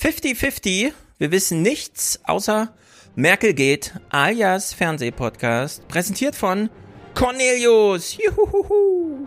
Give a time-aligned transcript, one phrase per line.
[0.00, 0.92] 50-50.
[1.18, 2.72] Wir wissen nichts außer
[3.16, 6.70] Merkel geht, alias Fernsehpodcast, präsentiert von
[7.14, 8.16] Cornelius.
[8.16, 9.26] Juhuhuhu.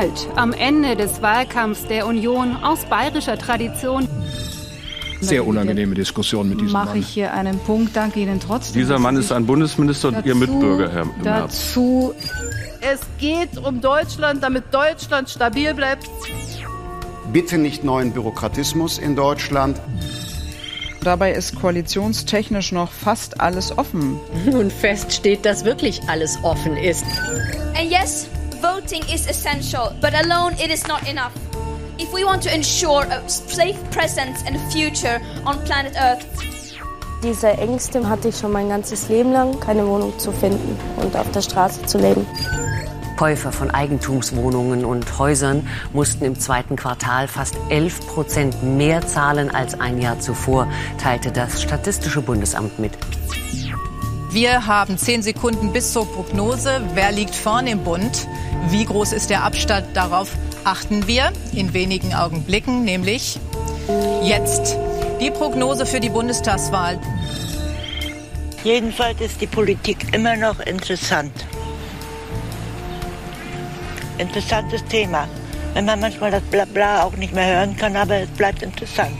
[0.00, 4.08] Knallt am Ende des Wahlkampfs der Union aus bayerischer Tradition.
[5.20, 7.00] Sehr unangenehme Diskussion mit diesem Mache Mann.
[7.00, 8.80] ich hier einen Punkt, danke Ihnen trotzdem.
[8.80, 11.24] Dieser Mann ist ein Bundesminister und Ihr Mitbürger, Herr Merz.
[11.24, 12.14] Dazu
[12.80, 16.08] Es geht um Deutschland, damit Deutschland stabil bleibt.
[17.30, 19.78] Bitte nicht neuen Bürokratismus in Deutschland.
[21.04, 24.18] Dabei ist koalitionstechnisch noch fast alles offen.
[24.50, 27.04] Nun fest steht, dass wirklich alles offen ist.
[27.76, 28.28] And yes,
[28.60, 31.32] voting is essential, but alone it is not enough.
[31.98, 36.26] If we want to ensure a safe present and future on planet Earth,
[37.22, 41.30] Diese Ängste hatte ich schon mein ganzes Leben lang, keine Wohnung zu finden und auf
[41.32, 42.26] der Straße zu leben.
[43.18, 49.78] Käufer von Eigentumswohnungen und Häusern mussten im zweiten Quartal fast 11 Prozent mehr zahlen als
[49.78, 50.66] ein Jahr zuvor,
[50.96, 52.92] teilte das Statistische Bundesamt mit.
[54.32, 56.82] Wir haben zehn Sekunden bis zur Prognose.
[56.94, 58.28] Wer liegt vorne im Bund?
[58.68, 59.88] Wie groß ist der Abstand?
[59.94, 60.30] Darauf
[60.62, 63.40] achten wir in wenigen Augenblicken, nämlich
[64.22, 64.76] jetzt.
[65.20, 67.00] Die Prognose für die Bundestagswahl.
[68.62, 71.32] Jedenfalls ist die Politik immer noch interessant.
[74.18, 75.26] Interessantes Thema.
[75.74, 79.16] Wenn man manchmal das Blabla auch nicht mehr hören kann, aber es bleibt interessant.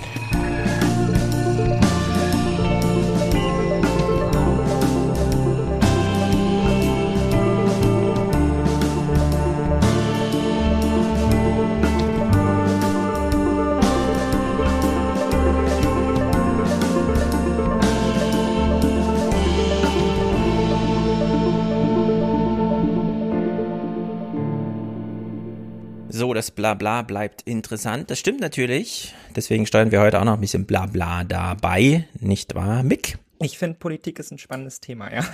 [26.60, 28.10] Blabla bleibt interessant.
[28.10, 29.14] Das stimmt natürlich.
[29.34, 32.06] Deswegen steuern wir heute auch noch ein bisschen Blabla dabei.
[32.18, 33.16] Nicht wahr, Mick?
[33.40, 35.24] Ich finde, Politik ist ein spannendes Thema, ja.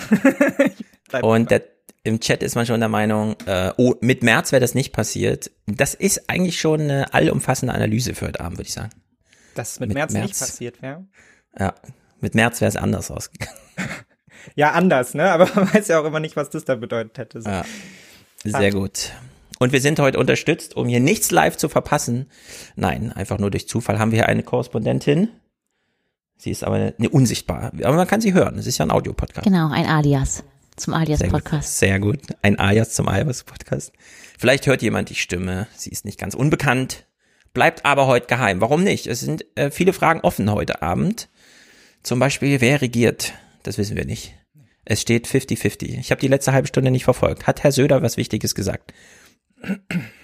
[1.23, 1.65] Und der,
[2.05, 5.51] im Chat ist man schon der Meinung, äh, oh, mit März wäre das nicht passiert.
[5.67, 8.91] Das ist eigentlich schon eine allumfassende Analyse für heute Abend, würde ich sagen.
[9.57, 10.39] dass es mit, mit März, nicht März.
[10.39, 11.05] passiert wäre.
[11.59, 11.75] Ja,
[12.21, 13.59] mit März wäre es anders ausgegangen.
[14.55, 15.29] Ja, anders, ne?
[15.33, 17.41] Aber man weiß ja auch immer nicht, was das da bedeutet hätte.
[17.41, 17.65] Ja.
[18.45, 19.11] Sehr gut.
[19.59, 22.27] Und wir sind heute unterstützt, um hier nichts live zu verpassen.
[22.75, 25.29] Nein, einfach nur durch Zufall haben wir hier eine Korrespondentin.
[26.37, 27.73] Sie ist aber eine, unsichtbar.
[27.83, 28.59] Aber man kann sie hören.
[28.59, 29.45] Es ist ja ein Audiopodcast.
[29.45, 30.45] Genau, ein Alias
[30.77, 31.01] zum Sehr.
[31.01, 31.79] Alias-Podcast.
[31.79, 32.21] Sehr gut.
[32.43, 33.93] Ein Alias zum Alias-Podcast.
[34.39, 35.67] Vielleicht hört jemand die Stimme.
[35.75, 37.07] Sie ist nicht ganz unbekannt.
[37.55, 38.61] Bleibt aber heute geheim.
[38.61, 39.07] Warum nicht?
[39.07, 41.31] Es sind äh, viele Fragen offen heute Abend.
[42.03, 43.33] Zum Beispiel, wer regiert?
[43.63, 44.35] Das wissen wir nicht.
[44.85, 45.99] Es steht 50-50.
[45.99, 47.47] Ich habe die letzte halbe Stunde nicht verfolgt.
[47.47, 48.93] Hat Herr Söder was Wichtiges gesagt?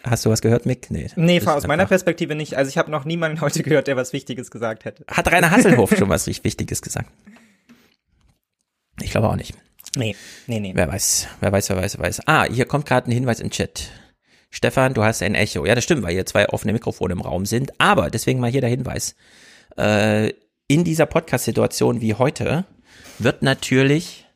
[0.04, 0.90] Hast du was gehört, Mick?
[0.90, 1.08] Nee.
[1.16, 2.56] Nee, aus meiner Perspektive nicht.
[2.56, 5.04] Also ich habe noch niemanden heute gehört, der was Wichtiges gesagt hätte.
[5.08, 7.10] Hat Rainer Hasselhoff schon was richtig Wichtiges gesagt?
[9.00, 9.54] Ich glaube auch nicht.
[9.96, 10.16] Nee,
[10.46, 10.72] nee, nee.
[10.74, 12.20] Wer weiß, wer weiß, wer weiß, wer weiß.
[12.26, 13.90] Ah, hier kommt gerade ein Hinweis im Chat.
[14.50, 15.64] Stefan, du hast ein Echo.
[15.64, 17.72] Ja, das stimmt, weil hier zwei offene Mikrofone im Raum sind.
[17.80, 19.14] Aber deswegen mal hier der Hinweis.
[19.76, 20.32] Äh,
[20.68, 22.64] in dieser Podcast-Situation wie heute
[23.18, 24.26] wird natürlich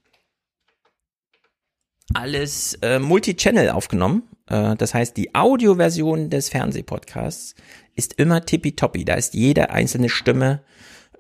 [2.15, 4.23] alles äh, Multi-Channel aufgenommen.
[4.49, 7.55] Äh, das heißt, die Audioversion des Fernsehpodcasts
[7.95, 9.05] ist immer tippitoppi.
[9.05, 10.61] Da ist jede einzelne Stimme,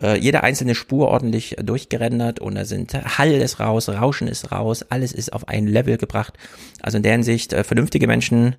[0.02, 4.84] äh, jede einzelne Spur ordentlich durchgerendert und da sind Hall ist raus, Rauschen ist raus,
[4.88, 6.34] alles ist auf ein Level gebracht.
[6.82, 8.56] Also in der Hinsicht, äh, vernünftige Menschen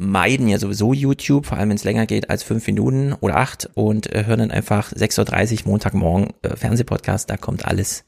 [0.00, 3.68] meiden ja sowieso YouTube, vor allem wenn es länger geht als fünf Minuten oder acht
[3.74, 8.04] und hören dann einfach 6.30 Uhr Montagmorgen Fernsehpodcast, da kommt alles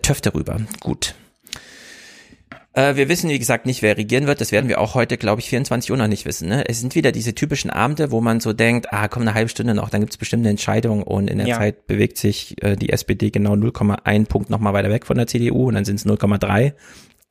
[0.00, 0.58] Töfte rüber.
[0.80, 1.14] Gut.
[2.78, 4.40] Äh, wir wissen, wie gesagt, nicht, wer regieren wird.
[4.40, 6.48] Das werden wir auch heute, glaube ich, 24 Uhr noch nicht wissen.
[6.48, 6.64] Ne?
[6.68, 9.74] Es sind wieder diese typischen Abende, wo man so denkt, ah, komm, eine halbe Stunde
[9.74, 11.56] noch, dann gibt's bestimmt eine Entscheidung und in der Ja.
[11.58, 15.66] Zeit bewegt sich äh, die SPD genau 0,1 Punkt nochmal weiter weg von der CDU
[15.66, 16.72] und dann sind es 0,3.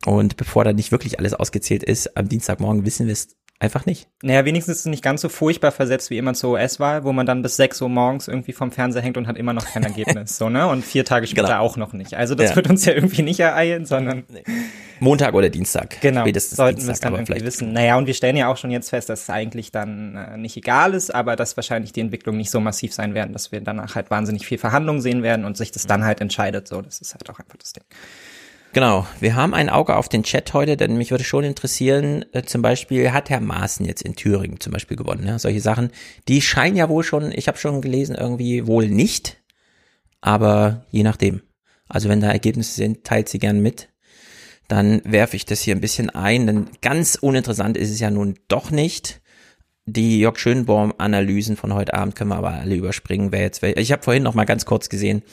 [0.06, 4.08] Und bevor da nicht wirklich alles ausgezählt ist, am Dienstagmorgen wissen wir es einfach nicht.
[4.22, 7.26] Naja, wenigstens ist es nicht ganz so furchtbar versetzt wie immer zur US-Wahl, wo man
[7.26, 10.38] dann bis 6 Uhr morgens irgendwie vom Fernseher hängt und hat immer noch kein Ergebnis.
[10.38, 10.68] so, ne?
[10.68, 11.60] Und vier Tage später Genau.
[11.62, 12.14] auch noch nicht.
[12.16, 12.56] Also das Ja.
[12.56, 14.26] wird uns ja irgendwie nicht ereilen, sondern
[15.00, 16.00] Montag oder Dienstag.
[16.02, 17.74] genau, Spätestens sollten wir es dann irgendwie wissen.
[17.74, 20.56] Naja, und wir stellen ja auch schon jetzt fest, dass es eigentlich dann äh, nicht
[20.58, 23.96] egal ist, aber dass wahrscheinlich die Entwicklung nicht so massiv sein werden, dass wir danach
[23.96, 26.68] halt wahnsinnig viel Verhandlungen sehen werden und sich das dann halt entscheidet.
[26.68, 27.84] So, das ist halt auch einfach das Ding.
[28.78, 32.44] Genau, wir haben ein Auge auf den Chat heute, denn mich würde schon interessieren, äh,
[32.44, 35.40] zum Beispiel hat Herr Maaßen jetzt in Thüringen zum Beispiel gewonnen, ne?
[35.40, 35.90] solche Sachen,
[36.28, 39.42] die scheinen ja wohl schon, ich habe schon gelesen, irgendwie wohl nicht,
[40.22, 41.42] aber je nachdem.
[41.90, 43.90] Also wenn da Ergebnisse sind, teilt sie gern mit.
[44.68, 48.38] Dann werfe ich das hier ein bisschen ein, denn ganz uninteressant ist es ja nun
[48.48, 49.22] doch nicht.
[49.88, 53.32] Die Jörg Schönborn-Analysen von heute Abend können wir aber alle überspringen.
[53.32, 55.24] Wer jetzt, ich habe vorhin noch mal ganz kurz gesehen,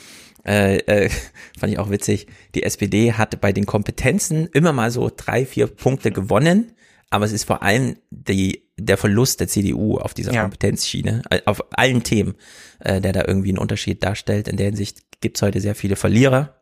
[0.46, 1.10] äh, äh,
[1.58, 5.66] fand ich auch witzig, die SPD hatte bei den Kompetenzen immer mal so drei, vier
[5.66, 6.72] Punkte gewonnen,
[7.10, 10.42] aber es ist vor allem die, der Verlust der CDU auf dieser Ja.
[10.42, 12.34] Kompetenzschiene, äh, auf allen Themen,
[12.80, 14.48] äh, der da irgendwie einen Unterschied darstellt.
[14.48, 16.60] In der Hinsicht gibt's heute sehr viele Verlierer.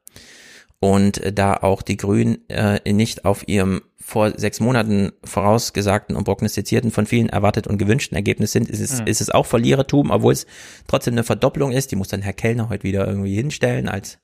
[0.79, 3.82] Und äh, da auch die Grünen äh, nicht auf ihrem
[4.12, 9.00] vor sechs Monaten vorausgesagten und prognostizierten, von vielen erwartet und gewünschten Ergebnis sind, ist es,
[9.00, 9.06] Mhm.
[9.06, 10.47] ist es auch Verlierertum, obwohl es
[10.87, 11.91] trotzdem eine Verdopplung ist.
[11.91, 14.19] Die muss dann Herr Kellner heute wieder irgendwie hinstellen als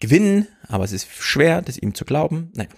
[0.00, 2.52] Gewinn, aber es ist schwer, das ihm zu glauben.
[2.54, 2.70] Naja.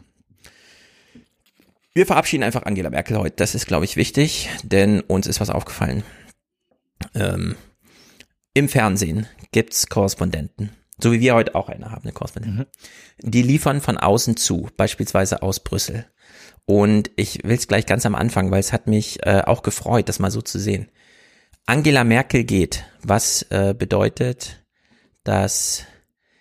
[1.95, 3.37] Wir verabschieden einfach Angela Merkel heute.
[3.37, 6.03] Das ist, glaube ich, wichtig, denn uns ist was aufgefallen.
[7.15, 7.57] Ähm,
[8.55, 12.67] Im Fernsehen gibt's Korrespondenten, so wie wir heute auch eine haben, eine Korrespondentin.
[13.21, 16.07] Die liefern von außen zu, beispielsweise aus Brüssel.
[16.67, 20.09] Und ich will es gleich ganz am Anfang, weil es hat mich äh, auch gefreut,
[20.09, 20.89] das mal so zu sehen.
[21.65, 24.65] Angela Merkel geht, was äh, bedeutet,
[25.25, 25.85] dass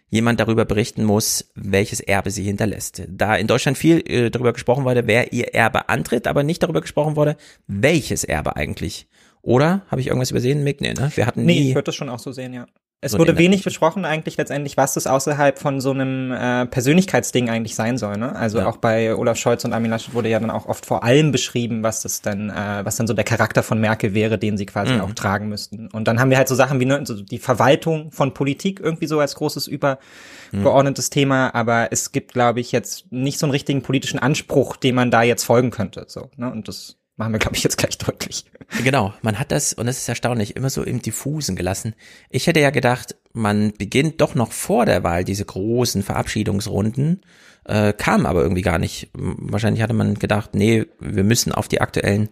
[0.09, 3.03] jemand darüber berichten muss, welches Erbe sie hinterlässt.
[3.07, 6.81] Da in Deutschland viel äh, darüber gesprochen wurde, wer ihr Erbe antritt, aber nicht darüber
[6.81, 7.37] gesprochen wurde,
[7.67, 9.07] welches Erbe eigentlich.
[9.41, 10.81] Oder habe ich irgendwas übersehen, Mick?
[10.81, 11.11] Nee, ne?
[11.15, 11.69] Wir hatten Nee, nie.
[11.69, 12.65] ich würde das schon auch so sehen, ja.
[13.05, 17.51] Es So wurde wenig besprochen eigentlich letztendlich, was das außerhalb von so einem äh, Persönlichkeitsding
[17.51, 18.17] eigentlich sein soll.
[18.17, 18.35] Ne?
[18.35, 18.65] Also Ja.
[18.65, 21.83] auch bei Olaf Scholz und Armin Laschet wurde ja dann auch oft vor allem beschrieben,
[21.83, 24.93] was das dann, äh, was dann so der Charakter von Merkel wäre, den sie quasi
[24.93, 25.01] Mhm.
[25.01, 25.87] auch tragen müssten.
[25.93, 29.05] Und dann haben wir halt so Sachen wie ne, so die Verwaltung von Politik irgendwie
[29.05, 33.83] so als großes übergeordnetes Thema, aber es gibt, glaube ich, jetzt nicht so einen richtigen
[33.83, 36.05] politischen Anspruch, dem man da jetzt folgen könnte.
[36.07, 36.51] So, ne?
[36.51, 38.45] Und das machen wir, glaube ich, jetzt gleich deutlich.
[38.83, 41.95] Genau, man hat das, und das ist erstaunlich, immer so im Diffusen gelassen.
[42.29, 47.21] Ich hätte ja gedacht, man beginnt doch noch vor der Wahl diese großen Verabschiedungsrunden,
[47.65, 49.09] äh, kam aber irgendwie gar nicht.
[49.13, 52.29] Wahrscheinlich hatte man gedacht, nee, wir müssen auf die aktuellen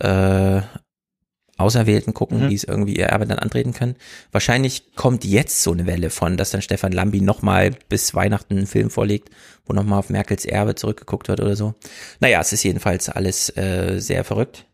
[0.00, 0.62] äh,
[1.56, 2.48] Auserwählten gucken, Mhm.
[2.48, 3.94] die es irgendwie ihr Erbe dann antreten können.
[4.32, 8.66] Wahrscheinlich kommt jetzt so eine Welle von, dass dann Stefan Lambi nochmal bis Weihnachten einen
[8.66, 9.30] Film vorlegt,
[9.64, 11.74] wo nochmal auf Merkels Erbe zurückgeguckt wird oder so.
[12.20, 14.66] Naja, es ist jedenfalls alles äh, sehr verrückt.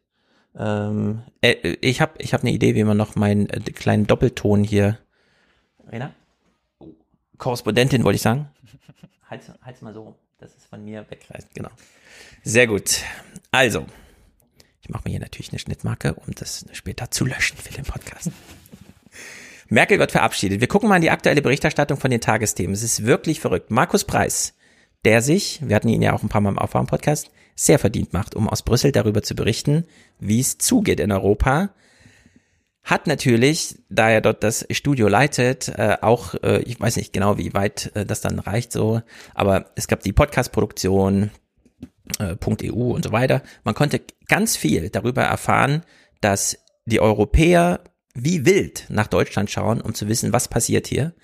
[0.59, 4.65] Ähm, äh, ich habe ich hab eine Idee, wie man noch meinen äh, kleinen Doppelton
[4.65, 4.99] hier.
[5.93, 6.13] Rena?
[7.39, 8.49] Korrespondentin wollte ich sagen.
[9.29, 11.55] Halt's, halt's mal so rum, dass es von mir wegreißt.
[11.55, 11.71] Genau.
[12.43, 12.99] Sehr gut.
[13.53, 13.87] Also,
[14.91, 18.31] mache mir hier natürlich eine Schnittmarke, um das später zu löschen für den Podcast.
[19.69, 20.61] Merkel wird verabschiedet.
[20.61, 22.75] Wir gucken mal in die aktuelle Berichterstattung von den Tagesthemen.
[22.75, 23.71] Es ist wirklich verrückt.
[23.71, 24.55] Markus Preis,
[25.05, 28.35] der sich, wir hatten ihn ja auch ein paar Mal im Aufwärm-Podcast, sehr verdient macht,
[28.35, 29.85] um aus Brüssel darüber zu berichten,
[30.19, 31.71] wie es zugeht in Europa,
[32.83, 37.39] hat natürlich, da er dort das Studio leitet, äh, auch, äh, ich weiß nicht genau,
[37.39, 39.03] wie weit äh, das dann reicht so,
[39.35, 41.31] aber es gab die Podcast-Produktion,
[42.19, 42.37] äh,
[42.71, 43.43] .eu und so weiter.
[43.65, 45.83] Man konnte ganz viel darüber erfahren,
[46.21, 47.81] dass die Europäer
[48.15, 51.15] wie wild nach Deutschland schauen, um zu wissen, was passiert hier.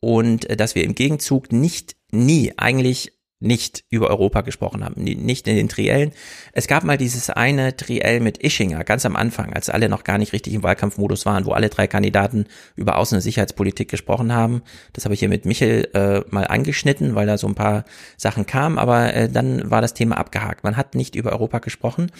[0.00, 3.12] Und äh, dass wir im Gegenzug nicht, nie, eigentlich
[3.44, 6.12] nicht über Europa gesprochen haben, nicht in den Triellen.
[6.52, 10.18] Es gab mal dieses eine Triell mit Ischinger, ganz am Anfang, als alle noch gar
[10.18, 14.62] nicht richtig im Wahlkampfmodus waren, wo alle drei Kandidaten über Außen- und Sicherheitspolitik gesprochen haben.
[14.92, 17.84] Das habe ich hier mit Michel äh, mal angeschnitten, weil da so ein paar
[18.16, 20.64] Sachen kamen, aber äh, dann war das Thema abgehakt.
[20.64, 22.10] Man hat nicht über Europa gesprochen.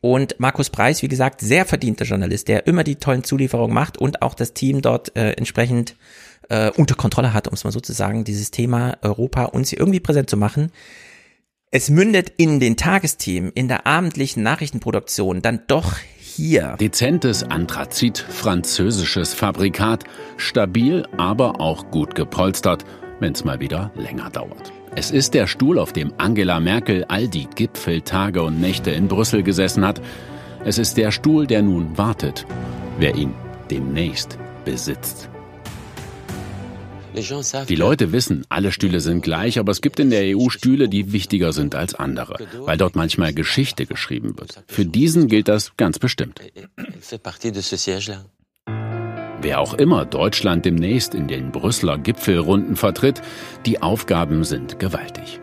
[0.00, 4.20] Und Markus Preis, wie gesagt, sehr verdienter Journalist, der immer die tollen Zulieferungen macht und
[4.20, 5.94] auch das Team dort äh, entsprechend
[6.48, 9.78] äh, unter Kontrolle hat, um es mal so zu sagen, dieses Thema Europa uns hier
[9.78, 10.70] irgendwie präsent zu machen.
[11.70, 16.76] Es mündet in den Tagesthemen, in der abendlichen Nachrichtenproduktion, dann doch hier.
[16.80, 20.04] Dezentes Anthrazit, französisches Fabrikat,
[20.36, 22.84] stabil, aber auch gut gepolstert,
[23.20, 24.72] wenn es mal wieder länger dauert.
[24.94, 29.42] Es ist der Stuhl, auf dem Angela Merkel all die Gipfeltage und Nächte in Brüssel
[29.42, 30.02] gesessen hat.
[30.64, 32.44] Es ist der Stuhl, der nun wartet,
[32.98, 33.32] wer ihn
[33.70, 35.31] demnächst besitzt.
[37.14, 41.12] Die Leute wissen, alle Stühle sind gleich, aber es gibt in der EU Stühle, die
[41.12, 44.62] wichtiger sind als andere, weil dort manchmal Geschichte geschrieben wird.
[44.66, 46.40] Für diesen gilt das ganz bestimmt.
[49.42, 53.20] Wer auch immer Deutschland demnächst in den Brüsseler Gipfelrunden vertritt,
[53.66, 55.40] die Aufgaben sind gewaltig.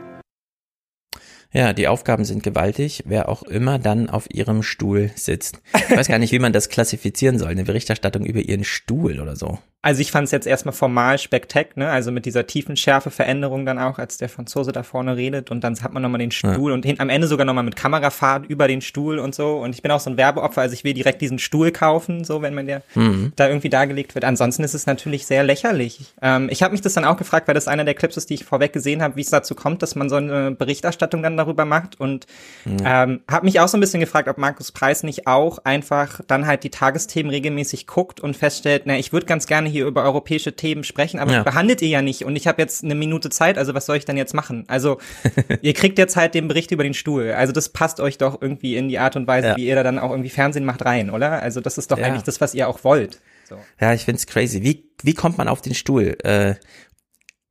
[1.51, 5.59] Ja, die Aufgaben sind gewaltig, wer auch immer dann auf ihrem Stuhl sitzt.
[5.73, 9.35] Ich weiß gar nicht, wie man das klassifizieren soll, eine Berichterstattung über ihren Stuhl oder
[9.35, 9.57] so.
[9.81, 11.89] Also ich fand es jetzt erstmal formal spektak, ne?
[11.89, 15.63] Also mit dieser tiefen Schärfe Veränderung dann auch, als der Franzose da vorne redet und
[15.63, 16.73] dann hat man nochmal den Stuhl ja.
[16.73, 19.57] und hin, am Ende sogar nochmal mit Kamerafahrt über den Stuhl und so.
[19.59, 22.41] Und ich bin auch so ein Werbeopfer, also ich will direkt diesen Stuhl kaufen, so
[22.41, 23.31] wenn man der mhm.
[23.37, 24.25] da irgendwie dargelegt wird.
[24.25, 26.13] Ansonsten ist es natürlich sehr lächerlich.
[26.21, 28.33] Ähm, ich habe mich das dann auch gefragt, weil das einer der Clips ist, die
[28.33, 31.63] ich vorweg gesehen habe, wie es dazu kommt, dass man so eine Berichterstattung dann darüber
[31.63, 31.97] macht.
[31.97, 32.27] Und
[32.65, 32.77] mhm.
[32.83, 36.47] ähm, habe mich auch so ein bisschen gefragt, ob Markus Preis nicht auch einfach dann
[36.47, 40.55] halt die Tagesthemen regelmäßig guckt und feststellt, na, ich würde ganz gerne hier über europäische
[40.55, 41.43] Themen sprechen, aber ja.
[41.43, 44.05] behandelt ihr ja nicht und ich habe jetzt eine Minute Zeit, also was soll ich
[44.05, 44.65] dann jetzt machen?
[44.67, 44.99] Also
[45.61, 47.31] ihr kriegt jetzt halt den Bericht über den Stuhl.
[47.31, 49.57] Also das passt euch doch irgendwie in die Art und Weise, ja.
[49.57, 51.41] wie ihr da dann auch irgendwie Fernsehen macht rein, oder?
[51.41, 52.05] Also das ist doch ja.
[52.05, 53.19] eigentlich das, was ihr auch wollt.
[53.47, 53.57] So.
[53.79, 54.63] Ja, ich find's crazy.
[54.63, 56.17] Wie, wie kommt man auf den Stuhl?
[56.23, 56.55] Äh,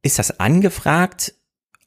[0.02, 1.34] ist das angefragt?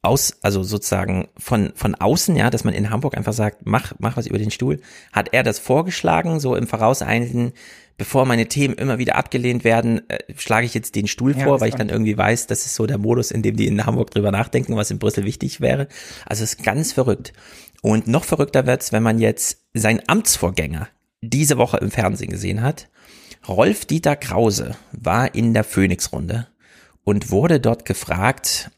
[0.01, 4.17] Aus, also sozusagen von, von außen, ja, dass man in Hamburg einfach sagt, mach, mach
[4.17, 4.81] was über den Stuhl.
[5.12, 7.53] Hat er das vorgeschlagen, so im Vorauseinigen,
[7.98, 11.62] bevor meine Themen immer wieder abgelehnt werden, äh, schlage ich jetzt den Stuhl ja, vor,
[11.62, 14.10] weil ich dann irgendwie weiß, das ist so der Modus, in dem die in Hamburg
[14.10, 15.88] drüber nachdenken, was in Brüssel wichtig wäre.
[16.25, 17.34] Also es ist ganz verrückt.
[17.84, 20.88] Und noch verrückter wird's, wenn man jetzt seinen Amtsvorgänger
[21.22, 22.89] diese Woche im Fernsehen gesehen hat.
[23.48, 26.48] Rolf Dieter Krause war in der Phoenix-Runde
[27.03, 28.72] und wurde dort gefragt,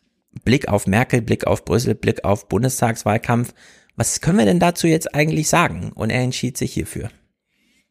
[0.44, 3.54] Blick auf Merkel, Blick auf Brüssel, Blick auf Bundestagswahlkampf,
[3.96, 5.92] was können wir denn dazu jetzt eigentlich sagen?
[5.94, 7.10] Und er entschied sich hierfür.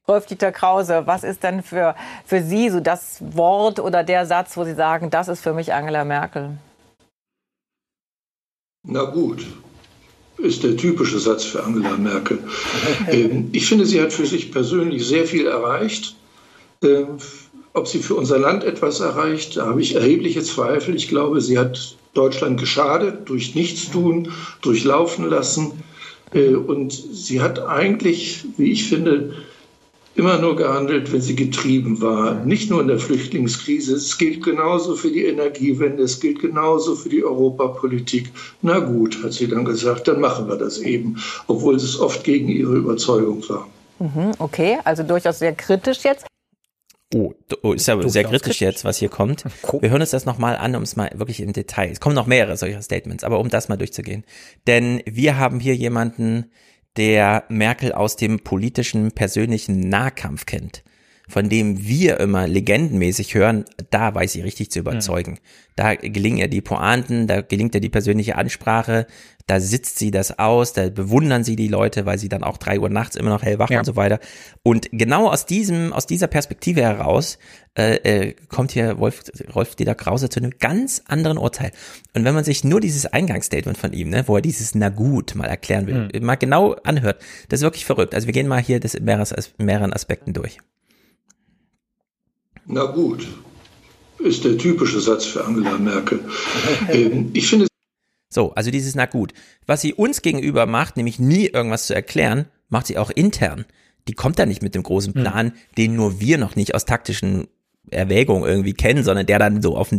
[0.08, 1.94] Rolf-Dieter Krause, was ist denn für,
[2.24, 5.72] für Sie so das Wort oder der Satz, wo Sie sagen, das ist für mich
[5.72, 6.58] Angela Merkel?
[8.84, 9.46] Na gut,
[10.38, 12.38] ist der typische Satz für Angela Merkel.
[13.08, 16.16] Ähm, ich finde, sie hat für sich persönlich sehr viel erreicht.
[16.82, 17.18] Ähm,
[17.74, 20.94] ob sie für unser Land etwas erreicht, da habe ich erhebliche Zweifel.
[20.94, 25.72] Ich glaube, sie hat Deutschland geschadet durch Nichtstun, durch Laufen lassen.
[26.34, 29.34] Äh, und sie hat eigentlich, wie ich finde,
[30.14, 32.34] immer nur gehandelt, wenn sie getrieben war.
[32.44, 33.94] Nicht nur in der Flüchtlingskrise.
[33.94, 38.30] Es gilt genauso für die Energiewende, es gilt genauso für die Europapolitik.
[38.60, 41.16] Na gut, hat sie dann gesagt, dann machen wir das eben,
[41.46, 43.66] obwohl es oft gegen ihre Überzeugung war.
[43.98, 46.26] Mhm, okay, also durchaus sehr kritisch jetzt.
[47.14, 49.44] Oh, oh ist ja sehr kritisch jetzt, was hier kommt.
[49.80, 51.90] Wir hören uns das nochmal an, um es mal wirklich im Detail.
[51.90, 54.24] Es kommen noch mehrere solcher Statements, aber um das mal durchzugehen.
[54.66, 56.50] Denn wir haben hier jemanden,
[56.96, 60.82] der Merkel aus dem politischen, persönlichen Nahkampf kennt,
[61.32, 65.32] von dem wir immer legendenmäßig hören, da weiß sie richtig zu überzeugen.
[65.32, 65.38] Mhm.
[65.76, 69.06] Da gelingen ihr die Pointen, da gelingt ihr die persönliche Ansprache,
[69.46, 72.78] da sitzt sie das aus, da bewundern sie die Leute, weil sie dann auch drei
[72.78, 73.78] Uhr nachts immer noch hellwach ja.
[73.78, 74.20] und so weiter.
[74.62, 77.38] Und genau aus diesem, aus dieser Perspektive heraus
[77.78, 79.22] äh, äh, kommt hier Wolf,
[79.54, 81.70] Rolf Dieter Krause zu einem ganz anderen Urteil.
[82.14, 85.34] Und wenn man sich nur dieses Eingangsstatement von ihm, ne, wo er dieses Na gut
[85.34, 86.26] mal erklären will, mhm.
[86.26, 88.14] mal genau anhört, das ist wirklich verrückt.
[88.14, 90.58] Also wir gehen mal hier das in mehreren Aspekten durch.
[92.66, 93.26] Na gut,
[94.18, 96.20] ist der typische Satz für Angela Merkel.
[96.88, 97.66] ähm, ich finde
[98.28, 99.34] so, also dieses na gut.
[99.66, 103.66] Was sie uns gegenüber macht, nämlich nie irgendwas zu erklären, macht sie auch intern.
[104.08, 105.20] Die kommt da nicht mit dem großen hm.
[105.20, 105.52] Plan, mhm.
[105.76, 107.46] den nur wir noch nicht aus taktischen
[107.90, 109.90] Erwägungen irgendwie kennen, sondern der dann so auf,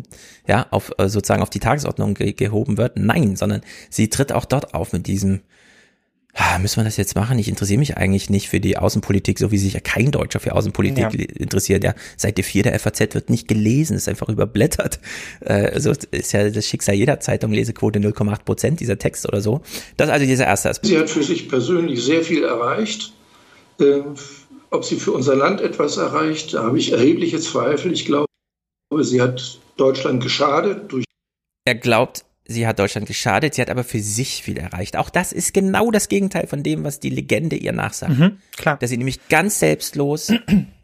[0.48, 2.98] ja, auf äh, sozusagen auf die Tagesordnung ge gehoben wird.
[2.98, 5.41] Nein, sondern sie tritt auch dort auf mit diesem
[6.59, 7.37] müssen wir das jetzt machen?
[7.37, 10.53] Ich interessiere mich eigentlich nicht für die Außenpolitik, so wie sich ja kein Deutscher für
[10.53, 11.25] Außenpolitik ja.
[11.37, 11.83] interessiert.
[11.83, 14.99] Ja, Seite 4 der FAZ wird nicht gelesen, ist einfach überblättert.
[15.41, 19.61] Äh, also ist ja das Schicksal jeder Zeitung, Lesequote 0,8 Prozent, dieser Text oder so.
[19.97, 20.87] Das ist also dieser erste Aspekt.
[20.87, 23.13] Sie hat für sich persönlich sehr viel erreicht.
[23.79, 24.15] Ähm,
[24.69, 27.91] ob sie für unser Land etwas erreicht, da habe ich erhebliche Zweifel.
[27.91, 28.27] Ich glaube,
[29.01, 31.05] sie hat Deutschland geschadet durch
[31.65, 34.97] er glaubt, sie hat Deutschland geschadet, sie hat aber für sich viel erreicht.
[34.97, 38.17] Auch das ist genau das Gegenteil von dem, was die Legende ihr nachsagt.
[38.17, 38.77] Mhm, klar.
[38.77, 40.31] Dass sie nämlich ganz selbstlos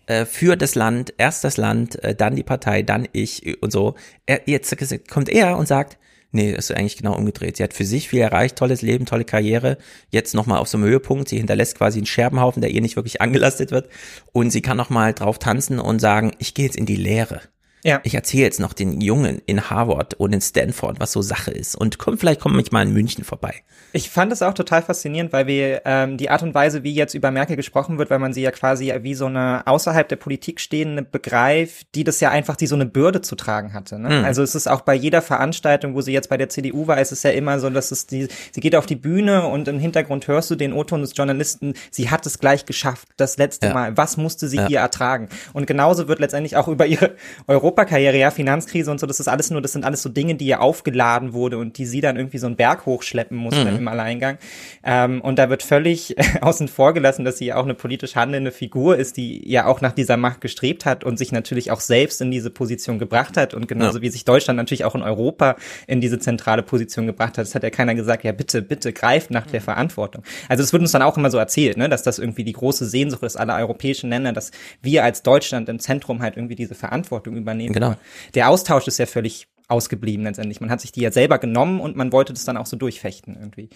[0.06, 3.96] äh, für das Land, erst das Land, äh, dann die Partei, dann ich und so.
[4.26, 4.76] Er, jetzt
[5.10, 5.98] kommt er und sagt,
[6.32, 7.58] nee, das ist eigentlich genau umgedreht.
[7.58, 9.78] Sie hat für sich viel erreicht, tolles Leben, tolle Karriere,
[10.10, 11.30] jetzt nochmal auf so einem Höhepunkt.
[11.30, 13.90] Sie hinterlässt quasi einen Scherbenhaufen, der ihr nicht wirklich angelastet wird.
[14.32, 17.42] Und sie kann nochmal drauf tanzen und sagen, ich gehe jetzt in die Lehre.
[17.84, 18.02] Ja.
[18.04, 21.76] Ich erzähle jetzt noch den Jungen in Harvard und in Stanford, was so Sache ist.
[21.76, 23.56] Und komm, vielleicht komme ich mal in München vorbei.
[23.94, 27.14] Ich fand es auch total faszinierend, weil wir ähm, die Art und Weise, wie jetzt
[27.14, 30.60] über Merkel gesprochen wird, weil man sie ja quasi wie so eine außerhalb der Politik
[30.60, 33.98] stehende begreift, die das ja einfach, die so eine Bürde zu tragen hatte.
[33.98, 34.10] Ne?
[34.10, 34.26] Mhm.
[34.26, 37.12] Also es ist auch bei jeder Veranstaltung, wo sie jetzt bei der CDU war, ist
[37.12, 40.28] es ja immer so, dass es die, sie geht auf die Bühne und im Hintergrund
[40.28, 43.74] hörst du den O-Ton des Journalisten, sie hat es gleich geschafft, das letzte ja.
[43.74, 43.98] Mal.
[43.98, 44.68] Was musste sie ja.
[44.68, 45.30] hier ertragen?
[45.54, 47.16] Und genauso wird letztendlich auch über ihre
[47.48, 50.34] Euro Europakarriere, ja, Finanzkrise und so, das ist alles nur, das sind alles so Dinge,
[50.36, 53.78] die ihr aufgeladen wurde und die sie dann irgendwie so einen Berg hochschleppen musste Mhm.
[53.78, 54.38] im Alleingang.
[54.84, 58.52] Ähm, und da wird völlig außen vor gelassen, dass sie ja auch eine politisch handelnde
[58.52, 62.22] Figur ist, die ja auch nach dieser Macht gestrebt hat und sich natürlich auch selbst
[62.22, 64.02] in diese Position gebracht hat und genauso Ja.
[64.02, 65.56] wie sich Deutschland natürlich auch in Europa
[65.88, 67.46] in diese zentrale Position gebracht hat.
[67.46, 70.24] Das hat ja keiner gesagt, ja bitte, bitte greift nach der Verantwortung.
[70.48, 72.86] Also das wird uns dann auch immer so erzählt, ne, dass das irgendwie die große
[72.86, 77.36] Sehnsucht ist aller europäischen Länder, dass wir als Deutschland im Zentrum halt irgendwie diese Verantwortung
[77.36, 77.59] übernehmen.
[77.68, 77.96] Genau.
[78.36, 80.62] Der Austausch ist ja völlig ausgeblieben letztendlich.
[80.62, 83.36] Man hat sich die ja selber genommen und man wollte das dann auch so durchfechten
[83.40, 83.70] irgendwie.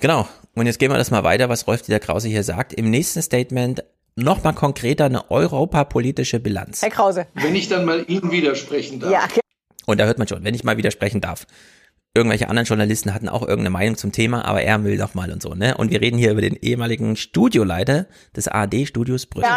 [0.00, 0.26] Genau.
[0.54, 2.72] Und jetzt gehen wir das mal weiter, was Rolf Dieter Krause hier sagt.
[2.72, 3.84] Im nächsten Statement
[4.16, 6.82] noch mal konkreter eine europapolitische Bilanz.
[6.82, 7.26] Herr Krause.
[7.34, 9.12] Wenn ich dann mal Ihnen widersprechen darf.
[9.12, 9.28] Ja,
[9.86, 11.46] Und da hört man schon, wenn ich mal widersprechen darf.
[12.12, 15.40] Irgendwelche anderen Journalisten hatten auch irgendeine Meinung zum Thema, aber er will doch mal und
[15.40, 15.76] so, ne?
[15.76, 19.48] Und wir reden hier über den ehemaligen Studioleiter des ARD-Studios Brüssel.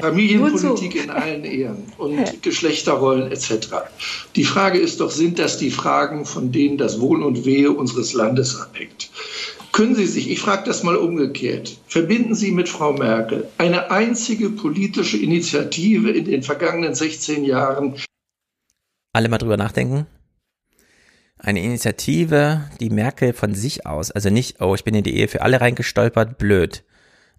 [0.00, 3.50] Familienpolitik in allen Ehren und Geschlechterrollen etc.
[4.36, 8.12] Die Frage ist doch, sind das die Fragen, von denen das Wohl und Wehe unseres
[8.12, 9.10] Landes abhängt?
[9.72, 14.50] Können Sie sich, ich frage das mal umgekehrt, verbinden Sie mit Frau Merkel eine einzige
[14.50, 17.96] politische Initiative in den vergangenen 16 Jahren,
[19.12, 20.06] Alle mal drüber nachdenken.
[21.44, 25.28] Eine Initiative, die Merkel von sich aus, also nicht, oh, ich bin in die Ehe
[25.28, 26.84] für alle reingestolpert, blöd.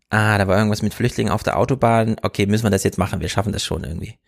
[0.09, 2.15] Ah, da war irgendwas mit Flüchtlingen auf der Autobahn.
[2.21, 4.19] Okay, müssen wir das jetzt machen, wir schaffen das schon irgendwie.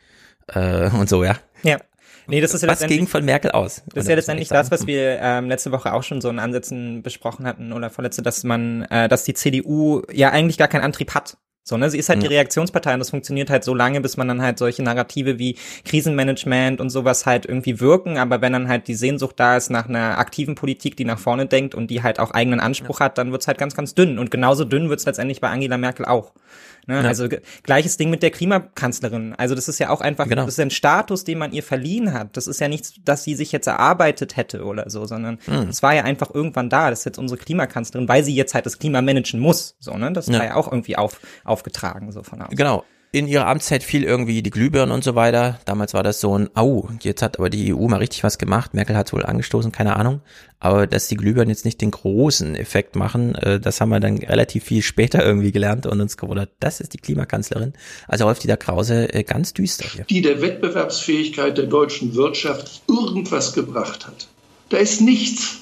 [0.48, 1.38] Äh, und so, ja.
[1.62, 1.78] Ja.
[2.26, 3.84] Nee, das ist ja Was ging von Merkel aus?
[3.94, 7.04] Das ist ja letztendlich das, was wir ähm, letzte Woche auch schon so in Ansätzen
[7.04, 11.14] besprochen hatten oder vorletzte, dass man, äh, dass die CDU ja eigentlich gar keinen Antrieb
[11.14, 11.38] hat.
[11.68, 11.90] So, ne?
[11.90, 12.30] Sie ist halt die Ja.
[12.30, 16.80] Reaktionspartei und das funktioniert halt so lange, bis man dann halt solche Narrative wie Krisenmanagement
[16.80, 18.18] und sowas halt irgendwie wirken.
[18.18, 21.46] Aber wenn dann halt die Sehnsucht da ist nach einer aktiven Politik, die nach vorne
[21.46, 24.18] denkt und die halt auch eigenen Anspruch hat, dann wird's halt ganz, ganz dünn.
[24.18, 26.32] Und genauso dünn wird's letztendlich bei Angela Merkel auch.
[26.88, 26.96] Ne?
[26.96, 27.02] Ja.
[27.02, 27.28] Also
[27.64, 29.36] gleiches Ding mit der Klimakanzlerin.
[29.38, 30.46] Also das ist ja auch einfach, Genau.
[30.46, 32.36] das ist ein Status, den man ihr verliehen hat.
[32.38, 35.68] Das ist ja nichts, dass sie sich jetzt erarbeitet hätte oder so, sondern Mhm.
[35.70, 36.90] es war ja einfach irgendwann da.
[36.90, 39.76] Das ist jetzt unsere Klimakanzlerin, weil sie jetzt halt das Klima managen muss.
[39.80, 40.12] So, ne?
[40.14, 40.40] Das Ja.
[40.40, 42.56] war ja auch irgendwie auf, aufgetragen, so von außen.
[42.56, 42.84] Genau.
[43.18, 45.60] In ihrer Amtszeit fiel irgendwie die Glühbirnen und so weiter.
[45.66, 48.76] Damals war das so ein, au, jetzt hat aber die EU mal richtig was gemacht.
[48.76, 50.22] Merkel hat wohl angestoßen, keine Ahnung.
[50.60, 54.20] Aber dass die Glühbirnen jetzt nicht den großen Effekt machen, äh, das haben wir dann
[54.20, 57.74] relativ viel später irgendwie gelernt und uns gewundert, das ist die Klimakanzlerin.
[58.08, 60.06] Also Rolf Dieter Krause, äh, ganz düster hier.
[60.06, 64.28] die der Wettbewerbsfähigkeit der deutschen Wirtschaft irgendwas gebracht hat.
[64.70, 65.62] Da ist nichts.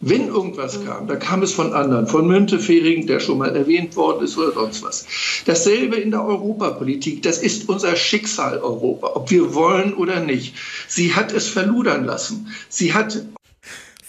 [0.00, 4.24] Wenn irgendwas kam, dann kam es von anderen, von Müntefering, der schon mal erwähnt worden
[4.24, 5.06] ist oder sonst was.
[5.46, 7.22] Dasselbe in der Europapolitik.
[7.22, 10.54] Das ist unser Schicksal Europa, ob wir wollen oder nicht.
[10.86, 12.48] Sie hat es verludern lassen.
[12.68, 13.22] Sie hat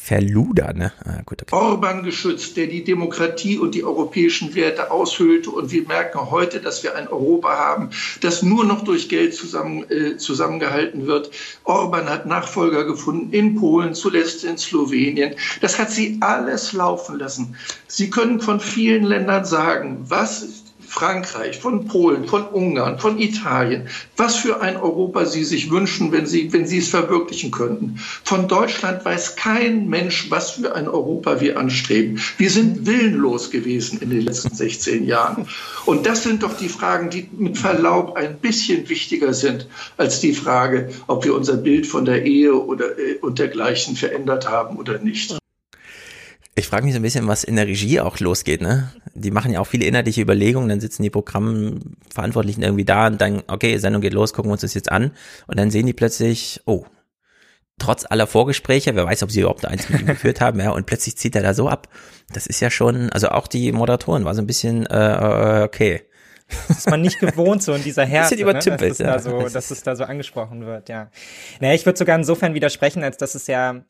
[0.07, 0.93] Verluder, ne?
[1.03, 1.53] Ah, gut, okay.
[1.53, 5.49] Orban geschützt, der die Demokratie und die europäischen Werte aushöhlte.
[5.49, 7.89] Und wir merken heute, dass wir ein Europa haben,
[8.21, 11.31] das nur noch durch Geld zusammen, äh, zusammengehalten wird.
[11.65, 15.35] Orban hat Nachfolger gefunden in Polen, zuletzt in Slowenien.
[15.59, 17.57] Das hat sie alles laufen lassen.
[17.87, 24.37] Sie können von vielen Ländern sagen, was Frankreich, von Polen, von Ungarn, von Italien, was
[24.37, 27.99] für ein Europa sie sich wünschen, wenn sie, wenn sie es verwirklichen könnten.
[28.23, 32.19] Von Deutschland weiß kein Mensch, was für ein Europa wir anstreben.
[32.37, 35.47] Wir sind willenlos gewesen in den letzten 16 Jahren.
[35.85, 40.33] Und das sind doch die Fragen, die mit Verlaub ein bisschen wichtiger sind als die
[40.33, 44.99] Frage, ob wir unser Bild von der Ehe oder äh, und dergleichen verändert haben oder
[44.99, 45.37] nicht.
[46.57, 48.91] Ich frage mich so ein bisschen, was in der Regie auch losgeht, ne?
[49.13, 53.43] Die machen ja auch viele inhaltliche Überlegungen, dann sitzen die Programmverantwortlichen irgendwie da und dann,
[53.47, 55.11] okay, Sendung geht los, gucken wir uns das jetzt an.
[55.45, 56.85] Und dann sehen die plötzlich, oh,
[57.77, 60.87] trotz aller Vorgespräche, wer weiß, ob sie überhaupt eins mit ihm geführt haben, ja, und
[60.87, 61.89] plötzlich zieht er da so ab.
[62.33, 66.01] Das ist ja schon, also auch die Moderatoren war so ein bisschen, äh, okay.
[66.69, 68.53] Das ist man nicht gewohnt, so in dieser Härte, ne?
[68.53, 69.13] dass, es ja.
[69.13, 71.11] da so, dass es da so angesprochen wird, ja.
[71.59, 73.83] Naja, ich würde sogar insofern widersprechen, als dass es ja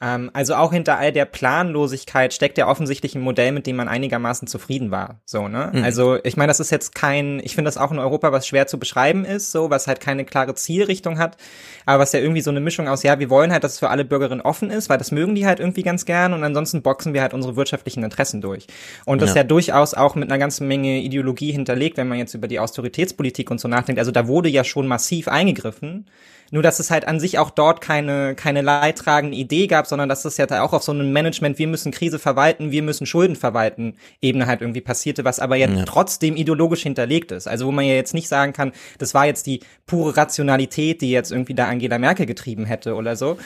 [0.00, 3.88] ähm, also auch hinter all der Planlosigkeit steckt ja offensichtlich ein Modell, mit dem man
[3.88, 5.20] einigermaßen zufrieden war.
[5.24, 5.72] So, ne?
[5.74, 5.82] Mhm.
[5.82, 8.68] Also ich meine, das ist jetzt kein, ich finde das auch in Europa, was schwer
[8.68, 11.36] zu beschreiben ist, so, was halt keine klare Zielrichtung hat,
[11.84, 13.90] aber was ja irgendwie so eine Mischung aus, ja, wir wollen halt, dass es für
[13.90, 17.12] alle Bürgerinnen offen ist, weil das mögen die halt irgendwie ganz gern und ansonsten boxen
[17.12, 18.68] wir halt unsere wirtschaftlichen Interessen durch.
[19.04, 19.36] Und das Ja.
[19.36, 19.42] ja.
[19.42, 23.50] ja durchaus auch mit einer ganzen Menge Ideologie hinterlegt, wenn man jetzt über die Austeritätspolitik
[23.50, 23.98] und so nachdenkt.
[23.98, 26.06] Also da wurde ja schon massiv eingegriffen.
[26.50, 30.22] Nur, dass es halt an sich auch dort keine, keine leidtragende Idee gab, sondern dass
[30.22, 33.36] das ja da auch auf so einem Management, wir müssen Krise verwalten, wir müssen Schulden
[33.36, 35.84] verwalten, Ebene halt irgendwie passierte, was aber ja, Ja.
[35.84, 37.48] trotzdem ideologisch hinterlegt ist.
[37.48, 41.10] Also wo man ja jetzt nicht sagen kann, das war jetzt die pure Rationalität, die
[41.10, 43.38] jetzt irgendwie da Angela Merkel getrieben hätte oder so.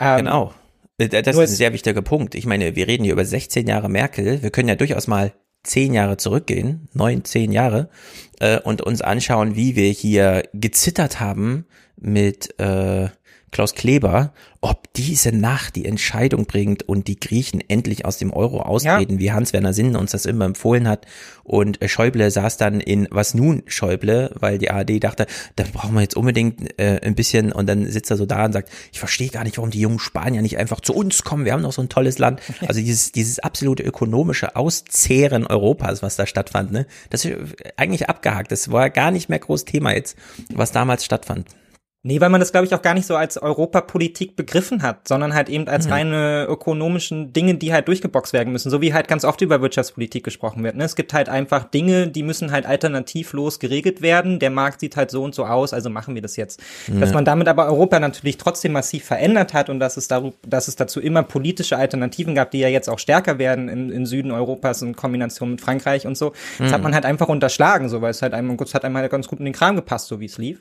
[0.00, 0.52] Ähm, Genau.
[0.98, 2.34] Äh, Das ist ein sehr wichtiger Punkt.
[2.34, 4.42] Ich meine, wir reden hier über 16 Jahre Merkel.
[4.42, 5.32] Wir können ja durchaus mal
[5.64, 7.88] zehn Jahre zurückgehen, neun, zehn Jahre,
[8.38, 11.64] äh, und uns anschauen, wie wir hier gezittert haben
[11.96, 13.08] mit äh,
[13.54, 18.60] Klaus Kleber, ob diese Nacht die Entscheidung bringt und die Griechen endlich aus dem Euro
[18.62, 19.18] austreten, ja.
[19.20, 21.06] wie Hans-Werner Sinn uns das immer empfohlen hat.
[21.44, 25.94] Und äh, Schäuble saß dann in Was nun Schäuble, weil die ARD dachte, da brauchen
[25.94, 28.98] wir jetzt unbedingt äh, ein bisschen und dann sitzt er so da und sagt, ich
[28.98, 31.72] verstehe gar nicht, warum die jungen Spanier nicht einfach zu uns kommen, wir haben doch
[31.72, 32.40] so ein tolles Land.
[32.66, 37.36] Also dieses, dieses absolute ökonomische Auszehren Europas, was da stattfand, ne, das ist
[37.76, 38.50] eigentlich abgehakt.
[38.50, 40.16] Das war gar nicht mehr groß Thema jetzt,
[40.52, 41.46] was damals stattfand.
[42.06, 45.32] Nee, weil man das, glaube ich, auch gar nicht so als Europapolitik begriffen hat, sondern
[45.32, 45.92] halt eben als mhm.
[45.92, 48.68] reine ökonomischen Dinge, die halt durchgeboxt werden müssen.
[48.68, 50.76] So wie halt ganz oft über Wirtschaftspolitik gesprochen wird.
[50.76, 50.84] Ne?
[50.84, 54.38] Es gibt halt einfach Dinge, die müssen halt alternativlos geregelt werden.
[54.38, 56.62] Der Markt sieht halt so und so aus, also machen wir das jetzt.
[56.88, 57.00] Mhm.
[57.00, 60.68] Dass man damit aber Europa natürlich trotzdem massiv verändert hat und dass es, daru dass
[60.68, 64.30] es dazu immer politische Alternativen gab, die ja jetzt auch stärker werden im, im Süden
[64.30, 66.34] Europas in Kombination mit Frankreich und so.
[66.58, 66.74] Das mhm.
[66.74, 69.26] hat man halt einfach unterschlagen, so weil es halt einem, es hat einem halt ganz
[69.26, 70.60] gut in den Kram gepasst, so wie es lief.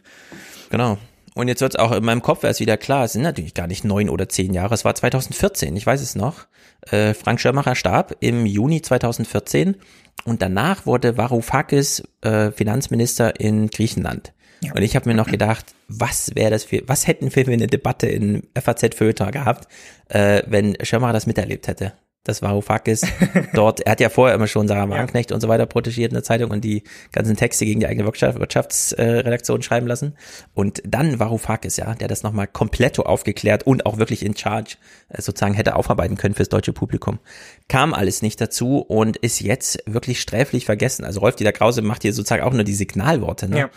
[0.70, 0.98] Genau.
[1.36, 3.68] Und jetzt wird es auch in meinem Kopf erst wieder klar, es sind natürlich gar
[3.68, 6.46] nicht neun oder zehn Jahre, es war 2014, ich weiß es noch.
[6.92, 9.78] Äh, Frank Schirmacher starb im Juni 2014
[10.26, 14.34] und danach wurde Varoufakis äh, Finanzminister in Griechenland.
[14.62, 14.74] Ja.
[14.74, 17.68] Und ich habe mir noch gedacht, was wäre das für, was hätten wir für eine
[17.68, 19.68] Debatte in FAZ Föter gehabt,
[20.10, 21.94] äh, wenn Schirmacher das miterlebt hätte
[22.24, 23.06] das Varoufakis
[23.54, 25.36] dort, er hat ja vorher immer schon Sarah Wagenknecht ja.
[25.36, 28.40] und so weiter protegiert in der Zeitung und die ganzen Texte gegen die eigene Wirtschaft,
[28.40, 30.16] Wirtschaftsredaktion schreiben lassen.
[30.54, 34.76] Und dann Varoufakis, ja, der das nochmal komplett aufgeklärt und auch wirklich in Charge
[35.10, 37.20] äh, sozusagen hätte aufarbeiten können fürs deutsche Publikum.
[37.68, 41.06] Kam alles nicht dazu und ist jetzt wirklich sträflich vergessen.
[41.06, 43.60] Also Rolf Dieter Krause macht hier sozusagen auch nur die Signalworte, ne?
[43.60, 43.70] Ja.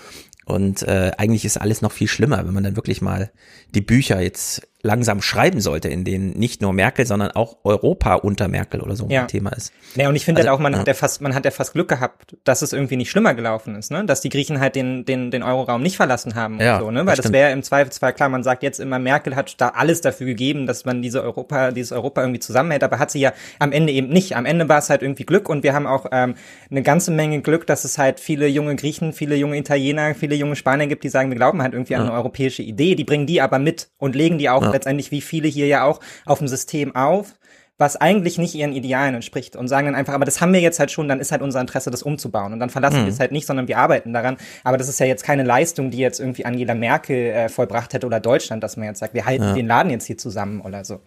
[0.44, 3.32] Und äh, eigentlich ist alles noch viel schlimmer, wenn man dann wirklich mal
[3.74, 8.48] die Bücher jetzt langsam schreiben sollte, in denen nicht nur Merkel, sondern auch Europa unter
[8.48, 9.22] Merkel oder so ja.
[9.22, 9.72] ein Thema ist.
[9.96, 10.78] Ja, und ich finde also, halt auch, man ja.
[10.78, 13.74] hat ja fast, man hat ja fast Glück gehabt, dass es irgendwie nicht schlimmer gelaufen
[13.74, 14.04] ist, ne?
[14.04, 17.00] Dass die Griechen halt den, den, den Euroraum nicht verlassen haben ja, und so, ne?
[17.00, 20.00] Weil das, das wäre im Zweifelsfall klar, man sagt jetzt immer, Merkel hat da alles
[20.00, 23.72] dafür gegeben, dass man diese Europa, dieses Europa irgendwie zusammenhält, aber hat sie ja am
[23.72, 24.36] Ende eben nicht.
[24.36, 26.34] Am Ende war es halt irgendwie Glück und wir haben auch ähm,
[26.70, 30.56] eine ganze Menge Glück, dass es halt viele junge Griechen, viele junge Italiener, viele junge
[30.56, 33.40] Spanier gibt, die sagen, wir glauben halt irgendwie an eine europäische Idee, die bringen die
[33.40, 36.94] aber mit und legen die auch letztendlich wie viele hier ja auch auf dem System
[36.94, 37.34] auf,
[37.78, 40.78] was eigentlich nicht ihren Idealen entspricht und sagen dann einfach, aber das haben wir jetzt
[40.78, 42.54] halt schon, dann ist halt unser Interesse, das umzubauen.
[42.54, 43.06] Und dann verlassen mhm.
[43.06, 44.38] wir es halt nicht, sondern wir arbeiten daran.
[44.64, 48.06] Aber das ist ja jetzt keine Leistung, die jetzt irgendwie Angela Merkel äh, vollbracht hätte
[48.06, 49.52] oder Deutschland, dass man jetzt sagt, wir halten ja.
[49.52, 51.00] den Laden jetzt hier zusammen oder so.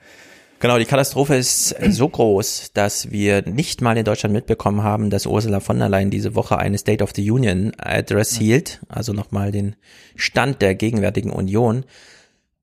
[0.61, 5.25] Genau, die Katastrophe ist so groß, dass wir nicht mal in Deutschland mitbekommen haben, dass
[5.25, 9.53] Ursula von der Leyen diese Woche eine State of the Union Address hielt, also nochmal
[9.53, 9.77] den
[10.17, 11.85] Stand der gegenwärtigen Union.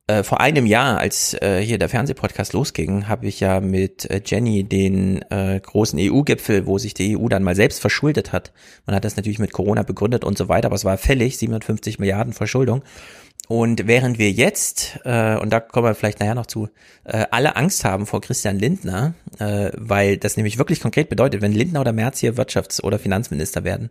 [0.09, 4.23] Äh, vor einem Jahr, als äh, hier der Fernsehpodcast losging, habe ich ja mit äh,
[4.25, 8.53] Jenny den äh, großen EU-Gipfel, wo sich die EU dann mal selbst verschuldet hat.
[8.87, 11.99] Man hat das natürlich mit Corona begründet und so weiter, aber es war fällig, 750
[11.99, 12.85] Milliarden Verschuldung.
[13.49, 16.69] Und während wir jetzt, äh, und da kommen wir vielleicht nachher noch zu,
[17.05, 21.53] äh, alle Angst haben vor Christian Lindner, äh, weil das nämlich wirklich konkret bedeutet, wenn
[21.53, 23.91] Lindner oder Merz hier Wirtschafts- oder Finanzminister werden,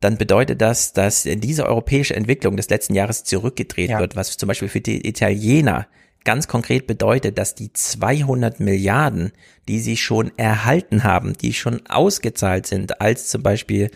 [0.00, 4.00] dann bedeutet das, dass diese europäische Entwicklung des letzten Jahres zurückgedreht ja.
[4.00, 5.86] wird, was zum Beispiel für die Italiener
[6.24, 9.32] ganz konkret bedeutet, dass die 200 Milliarden,
[9.68, 13.90] die sie schon erhalten haben, die schon ausgezahlt sind, als zum Beispiel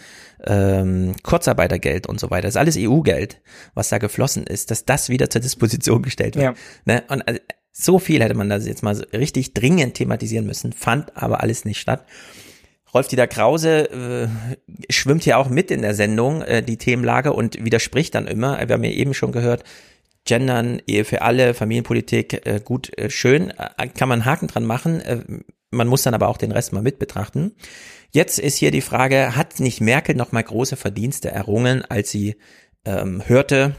[0.46, 3.40] ähm, Kurzarbeitergeld und so weiter, das ist alles EU-Geld,
[3.74, 6.44] was da geflossen ist, dass das wieder zur Disposition gestellt wird.
[6.44, 6.54] Ja.
[6.84, 7.04] Ne?
[7.08, 7.40] Und also,
[7.72, 11.80] so viel hätte man da jetzt mal richtig dringend thematisieren müssen, fand aber alles nicht
[11.80, 12.06] statt.
[12.94, 14.28] Rolf-Dieter Krause äh,
[14.92, 18.58] schwimmt hier auch mit in der Sendung, äh, die Themenlage, und widerspricht dann immer.
[18.68, 19.64] Wir haben ja eben schon gehört,
[20.24, 25.00] Gendern, Ehe für alle, Familienpolitik, äh, gut, äh, schön, äh, kann man Haken dran machen.
[25.00, 25.24] Äh,
[25.70, 27.56] man muss dann aber auch den Rest mal mit betrachten.
[28.12, 32.36] Jetzt ist hier die Frage, hat nicht Merkel noch mal große Verdienste errungen, als sie
[32.84, 33.74] ähm, hörte,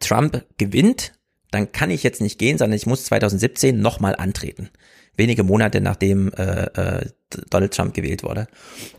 [0.00, 1.14] Trump gewinnt,
[1.50, 4.68] dann kann ich jetzt nicht gehen, sondern ich muss 2017 noch mal antreten
[5.18, 7.06] wenige Monate nachdem äh, äh,
[7.50, 8.46] Donald Trump gewählt wurde.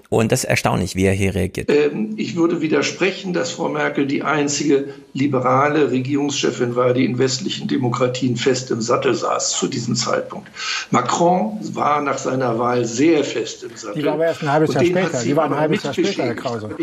[0.09, 1.69] Und das ist erstaunlich, wie er hier reagiert.
[1.69, 7.67] Ähm, ich würde widersprechen, dass Frau Merkel die einzige liberale Regierungschefin war, die in westlichen
[7.67, 10.49] Demokratien fest im Sattel saß zu diesem Zeitpunkt.
[10.89, 14.01] Macron war nach seiner Wahl sehr fest im Sattel.
[14.01, 15.23] Die war aber erst ein halbes Jahr später.
[15.23, 16.75] Die war ein halbes Jahr später, Herr Krause.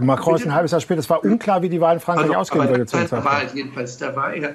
[0.00, 1.00] Macron ist ein halbes Jahr später.
[1.00, 2.86] Es war unklar, wie die Wahl in Frankreich also, ausgehen würde.
[2.86, 4.54] Zu Wahl jedenfalls, da war er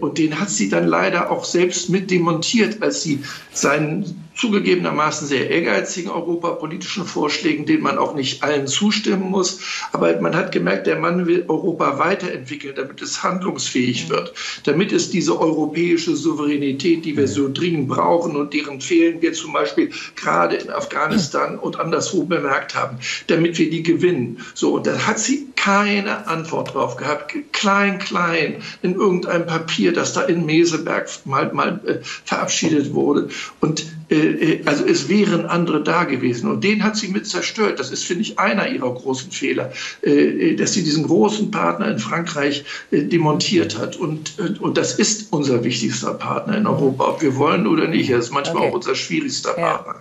[0.00, 3.20] und den hat sie dann leider auch selbst mit demontiert, als sie
[3.52, 9.60] seinen zugegebenermaßen sehr ehrgeizigen europapolitischen Vorschlägen, denen man auch nicht allen zustimmen muss.
[9.92, 14.32] Aber man hat gemerkt, der Mann will Europa weiterentwickeln, damit es handlungsfähig wird,
[14.64, 19.52] damit es diese europäische Souveränität, die wir so dringend brauchen und deren fehlen wir zum
[19.52, 24.38] Beispiel gerade in Afghanistan und anderswo bemerkt haben, damit wir die gewinnen.
[24.54, 27.34] So, und da hat sie keine Antwort drauf gehabt.
[27.52, 29.59] Klein, klein, in irgendeinem Papier,
[29.92, 33.28] das da in Meseberg mal, mal äh, verabschiedet wurde.
[33.60, 36.50] Und äh, äh, also es wären andere da gewesen.
[36.50, 37.78] Und den hat sie mit zerstört.
[37.78, 41.98] Das ist, finde ich, einer ihrer großen Fehler, äh, dass sie diesen großen Partner in
[41.98, 43.96] Frankreich demontiert hat.
[43.96, 48.10] Und, und das ist unser wichtigster Partner in Europa, ob wir wollen oder nicht.
[48.10, 48.70] Er ist manchmal okay.
[48.70, 49.76] auch unser schwierigster ja.
[49.76, 49.94] Partner.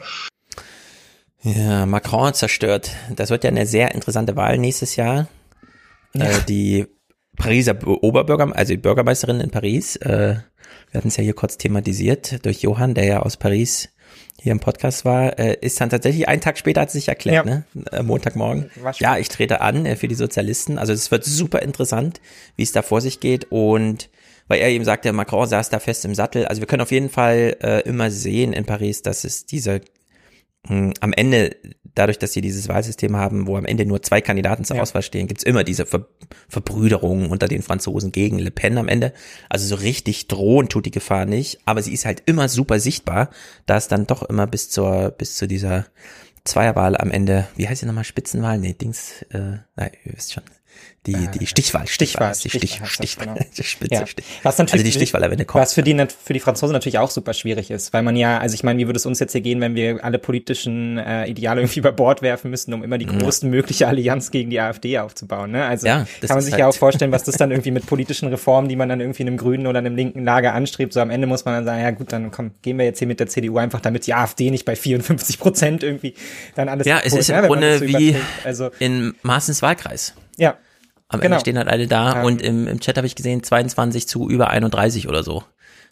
[1.42, 2.92] Ja, Macron zerstört.
[3.16, 5.28] Das wird ja eine sehr interessante Wahl nächstes Jahr.
[6.14, 6.26] Ja.
[6.26, 6.88] Äh, die
[7.40, 10.36] Pariser Oberbürger, also die Bürgermeisterin in Paris, äh,
[10.92, 13.90] wir hatten es ja hier kurz thematisiert durch Johann, der ja aus Paris
[14.42, 17.46] hier im Podcast war, äh, ist dann tatsächlich einen Tag später hat sie sich erklärt,
[17.46, 17.56] ja.
[17.56, 17.64] ne?
[17.92, 18.70] Äh, Montagmorgen.
[19.00, 20.78] Ja, ich trete an äh, für die Sozialisten.
[20.78, 22.22] Also es wird super interessant,
[22.56, 24.10] wie es da vor sich geht und
[24.48, 26.46] weil er eben sagte, Macron saß da fest im Sattel.
[26.46, 29.82] Also wir können auf jeden Fall äh, immer sehen in Paris, dass es diese
[30.68, 31.56] hm, am Ende,
[31.96, 34.82] dadurch, dass sie dieses Wahlsystem haben, wo am Ende nur zwei Kandidaten zur ja.
[34.82, 36.08] Auswahl stehen, gibt's immer diese Ver
[36.48, 39.14] Verbrüderung unter den Franzosen gegen Le Pen am Ende.
[39.50, 43.30] Also so richtig drohen tut die Gefahr nicht, aber sie ist halt immer super sichtbar,
[43.66, 45.86] da es dann doch immer bis zur, bis zu dieser
[46.44, 48.60] Zweierwahl am Ende, wie heißt sie nochmal, Spitzenwahl?
[48.60, 50.44] Nee, Dings, äh, nein, ihr wisst schon
[51.06, 53.40] die, äh, die Stichwahl, Stichwahl, die Stich, Stichwahl, genau.
[53.58, 54.06] die Spitze, ja.
[54.06, 54.26] Stich.
[54.44, 55.62] Was natürlich, also die Stichwahl kommt.
[55.62, 58.54] Was für die, für die Franzosen natürlich auch super schwierig ist, weil man ja, also
[58.54, 61.62] ich meine, wie würde es uns jetzt hier gehen, wenn wir alle politischen äh, Ideale
[61.62, 63.52] irgendwie über Bord werfen müssten, um immer die größte ja.
[63.52, 65.66] mögliche Allianz gegen die AfD aufzubauen, ne?
[65.66, 68.28] Also ja, kann man sich halt ja auch vorstellen, was das dann irgendwie mit politischen
[68.28, 71.10] Reformen, die man dann irgendwie in einem grünen oder einem linken Lager anstrebt, so am
[71.10, 73.28] Ende muss man dann sagen, ja gut, dann komm, gehen wir jetzt hier mit der
[73.28, 76.14] CDU einfach, damit die AfD nicht bei 54 Prozent irgendwie
[76.56, 80.14] dann alles Ja, es ist im Grunde wie also, in Maaßens Wahlkreis.
[80.40, 80.58] Ja,
[81.10, 81.36] am genau.
[81.36, 82.26] Ende stehen halt alle da ähm.
[82.26, 85.44] und im, im Chat habe ich gesehen 22 zu über 31 oder so.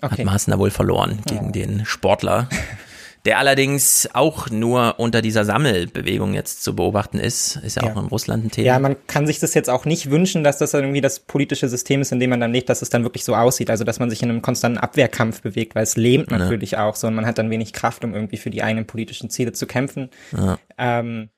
[0.01, 0.17] Okay.
[0.19, 1.51] Hat Maaßen da wohl verloren gegen ja.
[1.51, 2.47] den Sportler,
[3.25, 7.55] der allerdings auch nur unter dieser Sammelbewegung jetzt zu beobachten ist.
[7.55, 8.67] Ist ja, ja, auch in Russland ein Thema.
[8.67, 12.01] Ja, man kann sich das jetzt auch nicht wünschen, dass das irgendwie das politische System
[12.01, 13.71] ist, in dem man dann lebt, dass es dann wirklich so aussieht.
[13.71, 16.85] Also, dass man sich in einem konstanten Abwehrkampf bewegt, weil es lähmt natürlich ja.
[16.85, 19.51] auch so und man hat dann wenig Kraft, um irgendwie für die eigenen politischen Ziele
[19.51, 20.11] zu kämpfen.
[20.77, 21.29] Ähm,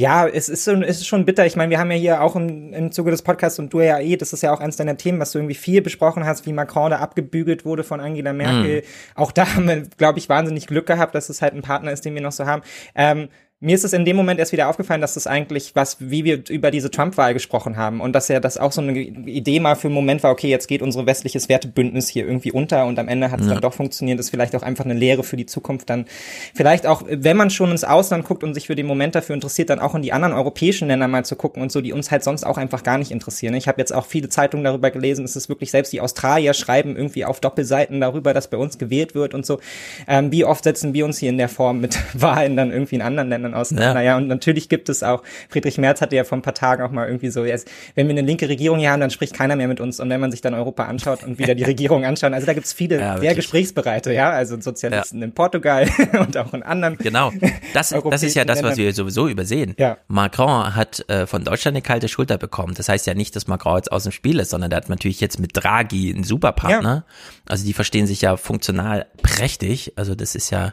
[0.00, 1.44] ja, es ist, so, es ist schon bitter.
[1.44, 4.00] Ich meine, wir haben ja hier auch im, im Zuge des Podcasts und du ja
[4.00, 6.54] eh, das ist ja auch eines deiner Themen, was du irgendwie viel besprochen hast, wie
[6.54, 8.80] Macron da abgebügelt wurde von Angela Merkel.
[8.80, 9.20] Mm.
[9.20, 12.06] Auch da haben wir, glaube ich, wahnsinnig Glück gehabt, dass es halt ein Partner ist,
[12.06, 12.62] den wir noch so haben.
[12.94, 13.28] Ähm,
[13.62, 16.42] mir ist es in dem Moment erst wieder aufgefallen, dass das eigentlich was, wie wir
[16.48, 19.88] über diese Trump-Wahl gesprochen haben und dass ja das auch so eine Idee mal für
[19.88, 23.30] einen Moment war, okay, jetzt geht unser westliches Wertebündnis hier irgendwie unter und am Ende
[23.30, 23.52] hat es ja.
[23.52, 26.06] dann doch funktioniert, das ist vielleicht auch einfach eine Lehre für die Zukunft dann.
[26.54, 29.68] Vielleicht auch, wenn man schon ins Ausland guckt und sich für den Moment dafür interessiert,
[29.68, 32.24] dann auch in die anderen europäischen Länder mal zu gucken und so, die uns halt
[32.24, 33.52] sonst auch einfach gar nicht interessieren.
[33.52, 36.96] Ich habe jetzt auch viele Zeitungen darüber gelesen, es ist wirklich selbst die Australier schreiben
[36.96, 39.60] irgendwie auf Doppelseiten darüber, dass bei uns gewählt wird und so.
[40.08, 43.02] Ähm, wie oft setzen wir uns hier in der Form mit Wahlen dann irgendwie in
[43.02, 44.00] anderen Ländern Ländern auseinander.
[44.00, 44.12] Ja.
[44.12, 46.90] ja, und natürlich gibt es auch, Friedrich Merz hatte ja vor ein paar Tagen auch
[46.90, 49.68] mal irgendwie so, jetzt, wenn wir eine linke Regierung hier haben, dann spricht keiner mehr
[49.68, 50.00] mit uns.
[50.00, 52.72] Und wenn man sich dann Europa anschaut und wieder die Regierung anschaut, also da gibt's
[52.72, 55.24] viele ja, sehr gesprächsbereite, ja, also Sozialisten ja.
[55.24, 56.96] in Portugal und auch in anderen.
[56.98, 57.32] Genau,
[57.74, 59.74] das, das ist ja das, was wir sowieso übersehen.
[59.78, 59.98] Ja.
[60.08, 62.74] Macron hat äh, von Deutschland eine kalte Schulter bekommen.
[62.74, 65.20] Das heißt ja nicht, dass Macron jetzt aus dem Spiel ist, sondern der hat natürlich
[65.20, 67.04] jetzt mit Draghi einen Superpartner.
[67.06, 67.14] Ja.
[67.46, 69.92] Also die verstehen sich ja funktional prächtig.
[69.96, 70.72] Also das ist ja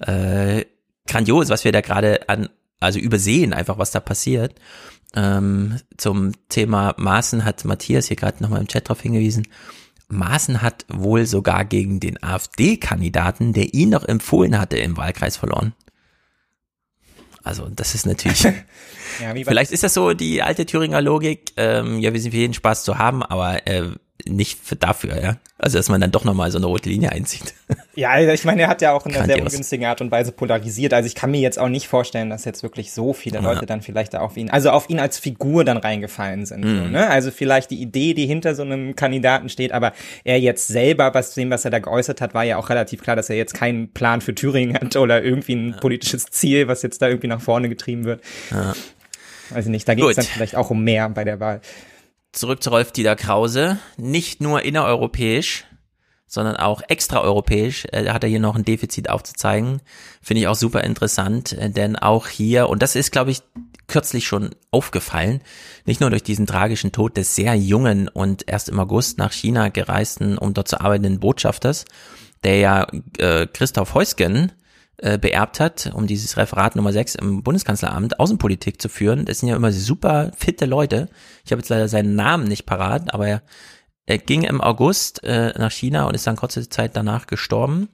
[0.00, 0.64] äh,
[1.06, 2.48] grandios, was wir da gerade an,
[2.80, 4.54] also übersehen einfach, was da passiert.
[5.14, 9.48] Ähm, zum Thema Maaßen hat Matthias hier gerade nochmal im Chat drauf hingewiesen.
[10.08, 15.74] Maaßen hat wohl sogar gegen den AfD-Kandidaten, der ihn noch empfohlen hatte, im Wahlkreis verloren.
[17.42, 18.42] Also das ist natürlich.
[19.20, 21.52] ja, vielleicht ist das so die alte Thüringer Logik.
[21.56, 23.90] Ähm, ja, wir sind für jeden Spaß zu haben, aber äh,
[24.24, 25.36] nicht für dafür, ja.
[25.58, 27.54] Also, dass man dann doch nochmal so eine rote Linie einzieht.
[27.98, 30.30] Ja, also ich meine, er hat ja auch in einer sehr ungünstigen Art und Weise
[30.30, 30.92] polarisiert.
[30.92, 33.66] Also ich kann mir jetzt auch nicht vorstellen, dass jetzt wirklich so viele Leute ja.
[33.66, 36.62] dann vielleicht auf ihn, also auf ihn als Figur dann reingefallen sind.
[36.62, 36.76] Mhm.
[36.76, 37.08] So, ne?
[37.08, 41.32] Also vielleicht die Idee, die hinter so einem Kandidaten steht, aber er jetzt selber, was
[41.32, 43.88] dem, was er da geäußert hat, war ja auch relativ klar, dass er jetzt keinen
[43.88, 45.76] Plan für Thüringen hat oder irgendwie ein ja.
[45.78, 48.20] politisches Ziel, was jetzt da irgendwie nach vorne getrieben wird.
[48.50, 48.74] Ja.
[49.48, 51.62] Weiß ich nicht, da geht es dann vielleicht auch um mehr bei der Wahl
[52.36, 55.64] zurück zu Rolf Dieter Krause, nicht nur innereuropäisch
[56.26, 57.86] sondern auch extraeuropäisch.
[57.92, 59.80] Äh, hat er hier noch ein Defizit aufzuzeigen.
[60.20, 63.42] Finde ich auch super interessant, äh, denn auch hier, und das ist, glaube ich,
[63.88, 65.40] kürzlich schon aufgefallen,
[65.84, 69.68] nicht nur durch diesen tragischen Tod des sehr jungen und erst im August nach China
[69.68, 71.84] gereisten, um dort zu arbeitenden Botschafters,
[72.42, 72.86] der ja
[73.18, 74.50] äh, Christoph Heusgen
[74.98, 79.24] äh, beerbt hat, um dieses Referat Nummer 6 im Bundeskanzleramt Außenpolitik zu führen.
[79.24, 81.08] Das sind ja immer super fitte Leute.
[81.44, 83.42] Ich habe jetzt leider seinen Namen nicht parat, aber er
[84.08, 87.88] er ging im August äh, nach China und ist dann kurze Zeit danach gestorben.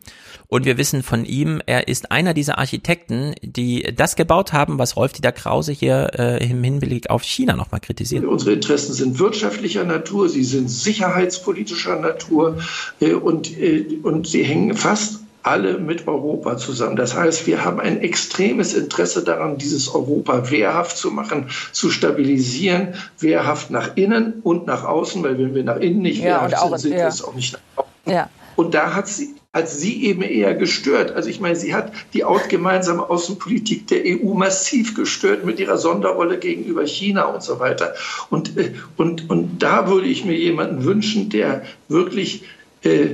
[0.46, 4.96] Und wir wissen von ihm, er ist einer dieser Architekten, die das gebaut haben, was
[4.96, 8.26] Rolf-Dieter Krause hier äh, im Hinblick auf China nochmal kritisiert.
[8.26, 12.58] Unsere Interessen sind wirtschaftlicher Natur, sie sind sicherheitspolitischer Natur
[13.00, 16.96] äh, und, äh, und sie hängen fast alle mit Europa zusammen.
[16.96, 22.94] Das heißt, wir haben ein extremes Interesse daran, dieses Europa wehrhaft zu machen, zu stabilisieren,
[23.18, 26.78] wehrhaft nach innen und nach außen, weil wenn wir nach innen nicht ja, wehrhaft sind,
[26.80, 26.98] sind ja.
[26.98, 28.12] wir es auch nicht nach außen.
[28.12, 28.28] Ja.
[28.56, 31.12] Und da hat sie, hat sie eben eher gestört.
[31.12, 36.38] Also ich meine, sie hat die gemeinsame Außenpolitik der EU massiv gestört mit ihrer Sonderrolle
[36.38, 37.94] gegenüber China und so weiter.
[38.30, 42.44] Und, äh, und, und da würde ich mir jemanden wünschen, der wirklich
[42.82, 43.10] äh,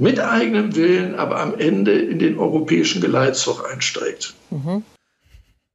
[0.00, 4.34] mit eigenem Willen, aber am Ende in den europäischen Geleitzug einsteigt.
[4.50, 4.82] Mhm.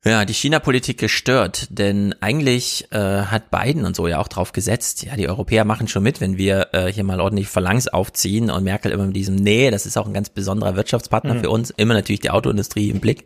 [0.05, 5.03] Ja, die China-Politik gestört, denn eigentlich äh, hat Biden und so ja auch drauf gesetzt,
[5.03, 8.65] ja, die Europäer machen schon mit, wenn wir äh, hier mal ordentlich Phalanx aufziehen und
[8.65, 11.39] Merkel immer mit diesem, nee, das ist auch ein ganz besonderer Wirtschaftspartner mhm.
[11.39, 13.23] für uns, immer natürlich die Autoindustrie im Blick,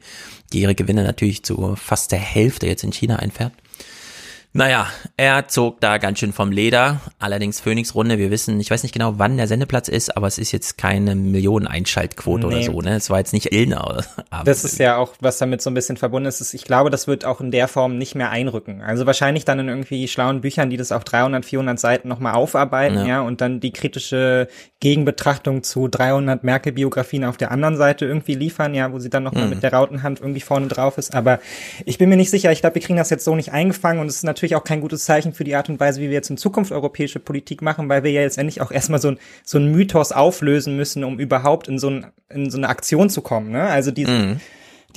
[0.54, 3.54] die ihre Gewinne natürlich zu fast der Hälfte jetzt in China einfährt.
[4.54, 7.00] Naja, er zog da ganz schön vom Leder.
[7.20, 10.52] Allerdings Phoenix-Runde, wir wissen, ich weiß nicht genau, wann der Sendeplatz ist, aber es ist
[10.52, 12.56] jetzt keine Millionen-Einschaltquote nee.
[12.56, 12.96] oder so, ne?
[12.96, 14.04] Es war jetzt nicht Illner.
[14.46, 16.54] Das ist ja auch, was damit so ein bisschen verbunden ist.
[16.54, 18.82] Ich glaube, das wird auch in der Form nicht mehr einrücken.
[18.82, 23.00] Also wahrscheinlich dann in irgendwie schlauen Büchern, die das auf 300, 400 Seiten nochmal aufarbeiten,
[23.00, 23.06] ja.
[23.06, 24.48] ja, und dann die kritische
[24.80, 29.46] Gegenbetrachtung zu 300 Merkel-Biografien auf der anderen Seite irgendwie liefern, ja, wo sie dann nochmal
[29.46, 29.52] mhm.
[29.52, 31.16] mit der Rautenhand irgendwie vorne drauf ist.
[31.16, 31.40] Aber
[31.86, 32.52] ich bin mir nicht sicher.
[32.52, 34.68] Ich glaube, wir kriegen das jetzt so nicht eingefangen und es ist natürlich natürlich auch
[34.68, 37.62] kein gutes Zeichen für die Art und Weise, wie wir jetzt in Zukunft europäische Politik
[37.62, 41.04] machen, weil wir ja jetzt endlich auch erstmal so ein, so ein Mythos auflösen müssen,
[41.04, 43.52] um überhaupt in so, ein, in so eine Aktion zu kommen.
[43.52, 43.64] Ne?
[43.64, 44.40] Also diese, mhm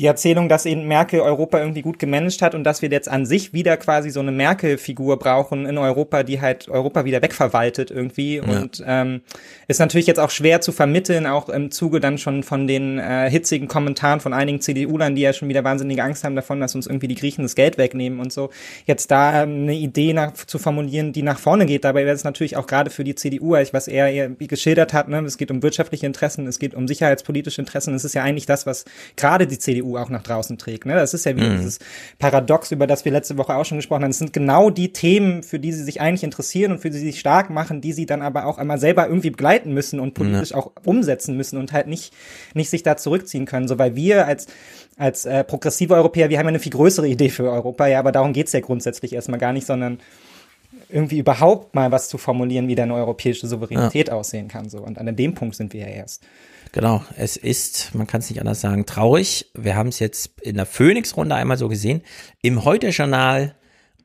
[0.00, 3.26] die Erzählung, dass eben Merkel Europa irgendwie gut gemanagt hat und dass wir jetzt an
[3.26, 8.36] sich wieder quasi so eine Merkel-Figur brauchen in Europa, die halt Europa wieder wegverwaltet irgendwie.
[8.36, 8.42] Ja.
[8.44, 9.20] Und ähm,
[9.68, 13.28] ist natürlich jetzt auch schwer zu vermitteln, auch im Zuge dann schon von den äh,
[13.30, 16.86] hitzigen Kommentaren von einigen CDU-Lern, die ja schon wieder wahnsinnige Angst haben davon, dass uns
[16.86, 18.48] irgendwie die Griechen das Geld wegnehmen und so.
[18.86, 21.84] Jetzt da ähm, eine Idee nach, zu formulieren, die nach vorne geht.
[21.84, 25.18] Dabei wäre es natürlich auch gerade für die CDU, was er geschildert hat, ne?
[25.26, 27.92] es geht um wirtschaftliche Interessen, es geht um sicherheitspolitische Interessen.
[27.92, 28.86] Es ist ja eigentlich das, was
[29.16, 30.86] gerade die CDU Auch nach draußen trägt.
[30.86, 30.94] Ne?
[30.94, 31.58] Das ist ja wieder mhm.
[31.58, 31.78] dieses
[32.18, 34.10] Paradox, über das wir letzte Woche auch schon gesprochen haben.
[34.10, 37.06] Es sind genau die Themen, für die sie sich eigentlich interessieren und für die sie
[37.06, 40.50] sich stark machen, die sie dann aber auch einmal selber irgendwie begleiten müssen und politisch
[40.50, 40.56] ja.
[40.56, 42.12] auch umsetzen müssen und halt nicht,
[42.54, 43.68] nicht sich da zurückziehen können.
[43.68, 44.46] So, weil wir als
[44.96, 48.12] als äh, progressive Europäer, wir haben ja eine viel größere Idee für Europa, ja, aber
[48.12, 49.98] darum geht's ja grundsätzlich erstmal gar nicht, sondern
[50.90, 54.14] irgendwie überhaupt mal was zu formulieren, wie deine europäische Souveränität ja.
[54.14, 54.68] aussehen kann.
[54.68, 54.78] So.
[54.78, 56.22] Und an dem Punkt sind wir ja erst.
[56.72, 59.50] Genau, es ist, man kann es nicht anders sagen, traurig.
[59.54, 62.02] Wir haben es jetzt in der Phoenix-Runde einmal so gesehen.
[62.42, 63.56] Im Heute-Journal,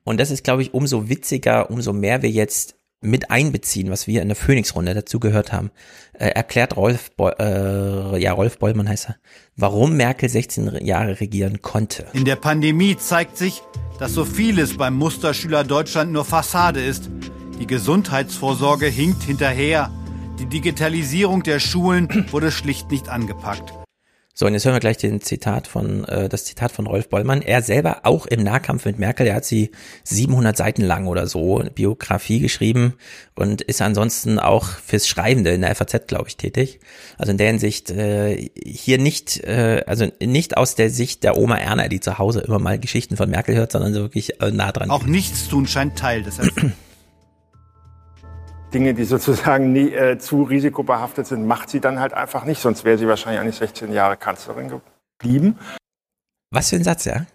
[0.04, 4.22] und das ist, glaube ich, umso witziger, umso mehr wir jetzt mit einbeziehen, was wir
[4.22, 5.70] in der Phoenix-Runde dazu gehört haben,
[6.14, 9.16] äh, erklärt Rolf, Bo äh, ja, Rolf Bollmann heißt er,
[9.56, 12.08] warum Merkel 16 Jahre regieren konnte.
[12.14, 13.62] In der Pandemie zeigt sich,
[14.00, 17.10] dass so vieles beim Musterschüler Deutschland nur Fassade ist.
[17.60, 19.92] Die Gesundheitsvorsorge hinkt hinterher.
[20.40, 23.74] Die Digitalisierung der Schulen wurde schlicht nicht angepackt.
[24.38, 27.42] So, und jetzt hören wir gleich den Zitat von, äh, das Zitat von Rolf Bollmann.
[27.42, 29.72] Er selber auch im Nahkampf mit Merkel, er hat sie
[30.04, 32.96] 700 Seiten lang oder so, Biografie geschrieben
[33.36, 36.82] und ist ansonsten auch fürs Schreibende in der FAZ, glaube ich, tätig.
[37.18, 41.56] Also in der Hinsicht äh, hier nicht, äh, also nicht aus der Sicht der Oma
[41.56, 44.74] Erna, die zu Hause immer mal Geschichten von Merkel hört, sondern so wirklich äh, nah
[44.74, 44.90] dran.
[44.90, 46.40] Auch nichts tun scheint Teil des.
[48.76, 52.60] Dinge, die sozusagen nie, äh, zu risikobehaftet sind, macht sie dann halt einfach nicht.
[52.60, 54.70] Sonst wäre sie wahrscheinlich auch nicht 16 Jahre Kanzlerin
[55.18, 55.58] geblieben.
[56.52, 57.26] Was für ein Satz, ja?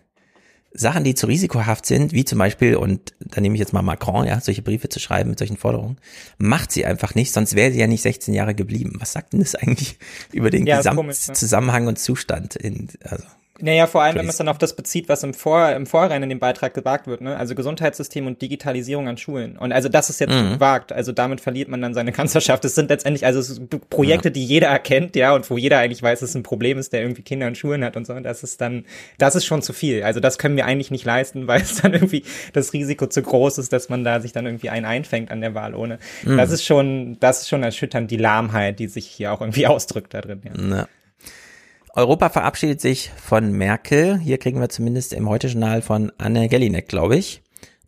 [0.72, 4.26] Sachen, die zu risikohaft sind, wie zum Beispiel, und da nehme ich jetzt mal Macron,
[4.26, 5.96] ja, solche Briefe zu schreiben mit solchen Forderungen,
[6.38, 8.96] macht sie einfach nicht, sonst wäre sie ja nicht 16 Jahre geblieben.
[9.00, 9.98] Was sagt denn das eigentlich
[10.33, 13.24] über den ja, Gesamtzusammenhang und Zustand in, also
[13.62, 16.23] Naja, vor allem, wenn man es dann auf das bezieht, was im, Vor im Vorrein
[16.23, 17.37] in dem Beitrag gesagt wird, ne?
[17.37, 19.57] Also Gesundheitssystem und Digitalisierung an Schulen.
[19.57, 20.55] Und also das ist jetzt mhm.
[20.55, 20.92] gewagt.
[20.92, 22.64] Also damit verliert man dann seine Kanzlerschaft.
[22.64, 24.33] Es sind letztendlich also Projekte, ja.
[24.33, 27.03] die jeder erkennt, ja, und wo jeder eigentlich weiß, dass es ein Problem ist, der
[27.03, 28.12] irgendwie Kinder in Schulen hat und so.
[28.14, 28.85] Und das ist dann,
[29.18, 30.03] das ist schon zu viel.
[30.03, 33.59] Also das können wir eigentlich nicht leisten, weil es dann irgendwie das Risiko zu groß
[33.59, 35.99] ist, dass man da sich dann irgendwie einen einfängt an der Wahl ohne.
[36.23, 36.37] Mhm.
[36.37, 40.14] Das ist schon, das ist schon erschütternd, die Lahmheit, die sich hier auch irgendwie ausdrückt
[40.14, 40.40] da drin.
[40.44, 40.77] Ja.
[40.77, 40.88] ja.
[41.94, 44.18] Europa verabschiedet sich von Merkel.
[44.18, 47.42] Hier kriegen wir zumindest im Heute-Journal von Anne Gellinek, glaube ich,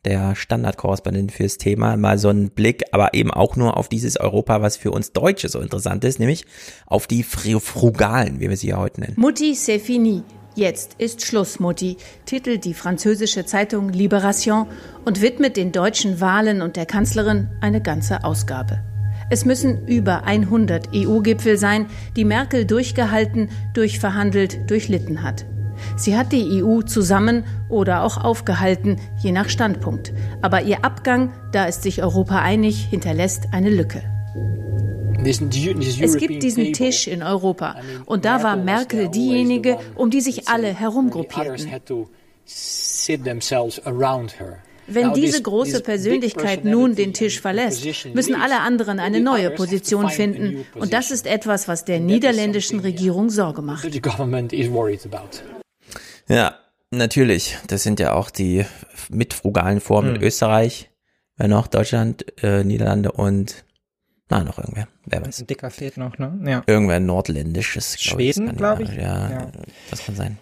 [0.05, 4.61] der Standardkorrespondent fürs Thema, mal so einen Blick, aber eben auch nur auf dieses Europa,
[4.61, 6.45] was für uns Deutsche so interessant ist, nämlich
[6.87, 9.15] auf die Frugalen, wie wir sie ja heute nennen.
[9.17, 10.23] Mutti, c'est fini.
[10.55, 11.97] Jetzt ist Schluss, Mutti,
[12.27, 14.67] titelt die französische Zeitung Libération
[15.05, 18.92] und widmet den deutschen Wahlen und der Kanzlerin eine ganze Ausgabe.
[19.33, 25.47] Es müssen über 100 EU-Gipfel sein, die Merkel durchgehalten, durchverhandelt, durchlitten hat.
[25.97, 30.13] Sie hat die EU zusammen oder auch aufgehalten, je nach Standpunkt.
[30.43, 34.03] Aber ihr Abgang, da ist sich Europa einig, hinterlässt eine Lücke.
[35.25, 40.75] Es gibt diesen Tisch in Europa und da war Merkel diejenige, um die sich alle
[40.75, 41.71] herumgruppierten.
[44.87, 50.65] Wenn diese große Persönlichkeit nun den Tisch verlässt, müssen alle anderen eine neue Position finden.
[50.75, 53.87] Und das ist etwas, was der niederländischen Regierung Sorge macht.
[56.29, 56.57] Ja,
[56.91, 57.59] natürlich.
[57.67, 58.65] Das sind ja auch die
[59.11, 60.23] mitfrugalen Formen hm.
[60.23, 60.91] Österreich,
[61.37, 63.65] wer noch, Deutschland, äh, Niederlande und
[64.31, 65.41] na, noch irgendwer, wer weiß.
[65.41, 66.41] Ein dicker fehlt noch, ne?
[66.47, 66.63] Ja.
[66.67, 68.01] Irgendwer nordländisches.
[68.01, 68.95] Schweden, glaube ich.
[68.95, 69.53] Ja, ja,
[69.91, 70.39] das kann sein.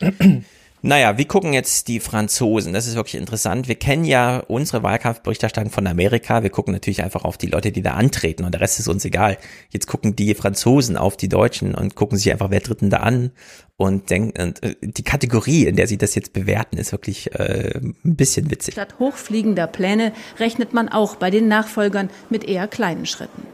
[0.84, 2.72] Naja, wie gucken jetzt die Franzosen?
[2.72, 3.68] Das ist wirklich interessant.
[3.68, 6.42] Wir kennen ja unsere Wahlkampfberichterstattung von Amerika.
[6.42, 9.04] Wir gucken natürlich einfach auf die Leute, die da antreten und der Rest ist uns
[9.04, 9.38] egal.
[9.70, 12.96] Jetzt gucken die Franzosen auf die Deutschen und gucken sich einfach, wer tritt denn da
[12.98, 13.30] an
[13.76, 17.78] und denken, und äh, die Kategorie, in der sie das jetzt bewerten, ist wirklich äh,
[17.78, 18.74] ein bisschen witzig.
[18.74, 23.46] Statt hochfliegender Pläne rechnet man auch bei den Nachfolgern mit eher kleinen Schritten.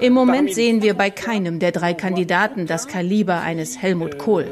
[0.00, 4.46] Im Moment sehen wir bei keinem der drei Kandidaten das Kaliber eines Helmut Kohl.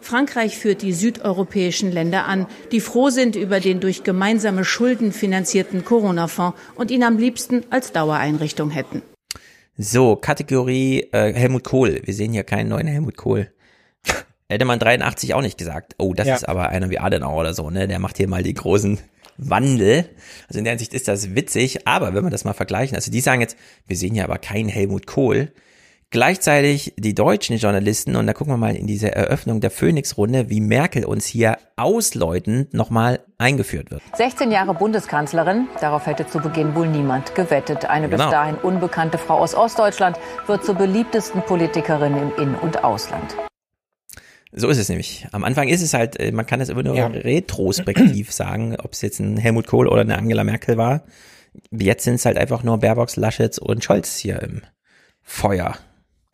[0.00, 5.84] Frankreich führt die südeuropäischen Länder an, die froh sind über den durch gemeinsame Schulden finanzierten
[5.84, 9.02] Corona-Fonds und ihn am liebsten als Dauereinrichtung hätten.
[9.78, 12.02] So, Kategorie äh, Helmut Kohl.
[12.04, 13.52] Wir sehen hier keinen neuen Helmut Kohl.
[14.48, 15.94] Hätte man 83 auch nicht gesagt.
[15.98, 16.34] Oh, das ja.
[16.34, 17.88] ist aber einer wie Adenauer oder so, ne?
[17.88, 18.98] Der macht hier mal die großen
[19.36, 20.08] Wandel.
[20.48, 23.20] Also in der Hinsicht ist das witzig, aber wenn wir das mal vergleichen, also die
[23.20, 23.56] sagen jetzt,
[23.86, 25.52] wir sehen ja aber keinen Helmut Kohl.
[26.12, 30.60] Gleichzeitig die deutschen Journalisten, und da gucken wir mal in diese Eröffnung der Phoenix-Runde, wie
[30.60, 34.02] Merkel uns hier ausläutend nochmal eingeführt wird.
[34.14, 37.86] 16 Jahre Bundeskanzlerin, darauf hätte zu Beginn wohl niemand gewettet.
[37.86, 38.24] Eine genau.
[38.24, 43.34] bis dahin unbekannte Frau aus Ostdeutschland wird zur beliebtesten Politikerin im In- und Ausland.
[44.52, 45.26] So ist es nämlich.
[45.32, 47.06] Am Anfang ist es halt, äh, man kann es immer nur ja.
[47.06, 51.04] retrospektiv sagen, ob es jetzt ein Helmut Kohl oder eine Angela Merkel war.
[51.70, 54.62] Jetzt sind es halt einfach nur Baerbock, Laschet und Scholz hier im
[55.22, 55.76] Feuer.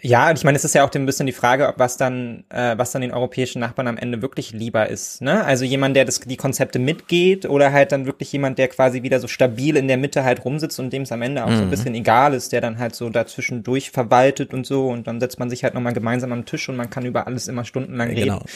[0.01, 2.45] Ja, und ich meine, es ist ja auch ein bisschen die Frage, ob was dann,
[2.51, 5.21] äh, was dann den europäischen Nachbarn am Ende wirklich lieber ist.
[5.23, 5.45] Ne?
[5.45, 9.19] Also jemand, der das, die Konzepte mitgeht oder halt dann wirklich jemand, der quasi wieder
[9.19, 11.55] so stabil in der Mitte halt rumsitzt und dem es am Ende auch mhm.
[11.55, 11.71] so ein mhm.
[11.71, 15.41] bisschen egal ist, der dann halt so dazwischen durch verwaltet und so und dann setzt
[15.41, 18.21] man sich halt nochmal gemeinsam am Tisch und man kann über alles immer stundenlang reden.
[18.21, 18.43] Genau.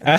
[0.00, 0.18] Äh,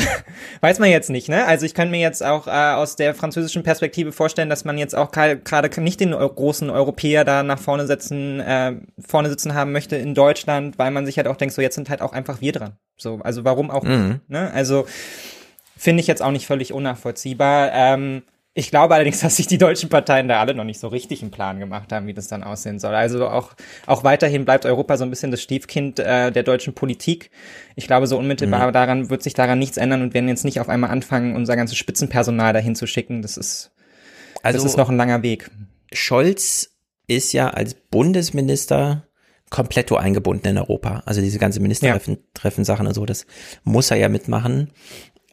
[0.61, 1.45] weiß man jetzt nicht, ne?
[1.45, 4.95] Also ich kann mir jetzt auch äh, aus der französischen Perspektive vorstellen, dass man jetzt
[4.95, 9.95] auch gerade nicht den großen Europäer da nach vorne setzen, äh, vorne sitzen haben möchte
[9.95, 12.41] in Deutschland spannend, weil man sich halt auch denkt, so jetzt sind halt auch einfach
[12.41, 12.77] wir dran.
[12.97, 14.07] So, also warum auch mhm.
[14.07, 14.29] nicht?
[14.29, 14.51] Ne?
[14.53, 14.85] Also
[15.77, 17.71] finde ich jetzt auch nicht völlig unnachvollziehbar.
[17.73, 21.21] Ähm, ich glaube allerdings, dass sich die deutschen Parteien da alle noch nicht so richtig
[21.21, 22.95] einen Plan gemacht haben, wie das dann aussehen soll.
[22.95, 23.53] Also auch,
[23.85, 27.29] auch weiterhin bleibt Europa so ein bisschen das Stiefkind äh, der deutschen Politik.
[27.75, 28.73] Ich glaube, so unmittelbar mhm.
[28.73, 31.77] daran wird sich daran nichts ändern und werden jetzt nicht auf einmal anfangen, unser ganzes
[31.77, 33.21] Spitzenpersonal dahin zu schicken.
[33.21, 33.71] Das ist,
[34.41, 35.51] also, das ist noch ein langer Weg.
[35.93, 36.73] Scholz
[37.07, 39.06] ist ja als Bundesminister
[39.49, 41.03] komplett eingebunden in Europa.
[41.05, 42.17] Also diese ganze Ministertreffen.
[42.33, 43.25] Treffen Sachen und so, das
[43.63, 44.71] muss er ja mitmachen.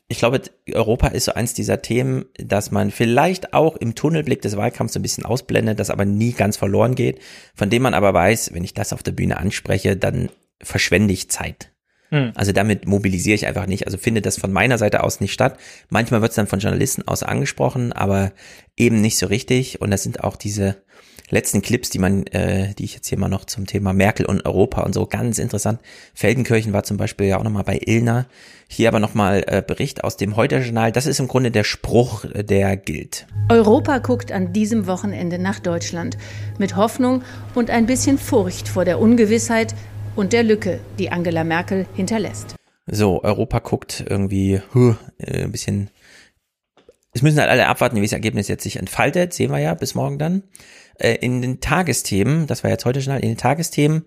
[0.07, 4.57] Ich glaube, Europa ist so eins dieser Themen, dass man vielleicht auch im Tunnelblick des
[4.57, 7.21] Wahlkampfs so ein bisschen ausblendet, das aber nie ganz verloren geht,
[7.55, 10.29] von dem man aber weiß, wenn ich das auf der Bühne anspreche, dann
[10.63, 11.73] verschwende ich Zeit.
[12.11, 12.33] Hm.
[12.35, 13.87] Also damit mobilisiere ich einfach nicht.
[13.87, 15.59] Also findet das von meiner Seite aus nicht statt.
[15.89, 18.33] Manchmal wird es dann von Journalisten aus angesprochen, aber
[18.77, 19.81] eben nicht so richtig.
[19.81, 20.84] Und das sind auch diese
[21.31, 24.45] letzten Clips, die man, äh, die ich jetzt hier mal noch zum Thema Merkel und
[24.47, 25.81] Europa und so ganz interessant.
[26.15, 28.27] Feldenkirchen war zum Beispiel ja auch nochmal bei Ilna.
[28.69, 30.91] Hier aber nochmal äh, Bericht aus dem Heute-Journal.
[30.91, 33.27] Das ist im Grunde der Spruch, äh, der gilt.
[33.49, 36.17] Europa guckt an diesem Wochenende nach Deutschland
[36.59, 37.23] mit Hoffnung
[37.55, 39.75] und ein bisschen Furcht vor der Ungewissheit,
[40.17, 42.55] und der Lücke, die Angela Merkel hinterlässt.
[42.87, 45.91] So, Europa guckt irgendwie huh, äh, ein bisschen.
[47.13, 49.33] Es müssen halt alle abwarten, wie das Ergebnis jetzt sich entfaltet.
[49.33, 50.43] Sehen wir ja bis morgen dann.
[50.99, 54.05] Äh, in den Tagesthemen, das war jetzt heute schon, in den Tagesthemen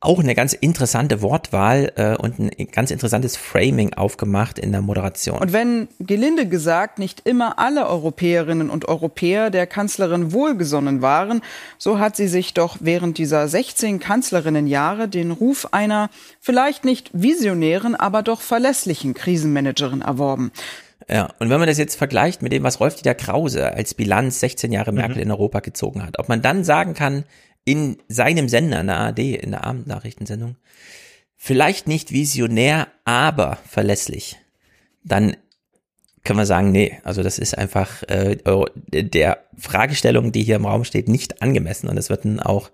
[0.00, 5.38] auch eine ganz interessante Wortwahl äh, und ein ganz interessantes Framing aufgemacht in der Moderation.
[5.38, 11.40] Und wenn, gelinde gesagt, nicht immer alle Europäerinnen und Europäer der Kanzlerin wohlgesonnen waren,
[11.78, 16.10] so hat sie sich doch während dieser 16 Kanzlerinnenjahre den Ruf einer
[16.40, 20.52] vielleicht nicht visionären, aber doch verlässlichen Krisenmanagerin erworben.
[21.10, 24.72] Ja, und wenn man das jetzt vergleicht mit dem, was Rolf-Dieter Krause als Bilanz 16
[24.72, 25.22] Jahre Merkel mhm.
[25.22, 27.24] in Europa gezogen hat, ob man dann sagen kann,
[27.64, 30.56] in seinem Sender, in der ARD, in der Abendnachrichtensendung,
[31.36, 34.36] vielleicht nicht visionär, aber verlässlich,
[35.02, 35.36] dann
[36.24, 38.36] können wir sagen, nee, also das ist einfach äh,
[38.90, 42.70] der Fragestellung, die hier im Raum steht, nicht angemessen und es wird dann auch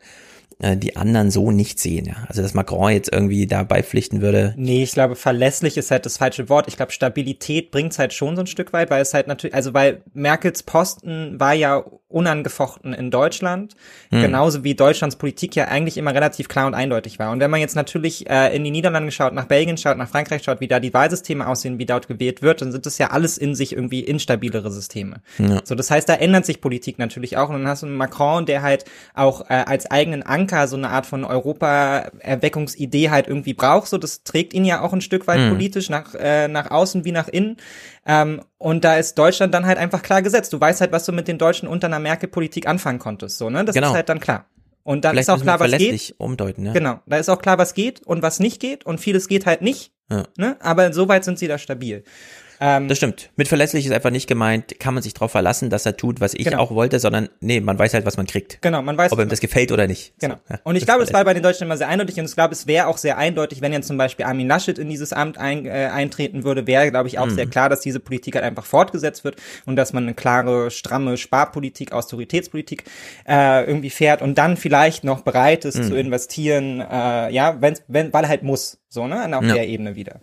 [0.60, 2.06] die anderen so nicht sehen.
[2.06, 2.24] Ja.
[2.28, 4.54] Also dass Macron jetzt irgendwie da beipflichten würde.
[4.56, 6.68] Nee, ich glaube, verlässlich ist halt das falsche Wort.
[6.68, 9.54] Ich glaube, Stabilität bringt es halt schon so ein Stück weit, weil es halt natürlich,
[9.54, 11.84] also weil Merkels Posten war ja
[12.14, 13.74] unangefochten in Deutschland,
[14.10, 14.22] hm.
[14.22, 17.32] genauso wie Deutschlands Politik ja eigentlich immer relativ klar und eindeutig war.
[17.32, 20.44] Und wenn man jetzt natürlich äh, in die Niederlande schaut, nach Belgien schaut, nach Frankreich
[20.44, 23.36] schaut, wie da die Wahlsysteme aussehen, wie dort gewählt wird, dann sind das ja alles
[23.36, 25.22] in sich irgendwie instabilere Systeme.
[25.38, 25.60] Ja.
[25.64, 27.48] So, das heißt, da ändert sich Politik natürlich auch.
[27.48, 28.84] Und dann hast du einen Macron, der halt
[29.14, 33.88] auch äh, als eigenen Anker so eine Art von Europa-Erweckungsidee halt irgendwie braucht.
[33.88, 35.50] So, das trägt ihn ja auch ein Stück weit hm.
[35.50, 37.56] politisch nach, äh, nach außen wie nach innen.
[38.06, 40.52] Ähm, und da ist Deutschland dann halt einfach klar gesetzt.
[40.52, 43.38] Du weißt halt, was du mit den Deutschen unter einer Merkel-Politik anfangen konntest.
[43.38, 43.64] So, ne?
[43.64, 43.88] Das genau.
[43.88, 44.46] ist halt dann klar.
[44.82, 46.14] Und dann Vielleicht ist auch klar, was geht.
[46.18, 46.72] Umdeuten, ja.
[46.74, 49.62] Genau, da ist auch klar, was geht und was nicht geht und vieles geht halt
[49.62, 49.92] nicht.
[50.10, 50.24] Ja.
[50.36, 50.56] Ne?
[50.60, 52.04] Aber insoweit sind sie da stabil.
[52.64, 53.28] Ähm, das stimmt.
[53.36, 56.32] Mit verlässlich ist einfach nicht gemeint, kann man sich darauf verlassen, dass er tut, was
[56.32, 56.60] ich genau.
[56.60, 58.62] auch wollte, sondern nee, man weiß halt, was man kriegt.
[58.62, 59.12] Genau, man weiß.
[59.12, 60.14] Ob ihm das gefällt oder nicht.
[60.18, 60.36] Genau.
[60.48, 62.34] So, ja, und ich glaube, es war bei den Deutschen immer sehr eindeutig und ich
[62.34, 65.36] glaube, es wäre auch sehr eindeutig, wenn jetzt zum Beispiel Armin Laschet in dieses Amt
[65.36, 67.34] ein, äh, eintreten würde, wäre, glaube ich, auch mhm.
[67.34, 69.36] sehr klar, dass diese Politik halt einfach fortgesetzt wird
[69.66, 72.84] und dass man eine klare, stramme Sparpolitik, Austeritätspolitik
[73.28, 75.82] äh, irgendwie fährt und dann vielleicht noch bereit ist mhm.
[75.82, 79.52] zu investieren, äh, ja, wenn, wenn, weil er halt muss, so, ne, auf ja.
[79.52, 80.20] der Ebene wieder.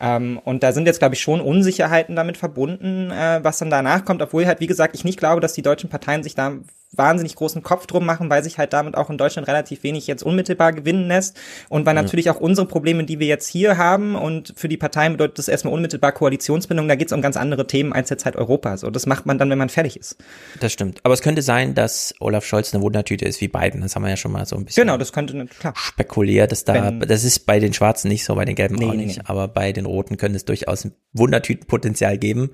[0.00, 4.04] Ähm, und da sind jetzt, glaube ich, schon Unsicherheiten damit verbunden, äh, was dann danach
[4.04, 6.52] kommt, obwohl halt, wie gesagt, ich nicht glaube, dass die deutschen Parteien sich da
[6.96, 10.22] wahnsinnig großen Kopf drum machen, weil sich halt damit auch in Deutschland relativ wenig jetzt
[10.22, 11.36] unmittelbar gewinnen lässt
[11.68, 12.02] und weil ja.
[12.02, 15.48] natürlich auch unsere Probleme, die wir jetzt hier haben und für die Parteien bedeutet das
[15.48, 18.76] erstmal unmittelbar Koalitionsbindung, da geht es um ganz andere Themen als jetzt halt Europa.
[18.76, 20.16] So, das macht man dann, wenn man fertig ist.
[20.60, 21.00] Das stimmt.
[21.02, 23.80] Aber es könnte sein, dass Olaf Scholz eine Wundertüte ist wie Biden.
[23.80, 25.74] Das haben wir ja schon mal so ein bisschen genau, das könnte, klar.
[25.76, 28.86] spekuliert, dass da, wenn, das ist bei den Schwarzen nicht so, bei den Gelben nee,
[28.86, 29.24] auch nicht, nee.
[29.26, 32.50] aber bei den Roten könnte es durchaus ein Wundertütenpotenzial geben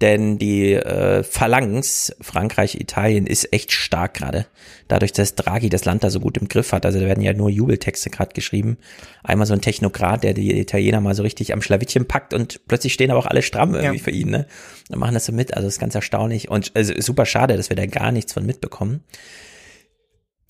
[0.00, 4.46] denn die äh, Phalanx Frankreich, Italien ist echt stark gerade.
[4.88, 6.84] Dadurch, dass Draghi das Land da so gut im Griff hat.
[6.84, 8.76] Also da werden ja nur Jubeltexte gerade geschrieben.
[9.22, 12.92] Einmal so ein Technokrat, der die Italiener mal so richtig am Schlawittchen packt und plötzlich
[12.92, 14.02] stehen aber auch alle stramm irgendwie ja.
[14.04, 14.30] für ihn.
[14.30, 14.46] Ne?
[14.90, 15.54] Und machen das so mit.
[15.54, 18.44] Also das ist ganz erstaunlich und also, super schade, dass wir da gar nichts von
[18.44, 19.04] mitbekommen.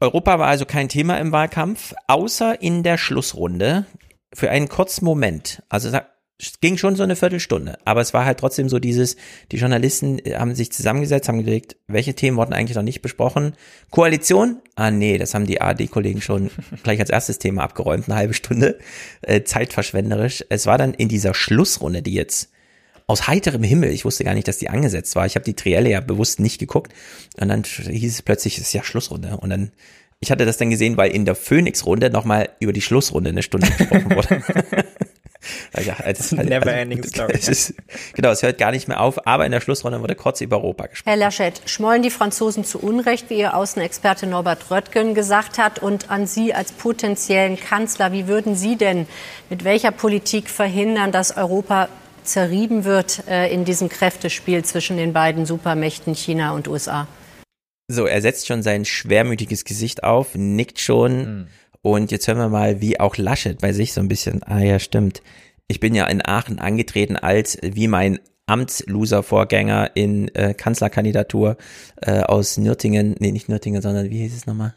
[0.01, 3.87] Europa war also kein Thema im Wahlkampf, außer in der Schlussrunde
[4.35, 5.63] für einen kurzen Moment.
[5.69, 5.91] Also
[6.39, 9.16] es ging schon so eine Viertelstunde, aber es war halt trotzdem so dieses,
[9.53, 13.55] die Journalisten haben sich zusammengesetzt, haben gelegt, welche Themen wurden eigentlich noch nicht besprochen.
[13.91, 14.61] Koalition?
[14.74, 16.51] Ah nee, das haben die ARD-Kollegen schon
[16.82, 18.78] gleich als erstes Thema abgeräumt, eine halbe Stunde,
[19.22, 20.45] äh, zeitverschwenderisch.
[20.49, 22.51] Es war dann in dieser Schlussrunde, die jetzt
[23.07, 25.26] aus heiterem Himmel, ich wusste gar nicht, dass die angesetzt war.
[25.26, 26.93] Ich habe die Trielle ja bewusst nicht geguckt
[27.39, 29.70] und dann hieß es plötzlich, es ist ja Schlussrunde und dann
[30.20, 33.66] ich hatte das dann gesehen, weil in der Phoenix-Runde nochmal über die Schlussrunde eine Stunde
[33.66, 34.43] gesprochen wurde.
[35.81, 37.35] ja, es ist never ending story.
[37.35, 37.75] Es ist,
[38.15, 40.87] genau, es hört gar nicht mehr auf, aber in der Schlussrunde wurde kurz über Europa
[40.87, 41.11] gesprochen.
[41.11, 46.11] Herr Laschet, schmollen die Franzosen zu Unrecht, wie Ihr Außenexperte Norbert Röttgen gesagt hat, und
[46.11, 49.07] an Sie als potenziellen Kanzler, wie würden Sie denn
[49.51, 51.89] mit welcher Politik verhindern, dass Europa
[52.23, 57.07] zerrieben wird äh, in diesem Kräftespiel zwischen den beiden Supermächten China und USA?
[57.87, 61.19] So, er setzt schon sein schwermütiges Gesicht auf, nickt schon.
[61.19, 61.47] Mhm
[61.85, 64.78] und jetzt hören wir mal, wie auch Laschet bei sich so ein bisschen, ah ja,
[64.78, 65.20] stimmt.
[65.68, 71.59] Ich bin ja in Aachen angetreten als wie mein Amtsloser-Vorgänger in äh, Kanzlerkandidatur
[72.01, 74.74] äh, aus Nürtingen, nee, nicht Nürtingen, sondern wie hieß es nochmal?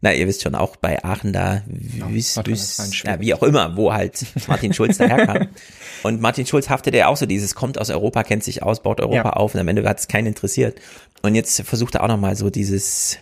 [0.00, 3.92] Na, ihr wisst schon, auch bei Aachen da, wüs, wüs, ja, wie auch immer, wo
[3.92, 5.48] halt Martin Schulz daherkam.
[6.04, 9.02] Und Martin Schulz haftete ja auch so dieses, kommt aus Europa, kennt sich aus, baut
[9.02, 9.32] Europa ja.
[9.32, 10.80] auf und am Ende hat es keinen interessiert.
[11.22, 13.18] Und jetzt versucht er auch nochmal so dieses,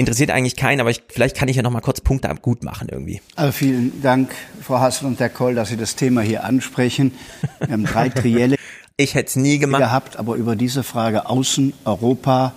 [0.00, 2.88] interessiert eigentlich keinen, aber ich, vielleicht kann ich ja noch mal kurz Punkte gut machen
[2.90, 3.20] irgendwie.
[3.36, 7.12] Also vielen Dank, Frau Hassel und Herr Koll, dass Sie das Thema hier ansprechen.
[7.60, 8.56] Wir haben drei Trielle
[9.00, 9.80] ich hätte es nie gemacht.
[9.80, 12.52] gehabt, aber über diese Frage Außen, Europa,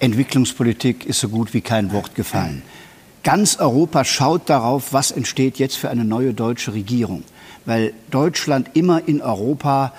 [0.00, 2.62] Entwicklungspolitik ist so gut wie kein Wort gefallen.
[3.22, 7.22] Ganz Europa schaut darauf, was entsteht jetzt für eine neue deutsche Regierung,
[7.66, 9.92] weil Deutschland immer in Europa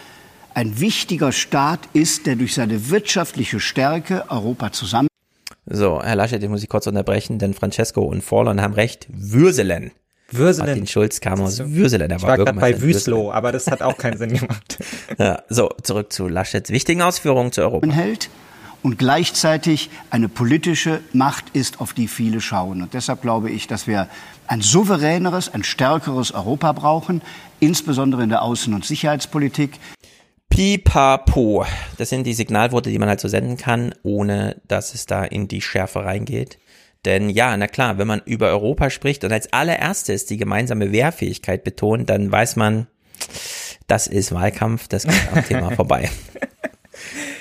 [0.54, 5.08] ein wichtiger Staat ist, der durch seine wirtschaftliche Stärke Europa zusammen.
[5.66, 9.08] So, Herr Laschet, ich muss Sie kurz unterbrechen, denn Francesco und Forlon haben recht.
[9.10, 9.92] Würselen.
[10.30, 10.68] Würselen.
[10.68, 12.10] Martin Schulz kam aus Würselen.
[12.10, 14.80] Er war, war gerade bei Wüslow, aber das hat auch keinen Sinn gemacht.
[15.18, 17.88] ja, so, zurück zu Laschets wichtigen Ausführungen zu Europa.
[17.88, 18.30] Hält
[18.82, 22.82] und gleichzeitig eine politische Macht ist, auf die viele schauen.
[22.82, 24.10] Und deshalb glaube ich, dass wir
[24.48, 27.22] ein souveräneres, ein stärkeres Europa brauchen,
[27.60, 29.80] insbesondere in der Außen- und Sicherheitspolitik.
[30.54, 31.66] Pipapo.
[31.98, 35.48] Das sind die Signalworte, die man halt so senden kann, ohne dass es da in
[35.48, 36.60] die Schärfe reingeht.
[37.06, 41.64] Denn ja, na klar, wenn man über Europa spricht und als allererstes die gemeinsame Wehrfähigkeit
[41.64, 42.86] betont, dann weiß man,
[43.88, 46.12] das ist Wahlkampf, das geht am Thema vorbei.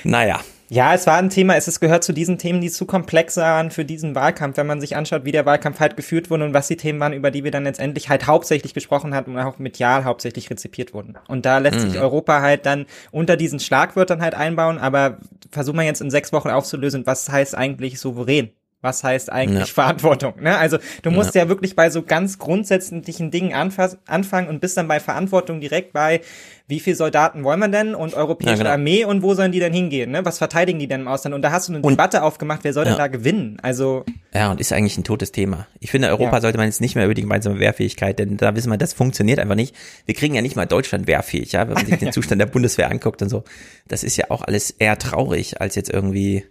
[0.05, 0.41] Naja,
[0.73, 3.70] ja, es war ein Thema, es ist, gehört zu diesen Themen, die zu komplex waren
[3.70, 6.66] für diesen Wahlkampf, wenn man sich anschaut, wie der Wahlkampf halt geführt wurde und was
[6.66, 10.05] die Themen waren, über die wir dann letztendlich halt hauptsächlich gesprochen hatten und auch medial
[10.05, 11.18] hauptsächlich rezipiert wurden.
[11.29, 11.91] Und da lässt mhm.
[11.91, 15.18] sich Europa halt dann unter diesen Schlagwörtern halt einbauen, aber
[15.51, 18.53] versuchen wir jetzt in sechs Wochen aufzulösen, was heißt eigentlich souverän?
[18.83, 19.74] Was heißt eigentlich ja.
[19.74, 20.35] Verantwortung?
[20.41, 20.59] Ne?
[20.59, 21.45] Also du musst ja.
[21.45, 21.49] ja.
[21.49, 26.20] wirklich bei so ganz grundsätzlichen Dingen anfangen und bist dann bei Verantwortung direkt bei,
[26.66, 28.70] wie viele Soldaten wollen wir denn und europäische ja, genau.
[28.70, 30.11] Armee und wo sollen die denn hingehen?
[30.11, 30.24] Ne?
[30.24, 31.35] Was verteidigen die denn im Ausland?
[31.35, 33.59] Und da hast du eine und, Debatte aufgemacht, wer soll denn da gewinnen?
[33.62, 34.05] Also
[34.35, 35.68] ja, und ist eigentlich ein totes Thema.
[35.78, 38.70] Ich finde, Europa sollte man jetzt nicht mehr über die gemeinsame Wehrfähigkeit, denn da wissen
[38.70, 39.76] wir, das funktioniert einfach nicht.
[40.07, 42.91] Wir kriegen ja nicht mal Deutschland wehrfähig, ja, wenn man sich den Zustand der Bundeswehr
[42.91, 43.45] anguckt und so.
[43.87, 46.45] Das ist ja auch alles eher traurig als jetzt irgendwie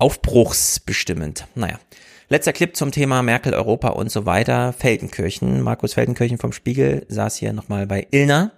[0.00, 1.46] aufbruchsbestimmend.
[1.54, 1.78] Naja.
[2.28, 4.72] Letzter Clip zum Thema Merkel, Europa und so weiter.
[4.72, 5.62] Feldenkirchen.
[5.62, 8.52] Markus Feldenkirchen vom Spiegel saß hier nochmal bei Ilna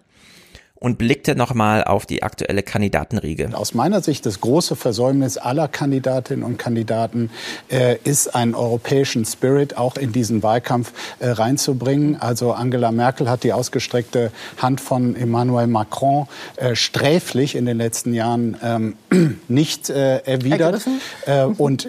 [0.83, 3.51] und blickte nochmal auf die aktuelle Kandidatenriege.
[3.53, 7.31] Aus meiner Sicht das große Versäumnis aller Kandidatinnen und Kandidaten
[7.69, 12.21] äh, ist, einen europäischen Spirit auch in diesen Wahlkampf äh, reinzubringen.
[12.21, 16.27] Also Angela Merkel hat die ausgestreckte Hand von Emmanuel Macron
[16.57, 18.97] äh, sträflich in den letzten Jahren ähm,
[19.47, 20.83] nicht äh, erwidert.
[21.27, 21.87] Äh, und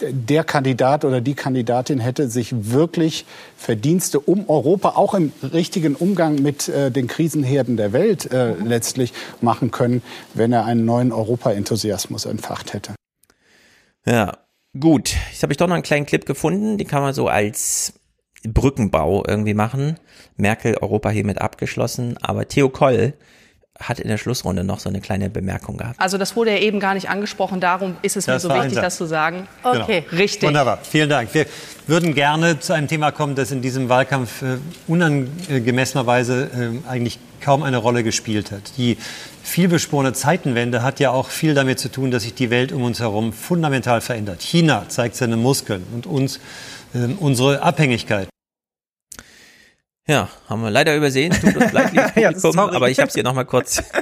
[0.00, 3.24] der Kandidat oder die Kandidatin hätte sich wirklich
[3.56, 9.12] Verdienste um Europa, auch im richtigen Umgang mit äh, den Krisenherden der Welt äh, letztlich
[9.40, 10.02] machen können,
[10.34, 12.94] wenn er einen neuen Europa-Enthusiasmus entfacht hätte.
[14.06, 14.38] Ja,
[14.78, 15.14] gut.
[15.30, 17.94] Jetzt habe ich doch noch einen kleinen Clip gefunden, den kann man so als
[18.44, 19.98] Brückenbau irgendwie machen.
[20.36, 23.14] Merkel Europa hiermit abgeschlossen, aber Theo Koll
[23.82, 26.00] hat in der Schlussrunde noch so eine kleine Bemerkung gehabt.
[26.00, 28.78] Also das wurde ja eben gar nicht angesprochen, darum ist es das mir so wichtig,
[28.80, 29.48] das zu sagen.
[29.62, 29.82] Genau.
[29.82, 30.22] Okay, genau.
[30.22, 30.46] richtig.
[30.48, 31.32] Wunderbar, vielen Dank.
[31.34, 31.46] Wir
[31.86, 36.50] würden gerne zu einem Thema kommen, das in diesem Wahlkampf äh, unangemessenerweise
[36.86, 38.76] äh, eigentlich kaum eine Rolle gespielt hat.
[38.76, 38.96] Die
[39.42, 43.00] vielbeschworene Zeitenwende hat ja auch viel damit zu tun, dass sich die Welt um uns
[43.00, 44.42] herum fundamental verändert.
[44.42, 46.38] China zeigt seine Muskeln und uns
[46.94, 48.28] äh, unsere Abhängigkeit.
[50.08, 51.32] Ja, haben wir leider übersehen.
[51.32, 53.82] Tut uns leid, liebes Publikum, ja, aber ich habe es hier nochmal kurz.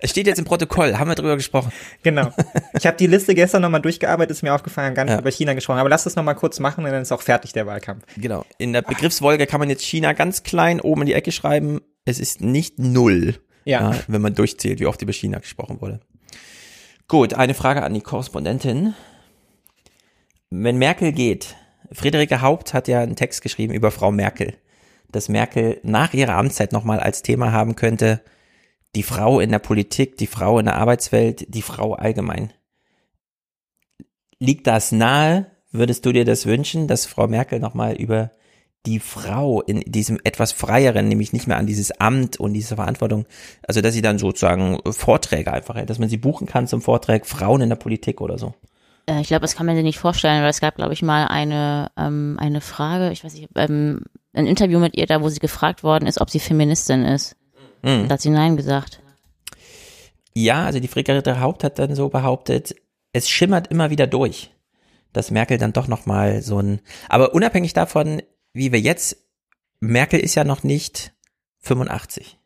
[0.00, 1.72] Es steht jetzt im Protokoll, haben wir drüber gesprochen.
[2.02, 2.32] Genau.
[2.78, 5.18] Ich habe die Liste gestern nochmal durchgearbeitet, ist mir aufgefallen, gar nicht ja.
[5.18, 5.78] über China gesprochen.
[5.78, 8.04] Aber lass das nochmal kurz machen und dann ist auch fertig der Wahlkampf.
[8.16, 8.44] Genau.
[8.58, 11.80] In der Begriffswolke kann man jetzt China ganz klein oben in die Ecke schreiben.
[12.04, 13.92] Es ist nicht null, ja.
[13.92, 16.00] ja wenn man durchzählt, wie oft über China gesprochen wurde.
[17.08, 18.94] Gut, eine Frage an die Korrespondentin.
[20.50, 21.56] Wenn Merkel geht,
[21.92, 24.54] Friederike Haupt hat ja einen Text geschrieben über Frau Merkel
[25.10, 28.20] dass Merkel nach ihrer Amtszeit nochmal als Thema haben könnte,
[28.94, 32.52] die Frau in der Politik, die Frau in der Arbeitswelt, die Frau allgemein.
[34.38, 35.50] Liegt das nahe?
[35.70, 38.30] Würdest du dir das wünschen, dass Frau Merkel nochmal über
[38.86, 43.26] die Frau in diesem etwas freieren, nämlich nicht mehr an dieses Amt und diese Verantwortung,
[43.66, 47.60] also dass sie dann sozusagen Vorträge einfach, dass man sie buchen kann zum Vortrag Frauen
[47.60, 48.54] in der Politik oder so?
[49.06, 51.26] Äh, ich glaube, das kann man sich nicht vorstellen, weil es gab, glaube ich, mal
[51.26, 54.02] eine, ähm, eine Frage, ich weiß nicht, ähm,
[54.38, 57.36] ein Interview mit ihr da, wo sie gefragt worden ist, ob sie Feministin ist.
[57.82, 58.08] Mhm.
[58.08, 59.00] Da hat sie Nein gesagt.
[60.34, 62.74] Ja, also die Friederike Haupt hat dann so behauptet,
[63.12, 64.50] es schimmert immer wieder durch,
[65.12, 68.22] dass Merkel dann doch nochmal so ein, aber unabhängig davon,
[68.52, 69.16] wie wir jetzt,
[69.80, 71.12] Merkel ist ja noch nicht
[71.60, 72.38] 85.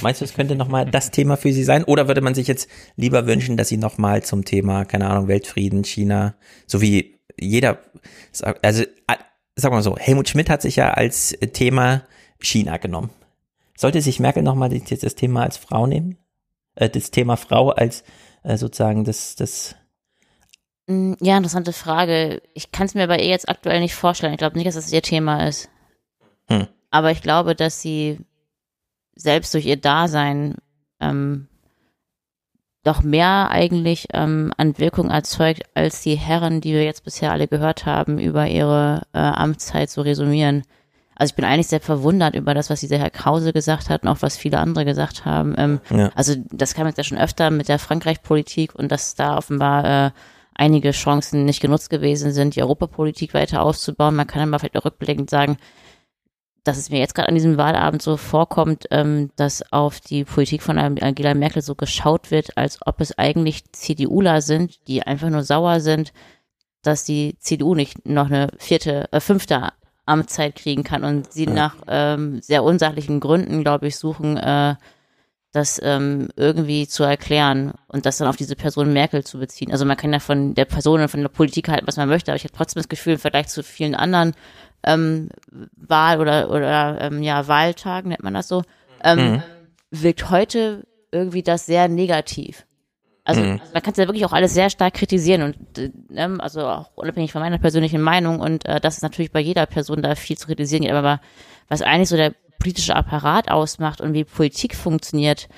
[0.00, 1.84] Meinst du, es könnte nochmal das Thema für sie sein?
[1.84, 5.84] Oder würde man sich jetzt lieber wünschen, dass sie nochmal zum Thema, keine Ahnung, Weltfrieden,
[5.84, 6.36] China,
[6.66, 7.80] so wie jeder,
[8.62, 8.84] also,
[9.56, 12.02] sag mal so, Helmut Schmidt hat sich ja als Thema
[12.38, 13.10] China genommen.
[13.76, 16.16] Sollte sich Merkel nochmal das, das Thema als Frau nehmen?
[16.74, 18.04] Äh, das Thema Frau als
[18.42, 19.74] äh, sozusagen das, das
[20.86, 22.42] mm, ja, interessante Frage.
[22.54, 24.32] Ich kann es mir bei ihr jetzt aktuell nicht vorstellen.
[24.32, 25.68] Ich glaube nicht, dass das ihr Thema ist.
[26.48, 26.68] Hm.
[26.90, 28.18] Aber ich glaube, dass sie
[29.14, 30.56] selbst durch ihr Dasein
[31.00, 31.48] ähm,
[32.86, 37.48] doch mehr eigentlich ähm, an Wirkung erzeugt, als die Herren, die wir jetzt bisher alle
[37.48, 40.62] gehört haben, über ihre äh, Amtszeit zu resümieren.
[41.14, 44.08] Also ich bin eigentlich sehr verwundert über das, was dieser Herr Krause gesagt hat und
[44.08, 45.54] auch was viele andere gesagt haben.
[45.56, 46.10] Ähm, ja.
[46.14, 50.10] Also das kam jetzt ja schon öfter mit der Frankreich-Politik und dass da offenbar äh,
[50.54, 54.14] einige Chancen nicht genutzt gewesen sind, die Europapolitik weiter auszubauen.
[54.14, 55.56] Man kann aber vielleicht auch rückblickend sagen,
[56.66, 60.62] dass es mir jetzt gerade an diesem Wahlabend so vorkommt, ähm, dass auf die Politik
[60.62, 65.44] von Angela Merkel so geschaut wird, als ob es eigentlich CDUler sind, die einfach nur
[65.44, 66.12] sauer sind,
[66.82, 69.72] dass die CDU nicht noch eine vierte, äh, fünfte
[70.06, 71.52] Amtszeit kriegen kann und sie ja.
[71.52, 74.74] nach ähm, sehr unsachlichen Gründen, glaube ich, suchen, äh,
[75.52, 79.72] das ähm, irgendwie zu erklären und das dann auf diese Person Merkel zu beziehen.
[79.72, 82.30] Also man kann ja von der Person und von der Politik halten, was man möchte,
[82.30, 84.34] aber ich habe trotzdem das Gefühl, im Vergleich zu vielen anderen
[84.82, 85.28] ähm,
[85.76, 88.62] Wahl- oder, oder ähm, ja, Wahltagen, nennt man das so,
[89.02, 89.42] ähm, mhm.
[89.90, 92.66] wirkt heute irgendwie das sehr negativ.
[93.24, 93.58] Also, mhm.
[93.60, 96.66] also man kann es ja wirklich auch alles sehr stark kritisieren und äh, ne, also
[96.66, 100.14] auch unabhängig von meiner persönlichen Meinung und äh, das ist natürlich bei jeder Person da
[100.14, 101.20] viel zu kritisieren gibt, aber
[101.68, 105.48] was eigentlich so der politische Apparat ausmacht und wie Politik funktioniert,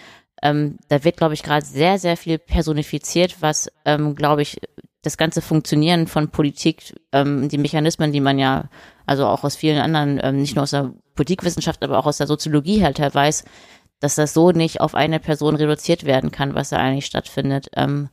[0.43, 4.61] ähm, da wird, glaube ich, gerade sehr, sehr viel personifiziert, was, ähm, glaube ich,
[5.03, 8.69] das ganze Funktionieren von Politik, ähm, die Mechanismen, die man ja,
[9.07, 12.27] also auch aus vielen anderen, ähm, nicht nur aus der Politikwissenschaft, aber auch aus der
[12.27, 13.45] Soziologie halt, halt weiß,
[14.01, 17.69] dass das so nicht auf eine Person reduziert werden kann, was da eigentlich stattfindet.
[17.77, 18.09] Ähm,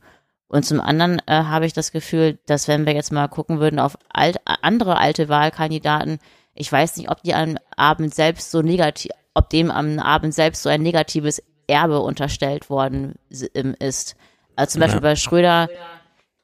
[0.48, 3.80] und zum anderen äh, habe ich das Gefühl, dass wenn wir jetzt mal gucken würden
[3.80, 6.18] auf alt, andere alte Wahlkandidaten,
[6.54, 10.62] ich weiß nicht, ob die am Abend selbst so negativ, ob dem am Abend selbst
[10.62, 14.16] so ein negatives Erbe unterstellt worden ist.
[14.54, 15.08] Also zum Beispiel ja.
[15.08, 15.68] bei Schröder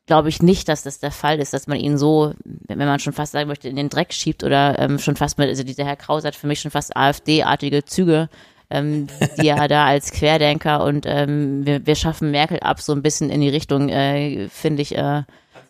[0.07, 3.13] glaube ich nicht, dass das der Fall ist, dass man ihn so, wenn man schon
[3.13, 5.97] fast sagen möchte, in den Dreck schiebt oder ähm, schon fast mit, also dieser Herr
[5.97, 8.29] Kraus hat für mich schon fast AfD-artige Züge,
[8.71, 9.07] ähm,
[9.41, 13.31] die er da als Querdenker und ähm, wir, wir schaffen Merkel ab so ein bisschen
[13.31, 14.97] in die Richtung, äh, finde ich.
[14.97, 15.23] Äh,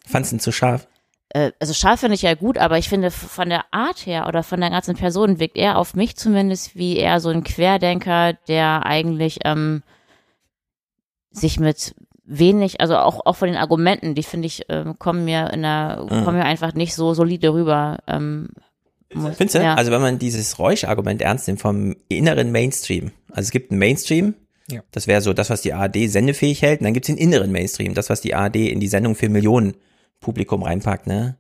[0.07, 0.87] Fandst du ihn zu scharf?
[1.29, 4.43] Äh, also scharf finde ich ja gut, aber ich finde von der Art her oder
[4.43, 8.87] von der ganzen Person wirkt er auf mich zumindest wie eher so ein Querdenker, der
[8.87, 9.83] eigentlich ähm,
[11.31, 11.95] sich mit
[12.25, 16.05] wenig, also auch, auch von den Argumenten, die finde ich, ähm, kommen mir in der,
[16.05, 16.25] mhm.
[16.25, 17.99] kommen mir einfach nicht so solide rüber.
[18.07, 18.51] Ähm,
[19.11, 19.59] Findest du?
[19.59, 19.75] Ja.
[19.75, 24.35] Also wenn man dieses Räusch-Argument ernst nimmt vom inneren Mainstream, also es gibt einen Mainstream,
[24.71, 24.83] ja.
[24.91, 27.53] das wäre so das, was die ARD sendefähig hält, und dann gibt es den inneren
[27.53, 29.75] Mainstream, das, was die ARD in die Sendung für Millionen
[30.21, 31.37] Publikum reinpackt, ne?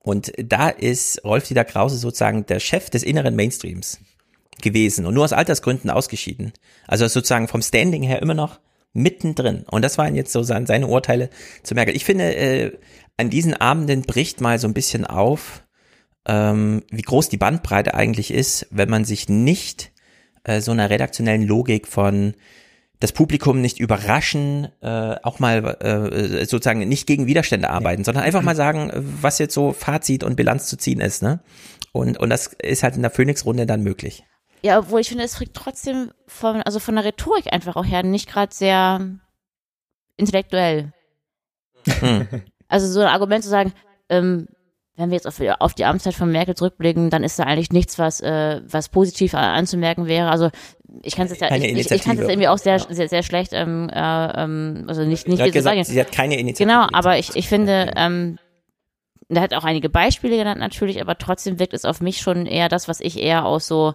[0.00, 4.00] Und da ist Rolf Dieter Krause sozusagen der Chef des inneren Mainstreams
[4.60, 6.52] gewesen und nur aus Altersgründen ausgeschieden.
[6.86, 8.60] Also sozusagen vom Standing her immer noch
[8.94, 9.64] mittendrin.
[9.70, 11.28] Und das waren jetzt so seine Urteile
[11.62, 11.94] zu Merkel.
[11.94, 12.78] Ich finde, äh,
[13.16, 15.64] an diesen Abenden bricht mal so ein bisschen auf,
[16.26, 19.92] ähm, wie groß die Bandbreite eigentlich ist, wenn man sich nicht
[20.44, 22.34] äh, so einer redaktionellen Logik von
[23.00, 28.04] das Publikum nicht überraschen, äh, auch mal äh, sozusagen nicht gegen Widerstände arbeiten, ja.
[28.06, 31.40] sondern einfach mal sagen, was jetzt so Fazit und Bilanz zu ziehen ist, ne?
[31.92, 34.24] Und, und das ist halt in der Phoenix-Runde dann möglich.
[34.64, 38.02] Ja, obwohl ich finde, es kriegt trotzdem von, also von der Rhetorik einfach auch her
[38.02, 39.10] nicht gerade sehr
[40.16, 40.94] intellektuell.
[41.86, 42.26] Hm.
[42.66, 43.74] Also so ein Argument zu sagen,
[44.08, 44.48] ähm,
[44.96, 47.98] wenn wir jetzt auf, auf, die Amtszeit von Merkel zurückblicken, dann ist da eigentlich nichts,
[47.98, 50.30] was, äh, was positiv anzumerken wäre.
[50.30, 50.48] Also
[51.02, 53.52] ich kann es ja, ich, ich, ich kann es irgendwie auch sehr, sehr, sehr schlecht,
[53.52, 56.66] ähm, äh, ähm, also nicht, nicht sie, hat gesagt, sie hat keine Initiative.
[56.66, 58.38] Genau, aber ich, ich finde, ähm,
[59.28, 62.70] da hat auch einige Beispiele genannt natürlich, aber trotzdem wirkt es auf mich schon eher
[62.70, 63.92] das, was ich eher aus so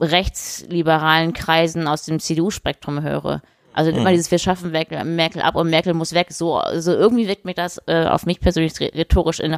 [0.00, 3.42] rechtsliberalen Kreisen aus dem CDU-Spektrum höre.
[3.74, 4.14] Also immer mhm.
[4.14, 6.28] dieses, wir schaffen Merkel ab und Merkel muss weg.
[6.30, 9.56] So, also irgendwie wirkt mir das äh, auf mich persönlich rhetorisch in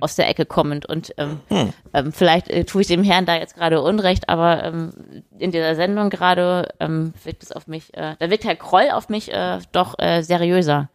[0.00, 0.86] aus der Ecke kommend.
[0.86, 1.72] Und ähm, mhm.
[1.92, 4.92] ähm, vielleicht äh, tue ich dem Herrn da jetzt gerade Unrecht, aber ähm,
[5.38, 9.08] in dieser Sendung gerade ähm, wirkt es auf mich, äh, da wirkt Herr Kroll auf
[9.08, 10.88] mich äh, doch äh, seriöser.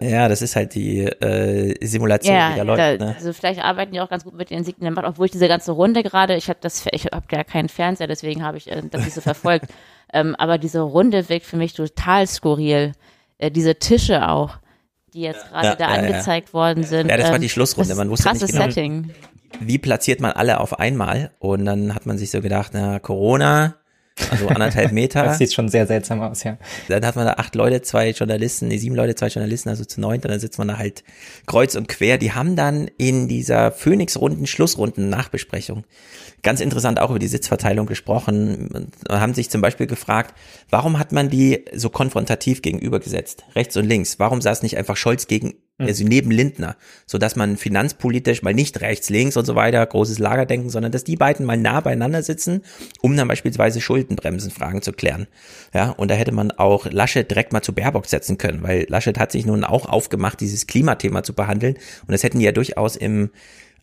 [0.00, 3.00] Ja, das ist halt die äh, Simulation, ja, die da läuft.
[3.00, 3.14] Ne?
[3.16, 6.02] Also vielleicht arbeiten die auch ganz gut mit den Insignien, obwohl ich diese ganze Runde
[6.02, 9.14] gerade, ich habe das, ich habe gar keinen Fernseher, deswegen habe ich äh, das nicht
[9.14, 9.66] so verfolgt.
[10.12, 12.92] ähm, aber diese Runde wirkt für mich total skurril.
[13.36, 14.58] Äh, diese Tische auch,
[15.12, 17.10] die jetzt gerade ja, da ja, angezeigt worden sind.
[17.10, 17.94] Ja, das war die ähm, Schlussrunde.
[17.94, 19.10] Man wusste krasses nicht genau, Setting.
[19.58, 21.32] Wie platziert man alle auf einmal?
[21.40, 23.76] Und dann hat man sich so gedacht, na Corona,
[24.30, 25.24] also anderthalb Meter.
[25.24, 26.58] das sieht schon sehr seltsam aus, ja.
[26.88, 30.00] Dann hat man da acht Leute, zwei Journalisten, nee, sieben Leute, zwei Journalisten, also zu
[30.00, 31.04] neunt, und dann sitzt man da halt
[31.46, 32.18] kreuz und quer.
[32.18, 35.84] Die haben dann in dieser Phoenix-Runden, Schlussrunden, Nachbesprechung
[36.42, 40.34] ganz interessant auch über die Sitzverteilung gesprochen, haben sich zum Beispiel gefragt,
[40.70, 44.18] warum hat man die so konfrontativ gegenübergesetzt, rechts und links?
[44.18, 45.54] Warum saß nicht einfach Scholz gegen.
[45.86, 46.76] Also neben Lindner,
[47.06, 51.04] so dass man finanzpolitisch mal nicht rechts, links und so weiter, großes Lagerdenken, sondern dass
[51.04, 52.62] die beiden mal nah beieinander sitzen,
[53.00, 55.26] um dann beispielsweise Schuldenbremsenfragen zu klären.
[55.74, 59.18] Ja, und da hätte man auch Laschet direkt mal zu Baerbock setzen können, weil Laschet
[59.18, 61.74] hat sich nun auch aufgemacht, dieses Klimathema zu behandeln.
[61.74, 63.30] Und das hätten die ja durchaus im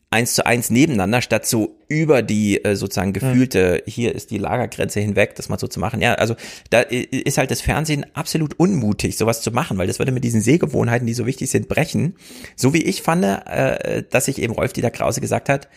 [0.10, 5.01] eins zu eins nebeneinander, statt so über die äh, sozusagen gefühlte, hier ist die Lagergrenze
[5.01, 6.01] hinweg, das mal so zu machen.
[6.01, 6.36] Ja, also
[6.70, 10.41] da ist halt das Fernsehen absolut unmutig, sowas zu machen, weil das würde mit diesen
[10.41, 12.16] Sehgewohnheiten, die so wichtig sind, brechen.
[12.55, 15.68] So wie ich fand, äh, dass sich eben Rolf-Dieter Krause gesagt hat,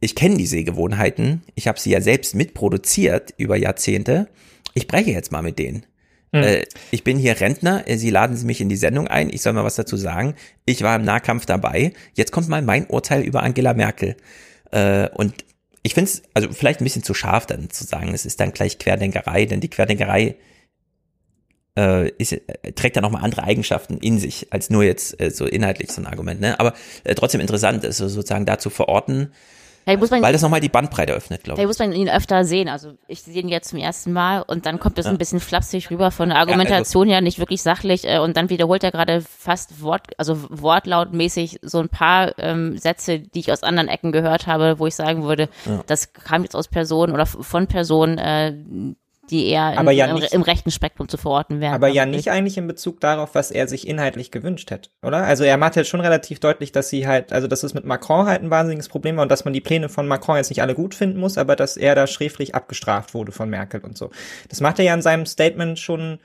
[0.00, 4.28] ich kenne die Sehgewohnheiten, ich habe sie ja selbst mitproduziert über Jahrzehnte,
[4.74, 5.86] ich breche jetzt mal mit denen.
[6.32, 6.42] Hm.
[6.42, 9.52] Äh, ich bin hier Rentner, äh, Sie laden mich in die Sendung ein, ich soll
[9.52, 10.34] mal was dazu sagen.
[10.64, 11.92] Ich war im Nahkampf dabei.
[12.14, 14.16] Jetzt kommt mal mein Urteil über Angela Merkel.
[14.70, 15.34] Äh, und
[15.82, 18.52] ich finde es, also vielleicht ein bisschen zu scharf dann zu sagen, es ist dann
[18.52, 20.36] gleich Querdenkerei, denn die Querdenkerei
[21.78, 25.46] äh, ist, äh, trägt ja nochmal andere Eigenschaften in sich, als nur jetzt äh, so
[25.46, 26.40] inhaltlich so ein Argument.
[26.40, 26.58] Ne?
[26.58, 26.74] Aber
[27.04, 29.32] äh, trotzdem interessant ist so sozusagen da zu verorten,
[29.86, 31.62] ja, muss man, Weil das nochmal die Bandbreite öffnet, glaube ich.
[31.62, 32.68] Da muss man ihn öfter sehen.
[32.68, 35.12] Also ich sehe ihn jetzt zum ersten Mal und dann kommt es ja.
[35.12, 38.50] ein bisschen flapsig rüber von der Argumentation ja, also, nicht wirklich sachlich äh, und dann
[38.50, 43.62] wiederholt er gerade fast Wort, also wortlautmäßig so ein paar ähm, Sätze, die ich aus
[43.62, 45.84] anderen Ecken gehört habe, wo ich sagen würde, ja.
[45.86, 48.54] das kam jetzt aus Personen oder von Personen, äh,
[49.30, 51.74] die eher aber in, ja im, nicht, im, rechten Spektrum zu verorten wären.
[51.74, 55.24] Aber ja nicht eigentlich in Bezug darauf, was er sich inhaltlich gewünscht hätte, oder?
[55.24, 58.26] Also er macht jetzt schon relativ deutlich, dass sie halt, also dass es mit Macron
[58.26, 60.74] halt ein wahnsinniges Problem war und dass man die Pläne von Macron jetzt nicht alle
[60.74, 64.10] gut finden muss, aber dass er da schräflich abgestraft wurde von Merkel und so.
[64.48, 66.18] Das macht er ja in seinem Statement schon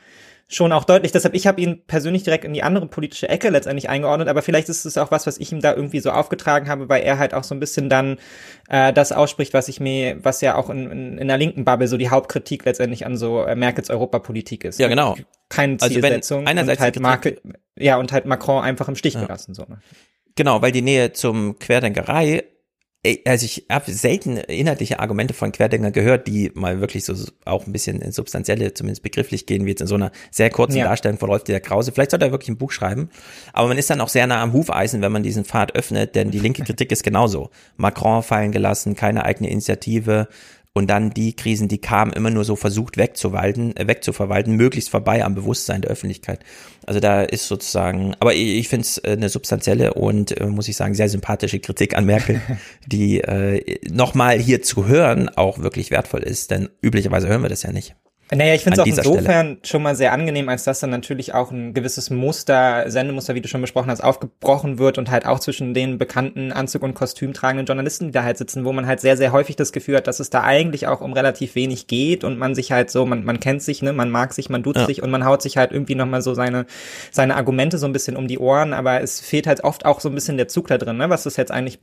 [0.54, 1.12] schon auch deutlich.
[1.12, 4.70] Deshalb, ich habe ihn persönlich direkt in die andere politische Ecke letztendlich eingeordnet, aber vielleicht
[4.70, 7.34] ist es auch was, was ich ihm da irgendwie so aufgetragen habe, weil er halt
[7.34, 8.18] auch so ein bisschen dann
[8.70, 11.88] äh, das ausspricht, was ich mir, was ja auch in, in, in der linken Bubble
[11.88, 14.80] so die Hauptkritik letztendlich an so äh, Merkels Europapolitik ist.
[14.80, 15.16] Ja, genau.
[15.50, 16.40] Keine Zielsetzung.
[16.40, 17.42] Also einerseits und halt Marke,
[17.78, 19.22] ja, und halt Macron einfach im Stich ja.
[19.22, 19.54] gelassen.
[19.54, 19.64] So.
[19.64, 19.80] Ne?
[20.36, 22.44] Genau, weil die Nähe zum Querdenkerei
[23.26, 27.72] also ich habe selten inhaltliche Argumente von Querdenker gehört, die mal wirklich so auch ein
[27.72, 30.86] bisschen in substanzielle, zumindest begrifflich gehen, wie jetzt in so einer sehr kurzen ja.
[30.86, 31.92] Darstellung von Rolf der Krause.
[31.92, 33.10] Vielleicht sollte er wirklich ein Buch schreiben.
[33.54, 36.30] Aber man ist dann auch sehr nah am Hufeisen, wenn man diesen Pfad öffnet, denn
[36.30, 37.50] die linke Kritik ist genauso.
[37.76, 40.28] Macron fallen gelassen, keine eigene Initiative,
[40.74, 45.24] und dann die Krisen, die kamen, immer nur so versucht wegzuwalten, äh, wegzuverwalten, möglichst vorbei
[45.24, 46.40] am Bewusstsein der Öffentlichkeit.
[46.86, 50.68] Also da ist sozusagen, aber ich, ich finde es äh, eine substanzielle und äh, muss
[50.68, 52.42] ich sagen sehr sympathische Kritik an Merkel,
[52.88, 57.64] die äh, nochmal hier zu hören auch wirklich wertvoll ist, denn üblicherweise hören wir das
[57.64, 57.96] ja nicht.
[58.34, 59.60] Naja, ich finde es auch insofern Stelle.
[59.66, 63.50] schon mal sehr angenehm, als dass dann natürlich auch ein gewisses Muster, Sendemuster, wie du
[63.50, 67.66] schon besprochen hast, aufgebrochen wird und halt auch zwischen den bekannten Anzug- und Kostüm tragenden
[67.66, 70.22] Journalisten, die da halt sitzen, wo man halt sehr, sehr häufig das Gefühl hat, dass
[70.22, 73.42] es da eigentlich auch um relativ wenig geht und man sich halt so, man, man
[73.42, 74.86] kennt sich, ne, man mag sich, man duzt ja.
[74.86, 76.68] sich und man haut sich halt irgendwie nochmal so seine,
[77.12, 80.08] seine Argumente so ein bisschen um die Ohren, aber es fehlt halt oft auch so
[80.08, 81.80] ein bisschen der Zug da drin, ne, was das jetzt eigentlich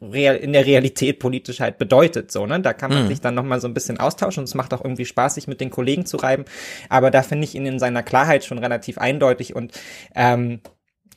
[0.00, 3.08] in der Realität politisch halt bedeutet, so, ne, da kann man mhm.
[3.08, 5.60] sich dann nochmal so ein bisschen austauschen und es macht auch irgendwie Spaß, sich mit
[5.60, 6.44] den Kollegen Kollegen zu reiben.
[6.88, 9.72] Aber da finde ich ihn in seiner Klarheit schon relativ eindeutig und
[10.14, 10.60] ähm,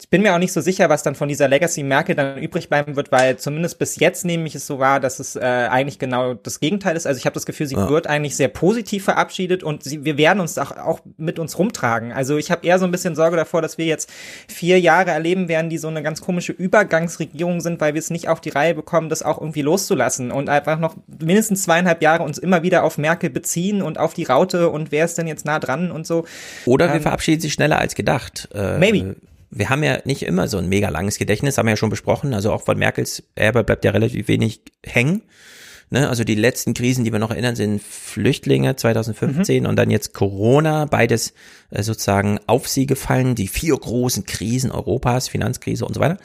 [0.03, 2.67] ich bin mir auch nicht so sicher, was dann von dieser Legacy Merkel dann übrig
[2.67, 5.97] bleiben wird, weil zumindest bis jetzt nehme ich es so wahr, dass es äh, eigentlich
[5.97, 7.07] genau das Gegenteil ist.
[7.07, 7.87] Also ich habe das Gefühl, sie ja.
[7.89, 12.11] wird eigentlich sehr positiv verabschiedet und sie, wir werden uns auch, auch mit uns rumtragen.
[12.11, 14.11] Also ich habe eher so ein bisschen Sorge davor, dass wir jetzt
[14.49, 18.27] vier Jahre erleben werden, die so eine ganz komische Übergangsregierung sind, weil wir es nicht
[18.27, 22.37] auf die Reihe bekommen, das auch irgendwie loszulassen und einfach noch mindestens zweieinhalb Jahre uns
[22.37, 25.59] immer wieder auf Merkel beziehen und auf die Raute und wer ist denn jetzt nah
[25.59, 26.25] dran und so.
[26.65, 28.49] Oder wir ähm, verabschieden sie schneller als gedacht.
[28.53, 29.15] Äh, maybe
[29.55, 32.33] wir haben ja nicht immer so ein mega langes Gedächtnis, haben wir ja schon besprochen.
[32.33, 35.21] Also auch von Merkels Erbe bleibt ja relativ wenig hängen.
[35.89, 36.09] Ne?
[36.09, 39.69] Also die letzten Krisen, die wir noch erinnern, sind Flüchtlinge 2015 mhm.
[39.69, 41.33] und dann jetzt Corona, beides
[41.69, 46.17] äh, sozusagen auf sie gefallen, die vier großen Krisen Europas, Finanzkrise und so weiter.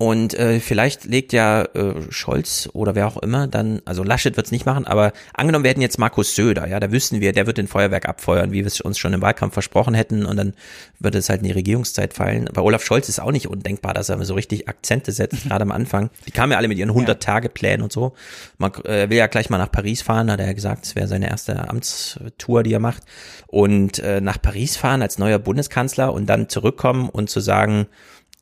[0.00, 4.50] Und äh, vielleicht legt ja äh, Scholz oder wer auch immer dann, also Laschet wird's
[4.50, 7.68] nicht machen, aber angenommen werden jetzt Markus Söder, ja, da wüssten wir, der wird den
[7.68, 10.54] Feuerwerk abfeuern, wie wir es uns schon im Wahlkampf versprochen hätten und dann
[11.00, 12.48] wird es halt in die Regierungszeit fallen.
[12.50, 15.70] Bei Olaf Scholz ist auch nicht undenkbar, dass er so richtig Akzente setzt, gerade am
[15.70, 16.08] Anfang.
[16.26, 18.14] Die kamen ja alle mit ihren 100-Tage-Plänen und so.
[18.56, 21.08] Man äh, will ja gleich mal nach Paris fahren, hat er ja gesagt, es wäre
[21.08, 23.02] seine erste Amtstour, die er macht.
[23.48, 27.86] Und äh, nach Paris fahren als neuer Bundeskanzler und dann zurückkommen und zu sagen,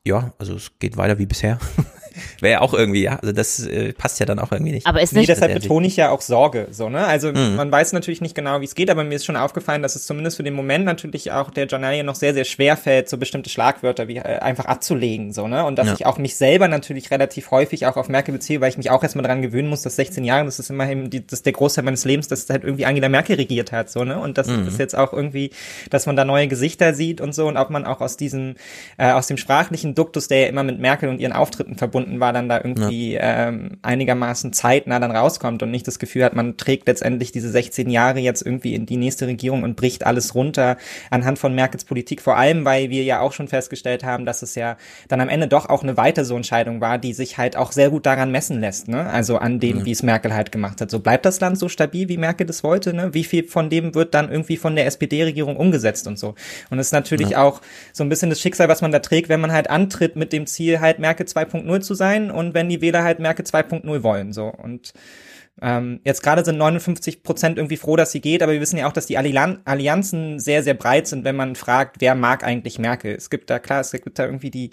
[0.05, 1.59] ja, also es geht weiter wie bisher.
[2.41, 4.87] Wäre ja auch irgendwie, ja, also das äh, passt ja dann auch irgendwie nicht.
[4.87, 5.29] Aber ist nicht.
[5.29, 7.07] Nee, deshalb betone ich ja auch Sorge, so, ne?
[7.07, 7.57] Also mhm.
[7.57, 10.07] man weiß natürlich nicht genau, wie es geht, aber mir ist schon aufgefallen, dass es
[10.07, 13.51] zumindest für den Moment natürlich auch der Journalie noch sehr, sehr schwer fällt, so bestimmte
[13.51, 15.65] Schlagwörter wie äh, einfach abzulegen, so, ne?
[15.65, 15.95] Und dass ja.
[15.95, 19.03] ich auch mich selber natürlich relativ häufig auch auf Merkel beziehe, weil ich mich auch
[19.03, 21.85] erstmal daran gewöhnen muss, dass 16 Jahre, das ist immerhin die, das ist der Großteil
[21.85, 24.19] meines Lebens, dass halt irgendwie Angela Merkel regiert hat, so, ne?
[24.19, 24.65] Und dass mhm.
[24.65, 25.51] das jetzt auch irgendwie,
[25.91, 28.55] dass man da neue Gesichter sieht und so und ob man auch aus diesem,
[28.97, 32.33] äh, aus dem sprachlichen Duktus, der ja immer mit Merkel und ihren Auftritten verbunden war,
[32.33, 33.49] dann da irgendwie ja.
[33.49, 37.91] ähm, einigermaßen zeitnah dann rauskommt und nicht das Gefühl hat, man trägt letztendlich diese 16
[37.91, 40.77] Jahre jetzt irgendwie in die nächste Regierung und bricht alles runter
[41.11, 44.55] anhand von Merkels Politik, vor allem, weil wir ja auch schon festgestellt haben, dass es
[44.55, 44.77] ja
[45.09, 47.91] dann am Ende doch auch eine weiter so Entscheidung war, die sich halt auch sehr
[47.91, 49.09] gut daran messen lässt, ne?
[49.11, 49.85] Also an dem, mhm.
[49.85, 50.91] wie es Merkel halt gemacht hat.
[50.91, 53.15] So bleibt das Land so stabil, wie Merkel das wollte, ne?
[53.15, 56.35] Wie viel von dem wird dann irgendwie von der SPD-Regierung umgesetzt und so.
[56.71, 57.43] Und es ist natürlich ja.
[57.43, 57.61] auch
[57.93, 60.47] so ein bisschen das Schicksal, was man da trägt, wenn man halt antritt mit dem
[60.47, 64.47] Ziel, halt Merkel 2.0 zu sein und wenn die Wähler halt Merkel 2.0 wollen, so.
[64.47, 64.93] Und
[65.61, 68.87] ähm, jetzt gerade sind 59 Prozent irgendwie froh, dass sie geht, aber wir wissen ja
[68.87, 73.15] auch, dass die Allianzen sehr, sehr breit sind, wenn man fragt, wer mag eigentlich Merkel.
[73.15, 74.71] Es gibt da, klar, es gibt da irgendwie die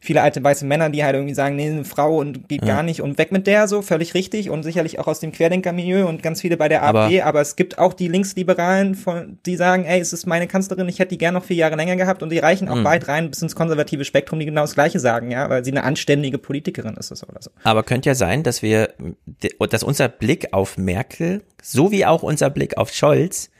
[0.00, 2.74] viele alte weiße Männer, die halt irgendwie sagen, nee, eine Frau und geht ja.
[2.74, 6.06] gar nicht und weg mit der, so völlig richtig und sicherlich auch aus dem Querdenker-Milieu
[6.06, 9.56] und ganz viele bei der AfD, aber, aber es gibt auch die Linksliberalen, von, die
[9.56, 12.22] sagen, ey, es ist meine Kanzlerin, ich hätte die gern noch vier Jahre länger gehabt
[12.22, 12.84] und die reichen auch mhm.
[12.84, 15.84] weit rein bis ins konservative Spektrum, die genau das Gleiche sagen, ja, weil sie eine
[15.84, 17.50] anständige Politikerin ist oder so.
[17.62, 18.90] Aber könnte ja sein, dass wir,
[19.70, 23.50] dass unser Blick auf Merkel, so wie auch unser Blick auf Scholz,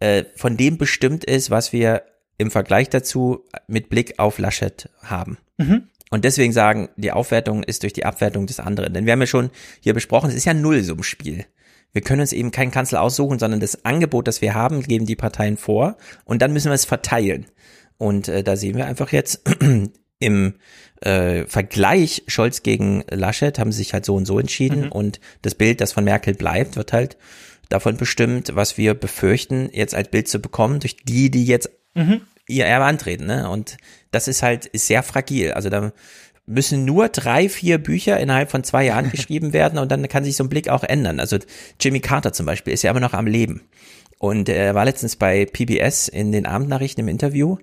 [0.00, 2.02] äh, von dem bestimmt ist, was wir
[2.38, 5.38] im Vergleich dazu mit Blick auf Laschet haben.
[5.58, 5.88] Mhm.
[6.10, 8.92] Und deswegen sagen, die Aufwertung ist durch die Abwertung des anderen.
[8.92, 11.46] Denn wir haben ja schon hier besprochen, es ist ja ein Nullsummspiel.
[11.92, 15.16] Wir können uns eben keinen Kanzler aussuchen, sondern das Angebot, das wir haben, geben die
[15.16, 17.46] Parteien vor und dann müssen wir es verteilen.
[17.96, 19.48] Und äh, da sehen wir einfach jetzt
[20.18, 20.54] im
[21.00, 24.92] äh, Vergleich Scholz gegen Laschet haben sie sich halt so und so entschieden mhm.
[24.92, 27.16] und das Bild, das von Merkel bleibt, wird halt
[27.68, 32.20] davon bestimmt, was wir befürchten, jetzt als Bild zu bekommen, durch die, die jetzt mhm.
[32.46, 33.26] ihr Erbe antreten.
[33.26, 33.50] Ne?
[33.50, 33.76] Und
[34.10, 35.52] das ist halt sehr fragil.
[35.52, 35.92] Also da
[36.46, 40.36] müssen nur drei, vier Bücher innerhalb von zwei Jahren geschrieben werden und dann kann sich
[40.36, 41.20] so ein Blick auch ändern.
[41.20, 41.38] Also
[41.80, 43.62] Jimmy Carter zum Beispiel ist ja immer noch am Leben.
[44.18, 47.58] Und er war letztens bei PBS in den Abendnachrichten im Interview.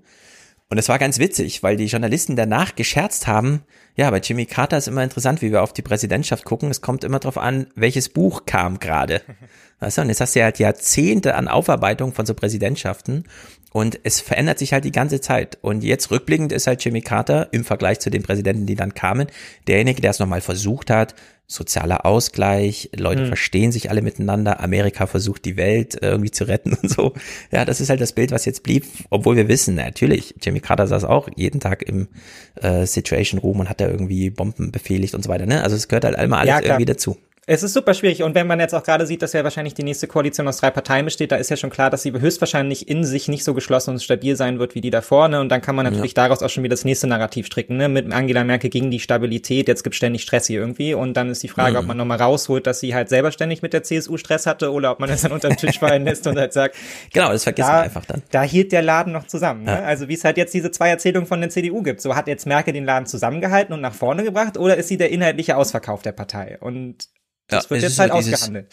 [0.74, 3.62] Und es war ganz witzig, weil die Journalisten danach gescherzt haben,
[3.96, 6.72] ja, bei Jimmy Carter ist immer interessant, wie wir auf die Präsidentschaft gucken.
[6.72, 9.22] Es kommt immer darauf an, welches Buch kam gerade.
[9.82, 13.26] Weißt du, und jetzt hast du ja halt Jahrzehnte an Aufarbeitung von so Präsidentschaften
[13.72, 15.60] und es verändert sich halt die ganze Zeit.
[15.62, 19.28] Und jetzt rückblickend ist halt Jimmy Carter im Vergleich zu den Präsidenten, die dann kamen,
[19.68, 21.14] derjenige, der es nochmal versucht hat,
[21.54, 23.28] sozialer Ausgleich, Leute mhm.
[23.28, 27.14] verstehen sich alle miteinander, Amerika versucht die Welt irgendwie zu retten und so.
[27.52, 30.88] Ja, das ist halt das Bild, was jetzt blieb, obwohl wir wissen, natürlich, Jimmy Carter
[30.88, 32.08] saß auch jeden Tag im
[32.56, 35.46] äh, Situation Room und hat da irgendwie Bomben befehligt und so weiter.
[35.46, 35.64] Ne?
[35.64, 37.18] Also es gehört halt einmal alles ja, irgendwie dazu.
[37.46, 38.24] Es ist super schwierig.
[38.24, 40.72] Und wenn man jetzt auch gerade sieht, dass ja wahrscheinlich die nächste Koalition aus drei
[40.72, 43.92] Parteien besteht, da ist ja schon klar, dass sie höchstwahrscheinlich in sich nicht so geschlossen
[43.92, 45.42] und stabil sein wird wie die da vorne.
[45.42, 46.24] Und dann kann man natürlich ja.
[46.24, 47.90] daraus auch schon wieder das nächste Narrativ stricken, ne?
[47.90, 49.68] Mit Angela Merkel gegen die Stabilität.
[49.68, 50.94] Jetzt gibt ständig Stress hier irgendwie.
[50.94, 51.80] Und dann ist die Frage, mhm.
[51.80, 54.92] ob man nochmal rausholt, dass sie halt selber ständig mit der CSU Stress hatte oder
[54.92, 56.78] ob man es dann unter den Tisch fallen lässt und halt sagt,
[57.12, 58.24] genau, das vergisst da, man einfach dann.
[58.32, 59.64] Da hielt der Laden noch zusammen.
[59.64, 59.72] Ne?
[59.72, 59.82] Ja.
[59.82, 62.00] Also wie es halt jetzt diese zwei Erzählungen von der CDU gibt.
[62.00, 65.12] So hat jetzt Merkel den Laden zusammengehalten und nach vorne gebracht oder ist sie der
[65.12, 66.58] inhaltliche Ausverkauf der Partei?
[66.62, 67.10] Und
[67.48, 68.68] das ja, wird jetzt halt so dieses, ausgehandelt.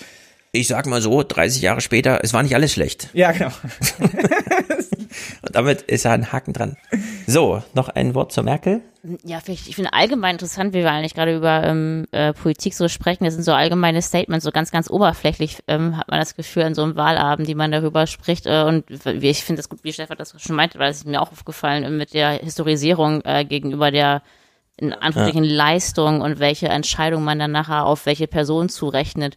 [0.53, 3.09] Ich sag mal so, 30 Jahre später, es war nicht alles schlecht.
[3.13, 3.51] Ja, genau.
[5.43, 6.77] Und damit ist ja ein Haken dran.
[7.27, 8.83] So, noch ein Wort zur Merkel.
[9.25, 13.25] Ja, ich finde allgemein interessant, wie wir eigentlich gerade über ähm, äh, Politik so sprechen.
[13.25, 16.75] Das sind so allgemeine Statements, so ganz, ganz oberflächlich ähm, hat man das Gefühl an
[16.75, 18.47] so einem Wahlabend, die man darüber spricht.
[18.47, 21.23] Äh, und ich finde das gut, wie Stefan das schon meinte, weil es ist mir
[21.23, 24.23] auch aufgefallen äh, mit der Historisierung äh, gegenüber der
[24.81, 25.57] in Anführungsstrichen ja.
[25.57, 29.37] Leistung und welche Entscheidung man dann nachher auf welche Person zurechnet.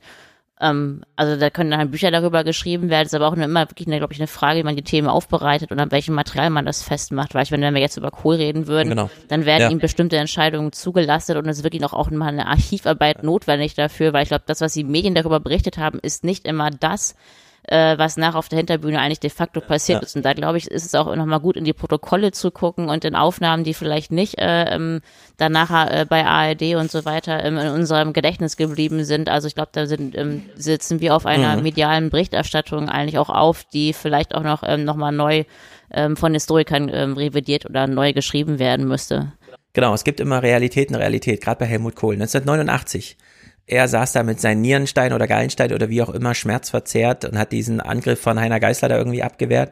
[0.61, 3.05] Ähm, also da können dann Bücher darüber geschrieben werden.
[3.05, 5.79] Ist aber auch immer wirklich, glaube ich, eine Frage, wie man die Themen aufbereitet und
[5.79, 7.35] an welchem Material man das festmacht.
[7.35, 9.09] Weil ich, wenn wir jetzt über Kohl reden würden, genau.
[9.27, 9.69] dann werden ja.
[9.69, 14.13] ihm bestimmte Entscheidungen zugelastet und es ist wirklich noch auch mal eine Archivarbeit notwendig dafür,
[14.13, 17.15] weil ich glaube, das, was die Medien darüber berichtet haben, ist nicht immer das,
[17.63, 20.05] äh, was nach auf der Hinterbühne eigentlich de facto passiert ja.
[20.05, 20.15] ist.
[20.15, 23.05] Und da glaube ich, ist es auch nochmal gut, in die Protokolle zu gucken und
[23.05, 25.01] in Aufnahmen, die vielleicht nicht äh, ähm,
[25.37, 29.29] danach äh, bei ARD und so weiter ähm, in unserem Gedächtnis geblieben sind.
[29.29, 31.63] Also ich glaube, da sind, ähm, sitzen wir auf einer mhm.
[31.63, 35.45] medialen Berichterstattung eigentlich auch auf, die vielleicht auch noch ähm, nochmal neu
[35.91, 39.33] ähm, von Historikern ähm, revidiert oder neu geschrieben werden müsste.
[39.73, 42.13] Genau, es gibt immer Realität und Realität, gerade bei Helmut Kohl.
[42.13, 43.17] 1989
[43.65, 47.51] er saß da mit seinen Nierenstein oder Gallenstein oder wie auch immer schmerzverzerrt und hat
[47.51, 49.71] diesen Angriff von Heiner Geißler da irgendwie abgewehrt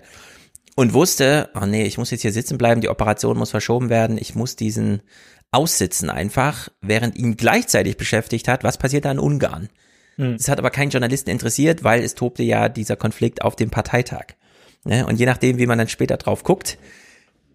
[0.75, 4.17] und wusste, oh nee, ich muss jetzt hier sitzen bleiben, die Operation muss verschoben werden,
[4.17, 5.01] ich muss diesen
[5.51, 9.69] aussitzen einfach, während ihn gleichzeitig beschäftigt hat, was passiert da in Ungarn.
[10.15, 10.37] Hm.
[10.37, 14.35] Das hat aber keinen Journalisten interessiert, weil es tobte ja dieser Konflikt auf dem Parteitag.
[14.85, 15.05] Ne?
[15.05, 16.77] Und je nachdem, wie man dann später drauf guckt,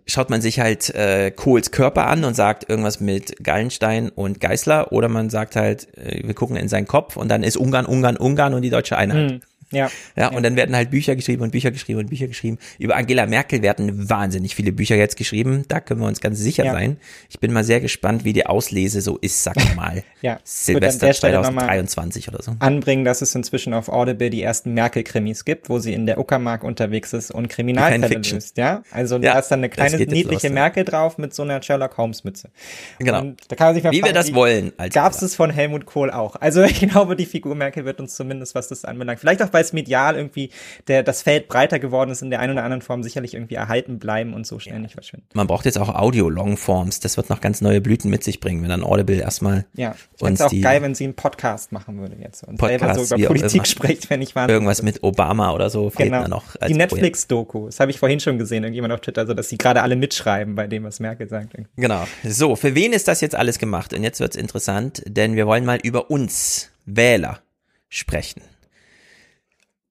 [0.06, 4.92] schaut man sich halt äh, Kohls Körper an und sagt irgendwas mit Gallenstein und Geißler
[4.92, 8.16] oder man sagt halt, äh, wir gucken in seinen Kopf und dann ist Ungarn, Ungarn,
[8.16, 9.30] Ungarn und die deutsche Einheit.
[9.32, 9.40] Hm.
[9.72, 9.90] Ja.
[10.16, 10.28] ja.
[10.28, 12.58] Und dann werden halt Bücher geschrieben und Bücher geschrieben und Bücher geschrieben.
[12.78, 15.64] Über Angela Merkel werden wahnsinnig viele Bücher jetzt geschrieben.
[15.68, 16.72] Da können wir uns ganz sicher ja.
[16.72, 16.98] sein.
[17.28, 20.04] Ich bin mal sehr gespannt, wie die Auslese so ist, sag ich mal.
[20.22, 20.38] ja.
[20.44, 22.52] Silvester 2023 oder so.
[22.60, 26.62] Anbringen, dass es inzwischen auf Audible die ersten Merkel-Krimis gibt, wo sie in der Uckermark
[26.62, 28.56] unterwegs ist und Kriminalfälle löst.
[28.56, 28.82] Ja.
[28.90, 31.96] Also ja, da ist dann eine kleine niedliche los, Merkel drauf mit so einer Sherlock
[31.96, 32.50] Holmes Mütze.
[32.98, 33.20] Genau.
[33.20, 34.72] Und da kann man sich mal wie fragen, wir das wollen.
[34.92, 36.36] Gab es von Helmut Kohl auch.
[36.36, 39.64] Also ich glaube, die Figur Merkel wird uns zumindest, was das anbelangt, vielleicht auch weil
[39.64, 40.50] es medial irgendwie
[40.86, 43.98] der, das Feld breiter geworden ist, in der einen oder anderen Form sicherlich irgendwie erhalten
[43.98, 44.82] bleiben und so schnell ja.
[44.82, 45.26] nicht verschwinden.
[45.32, 47.00] Man braucht jetzt auch Audio-Longforms.
[47.00, 49.64] Das wird noch ganz neue Blüten mit sich bringen, wenn dann Audible erstmal.
[49.74, 52.80] Ja, ich fände es auch geil, wenn sie einen Podcast machen würde jetzt und Podcast,
[52.80, 54.48] selber so über Politik spricht, wenn ich war.
[54.48, 56.22] Irgendwas mit Obama oder so fehlt genau.
[56.22, 56.44] mir noch.
[56.68, 59.82] Die Netflix-Doku, das habe ich vorhin schon gesehen, irgendjemand auf Twitter, also dass sie gerade
[59.82, 61.54] alle mitschreiben bei dem, was Merkel sagt.
[61.76, 62.04] Genau.
[62.24, 63.94] So, für wen ist das jetzt alles gemacht?
[63.94, 67.40] Und jetzt wird's interessant, denn wir wollen mal über uns Wähler
[67.88, 68.42] sprechen.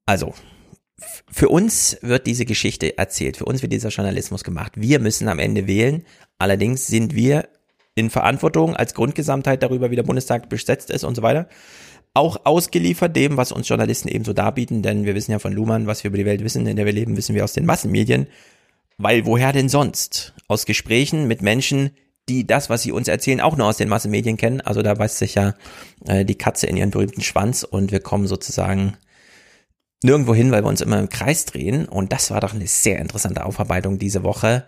[0.06, 0.34] Also,
[1.32, 4.74] für uns wird diese Geschichte erzählt, für uns wird dieser Journalismus gemacht.
[4.76, 6.06] Wir müssen am Ende wählen.
[6.38, 7.49] Allerdings sind wir
[7.95, 11.47] in Verantwortung als Grundgesamtheit darüber, wie der Bundestag besetzt ist und so weiter.
[12.14, 16.03] Auch ausgeliefert dem, was uns Journalisten ebenso darbieten, denn wir wissen ja von Luhmann, was
[16.03, 18.28] wir über die Welt wissen, in der wir leben, wissen wir aus den Massenmedien.
[18.97, 20.34] Weil woher denn sonst?
[20.47, 21.91] Aus Gesprächen mit Menschen,
[22.30, 24.62] die das, was sie uns erzählen, auch nur aus den Massenmedien kennen.
[24.62, 25.56] Also da beißt sich ja
[26.06, 28.95] äh, die Katze in ihren berühmten Schwanz und wir kommen sozusagen
[30.06, 31.86] nirgendwo hin, weil wir uns immer im Kreis drehen.
[31.86, 34.66] Und das war doch eine sehr interessante Aufarbeitung diese Woche.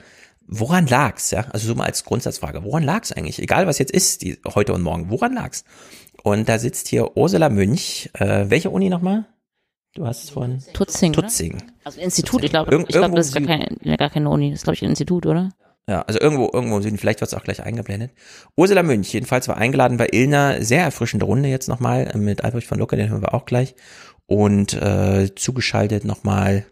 [0.48, 1.32] Woran lag's?
[1.32, 2.64] Ja, also so mal als Grundsatzfrage.
[2.64, 3.42] Woran lag's eigentlich?
[3.42, 5.10] Egal was jetzt ist, die, heute und morgen.
[5.10, 5.64] Woran lag's?
[6.24, 8.10] Und da sitzt hier Ursula Münch.
[8.14, 9.26] Äh, welche Uni nochmal?
[9.94, 11.14] Du hast es von Tutzing.
[11.14, 11.64] Tutzing.
[11.84, 12.44] Also Institut.
[12.44, 14.52] Ich glaube, ich glaube, das ist gar keine, gar keine Uni.
[14.52, 15.50] Das ist glaube ich ein Institut, oder?
[15.90, 18.12] Ja, also irgendwo, irgendwo im Süden, vielleicht wird es auch gleich eingeblendet.
[18.58, 22.78] Ursula Münch, jedenfalls war eingeladen bei Ilna, sehr erfrischende Runde jetzt nochmal mit Albrecht von
[22.78, 23.74] Lucke, den hören wir auch gleich
[24.28, 26.66] und äh, zugeschaltet nochmal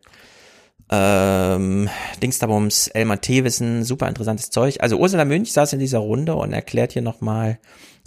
[0.92, 1.90] ähm,
[2.22, 4.78] Dingsterbums Elmar Thewissen, super interessantes Zeug.
[4.82, 7.58] Also Ursula Münch saß in dieser Runde und erklärt hier nochmal,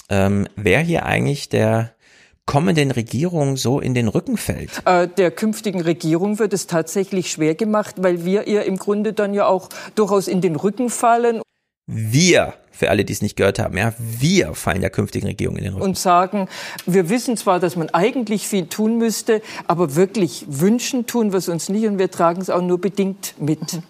[0.09, 1.93] ähm, wer hier eigentlich der
[2.47, 4.83] kommenden Regierung so in den Rücken fällt?
[4.87, 9.35] Äh, der künftigen Regierung wird es tatsächlich schwer gemacht, weil wir ihr im Grunde dann
[9.35, 11.43] ja auch durchaus in den Rücken fallen.
[11.87, 15.64] Wir für alle, die es nicht gehört haben, ja, wir fallen der künftigen Regierung in
[15.64, 15.85] den Rücken.
[15.85, 16.49] Und sagen,
[16.87, 21.49] wir wissen zwar, dass man eigentlich viel tun müsste, aber wirklich wünschen tun wir es
[21.49, 23.81] uns nicht und wir tragen es auch nur bedingt mit.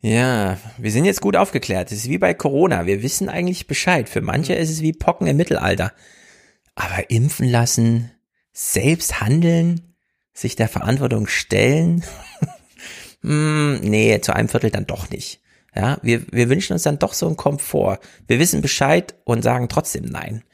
[0.00, 1.92] Ja, wir sind jetzt gut aufgeklärt.
[1.92, 2.84] Es ist wie bei Corona.
[2.84, 4.08] Wir wissen eigentlich Bescheid.
[4.08, 5.92] Für manche ist es wie Pocken im Mittelalter.
[6.74, 8.10] Aber impfen lassen,
[8.52, 9.94] selbst handeln,
[10.32, 12.04] sich der Verantwortung stellen,
[13.22, 15.43] hm, nee, zu einem Viertel dann doch nicht.
[15.74, 17.98] Ja, wir, wir wünschen uns dann doch so einen Komfort.
[18.28, 20.44] Wir wissen Bescheid und sagen trotzdem nein.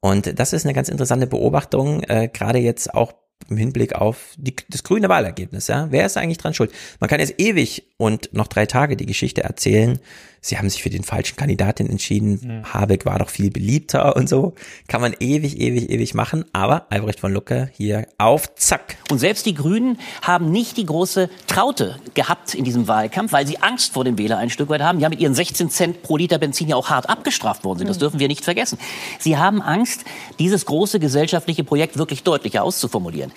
[0.00, 3.12] Und das ist eine ganz interessante Beobachtung, äh, gerade jetzt auch
[3.48, 5.68] im Hinblick auf die, das grüne Wahlergebnis.
[5.68, 5.88] Ja?
[5.90, 6.72] Wer ist eigentlich dran schuld?
[7.00, 10.00] Man kann jetzt ewig und noch drei Tage die Geschichte erzählen.
[10.44, 12.40] Sie haben sich für den falschen Kandidaten entschieden.
[12.42, 12.74] Mhm.
[12.74, 14.54] Habeck war doch viel beliebter und so.
[14.88, 16.44] Kann man ewig, ewig, ewig machen.
[16.52, 18.96] Aber Albrecht von Lucke hier auf Zack.
[19.08, 23.62] Und selbst die Grünen haben nicht die große Traute gehabt in diesem Wahlkampf, weil sie
[23.62, 24.98] Angst vor dem Wähler ein Stück weit haben.
[24.98, 27.88] Die haben mit ihren 16 Cent pro Liter Benzin ja auch hart abgestraft worden sind.
[27.88, 28.00] Das mhm.
[28.00, 28.78] dürfen wir nicht vergessen.
[29.20, 30.04] Sie haben Angst,
[30.40, 33.30] dieses große gesellschaftliche Projekt wirklich deutlicher auszuformulieren.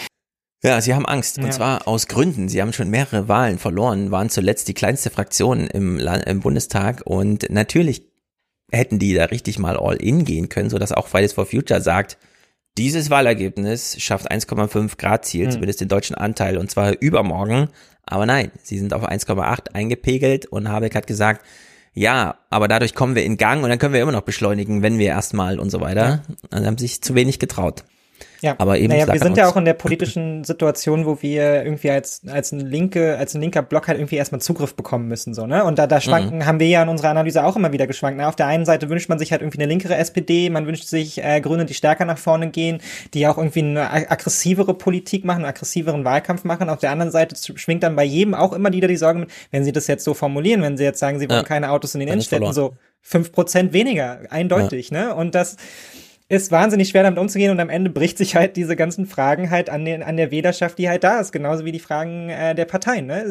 [0.65, 1.37] Ja, sie haben Angst.
[1.37, 1.51] Und ja.
[1.51, 2.49] zwar aus Gründen.
[2.49, 7.03] Sie haben schon mehrere Wahlen verloren, waren zuletzt die kleinste Fraktion im, Land, im Bundestag
[7.05, 8.03] und natürlich
[8.71, 12.17] hätten die da richtig mal all in gehen können, sodass auch Fridays for Future sagt,
[12.77, 15.51] dieses Wahlergebnis schafft 1,5 Grad Ziel, hm.
[15.51, 17.69] zumindest den deutschen Anteil, und zwar übermorgen.
[18.03, 21.45] Aber nein, sie sind auf 1,8 eingepegelt und Habeck hat gesagt,
[21.93, 24.97] ja, aber dadurch kommen wir in Gang und dann können wir immer noch beschleunigen, wenn
[24.97, 26.23] wir erstmal und so weiter.
[26.51, 26.57] Ja.
[26.57, 27.85] Und haben sich zu wenig getraut.
[28.41, 28.89] Ja, aber eben.
[28.89, 32.59] Naja, wir sind ja auch in der politischen Situation, wo wir irgendwie als, als ein
[32.59, 35.63] linke, als ein linker Block halt irgendwie erstmal Zugriff bekommen müssen, so, ne?
[35.63, 36.45] Und da, da schwanken, mhm.
[36.45, 38.17] haben wir ja in unserer Analyse auch immer wieder geschwankt.
[38.17, 40.85] Na, auf der einen Seite wünscht man sich halt irgendwie eine linkere SPD, man wünscht
[40.85, 42.79] sich äh, Grüne, die stärker nach vorne gehen,
[43.13, 46.69] die auch irgendwie eine aggressivere Politik machen, einen aggressiveren Wahlkampf machen.
[46.69, 49.63] Auf der anderen Seite schwingt dann bei jedem auch immer wieder die Sorge mit, wenn
[49.63, 51.45] sie das jetzt so formulieren, wenn sie jetzt sagen, sie wollen ja.
[51.45, 55.07] keine Autos in den Innenstädten, so fünf Prozent weniger, eindeutig, ja.
[55.07, 55.15] ne?
[55.15, 55.57] Und das,
[56.27, 59.69] ist wahnsinnig schwer damit umzugehen und am Ende bricht sich halt diese ganzen Fragen halt
[59.69, 62.65] an, den, an der Wählerschaft, die halt da ist, genauso wie die Fragen äh, der
[62.65, 63.05] Parteien.
[63.05, 63.25] Ne?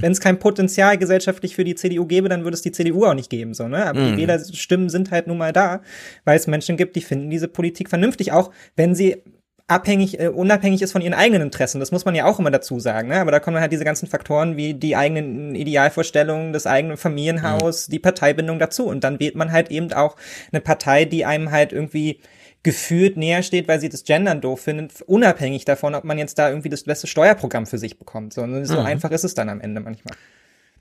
[0.00, 3.14] Wenn es kein Potenzial gesellschaftlich für die CDU gäbe, dann würde es die CDU auch
[3.14, 3.52] nicht geben.
[3.52, 3.84] So, ne?
[3.84, 4.12] Aber mhm.
[4.12, 5.82] die Wählerstimmen sind halt nun mal da,
[6.24, 9.22] weil es Menschen gibt, die finden diese Politik vernünftig, auch wenn sie
[9.70, 11.80] abhängig, äh, unabhängig ist von ihren eigenen Interessen.
[11.80, 13.08] Das muss man ja auch immer dazu sagen.
[13.08, 13.20] Ne?
[13.20, 17.92] Aber da kommen halt diese ganzen Faktoren wie die eigenen Idealvorstellungen, das eigene Familienhaus, mhm.
[17.92, 18.86] die Parteibindung dazu.
[18.86, 20.16] Und dann wählt man halt eben auch
[20.52, 22.20] eine Partei, die einem halt irgendwie
[22.62, 26.50] gefühlt näher steht, weil sie das Gendern doof findet, unabhängig davon, ob man jetzt da
[26.50, 28.34] irgendwie das beste Steuerprogramm für sich bekommt.
[28.34, 28.86] So, so mhm.
[28.86, 30.14] einfach ist es dann am Ende manchmal.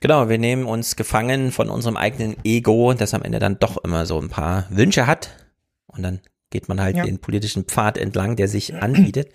[0.02, 4.06] Genau, wir nehmen uns gefangen von unserem eigenen Ego, das am Ende dann doch immer
[4.06, 5.30] so ein paar Wünsche hat.
[5.88, 7.04] Und dann geht man halt ja.
[7.04, 9.32] den politischen Pfad entlang, der sich anbietet.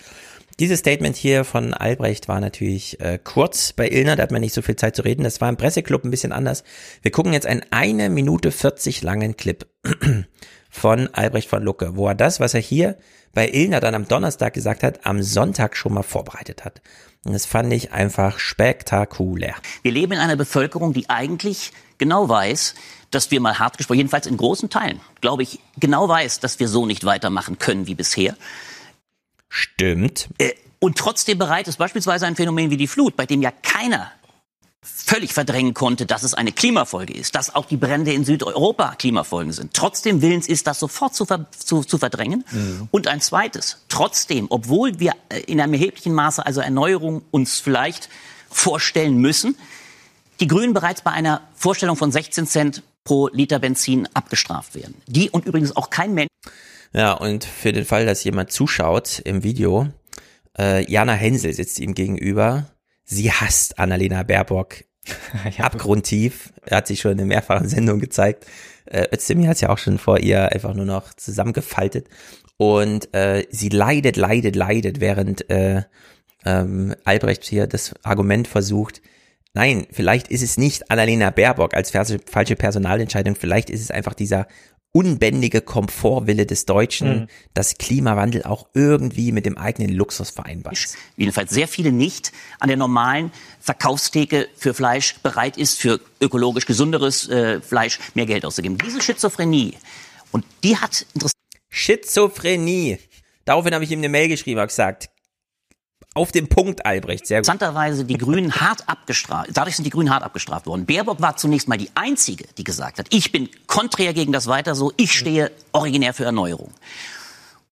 [0.61, 4.55] Dieses Statement hier von Albrecht war natürlich äh, kurz bei Ilner, da hat man nicht
[4.55, 5.25] so viel Zeit zu reden.
[5.25, 6.63] Das war im Presseclub ein bisschen anders.
[7.03, 9.67] Wir gucken jetzt einen eine Minute 40 langen Clip
[10.71, 12.97] von Albrecht von Lucke, wo er das, was er hier
[13.33, 16.81] bei Ilner dann am Donnerstag gesagt hat, am Sonntag schon mal vorbereitet hat.
[17.25, 19.57] Und das fand ich einfach spektakulär.
[19.83, 22.75] Wir leben in einer Bevölkerung, die eigentlich genau weiß,
[23.15, 26.69] dass wir mal hart gesprochen, jedenfalls in großen Teilen, glaube ich, genau weiß, dass wir
[26.69, 28.37] so nicht weitermachen können wie bisher.
[29.49, 30.29] Stimmt.
[30.39, 34.11] Äh, und trotzdem bereit ist beispielsweise ein Phänomen wie die Flut, bei dem ja keiner
[34.85, 39.53] völlig verdrängen konnte, dass es eine Klimafolge ist, dass auch die Brände in Südeuropa Klimafolgen
[39.53, 39.73] sind.
[39.73, 42.45] Trotzdem willens ist, das sofort zu, ver zu, zu verdrängen.
[42.51, 42.89] Mhm.
[42.91, 48.11] Und ein zweites, trotzdem, obwohl wir äh, in einem erheblichen Maße also Erneuerung uns vielleicht
[48.51, 49.57] vorstellen müssen,
[50.41, 54.95] die Grünen bereits bei einer Vorstellung von 16 Cent pro Liter Benzin abgestraft werden.
[55.07, 56.31] Die und übrigens auch kein Mensch.
[56.93, 59.89] Ja, und für den Fall, dass jemand zuschaut im Video,
[60.59, 62.71] äh, Jana Hensel sitzt ihm gegenüber.
[63.05, 64.85] Sie hasst Annalena Baerbock
[65.59, 65.65] ja.
[65.65, 66.53] abgrundtief.
[66.65, 68.47] Er hat sich schon in mehrfachen Sendungen gezeigt.
[68.87, 72.09] Äh, Özdemir hat ja auch schon vor ihr einfach nur noch zusammengefaltet.
[72.57, 75.83] Und äh, sie leidet, leidet, leidet, während äh,
[76.45, 79.03] ähm, Albrecht hier das Argument versucht,
[79.55, 84.49] Nein, vielleicht ist es nicht Annalena Baerbock als falsche Personalentscheidung, vielleicht ist es einfach dieser
[84.91, 87.27] unbändige Komfortwille des Deutschen, mhm.
[87.53, 90.97] dass Klimawandel auch irgendwie mit dem eigenen Luxus vereinbar ist.
[91.17, 97.29] Jedenfalls sehr viele nicht an der normalen Verkaufstheke für Fleisch bereit ist, für ökologisch gesunderes
[97.29, 98.79] äh, Fleisch mehr Geld auszugeben.
[98.79, 99.75] Diese Schizophrenie,
[100.31, 101.35] und die hat interessant.
[101.71, 102.99] Schizophrenie.
[103.45, 105.11] Daraufhin habe ich ihm eine Mail geschrieben, habe gesagt,
[106.15, 107.27] auf dem Punkt, Albrecht.
[107.27, 107.49] Sehr gut.
[107.49, 109.51] Interessanterweise die Grünen hart abgestraft.
[109.53, 110.87] Dadurch sind die Grünen hart abgestraft worden.
[110.87, 114.75] Baerbock war zunächst mal die einzige, die gesagt hat, ich bin konträr gegen das Weiter
[114.75, 116.73] so, ich stehe originär für Erneuerung.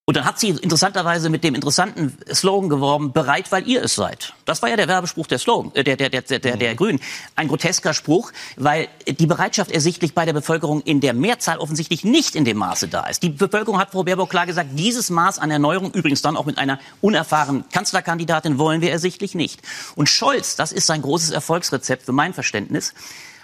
[0.05, 4.35] Und dann hat sie interessanterweise mit dem interessanten Slogan geworben, bereit, weil ihr es seid.
[4.45, 6.99] Das war ja der Werbespruch der Slogan, äh, der, der, der, der, der, der Grünen.
[7.37, 12.35] Ein grotesker Spruch, weil die Bereitschaft ersichtlich bei der Bevölkerung in der Mehrzahl offensichtlich nicht
[12.35, 13.23] in dem Maße da ist.
[13.23, 16.59] Die Bevölkerung hat Frau Baerbock klar gesagt, dieses Maß an Erneuerung, übrigens dann auch mit
[16.59, 19.63] einer unerfahrenen Kanzlerkandidatin, wollen wir ersichtlich nicht.
[19.95, 22.93] Und Scholz, das ist sein großes Erfolgsrezept für mein Verständnis,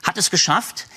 [0.03, 0.89] hat es geschafft,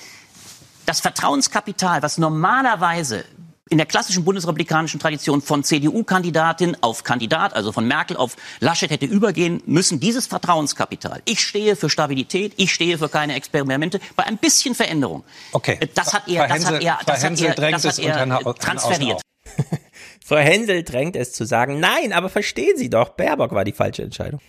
[0.86, 3.24] das Vertrauenskapital, was normalerweise
[3.70, 9.06] in der klassischen bundesrepublikanischen Tradition von CDU-Kandidatin auf Kandidat, also von Merkel auf Laschet hätte
[9.06, 11.22] übergehen müssen, dieses Vertrauenskapital.
[11.24, 15.24] Ich stehe für Stabilität, ich stehe für keine Experimente, bei ein bisschen Veränderung.
[15.52, 15.78] Okay.
[15.94, 19.22] Das hat er, das hat er, das hat er, das hat er transferiert.
[20.32, 24.02] Frau Hänsel drängt es zu sagen, nein, aber verstehen Sie doch, Baerbock war die falsche
[24.02, 24.40] Entscheidung.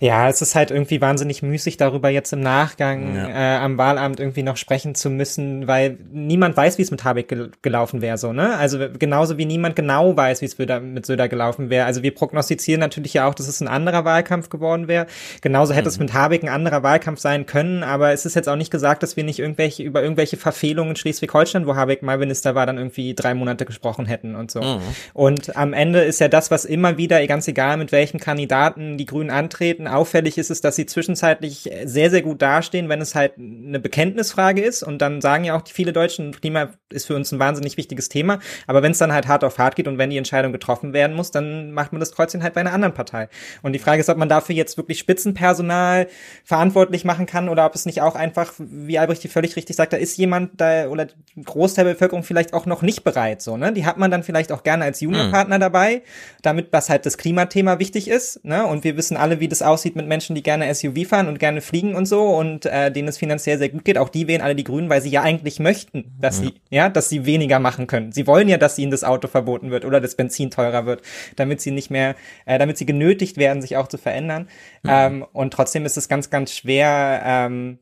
[0.00, 3.28] Ja, es ist halt irgendwie wahnsinnig müßig, darüber jetzt im Nachgang ja.
[3.28, 7.28] äh, am Wahlabend irgendwie noch sprechen zu müssen, weil niemand weiß, wie es mit Habeck
[7.28, 8.56] gel gelaufen wäre, so, ne?
[8.56, 11.84] Also genauso wie niemand genau weiß, wie es mit Söder gelaufen wäre.
[11.84, 15.06] Also wir prognostizieren natürlich ja auch, dass es ein anderer Wahlkampf geworden wäre.
[15.42, 15.88] Genauso hätte mhm.
[15.88, 19.02] es mit Habeck ein anderer Wahlkampf sein können, aber es ist jetzt auch nicht gesagt,
[19.02, 22.78] dass wir nicht irgendwelche über irgendwelche Verfehlungen in Schleswig-Holstein, wo Habeck mal Minister war, dann
[22.78, 24.62] irgendwie drei Monate gesprochen hätten und so.
[24.62, 24.80] Mhm.
[25.20, 29.04] Und am Ende ist ja das, was immer wieder, ganz egal mit welchen Kandidaten die
[29.04, 33.34] Grünen antreten, auffällig ist es, dass sie zwischenzeitlich sehr, sehr gut dastehen, wenn es halt
[33.36, 34.82] eine Bekenntnisfrage ist.
[34.82, 38.38] Und dann sagen ja auch viele Deutschen, Klima ist für uns ein wahnsinnig wichtiges Thema.
[38.66, 41.14] Aber wenn es dann halt hart auf hart geht und wenn die Entscheidung getroffen werden
[41.14, 43.28] muss, dann macht man das Kreuzchen halt bei einer anderen Partei.
[43.60, 46.08] Und die Frage ist, ob man dafür jetzt wirklich Spitzenpersonal
[46.44, 49.92] verantwortlich machen kann oder ob es nicht auch einfach, wie Albrecht die völlig richtig sagt,
[49.92, 51.08] da ist jemand da oder
[51.44, 53.74] Großteil der Bevölkerung vielleicht auch noch nicht bereit, so, ne?
[53.74, 55.60] Die hat man dann vielleicht auch gerne als Juniorpartner mhm.
[55.60, 56.02] dabei,
[56.42, 58.66] damit was halt das Klimathema wichtig ist, ne?
[58.66, 61.60] Und wir wissen alle, wie das aussieht mit Menschen, die gerne SUV fahren und gerne
[61.60, 63.98] fliegen und so und äh, denen es finanziell sehr gut geht.
[63.98, 66.44] Auch die wählen alle die Grünen, weil sie ja eigentlich möchten, dass mhm.
[66.44, 68.12] sie, ja, dass sie weniger machen können.
[68.12, 71.02] Sie wollen ja, dass ihnen das Auto verboten wird oder das Benzin teurer wird,
[71.36, 72.14] damit sie nicht mehr,
[72.46, 74.48] äh, damit sie genötigt werden, sich auch zu verändern.
[74.82, 74.90] Mhm.
[74.90, 77.78] Ähm, und trotzdem ist es ganz, ganz schwer, ähm,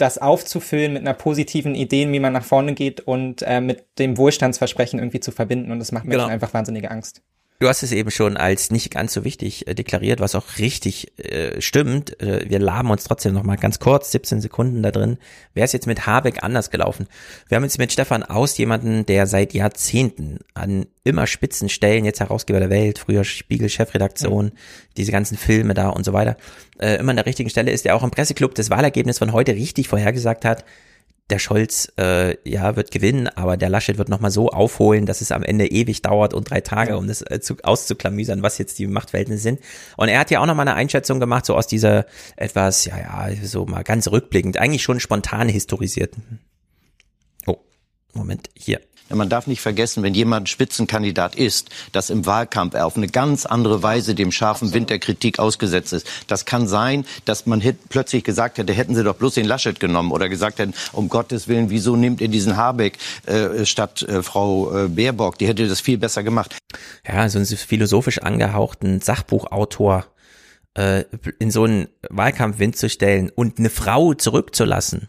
[0.00, 4.16] das aufzufüllen mit einer positiven Idee, wie man nach vorne geht und äh, mit dem
[4.16, 5.70] Wohlstandsversprechen irgendwie zu verbinden.
[5.72, 6.32] Und das macht Menschen genau.
[6.32, 7.22] einfach wahnsinnige Angst.
[7.60, 11.12] Du hast es eben schon als nicht ganz so wichtig äh, deklariert, was auch richtig
[11.18, 12.18] äh, stimmt.
[12.18, 15.18] Äh, wir laben uns trotzdem noch mal ganz kurz, 17 Sekunden da drin.
[15.52, 17.06] Wäre es jetzt mit Habeck anders gelaufen?
[17.48, 22.20] Wir haben jetzt mit Stefan Aus jemanden, der seit Jahrzehnten an immer spitzen Stellen, jetzt
[22.20, 24.52] Herausgeber der Welt, früher Spiegel-Chefredaktion, mhm.
[24.96, 26.38] diese ganzen Filme da und so weiter,
[26.78, 29.54] äh, immer an der richtigen Stelle ist, der auch im Presseclub das Wahlergebnis von heute
[29.54, 30.64] richtig vorhergesagt hat
[31.30, 35.32] der Scholz äh, ja wird gewinnen, aber der Laschet wird nochmal so aufholen, dass es
[35.32, 38.86] am Ende ewig dauert und drei Tage, um das äh, zu, auszuklamüsern, was jetzt die
[38.86, 39.60] Machtverhältnisse sind.
[39.96, 43.36] Und er hat ja auch nochmal eine Einschätzung gemacht, so aus dieser etwas, ja, ja,
[43.42, 46.40] so mal ganz rückblickend, eigentlich schon spontan historisierten.
[47.46, 47.58] Oh,
[48.12, 48.80] Moment, hier.
[49.12, 53.44] Man darf nicht vergessen, wenn jemand Spitzenkandidat ist, dass im Wahlkampf er auf eine ganz
[53.44, 56.06] andere Weise dem scharfen Wind der Kritik ausgesetzt ist.
[56.28, 60.12] Das kann sein, dass man plötzlich gesagt hätte, hätten Sie doch bloß den Laschet genommen
[60.12, 64.84] oder gesagt hätten, um Gottes Willen, wieso nimmt ihr diesen Habeck äh, statt äh, Frau
[64.84, 65.38] äh, Baerbock?
[65.38, 66.56] Die hätte das viel besser gemacht.
[67.06, 70.06] Ja, so einen philosophisch angehauchten Sachbuchautor
[70.74, 71.04] äh,
[71.38, 75.08] in so einen Wahlkampfwind zu stellen und eine Frau zurückzulassen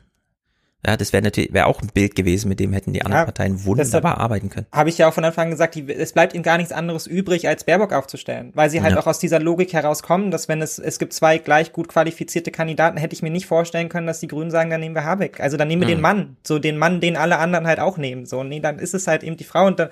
[0.85, 3.25] ja, das wäre natürlich wäre auch ein Bild gewesen, mit dem hätten die anderen ja,
[3.25, 4.65] Parteien wunderbar arbeiten können.
[4.71, 7.05] Habe ich ja auch von Anfang an gesagt, die, es bleibt ihnen gar nichts anderes
[7.05, 8.99] übrig, als Baerbock aufzustellen, weil sie halt ja.
[8.99, 12.97] auch aus dieser Logik herauskommen, dass wenn es es gibt zwei gleich gut qualifizierte Kandidaten,
[12.97, 15.39] hätte ich mir nicht vorstellen können, dass die Grünen sagen, dann nehmen wir Habeck.
[15.39, 15.93] Also dann nehmen wir mhm.
[15.93, 18.25] den Mann, so den Mann, den alle anderen halt auch nehmen.
[18.25, 19.89] So, nee, dann ist es halt eben die Frau und dann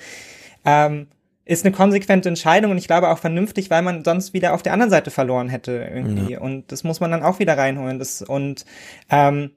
[0.66, 1.07] ähm,
[1.45, 4.74] ist eine konsequente Entscheidung und ich glaube auch vernünftig, weil man sonst wieder auf der
[4.74, 6.34] anderen Seite verloren hätte irgendwie.
[6.34, 6.41] Ja.
[6.41, 7.98] Und das muss man dann auch wieder reinholen.
[7.98, 8.66] Das, und
[9.10, 9.52] ähm,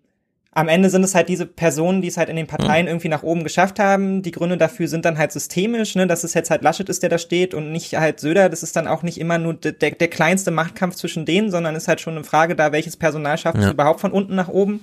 [0.55, 2.91] am Ende sind es halt diese Personen, die es halt in den Parteien mhm.
[2.91, 4.21] irgendwie nach oben geschafft haben.
[4.23, 7.09] Die Gründe dafür sind dann halt systemisch, ne, dass es jetzt halt Laschet ist, der
[7.09, 8.51] da steht und nicht halt Söder.
[8.51, 11.89] Das ist dann auch nicht immer nur der, der kleinste Machtkampf zwischen denen, sondern ist
[11.89, 13.65] halt schon eine Frage da, welches Personal schafft ja.
[13.65, 14.83] es überhaupt von unten nach oben.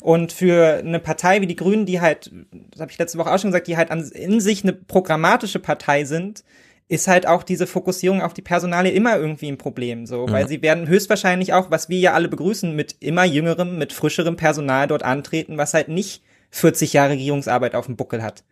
[0.00, 2.30] Und für eine Partei wie die Grünen, die halt,
[2.70, 5.58] das habe ich letzte Woche auch schon gesagt, die halt an, in sich eine programmatische
[5.58, 6.44] Partei sind,
[6.88, 10.48] ist halt auch diese Fokussierung auf die Personale immer irgendwie ein Problem, so, weil ja.
[10.48, 14.86] sie werden höchstwahrscheinlich auch, was wir ja alle begrüßen, mit immer jüngerem, mit frischerem Personal
[14.86, 18.42] dort antreten, was halt nicht 40 Jahre Regierungsarbeit auf dem Buckel hat.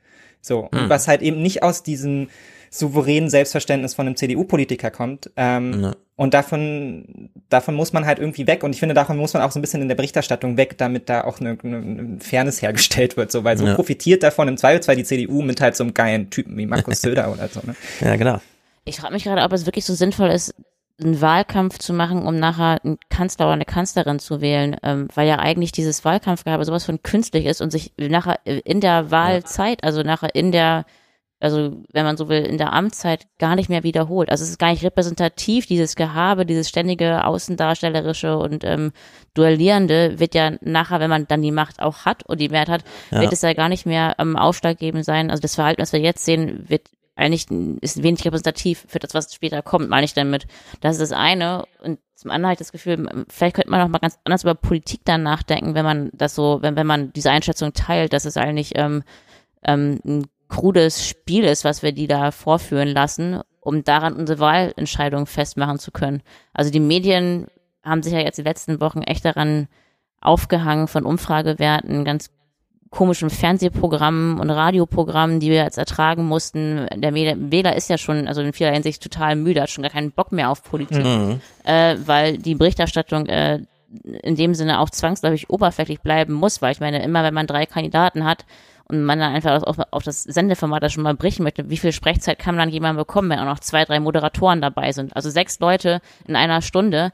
[0.42, 0.80] So, mhm.
[0.80, 2.28] und was halt eben nicht aus diesen
[2.70, 5.30] souveränen Selbstverständnis von einem CDU-Politiker kommt.
[5.36, 5.96] Ähm, ja.
[6.16, 8.64] Und davon, davon muss man halt irgendwie weg.
[8.64, 11.10] Und ich finde, davon muss man auch so ein bisschen in der Berichterstattung weg, damit
[11.10, 13.30] da auch eine, eine Fairness hergestellt wird.
[13.30, 13.74] So, weil so ja.
[13.74, 17.30] profitiert davon im Zweifelsfall die CDU mit halt so einem geilen Typen wie Markus Söder
[17.30, 17.60] oder so.
[17.64, 17.76] Ne?
[18.00, 18.40] Ja, genau.
[18.86, 20.54] Ich frage mich gerade, ob es wirklich so sinnvoll ist,
[20.98, 25.28] einen Wahlkampf zu machen, um nachher einen Kanzler oder eine Kanzlerin zu wählen, ähm, weil
[25.28, 30.02] ja eigentlich dieses Wahlkampfgehabe sowas von künstlich ist und sich nachher in der Wahlzeit, also
[30.02, 30.86] nachher in der
[31.38, 34.30] also wenn man so will, in der Amtszeit gar nicht mehr wiederholt.
[34.30, 38.92] Also es ist gar nicht repräsentativ, dieses Gehabe, dieses ständige Außendarstellerische und ähm,
[39.34, 42.84] Duellierende wird ja nachher, wenn man dann die Macht auch hat und die Mehrheit hat,
[43.10, 43.20] ja.
[43.20, 45.30] wird es ja gar nicht mehr ähm, ausschlaggebend sein.
[45.30, 47.50] Also das Verhalten, was wir jetzt sehen, wird eigentlich
[47.80, 50.46] ist wenig repräsentativ für das, was später kommt, meine ich damit.
[50.80, 51.64] Das ist das eine.
[51.82, 54.54] Und zum anderen habe ich das Gefühl, vielleicht könnte man noch mal ganz anders über
[54.54, 58.36] Politik dann nachdenken, wenn man das so, wenn, wenn man diese Einschätzung teilt, dass es
[58.36, 59.02] eigentlich ähm,
[59.64, 65.26] ähm, ein krudes Spiel ist, was wir die da vorführen lassen, um daran unsere Wahlentscheidung
[65.26, 66.22] festmachen zu können.
[66.52, 67.46] Also die Medien
[67.82, 69.68] haben sich ja jetzt die letzten Wochen echt daran
[70.20, 72.30] aufgehangen von Umfragewerten, ganz
[72.90, 76.86] komischen Fernsehprogrammen und Radioprogrammen, die wir jetzt ertragen mussten.
[76.94, 80.12] Der Wähler ist ja schon, also in vieler Hinsicht total müde, hat schon gar keinen
[80.12, 81.40] Bock mehr auf Politik, mhm.
[81.64, 83.60] äh, weil die Berichterstattung äh,
[84.22, 87.66] in dem Sinne auch zwangsläufig oberflächlich bleiben muss, weil ich meine, immer wenn man drei
[87.66, 88.44] Kandidaten hat
[88.88, 91.92] und man dann einfach auf, auf das Sendeformat da schon mal brechen möchte, wie viel
[91.92, 95.14] Sprechzeit kann man dann jemand bekommen, wenn auch noch zwei, drei Moderatoren dabei sind?
[95.16, 97.12] Also sechs Leute in einer Stunde,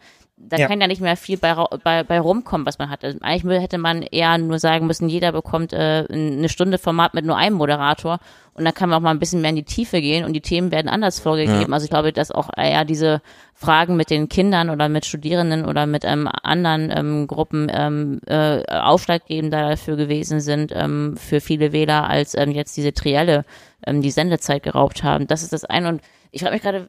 [0.49, 0.67] da ja.
[0.67, 1.55] kann ja nicht mehr viel bei,
[1.85, 3.17] bei, bei rumkommen, was man hatte.
[3.21, 7.37] Eigentlich hätte man eher nur sagen müssen, jeder bekommt äh, eine Stunde Format mit nur
[7.37, 8.19] einem Moderator
[8.55, 10.41] und dann kann man auch mal ein bisschen mehr in die Tiefe gehen und die
[10.41, 11.61] Themen werden anders vorgegeben.
[11.61, 11.69] Ja.
[11.69, 13.23] Also ich glaube, dass auch eher diese
[13.55, 18.63] Fragen mit den Kindern oder mit Studierenden oder mit ähm, anderen ähm, Gruppen ähm, äh,
[18.69, 23.45] aufschlaggebender dafür gewesen sind ähm, für viele Wähler, als ähm, jetzt diese Trielle
[23.87, 25.27] ähm, die Sendezeit geraubt haben.
[25.27, 26.03] Das ist das eine und
[26.35, 26.89] ich frage mich gerade,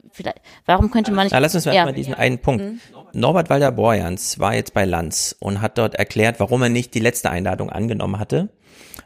[0.65, 1.33] warum könnte man nicht.
[1.33, 1.83] Na, lass uns mal, ja.
[1.83, 2.63] mal diesen einen Punkt.
[2.63, 2.79] Mhm.
[3.11, 7.29] Norbert Walder-Borjans war jetzt bei Lanz und hat dort erklärt, warum er nicht die letzte
[7.29, 8.49] Einladung angenommen hatte,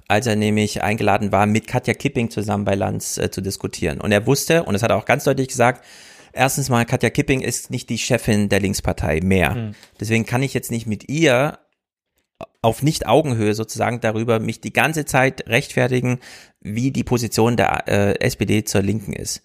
[0.07, 3.99] als er nämlich eingeladen war, mit Katja Kipping zusammen bei Lanz äh, zu diskutieren.
[3.99, 5.83] Und er wusste, und das hat er auch ganz deutlich gesagt,
[6.33, 9.55] erstens mal, Katja Kipping ist nicht die Chefin der Linkspartei mehr.
[9.55, 9.75] Mhm.
[9.99, 11.57] Deswegen kann ich jetzt nicht mit ihr
[12.61, 16.19] auf Nicht-Augenhöhe sozusagen darüber mich die ganze Zeit rechtfertigen,
[16.61, 19.41] wie die Position der äh, SPD zur Linken ist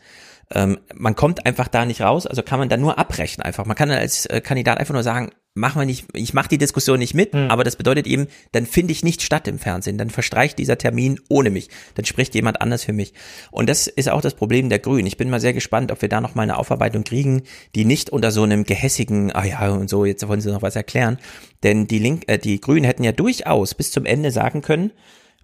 [0.54, 3.66] ähm, man kommt einfach da nicht raus, also kann man da nur abbrechen einfach.
[3.66, 6.98] Man kann als äh, Kandidat einfach nur sagen, machen wir nicht, ich mache die Diskussion
[6.98, 7.50] nicht mit, Hm.
[7.50, 11.20] aber das bedeutet eben, dann finde ich nicht statt im Fernsehen, dann verstreicht dieser Termin
[11.28, 13.12] ohne mich, dann spricht jemand anders für mich.
[13.50, 15.06] Und das ist auch das Problem der Grünen.
[15.06, 17.42] Ich bin mal sehr gespannt, ob wir da noch mal eine Aufarbeitung kriegen,
[17.74, 20.76] die nicht unter so einem gehässigen, ah ja und so, jetzt wollen sie noch was
[20.76, 21.18] erklären,
[21.62, 24.92] denn die Link, äh, die Grünen hätten ja durchaus bis zum Ende sagen können,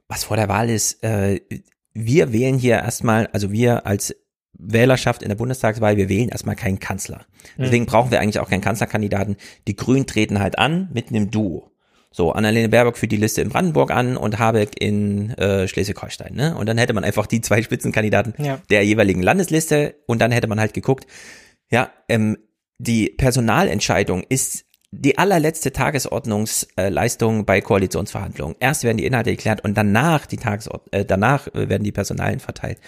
[0.09, 1.41] was vor der Wahl ist, äh,
[1.93, 4.15] wir wählen hier erstmal, also wir als
[4.59, 7.27] Wählerschaft in der Bundestagswahl, wir wählen erstmal keinen Kanzler.
[7.57, 9.37] Deswegen brauchen wir eigentlich auch keinen Kanzlerkandidaten.
[9.67, 11.71] Die Grünen treten halt an mit einem Duo.
[12.11, 16.35] So, Annalena Baerbock führt die Liste in Brandenburg an und Habeck in äh, Schleswig-Holstein.
[16.35, 16.57] Ne?
[16.57, 18.61] Und dann hätte man einfach die zwei Spitzenkandidaten Ja.
[18.71, 21.07] der jeweiligen Landesliste und dann hätte man halt geguckt,
[21.71, 22.39] ja, ähm,
[22.79, 28.57] die Personalentscheidung ist die allerletzte Tagesordnungsleistung bei Koalitionsverhandlungen.
[28.59, 32.79] Erst werden die Inhalte geklärt und danach die Tagesord äh, danach werden die Personalien verteilt.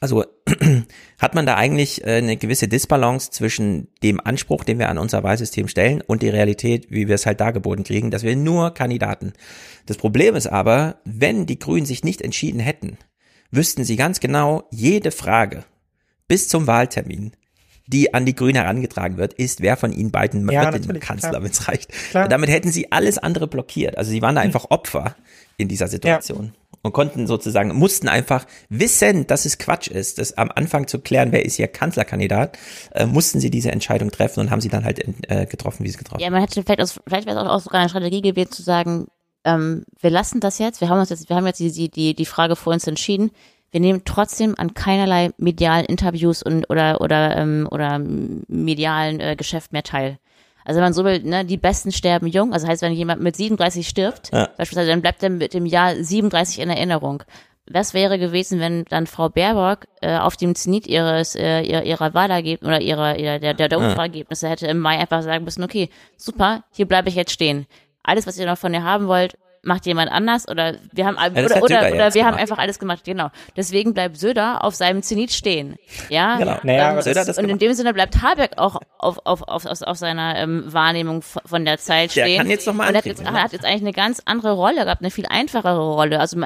[0.00, 0.24] Also
[1.18, 5.22] hat man da eigentlich äh, eine gewisse Disbalance zwischen dem Anspruch, den wir an unser
[5.22, 9.32] Wahlsystem stellen und die Realität, wie wir es halt dargeboten kriegen, dass wir nur Kandidaten.
[9.86, 12.98] Das Problem ist aber, wenn die Grünen sich nicht entschieden hätten,
[13.50, 15.64] wüssten sie ganz genau, jede Frage
[16.28, 17.32] bis zum Wahltermin,
[17.86, 21.50] die an die Grünen herangetragen wird, ist, wer von ihnen beiden Ja, wird Kanzler, wenn
[21.50, 21.92] es reicht.
[22.10, 22.28] Klar.
[22.28, 23.96] Damit hätten sie alles andere blockiert.
[23.96, 24.48] Also sie waren da Hm.
[24.48, 25.14] einfach Opfer
[25.56, 26.52] in dieser Situation.
[26.86, 31.32] Und konnten sozusagen, mussten einfach wissen, dass es Quatsch ist, das am Anfang zu klären,
[31.32, 32.56] wer ist hier Kanzlerkandidat,
[32.92, 35.98] äh, mussten sie diese Entscheidung treffen und haben sie dann halt äh, getroffen, wie sie
[35.98, 38.62] getroffen Ja, man hätte vielleicht, aus, vielleicht wäre es auch, sogar eine Strategie gewesen zu
[38.62, 39.08] sagen,
[39.44, 42.14] ähm, wir lassen das jetzt, wir haben uns jetzt, wir haben jetzt die, die, die,
[42.14, 43.30] die Frage vor uns entschieden,
[43.70, 49.72] wir nehmen trotzdem an keinerlei medialen Interviews und oder oder ähm, oder medialen äh, Geschäft
[49.72, 50.18] mehr teil.
[50.66, 52.52] Also wenn man so will, ne, die Besten sterben jung.
[52.52, 54.48] Also heißt, wenn jemand mit 37 stirbt, Ja.
[54.58, 57.22] beispielsweise, dann bleibt er mit dem Jahr 37 in Erinnerung.
[57.68, 62.14] Was wäre gewesen, wenn dann Frau Baerbock äh, auf dem Zenit ihres äh, ihrer, ihrer
[62.14, 63.78] Wahlergebnisse oder ihrer, ihrer der, der, der.
[63.78, 67.66] Umfrageergebnisse hätte im Mai einfach sagen müssen, okay, super, hier bleibe ich jetzt stehen.
[68.04, 69.36] Alles, was ihr noch von ihr haben wollt,
[69.66, 73.04] macht jemand anders oder wir haben das oder oder, oder wir haben einfach alles gemacht,
[73.04, 73.28] genau.
[73.56, 75.76] Deswegen bleibt Söder auf seinem Zenit stehen.
[76.08, 76.58] Ja, Genau.
[76.62, 79.82] Naja, ähm, Söder das und in dem Sinne bleibt Habeck auch auf, auf, auf, auf,
[79.82, 82.38] auf seiner ähm, Wahrnehmung von der Zeit Der stehen.
[82.38, 83.32] kann jetzt noch mal und hat jetzt, ja.
[83.32, 86.20] hat jetzt eigentlich eine ganz andere Rolle gehabt, eine viel einfachere Rolle.
[86.20, 86.40] Also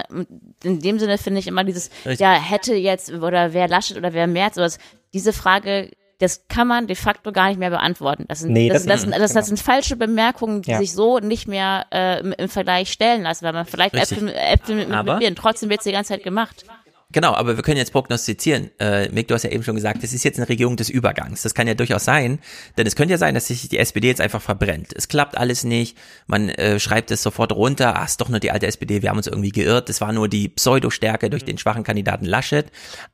[0.64, 2.20] in dem Sinne finde ich immer dieses, Richtig.
[2.20, 4.78] ja, hätte jetzt oder wer Laschet oder wer Merz, sowas,
[5.12, 5.90] diese Frage,
[6.20, 8.24] das kann man de facto gar nicht mehr beantworten.
[8.28, 9.44] Das sind, Nee, das, das- das, das, das, genau.
[9.46, 10.78] sind falsche Bemerkungen, die Ja.
[10.78, 14.18] sich so nicht mehr äh, im, im Vergleich stellen lassen, weil man vielleicht Richtig.
[14.18, 15.34] Äpfel, Äpfel mit, mit, mit Birnen.
[15.36, 16.64] Trotzdem wird es die ganze Zeit gemacht.
[17.12, 18.70] Genau, aber wir können jetzt prognostizieren.
[18.78, 21.42] Äh, Mick, du hast ja eben schon gesagt, das ist jetzt eine Regierung des Übergangs.
[21.42, 22.38] Das kann ja durchaus sein,
[22.76, 24.92] denn es könnte ja sein, dass sich die SPD jetzt einfach verbrennt.
[24.94, 25.96] Es klappt alles nicht,
[26.26, 29.16] man äh, schreibt es sofort runter, ach, ist doch nur die alte SPD, wir haben
[29.16, 32.66] uns irgendwie geirrt, das war nur die Pseudostärke durch den schwachen Kandidaten Laschet.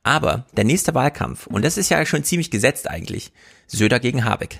[0.03, 3.31] Aber der nächste Wahlkampf, und das ist ja schon ziemlich gesetzt eigentlich,
[3.65, 4.59] Söder gegen Habeck.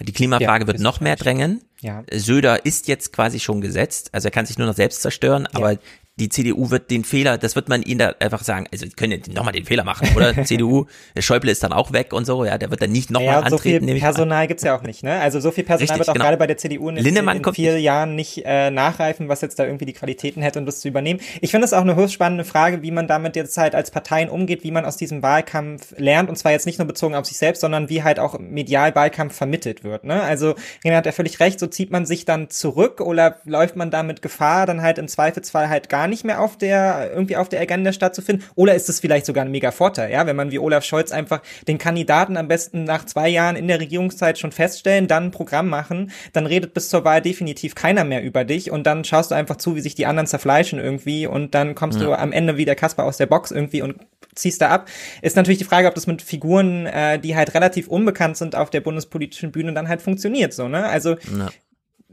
[0.00, 1.62] Die Klimafrage Ja, wird noch mehr drängen.
[1.80, 2.02] Ja.
[2.12, 5.78] Söder ist jetzt quasi schon gesetzt, also er kann sich nur noch selbst zerstören, aber
[6.16, 9.12] die CDU wird den Fehler, das wird man ihnen da einfach sagen, also die können
[9.12, 10.44] ja nochmal den Fehler machen, oder?
[10.44, 10.84] CDU,
[11.16, 13.40] der Schäuble ist dann auch weg und so, ja, der wird dann nicht nochmal Ja,
[13.40, 13.86] antreten.
[13.86, 14.00] so viel.
[14.00, 15.20] Personal gibt's ja auch nicht, ne?
[15.20, 16.24] Also so viel Personal Richtig, wird auch genau.
[16.26, 19.64] gerade bei der CDU in, Linnemann in vier Jahren nicht äh, nachreifen, was jetzt da
[19.64, 21.20] irgendwie die Qualitäten hätte, um das zu übernehmen.
[21.40, 24.28] Ich finde es auch eine höchst spannende Frage, wie man damit jetzt halt als Parteien
[24.28, 27.38] umgeht, wie man aus diesem Wahlkampf lernt und zwar jetzt nicht nur bezogen auf sich
[27.38, 30.22] selbst, sondern wie halt auch medial Wahlkampf vermittelt wird, ne?
[30.22, 33.90] Also René hat ja völlig recht, so zieht man sich dann zurück oder läuft man
[33.90, 37.60] damit Gefahr, dann halt im Zweifelsfall halt gar nicht mehr auf der irgendwie auf der
[37.60, 40.84] Agenda stattzufinden oder ist es vielleicht sogar ein mega Vorteil, ja, wenn man wie Olaf
[40.84, 45.24] Scholz einfach den Kandidaten am besten nach zwei Jahren in der Regierungszeit schon feststellen, dann
[45.26, 49.04] ein Programm machen, dann redet bis zur Wahl definitiv keiner mehr über dich und dann
[49.04, 52.18] schaust du einfach zu, wie sich die anderen zerfleischen irgendwie und dann kommst du Ja.
[52.18, 53.96] am Ende wie der Kasper aus der Box irgendwie und
[54.34, 54.88] ziehst da ab.
[55.20, 58.70] Ist natürlich die Frage, ob das mit Figuren, äh, die halt relativ unbekannt sind auf
[58.70, 60.86] der bundespolitischen Bühne, dann halt funktioniert so, ne?
[60.86, 61.50] Also Ja.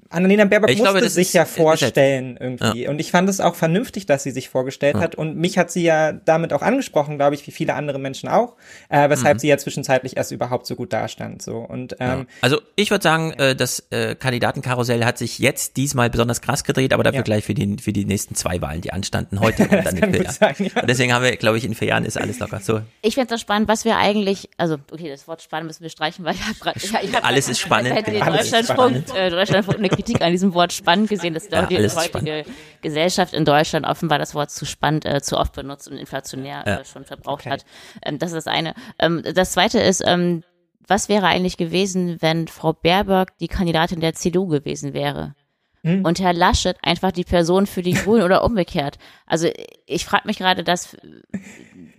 [0.10, 2.88] Annalena Baerbock Ich musste glaube, das sich ist- ja halt- vorstellen irgendwie.
[2.88, 5.02] Und ich fand es auch vernünftig, dass sie sich vorgestellt Ja.
[5.02, 5.15] hat.
[5.15, 8.56] Und mich hat sie ja damit auch angesprochen, glaube ich, wie viele andere Menschen auch,
[8.90, 9.40] äh, weshalb Mhm.
[9.40, 11.41] sie ja zwischenzeitlich erst überhaupt so gut dastand.
[11.41, 11.57] So.
[11.57, 12.26] Und ähm, Ja.
[12.41, 16.94] Also ich würde sagen, äh, das äh, Kandidatenkarussell hat sich jetzt diesmal besonders krass gedreht,
[16.94, 17.23] aber dafür Ja.
[17.23, 20.23] gleich für die, für die nächsten zwei Wahlen, die anstanden heute und dann in vier
[20.23, 20.34] Jahren.
[20.34, 20.81] sein, ja.
[20.81, 22.60] Und deswegen haben wir, glaube ich, in vier Jahren ist alles locker.
[22.61, 25.90] So, Ich finde das spannend, was wir eigentlich, also okay, das Wort spannend müssen wir
[25.90, 27.94] streichen, weil ich habe gerade, ich, ich hab Alles grad- ist spannend.
[28.22, 32.45] Alles ist Deutschlandfunk, äh, Deutschlandfunk Kritik an diesem Wort spannend gesehen, dass Ja, die heutige
[32.81, 36.80] Gesellschaft in Deutschland offenbar das Wort zu spannend, äh, zu oft benutzt und inflationär Ja.
[36.80, 37.65] äh, schon verbraucht hat.
[38.03, 38.73] Ähm, das ist das eine.
[38.99, 40.43] Ähm, das zweite ist, ähm,
[40.88, 45.35] was wäre eigentlich gewesen, wenn Frau Baerbock die Kandidatin der CDU gewesen wäre?
[45.84, 46.03] Hm.
[46.03, 48.97] Und Herr Laschet einfach die Person für die Grünen oder umgekehrt.
[49.26, 49.49] Also
[49.85, 50.97] ich frage mich gerade, dass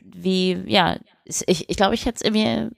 [0.03, 2.75] wie, ja, ich, ich glaube, ich hätte es irgendwie,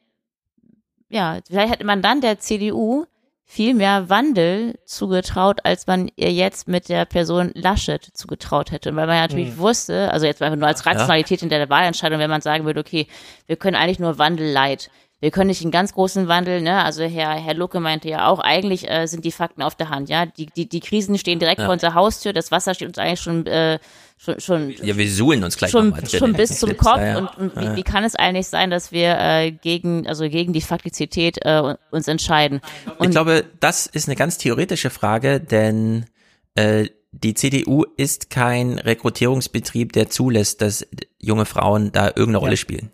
[1.08, 3.06] ja, vielleicht hätte man dann der CDU
[3.54, 8.96] viel mehr Wandel zugetraut, als man ihr jetzt mit der Person Laschet zugetraut hätte.
[8.96, 9.58] Weil man ja natürlich Mhm.
[9.58, 13.06] wusste, also jetzt einfach nur als Rationalität hinter der Wahlentscheidung, wenn man sagen würde, okay,
[13.46, 14.88] wir können eigentlich nur Wandel light.
[15.20, 16.82] Wir können nicht einen ganz großen Wandel, ne?
[16.82, 20.08] Also Herr, Herr Lucke meinte ja auch, eigentlich äh, sind die Fakten auf der Hand,
[20.08, 20.24] ja.
[20.24, 21.66] Die, die, die Krisen stehen direkt Ja.
[21.66, 23.78] vor unserer Haustür, das Wasser steht uns eigentlich schon, äh,
[24.22, 26.76] schon, schon Ja, wir suhlen uns gleich schon, schon bis zum.
[26.76, 27.18] Kopf Ja, ja.
[27.18, 27.72] und, und Ja.
[27.72, 31.74] wie, wie kann es eigentlich sein, dass wir äh, gegen also gegen die Faktizität äh,
[31.90, 32.60] uns entscheiden?
[32.98, 36.06] Und Ich glaube, das ist eine ganz theoretische Frage, denn
[36.54, 40.86] äh, die CDU ist kein Rekrutierungsbetrieb, der zulässt, dass
[41.18, 42.90] junge Frauen da irgendeine Rolle spielen.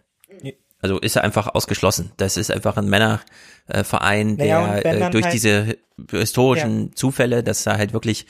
[0.80, 2.12] Also ist er einfach ausgeschlossen.
[2.18, 5.76] Das ist einfach ein Männerverein, Naja, und der wenn äh, durch halt- diese
[6.10, 8.26] historischen Zufälle, dass da halt wirklich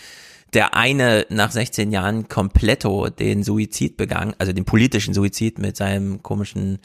[0.54, 6.22] der eine nach 16 Jahren kompletto den Suizid begangen, also den politischen Suizid mit seinem
[6.22, 6.78] komischen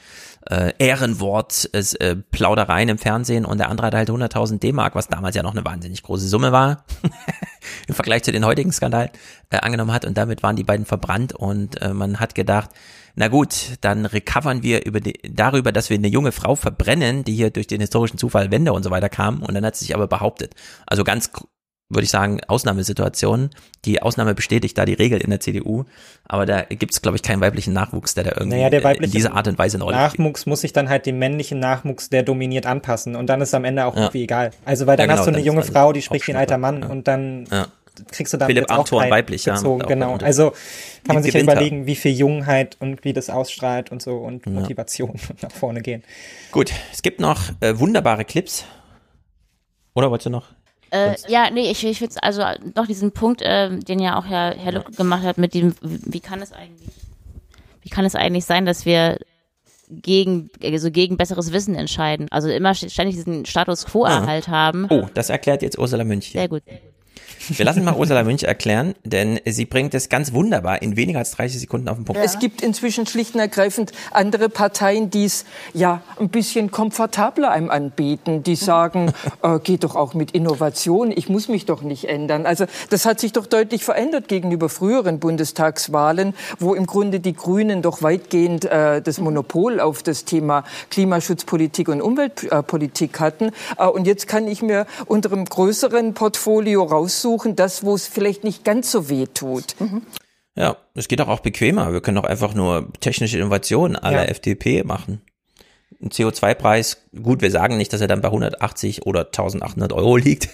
[0.50, 5.08] äh, Ehrenwort, es, äh, Plaudereien im Fernsehen und der andere hat halt 100.000 D-Mark, was
[5.08, 6.84] damals ja noch eine wahnsinnig große Summe war,
[7.88, 9.10] im Vergleich zu den heutigen Skandalen,
[9.50, 12.70] äh, angenommen hat und damit waren die beiden verbrannt und äh, man hat gedacht,
[13.16, 17.34] na gut, dann recovern wir über die, darüber, dass wir eine junge Frau verbrennen, die
[17.34, 19.96] hier durch den historischen Zufall Wende und so weiter kam und dann hat sie sich
[19.96, 20.56] aber behauptet.
[20.88, 21.32] Also ganz
[21.94, 23.50] würde ich sagen, Ausnahmesituationen.
[23.86, 25.86] Die Ausnahme bestätigt da die Regel in der CDU,
[26.26, 28.98] aber da gibt es, glaube ich, keinen weiblichen Nachwuchs, der da irgendwie Naja, der äh,
[29.04, 30.20] in dieser Art und Weise eine Rolle spielt.
[30.20, 33.16] Nachwuchs muss sich dann halt dem männlichen Nachwuchs, der dominiert, anpassen.
[33.16, 34.04] Und dann ist am Ende auch Ja.
[34.04, 34.52] irgendwie egal.
[34.66, 36.58] Also, weil Ja, dann genau, hast du eine junge Frau, die spricht wie ein alter
[36.58, 36.88] Mann ja.
[36.90, 37.68] und dann Ja.
[38.12, 39.82] kriegst du dann Philipp jetzt auch keinen weiblich, ja, gezogen.
[39.84, 40.16] auch Genau.
[40.18, 40.52] Also
[41.06, 41.54] kann man sich ja Winter.
[41.54, 44.52] überlegen, wie viel Jungheit und wie das ausstrahlt und so und Ja.
[44.54, 46.04] Motivation nach vorne gehen.
[46.52, 48.66] Gut, es gibt noch äh, wunderbare Clips.
[49.96, 50.46] Oder wolltest du noch?
[50.94, 52.44] Äh, ja, nee, ich, ich finde also
[52.76, 56.20] noch diesen Punkt, äh, den ja auch Herr, Herr Lucke gemacht hat, mit dem, wie
[56.20, 56.92] kann es eigentlich,
[57.82, 59.18] wie kann es eigentlich sein, dass wir
[59.90, 62.28] gegen, also gegen besseres Wissen entscheiden?
[62.30, 64.86] Also immer ständig diesen Status Quo-Erhalt haben.
[64.92, 66.28] Oh, das erklärt jetzt Ursula Münch.
[66.28, 66.42] hier.
[66.42, 66.62] Sehr gut.
[67.50, 71.32] Wir lassen mal Ursula Münch erklären, denn sie bringt es ganz wunderbar in weniger als
[71.32, 72.22] 30 Sekunden auf den Punkt.
[72.24, 77.70] Es gibt inzwischen schlicht und ergreifend andere Parteien, die es ja ein bisschen komfortabler einem
[77.70, 78.44] anbieten.
[78.44, 79.14] Die sagen,
[79.44, 82.46] äh, geht doch auch mit Innovation, ich muss mich doch nicht ändern.
[82.46, 87.82] Also das hat sich doch deutlich verändert gegenüber früheren Bundestagswahlen, wo im Grunde die Grünen
[87.82, 93.52] doch weitgehend äh, das Monopol auf das Thema Klimaschutzpolitik und Umweltpolitik hatten.
[93.78, 98.44] Äh, und jetzt kann ich mir unter einem größeren Portfolio raussuchen, das, wo es vielleicht
[98.44, 99.76] nicht ganz so weh tut.
[100.56, 101.94] Ja, es geht doch auch bequemer.
[101.94, 104.30] Wir können doch einfach nur technische Innovationen aller Ja.
[104.30, 105.22] FDP machen.
[106.02, 110.50] Ein CO2-Preis, gut, wir sagen nicht, dass er dann bei 180 oder 1800 Euro liegt.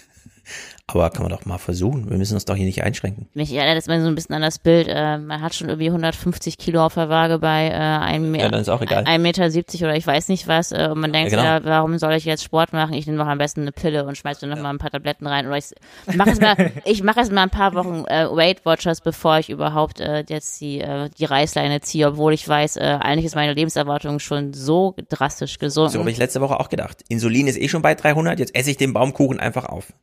[0.93, 2.09] Aber kann man doch mal versuchen.
[2.09, 3.27] Wir müssen uns doch hier nicht einschränken.
[3.33, 4.87] Mich erinnert das mal so ein bisschen an das Bild.
[4.87, 8.61] Äh, man hat schon irgendwie 150 Kilo auf der Waage bei äh, einem Ja, dann
[8.61, 9.03] ist auch egal.
[9.03, 10.71] 1,70 Meter 70 oder ich weiß nicht was.
[10.71, 11.69] Äh, und man denkt, Ja, ja, genau.
[11.69, 12.93] warum soll ich jetzt Sport machen?
[12.93, 15.45] Ich nehme doch am besten eine Pille und schmeiße noch mal ein paar Tabletten rein.
[15.47, 16.55] Oder ich mache es mal,
[16.85, 20.79] ich es mal ein paar Wochen äh, Weight Watchers, bevor ich überhaupt äh, jetzt die,
[20.81, 25.59] äh, die Reißleine ziehe, obwohl ich weiß, äh, eigentlich ist meine Lebenserwartung schon so drastisch
[25.59, 25.91] gesunken.
[25.91, 27.03] So habe ich letzte Woche auch gedacht.
[27.09, 29.93] Insulin ist eh schon bei 300, jetzt esse ich den Baumkuchen einfach auf.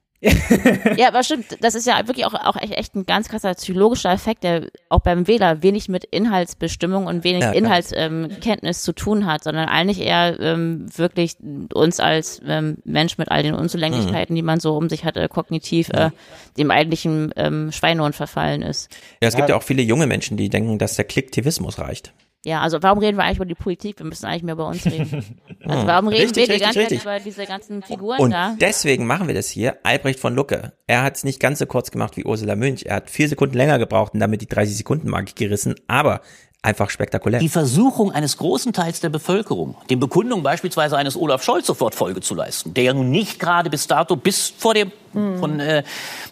[0.97, 4.45] Ja, aber stimmt, das ist ja wirklich auch, auch echt, ein ganz krasser psychologischer Effekt,
[4.45, 7.53] der auch beim Wähler wenig mit Inhaltsbestimmung und wenig Ja.
[7.53, 11.37] Inhaltskenntnis zu tun hat, sondern eigentlich eher ähm, wirklich
[11.75, 14.37] uns als ähm, Mensch mit all den Unzulänglichkeiten, Mhm.
[14.37, 16.11] die man so um sich hat, äh, kognitiv äh,
[16.57, 18.91] dem eigentlichen ähm, Schweinehund verfallen ist.
[19.21, 22.13] Ja, es gibt ja auch viele junge Menschen, die denken, dass der Klicktivismus reicht.
[22.47, 23.99] Ja, also warum reden wir eigentlich über die Politik?
[23.99, 25.25] Wir müssen eigentlich mehr über uns reden.
[25.69, 28.55] Also warum reden Richtig, wir die ganze richtig, Zeit über diese ganzen Figuren Und da?
[28.61, 29.79] deswegen machen wir das hier.
[29.83, 30.75] Albrecht von Lucke.
[30.87, 32.85] Er hat es nicht ganz so kurz gemacht wie Ursula Münch.
[32.87, 36.21] Er hat vier Sekunden länger gebraucht und damit die 30 Sekunden Marke gerissen, aber
[36.63, 37.41] einfach spektakulär.
[37.41, 42.21] Die Versuchung eines großen Teils der Bevölkerung, den Bekundungen beispielsweise eines Olaf Scholz sofort Folge
[42.21, 45.83] zu leisten, der ja nun nicht gerade bis dato, bis vor dem von äh,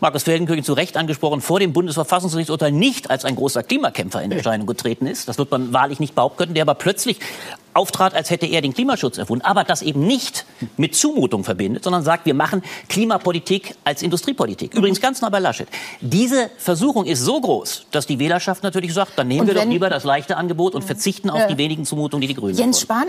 [0.01, 4.67] Markus Feldenkirchen zu Recht angesprochen, vor dem Bundesverfassungsgerichtsurteil nicht als ein großer Klimakämpfer in Erscheinung
[4.67, 5.29] getreten ist.
[5.29, 7.19] Das wird man wahrlich nicht behaupten können, der aber plötzlich
[7.75, 10.47] auftrat, als hätte er den Klimaschutz erfunden, aber das eben nicht
[10.77, 14.75] mit Zumutung verbindet, sondern sagt, wir machen Klimapolitik als Industriepolitik.
[14.75, 15.69] Übrigens ganz nah bei Laschet.
[16.01, 19.65] Diese Versuchung ist so groß, dass die Wählerschaft natürlich sagt, dann nehmen Und wir doch
[19.65, 22.81] lieber das leichte Angebot und verzichten auf die wenigen Zumutungen, die die Grünen Jens.
[22.81, 23.09] Spahn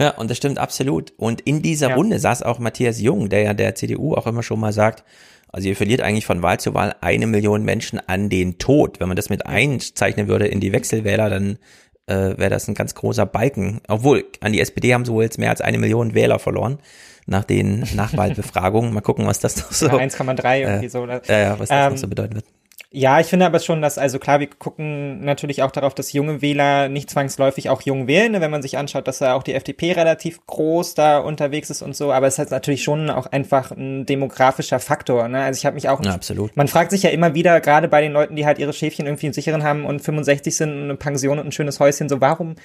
[0.00, 1.12] Ja, und das stimmt absolut.
[1.18, 4.58] Und in dieser Runde saß auch Matthias Jung, der ja der CDU auch immer schon
[4.58, 5.04] mal sagt,
[5.52, 8.98] also ihr verliert eigentlich von Wahl zu Wahl eine Million Menschen an den Tod.
[8.98, 11.58] Wenn man das mit einzeichnen würde in die Wechselwähler, dann
[12.06, 13.80] äh, wäre das ein ganz großer Balken.
[13.88, 16.78] Obwohl, an die SPD haben sie wohl jetzt mehr als eine Million Wähler verloren
[17.26, 18.94] nach den Nachwahlbefragungen.
[18.94, 19.86] Mal gucken, was das noch so.
[19.86, 21.00] Oder 1,3 irgendwie äh, so.
[21.00, 21.20] Oder?
[21.26, 22.46] Ja, ja, was das Ähm, noch so bedeuten wird.
[22.92, 26.42] Ja, ich finde aber schon, dass, also klar, wir gucken natürlich auch darauf, dass junge
[26.42, 28.40] Wähler nicht zwangsläufig auch jung wählen, ne?
[28.40, 31.94] wenn man sich anschaut, dass da auch die FDP relativ groß da unterwegs ist und
[31.94, 35.28] so, aber es ist natürlich schon auch einfach ein demografischer Faktor.
[35.28, 35.40] Ne?
[35.40, 36.56] Also ich habe mich auch, ja, absolut.
[36.56, 39.28] man fragt sich ja immer wieder, gerade bei den Leuten, die halt ihre Schäfchen irgendwie
[39.28, 42.56] im Sicheren haben und 65 sind und eine Pension und ein schönes Häuschen, so warum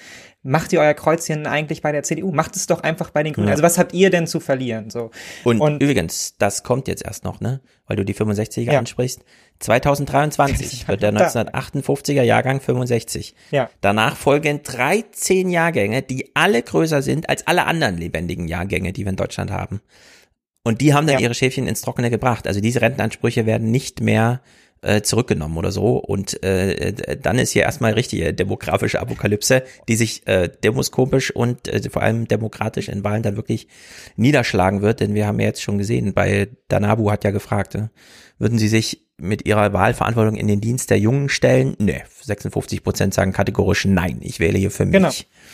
[0.41, 2.31] macht ihr euer Kreuzchen eigentlich bei der CDU?
[2.31, 3.49] Macht es doch einfach bei den Grünen.
[3.49, 3.53] Ja.
[3.53, 4.89] Also was habt ihr denn zu verlieren?
[4.89, 5.11] So.
[5.43, 7.61] Und, und übrigens, das kommt jetzt erst noch, ne?
[7.85, 8.79] Weil du die 65er ja.
[8.79, 9.23] ansprichst
[9.59, 13.35] 2023 wird der 1958er Jahrgang 65.
[13.51, 13.69] Ja.
[13.81, 19.11] Danach folgen 13 Jahrgänge, die alle größer sind als alle anderen lebendigen Jahrgänge, die wir
[19.11, 19.81] in Deutschland haben.
[20.63, 21.21] Und die haben dann ja.
[21.21, 22.47] ihre Schäfchen ins Trockene gebracht.
[22.47, 24.41] Also diese Rentenansprüche werden nicht mehr
[24.81, 25.97] äh, zurückgenommen oder so.
[25.97, 31.87] Und äh, dann ist hier erstmal richtige demografische Apokalypse, die sich äh, demoskopisch und äh,
[31.89, 33.67] vor allem demokratisch in Wahlen dann wirklich
[34.15, 34.99] niederschlagen wird.
[34.99, 37.87] Denn wir haben ja jetzt schon gesehen, bei Danabu hat ja gefragt, äh,
[38.37, 41.75] würden Sie sich mit ihrer Wahlverantwortung in den Dienst der Jungen stellen?
[41.79, 44.93] Nee, 56 Prozent sagen kategorisch nein, ich wähle hier für mich.
[44.93, 45.11] Genau.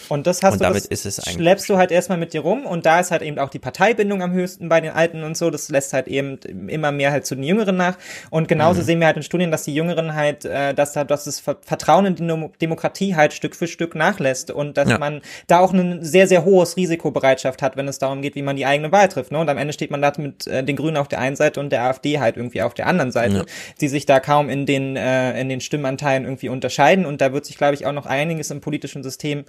[0.10, 2.34] Und das hast und du, damit das ist es eigentlich schleppst du halt erstmal mit
[2.34, 5.24] dir rum und da ist halt eben auch die Parteibindung am höchsten bei den Alten
[5.24, 5.50] und so.
[5.50, 6.38] Das lässt halt eben
[6.68, 7.98] immer mehr halt zu den Jüngeren nach.
[8.30, 8.86] Und genauso mhm.
[8.86, 12.06] sehen wir halt in Studien, dass die Jüngeren halt, äh, dass da, dass das Vertrauen
[12.06, 14.98] in die Demokratie halt Stück für Stück nachlässt und dass ja.
[14.98, 18.56] man da auch ein sehr, sehr hohes Risikobereitschaft hat, wenn es darum geht, wie man
[18.56, 19.32] die eigene Wahl trifft.
[19.32, 19.40] Ne?
[19.40, 21.72] Und am Ende steht man da mit äh, den Grünen auf der einen Seite und
[21.72, 23.46] der AfD halt irgendwie auf der anderen Seite, ja.
[23.80, 27.06] die sich da kaum in den, äh, in den Stimmenanteilen irgendwie unterscheiden.
[27.06, 29.46] Und da wird sich, glaube ich, auch noch einiges im politischen System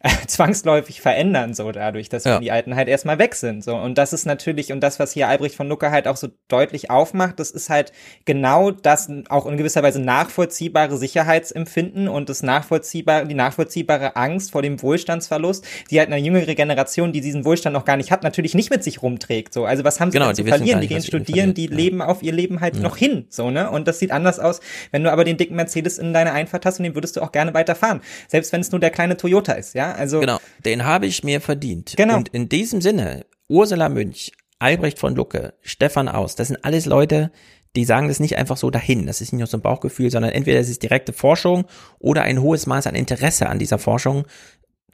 [0.00, 2.38] äh, zwangsläufig verändern, so dadurch, dass ja.
[2.38, 3.64] die Alten halt erstmal weg sind.
[3.64, 3.74] So.
[3.74, 6.90] Und das ist natürlich, und das, was hier Albrecht von Lucke halt auch so deutlich
[6.90, 7.92] aufmacht, das ist halt
[8.24, 14.62] genau das auch in gewisser Weise nachvollziehbare Sicherheitsempfinden und das nachvollziehbare, die nachvollziehbare Angst vor
[14.62, 18.54] dem Wohlstandsverlust, die halt eine jüngere Generation, die diesen Wohlstand noch gar nicht hat, natürlich
[18.54, 19.52] nicht mit sich rumträgt.
[19.52, 19.64] So.
[19.64, 20.78] Also was haben sie genau, zu verlieren?
[20.78, 21.74] Nicht, die gehen studieren, die ja.
[21.74, 22.82] leben auf ihr Leben halt ja.
[22.82, 23.26] noch hin.
[23.28, 23.70] So, ne?
[23.70, 24.60] Und das sieht anders aus,
[24.90, 27.32] wenn du aber den dicken Mercedes in deine Einfahrt hast und den würdest du auch
[27.32, 28.00] gerne weiterfahren.
[28.28, 29.92] Selbst wenn es nur der kleine Toyota ist, ja.
[29.92, 31.94] Also genau, den habe ich mir verdient.
[31.96, 32.16] Genau.
[32.16, 37.32] Und in diesem Sinne, Ursula Münch, Albrecht von Lucke, Stefan Aus, das sind alles Leute,
[37.74, 39.06] die sagen das nicht einfach so dahin.
[39.06, 41.64] Das ist nicht nur so ein Bauchgefühl, sondern entweder es ist direkte Forschung
[41.98, 44.24] oder ein hohes Maß an Interesse an dieser Forschung,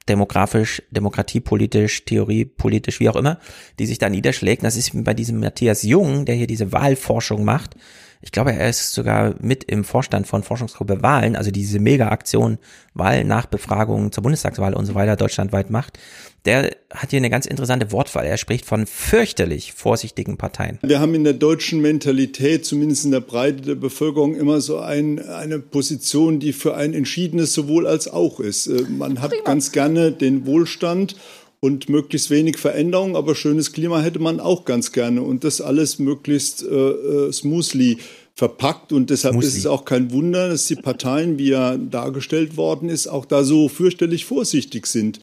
[0.09, 3.39] demografisch, demokratiepolitisch, theoriepolitisch, wie auch immer,
[3.79, 4.63] die sich da niederschlägt.
[4.63, 7.75] Das ist bei diesem Matthias Jung, der hier diese Wahlforschung macht,
[8.21, 12.59] ich glaube, er ist sogar mit im Vorstand von Forschungsgruppe Wahlen, also diese Mega-Aktion
[12.95, 15.99] Wahlnachbefragungen zur Bundestagswahl und so weiter deutschlandweit macht.
[16.45, 18.25] Der hat hier eine ganz interessante Wortwahl.
[18.25, 20.79] Er spricht von fürchterlich vorsichtigen Parteien.
[20.83, 25.21] Wir haben in der deutschen Mentalität, zumindest in der Breite der Bevölkerung, immer so ein,
[25.21, 28.67] eine Position, die für ein entschiedenes sowohl als auch ist.
[28.67, 29.45] Äh, man hat Prima.
[29.45, 31.17] ganz gerne den Wohlstand
[31.61, 35.99] und möglichst wenig Veränderung, aber schönes Klima hätte man auch ganz gerne und das alles
[35.99, 37.99] möglichst äh, äh smoothly
[38.35, 39.49] verpackt und deshalb Smoothly.
[39.49, 43.43] ist es auch kein Wunder, dass die Parteien, wie ja dargestellt worden ist, auch da
[43.43, 45.21] so fürchterlich vorsichtig sind.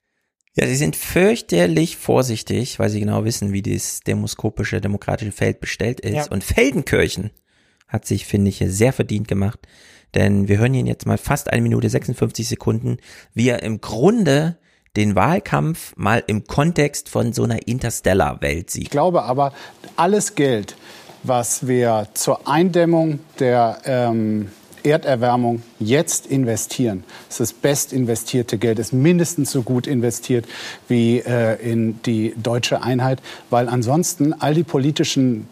[0.58, 6.02] Ja, sie sind fürchterlich vorsichtig, weil sie genau wissen, wie das demoskopische demokratische Feld bestellt
[6.02, 6.14] ist.
[6.14, 6.32] Ja.
[6.32, 7.32] Und Feldenkirchen
[7.88, 9.60] hat sich, finde ich, sehr verdient gemacht.
[10.14, 12.98] Denn wir hören ihn jetzt mal fast eine Minute 56 Sekunden,
[13.34, 14.58] wie er im Grunde
[14.96, 18.84] den Wahlkampf mal im Kontext von so einer Interstellar-Welt sieht.
[18.84, 19.54] Ich glaube aber,
[19.96, 20.76] alles Geld,
[21.24, 24.50] was wir zur Eindämmung der ähm,
[24.86, 27.04] Erderwärmung jetzt investieren.
[27.30, 30.46] Ist das best investierte Geld, ist mindestens so gut investiert
[30.88, 35.48] wie äh, in die deutsche Einheit, weil ansonsten all die politischen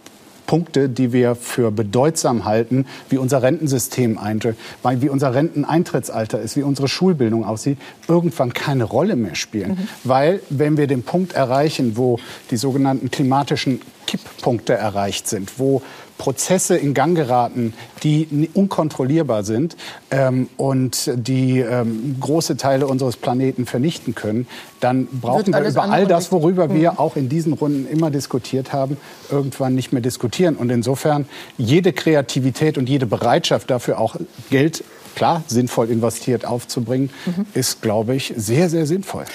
[0.46, 6.64] Punkte, die wir für bedeutsam halten, wie unser Rentensystem eintritt, wie unser Renteneintrittsalter ist, wie
[6.64, 9.72] unsere Schulbildung aussieht, irgendwann keine Rolle mehr spielen.
[9.72, 9.88] Mhm.
[10.04, 12.20] Weil wenn wir den Punkt erreichen, wo
[12.52, 15.82] die sogenannten klimatischen Kipppunkte erreicht sind, wo
[16.24, 19.76] Prozesse in Gang geraten, die unkontrollierbar sind
[20.10, 24.48] ähm, und die ähm, große Teile unseres Planeten vernichten können,
[24.80, 26.98] dann brauchen wir über all das, worüber wir mhm.
[26.98, 28.96] auch in diesen Runden immer diskutiert haben,
[29.30, 30.56] irgendwann nicht mehr diskutieren.
[30.56, 31.26] Und insofern
[31.58, 34.16] jede Kreativität und jede Bereitschaft dafür auch
[34.50, 34.86] Geld
[35.16, 37.48] klar sinnvoll investiert aufzubringen, mhm.
[37.54, 39.26] ist, glaube ich, sehr, sehr sinnvoll.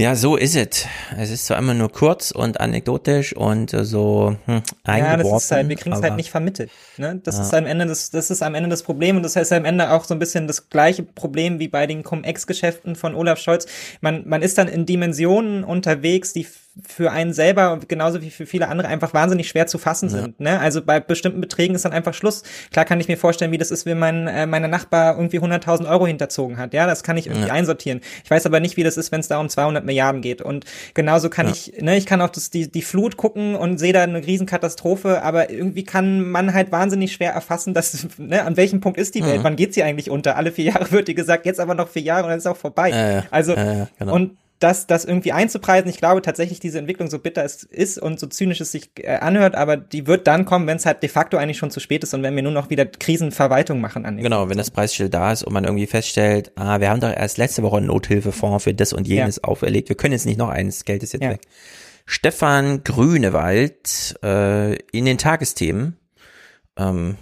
[0.00, 0.86] Ja, so ist es.
[1.18, 5.68] Es ist zwar immer nur kurz und anekdotisch und so hm, Ja, das ist halt,
[5.68, 6.70] wir kriegen es halt nicht vermittelt.
[6.96, 7.20] Ne?
[7.22, 7.42] Das ja.
[7.42, 9.90] ist am Ende das, das ist am Ende das Problem und das heißt am Ende
[9.90, 13.66] auch so ein bisschen das gleiche Problem wie bei den Cum-Ex-Geschäften von Olaf Scholz.
[14.00, 16.46] Man, man ist dann in Dimensionen unterwegs, die
[16.86, 20.20] für einen selber und genauso wie für viele andere einfach wahnsinnig schwer zu fassen ja.
[20.20, 20.40] sind.
[20.40, 20.58] Ne?
[20.60, 22.42] Also bei bestimmten Beträgen ist dann einfach Schluss.
[22.72, 25.88] Klar kann ich mir vorstellen, wie das ist, wenn mein äh, meine Nachbar irgendwie 100.000
[25.88, 26.74] Euro hinterzogen hat.
[26.74, 27.54] Ja, das kann ich irgendwie ja.
[27.54, 28.00] einsortieren.
[28.24, 30.42] Ich weiß aber nicht, wie das ist, wenn es da um 200 Milliarden geht.
[30.42, 31.52] Und genauso kann ja.
[31.52, 35.22] ich, ne, ich kann auch das, die die Flut gucken und sehe da eine Riesenkatastrophe,
[35.22, 39.24] aber irgendwie kann man halt wahnsinnig schwer erfassen, dass ne, an welchem Punkt ist die
[39.24, 39.40] Welt?
[39.40, 39.44] Mhm.
[39.44, 40.36] Wann geht sie eigentlich unter?
[40.36, 42.56] Alle vier Jahre wird dir gesagt, jetzt aber noch vier Jahre und dann ist auch
[42.56, 43.24] vorbei.
[43.30, 44.14] Also genau.
[44.14, 45.90] und das, das irgendwie einzupreisen.
[45.90, 49.16] Ich glaube tatsächlich, diese Entwicklung, so bitter es ist und so zynisch es sich äh,
[49.16, 52.04] anhört, aber die wird dann kommen, wenn es halt de facto eigentlich schon zu spät
[52.04, 55.32] ist und wenn wir nur noch wieder Krisenverwaltung machen an Genau, wenn das Preisschild da
[55.32, 58.74] ist und man irgendwie feststellt, ah, wir haben doch erst letzte Woche einen Nothilfefonds für
[58.74, 59.44] das und jenes ja.
[59.44, 61.30] auferlegt, wir können jetzt nicht noch eins, Geld ist jetzt ja.
[61.30, 61.40] weg.
[62.04, 65.96] Stefan Grünewald äh, in den Tagesthemen,
[66.76, 67.16] ähm,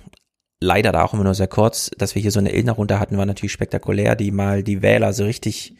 [0.60, 3.26] leider da auch immer nur sehr kurz, dass wir hier so eine Erinnerung hatten, war
[3.26, 5.76] natürlich spektakulär, die mal die Wähler so richtig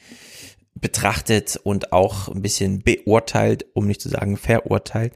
[0.74, 5.12] betrachtet und auch ein bisschen beurteilt, um nicht zu sagen verurteilt.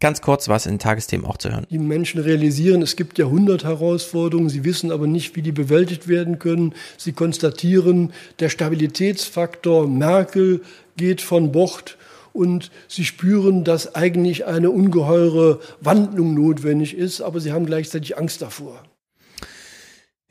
[0.00, 1.66] Ganz kurz was in Tagesthemen auch zu hören.
[1.70, 6.74] Die Menschen realisieren, es gibt Jahrhundertherausforderungen, sie wissen aber nicht, wie die bewältigt werden können.
[6.96, 10.62] Sie konstatieren, der Stabilitätsfaktor Merkel
[10.96, 11.98] geht von Bord
[12.32, 18.40] und sie spüren, dass eigentlich eine ungeheure Wandlung notwendig ist, aber sie haben gleichzeitig Angst
[18.40, 18.82] davor.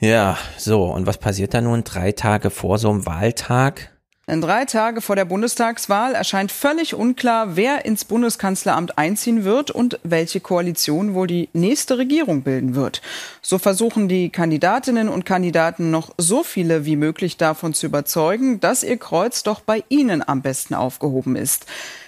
[0.02, 3.92] Ja, so, und was passiert da nun drei Tage vor so einem Wahltag?
[4.30, 10.00] Denn drei Tage vor der Bundestagswahl erscheint völlig unklar, wer ins Bundeskanzleramt einziehen wird und
[10.04, 13.02] welche Koalition wohl die nächste Regierung bilden wird.
[13.42, 18.84] So versuchen die Kandidatinnen und Kandidaten noch so viele wie möglich davon zu überzeugen, dass
[18.84, 21.66] ihr Kreuz doch bei ihnen am besten aufgehoben ist.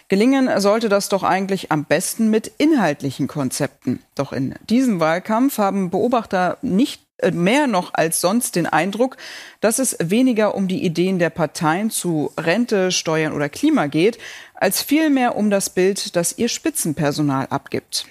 [0.07, 3.99] Gelingen sollte das doch eigentlich am besten mit inhaltlichen Konzepten.
[4.13, 9.17] Doch in diesem Wahlkampf haben Beobachter nicht mehr noch als sonst den Eindruck,
[9.59, 14.17] dass es weniger um die Ideen der Parteien zu Rente, Steuern oder Klima geht,
[14.55, 18.05] als vielmehr um das Bild, das ihr Spitzenpersonal abgibt.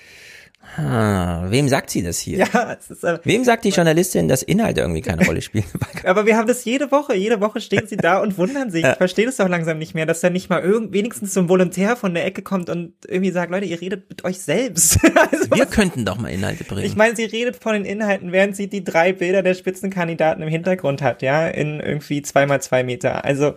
[0.80, 2.38] Ah, wem sagt sie das hier?
[2.38, 5.64] Ja, es ist, äh, wem sagt die Journalistin, dass Inhalte irgendwie keine Rolle spielen?
[6.04, 7.14] Aber wir haben das jede Woche.
[7.14, 8.84] Jede Woche stehen sie da und wundern sich.
[8.90, 11.48] Ich verstehe das doch langsam nicht mehr, dass da nicht mal irgend, wenigstens so ein
[11.48, 14.98] Volontär von der Ecke kommt und irgendwie sagt, Leute, ihr redet mit euch selbst.
[15.30, 16.84] also, wir könnten doch mal Inhalte bringen.
[16.84, 20.48] Ich meine, sie redet von den Inhalten, während sie die drei Bilder der Spitzenkandidaten im
[20.48, 23.24] Hintergrund hat, ja, in irgendwie zweimal zwei Meter.
[23.24, 23.54] Also,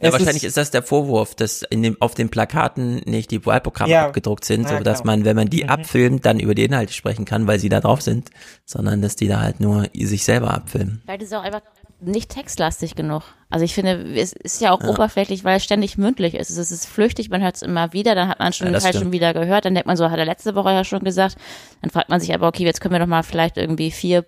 [0.00, 3.44] ja, wahrscheinlich ist, ist, das der Vorwurf, dass in dem, auf den Plakaten nicht die
[3.44, 5.70] Wahlprogramme ja, abgedruckt sind, so dass man, wenn man die mhm.
[5.70, 8.30] abfilmt, dann über die Inhalte sprechen kann, weil sie da drauf sind,
[8.64, 11.02] sondern dass die da halt nur sich selber abfilmen.
[11.04, 11.62] Vielleicht ist es auch einfach
[12.00, 13.22] nicht textlastig genug.
[13.50, 14.88] Also ich finde, es ist ja auch ja.
[14.88, 16.50] oberflächlich, weil es ständig mündlich ist.
[16.50, 19.12] Es ist flüchtig, man hört es immer wieder, dann hat man schon ja, Teil schon
[19.12, 21.36] wieder gehört, dann denkt man so, hat er letzte Woche ja schon gesagt.
[21.80, 24.26] Dann fragt man sich aber, okay, jetzt können wir doch mal vielleicht irgendwie vier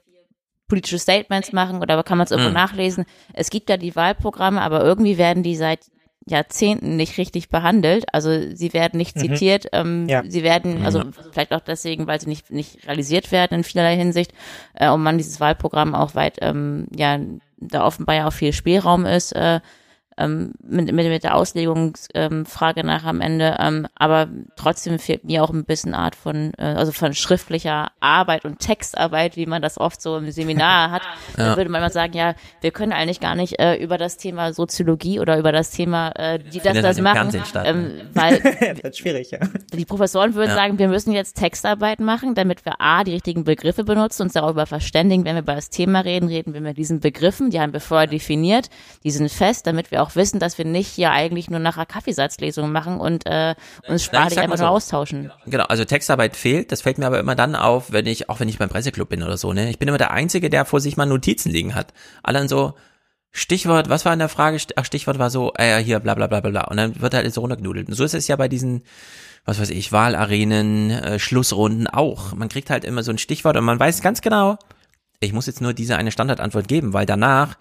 [0.68, 2.56] politische Statements machen oder kann man es irgendwo mhm.
[2.56, 3.04] nachlesen.
[3.32, 5.80] Es gibt ja die Wahlprogramme, aber irgendwie werden die seit
[6.28, 8.04] Jahrzehnten nicht richtig behandelt.
[8.12, 9.20] Also sie werden nicht mhm.
[9.20, 9.66] zitiert.
[9.72, 10.24] Ähm, ja.
[10.26, 14.32] Sie werden, also vielleicht auch deswegen, weil sie nicht, nicht realisiert werden in vielerlei Hinsicht,
[14.74, 17.18] äh, und man dieses Wahlprogramm auch weit, ähm, ja,
[17.58, 19.60] da offenbar ja auch viel Spielraum ist, äh,
[20.18, 23.56] ähm, mit, mit, mit der Auslegungsfrage ähm, nach am Ende.
[23.58, 28.44] Ähm, aber trotzdem fehlt mir auch ein bisschen Art von, äh, also von schriftlicher Arbeit
[28.44, 31.02] und Textarbeit, wie man das oft so im Seminar hat.
[31.36, 31.50] Ja.
[31.50, 34.52] Da würde man mal sagen, ja, wir können eigentlich gar nicht äh, über das Thema
[34.52, 38.40] Soziologie oder über das Thema, äh, die das, das machen, ähm, weil
[38.82, 39.40] das ist schwierig, ja.
[39.72, 40.54] die Professoren würden ja.
[40.54, 44.66] sagen, wir müssen jetzt Textarbeit machen, damit wir A, die richtigen Begriffe benutzen, uns darüber
[44.66, 47.80] verständigen, wenn wir über das Thema reden, reden wir mit diesen Begriffen, die haben wir
[47.80, 48.70] vorher definiert,
[49.04, 51.86] die sind fest, damit wir auch auch wissen, dass wir nicht hier eigentlich nur nachher
[51.86, 53.54] Kaffeesatzlesungen machen und äh,
[53.88, 54.64] uns sparig einfach so.
[54.64, 55.32] nur austauschen.
[55.46, 56.72] Genau, also Textarbeit fehlt.
[56.72, 59.22] Das fällt mir aber immer dann auf, wenn ich, auch wenn ich beim Presseclub bin
[59.22, 59.70] oder so, ne?
[59.70, 61.92] Ich bin immer der Einzige, der vor sich mal Notizen liegen hat.
[62.22, 62.74] Alle dann so,
[63.32, 64.58] Stichwort, was war in der Frage?
[64.76, 66.64] Ach, Stichwort war so, äh, hier, bla, bla, bla, bla, bla.
[66.68, 67.88] Und dann wird halt so runtergenudelt.
[67.88, 68.82] Und so ist es ja bei diesen,
[69.44, 72.34] was weiß ich, Wahlarenen, äh, Schlussrunden auch.
[72.34, 74.58] Man kriegt halt immer so ein Stichwort und man weiß ganz genau,
[75.20, 77.56] ich muss jetzt nur diese eine Standardantwort geben, weil danach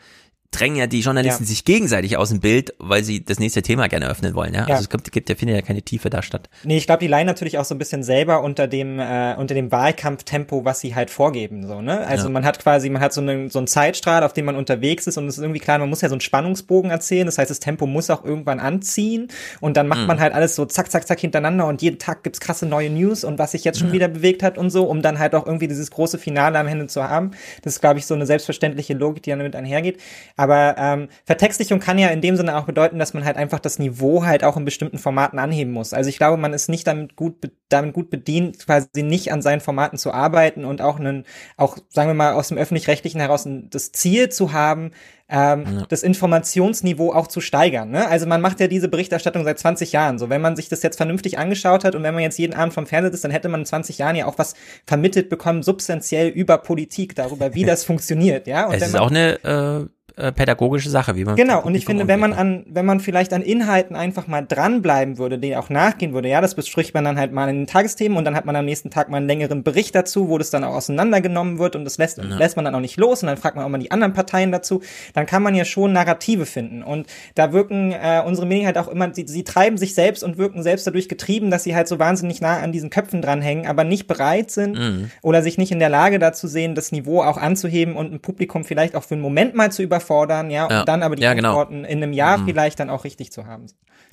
[0.51, 1.47] drängen ja die Journalisten ja.
[1.47, 4.53] sich gegenseitig aus dem Bild, weil sie das nächste Thema gerne öffnen wollen.
[4.53, 4.61] Ja?
[4.61, 4.75] Also ja.
[4.75, 6.49] Also es gibt, gibt ja, findet ja keine Tiefe da statt.
[6.63, 9.53] Nee, ich glaube, die leiden natürlich auch so ein bisschen selber unter dem, äh, unter
[9.53, 11.67] dem Wahlkampftempo, was sie halt vorgeben.
[11.67, 12.05] So, ne?
[12.07, 12.29] Also ja.
[12.29, 15.17] man hat quasi, man hat so einen, so einen Zeitstrahl, auf dem man unterwegs ist
[15.17, 17.25] und es ist irgendwie klar, man muss ja so einen Spannungsbogen erzählen.
[17.25, 19.27] Das heißt, das Tempo muss auch irgendwann anziehen
[19.59, 20.07] und dann macht mhm.
[20.07, 23.23] man halt alles so zack, zack, zack hintereinander und jeden Tag gibt's krasse neue News
[23.23, 25.67] und was sich jetzt schon wieder bewegt hat und so, um dann halt auch irgendwie
[25.67, 27.31] dieses große Finale am Ende zu haben.
[27.61, 29.99] Das ist, glaube ich, so eine selbstverständliche Logik, die damit einhergeht.
[30.35, 33.79] Aber ähm, Vertextlichung kann ja in dem Sinne auch bedeuten, dass man halt einfach das
[33.79, 35.93] Niveau halt auch in bestimmten Formaten anheben muss.
[35.93, 37.35] Also ich glaube, man ist nicht damit gut,
[37.69, 41.25] damit gut bedient, quasi nicht an seinen Formaten zu arbeiten und auch einen,
[41.57, 44.91] auch sagen wir mal aus dem öffentlich-rechtlichen heraus das Ziel zu haben,
[45.27, 45.85] ähm, ja.
[45.89, 47.89] das Informationsniveau auch zu steigern.
[47.89, 48.07] Ne?
[48.07, 50.19] Also man macht ja diese Berichterstattung seit 20 Jahren.
[50.19, 52.73] So, wenn man sich das jetzt vernünftig angeschaut hat und wenn man jetzt jeden Abend
[52.73, 54.53] vom Fernseher ist, dann hätte man in 20 Jahren ja auch was
[54.85, 58.47] vermittelt bekommen, substanziell über Politik, darüber, wie das funktioniert.
[58.47, 61.61] Ja, und es ist auch eine äh, äh, pädagogische Sache, wie man genau.
[61.61, 65.37] Und ich finde, wenn man an, wenn man vielleicht an Inhalten einfach mal dranbleiben würde,
[65.37, 68.23] denen auch nachgehen würde, ja, das bespricht man dann halt mal in den Tagesthemen und
[68.23, 70.73] dann hat man am nächsten Tag mal einen längeren Bericht dazu, wo das dann auch
[70.73, 72.23] auseinandergenommen wird und das lässt, ja.
[72.23, 74.53] lässt man dann auch nicht los und dann fragt man auch mal die anderen Parteien
[74.53, 74.81] dazu.
[75.13, 78.87] Dann kann man ja schon Narrative finden und da wirken äh, unsere Medien halt auch
[78.87, 81.99] immer, sie, sie treiben sich selbst und wirken selbst dadurch getrieben, dass sie halt so
[81.99, 85.11] wahnsinnig nah an diesen Köpfen dranhängen, aber nicht bereit sind mhm.
[85.21, 88.63] oder sich nicht in der Lage dazu sehen, das Niveau auch anzuheben und ein Publikum
[88.63, 90.79] vielleicht auch für einen Moment mal zu überfordern überfordern, ja, ja.
[90.79, 91.49] und dann aber die ja, genau.
[91.49, 92.45] Antworten in einem Jahr mhm.
[92.45, 93.65] vielleicht dann auch richtig zu haben.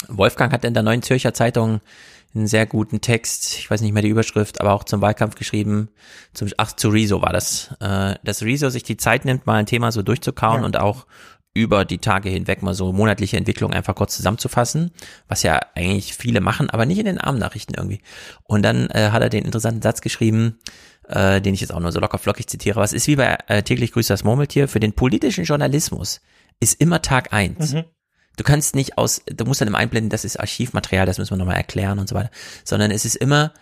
[0.08, 1.80] Wolfgang hat in der Neuen Zürcher Zeitung
[2.34, 5.90] einen sehr guten Text, ich weiß nicht mehr die Überschrift, aber auch zum Wahlkampf geschrieben,
[6.32, 9.66] zum, ach, zu Rezo war das, äh, dass Rezo sich die Zeit nimmt, mal ein
[9.66, 10.66] Thema so durchzukauen ja.
[10.66, 11.06] und auch
[11.54, 14.90] über die Tage hinweg mal so monatliche Entwicklung einfach kurz zusammenzufassen,
[15.28, 18.00] was ja eigentlich viele machen, aber nicht in den Abendnachrichten irgendwie.
[18.44, 20.58] Und dann äh, hat er den interessanten Satz geschrieben,
[21.08, 22.80] äh, den ich jetzt auch nur so locker flockig zitiere.
[22.80, 24.68] Was ist wie bei äh, täglich grüßt das Murmeltier?
[24.68, 26.20] Für den politischen Journalismus
[26.60, 27.72] ist immer Tag eins.
[27.72, 27.84] Mhm.
[28.36, 31.36] Du kannst nicht aus, du musst dann immer einblenden, das ist Archivmaterial, das müssen wir
[31.36, 32.30] nochmal erklären und so weiter,
[32.64, 33.52] sondern es ist immer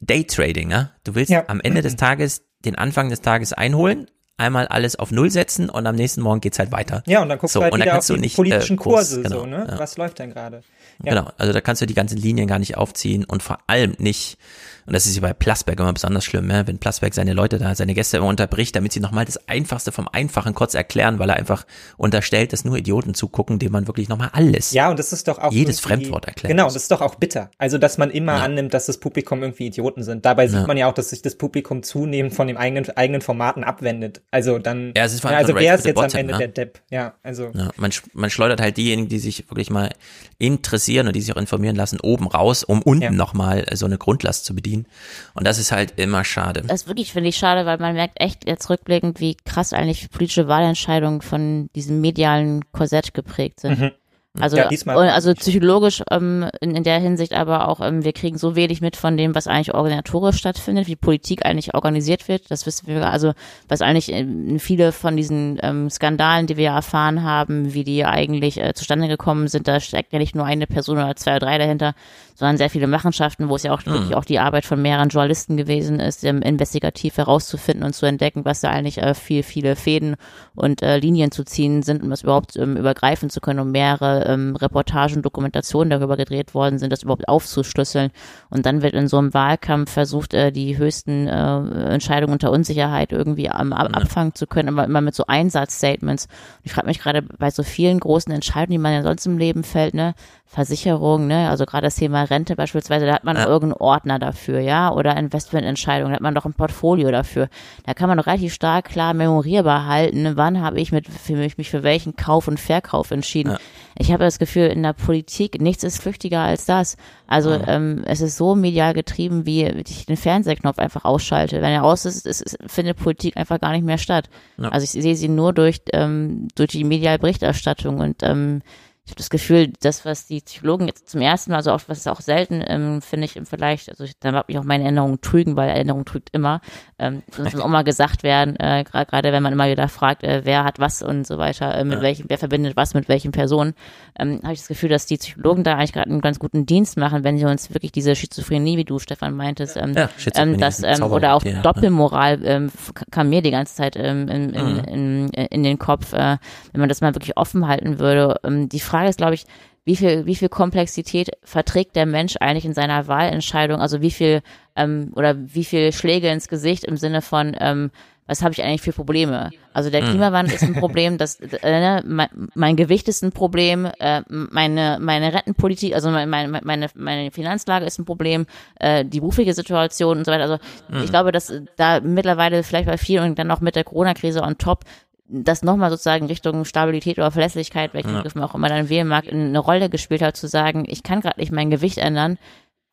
[0.00, 0.90] Daytrading, ne?
[1.04, 1.44] Du willst ja.
[1.46, 5.86] am Ende des Tages den Anfang des Tages einholen, einmal alles auf Null setzen und
[5.86, 7.02] am nächsten Morgen geht's halt weiter.
[7.06, 9.40] Ja, und dann guckst so, du halt wieder auf die nicht, politischen äh, Kurse, genau,
[9.40, 9.66] so, ne?
[9.68, 9.78] Ja.
[9.78, 10.62] Was läuft denn gerade?
[11.02, 11.14] Ja.
[11.14, 14.38] Genau, also da kannst du die ganzen Linien gar nicht aufziehen und vor allem nicht
[14.86, 16.66] und das ist ja bei Plasberg immer besonders schlimm, ne?
[16.66, 20.08] wenn Plasberg seine Leute da, seine Gäste immer unterbricht, damit sie nochmal das Einfachste vom
[20.08, 21.66] Einfachen kurz erklären, weil er einfach
[21.96, 25.38] unterstellt, dass nur Idioten zugucken, dem man wirklich nochmal alles, ja, und das ist doch
[25.38, 26.50] auch jedes Fremdwort erklärt.
[26.50, 27.50] Genau, das ist doch auch bitter.
[27.58, 28.44] Also, dass man immer ja.
[28.44, 30.24] annimmt, dass das Publikum irgendwie Idioten sind.
[30.24, 30.66] Dabei sieht ja.
[30.66, 34.22] man ja auch, dass sich das Publikum zunehmend von den eigenen, eigenen Formaten abwendet.
[34.30, 36.38] Also dann, ja, es ist ja, also wer ist jetzt Bottom, am Ende ne?
[36.38, 36.80] der Depp?
[36.90, 37.50] Ja, also.
[37.54, 39.90] Ja, man, man schleudert halt diejenigen, die sich wirklich mal
[40.38, 43.10] interessieren und die sich auch informieren lassen, oben raus, um unten ja.
[43.10, 44.69] nochmal so eine Grundlast zu bedienen.
[44.74, 46.62] Und das ist halt immer schade.
[46.62, 50.10] Das ist wirklich, finde ich, schade, weil man merkt echt jetzt rückblickend, wie krass eigentlich
[50.10, 53.78] politische Wahlentscheidungen von diesem medialen Korsett geprägt sind.
[53.78, 53.90] Mhm.
[54.38, 58.54] Also, ja, also psychologisch ähm, in, in der Hinsicht aber auch, ähm, wir kriegen so
[58.54, 62.48] wenig mit von dem, was eigentlich organisatorisch stattfindet, wie Politik eigentlich organisiert wird.
[62.48, 63.32] Das wissen wir, also
[63.68, 64.24] was eigentlich äh,
[64.60, 69.08] viele von diesen ähm, Skandalen, die wir ja erfahren haben, wie die eigentlich äh, zustande
[69.08, 71.94] gekommen sind, da steckt ja nicht nur eine Person oder zwei oder drei dahinter,
[72.40, 73.92] sondern sehr viele Machenschaften, wo es ja auch mhm.
[73.92, 78.46] wirklich auch die Arbeit von mehreren Journalisten gewesen ist, ähm, investigativ herauszufinden und zu entdecken,
[78.46, 80.16] was da eigentlich äh, viel, viele Fäden
[80.54, 84.24] und äh, Linien zu ziehen sind, um das überhaupt ähm, übergreifen zu können, um mehrere
[84.24, 88.10] ähm, Reportagen, Dokumentationen darüber gedreht worden sind, das überhaupt aufzuschlüsseln.
[88.48, 93.12] Und dann wird in so einem Wahlkampf versucht, äh, die höchsten äh, Entscheidungen unter Unsicherheit
[93.12, 96.24] irgendwie am, ab, abfangen zu können, aber immer mit so Einsatzstatements.
[96.24, 99.36] Und ich frage mich gerade bei so vielen großen Entscheidungen, die man ja sonst im
[99.36, 100.14] Leben fällt, ne,
[100.46, 103.46] Versicherung, ne, also gerade das Thema Rente beispielsweise, da hat man ja.
[103.46, 107.48] irgendeinen Ordner dafür, ja, oder Investmententscheidungen, da hat man doch ein Portfolio dafür.
[107.84, 111.58] Da kann man doch relativ stark klar memorierbar halten, wann habe ich mit, für mich,
[111.58, 113.52] mich für welchen Kauf und Verkauf entschieden.
[113.52, 113.58] Ja.
[113.98, 116.96] Ich habe das Gefühl, in der Politik, nichts ist flüchtiger als das.
[117.26, 117.68] Also ja.
[117.68, 121.60] ähm, es ist so medial getrieben, wie ich den Fernsehknopf einfach ausschalte.
[121.60, 124.30] Wenn er aus ist, ist, ist findet Politik einfach gar nicht mehr statt.
[124.58, 128.62] Also ich sehe sie nur durch, ähm, durch die mediale Berichterstattung und ähm,
[129.04, 131.98] ich habe das Gefühl, das, was die Psychologen jetzt zum ersten Mal, also auch, was
[131.98, 134.84] ist auch selten, ähm, finde ich im Vergleich, also ich, da mag mich auch meine
[134.84, 136.60] Erinnerung trügen, weil Erinnerung trügt immer.
[136.98, 140.42] Ähm, das muss auch mal gesagt werden, äh, gerade wenn man immer wieder fragt, äh,
[140.44, 142.02] wer hat was und so weiter, äh, mit ja.
[142.02, 143.74] welchem, wer verbindet was mit welchen Personen,
[144.18, 146.96] ähm, habe ich das Gefühl, dass die Psychologen da eigentlich gerade einen ganz guten Dienst
[146.96, 150.82] machen, wenn sie uns wirklich diese Schizophrenie, wie du Stefan meintest, ähm, ja, ähm, das,
[150.84, 152.70] ähm, oder auch ja, Doppelmoral ähm,
[153.10, 154.78] kam mir die ganze Zeit ähm, in, in, mhm.
[154.84, 156.36] in, in, in den Kopf, äh,
[156.72, 158.36] wenn man das mal wirklich offen halten würde.
[158.44, 159.44] Ähm, die Frage ist, glaube ich,
[159.84, 163.80] wie viel, wie viel Komplexität verträgt der Mensch eigentlich in seiner Wahlentscheidung?
[163.80, 164.42] Also wie viel
[164.76, 167.90] ähm, oder wie viel Schläge ins Gesicht im Sinne von ähm,
[168.30, 169.50] was habe ich eigentlich für Probleme?
[169.72, 170.10] Also der hm.
[170.10, 174.98] Klimawandel ist ein Problem, das äh, ne, mein, mein Gewicht ist ein Problem, äh, meine
[175.00, 178.46] meine Rentenpolitik, also meine meine meine Finanzlage ist ein Problem,
[178.78, 180.44] äh, die berufliche Situation und so weiter.
[180.44, 180.58] Also
[180.88, 181.02] mhm.
[181.02, 184.58] ich glaube, dass da mittlerweile vielleicht bei vielen und dann noch mit der Corona-Krise on
[184.58, 184.84] top
[185.30, 188.16] das nochmal sozusagen Richtung Stabilität oder Verlässlichkeit, welchen ja.
[188.16, 191.20] Begriff man auch immer dann wählen mag, eine Rolle gespielt hat, zu sagen, ich kann
[191.20, 192.38] gerade nicht mein Gewicht ändern,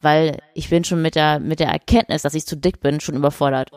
[0.02, 3.16] weil ich bin schon mit der, mit der Erkenntnis, dass ich zu dick bin, schon
[3.16, 3.72] überfordert.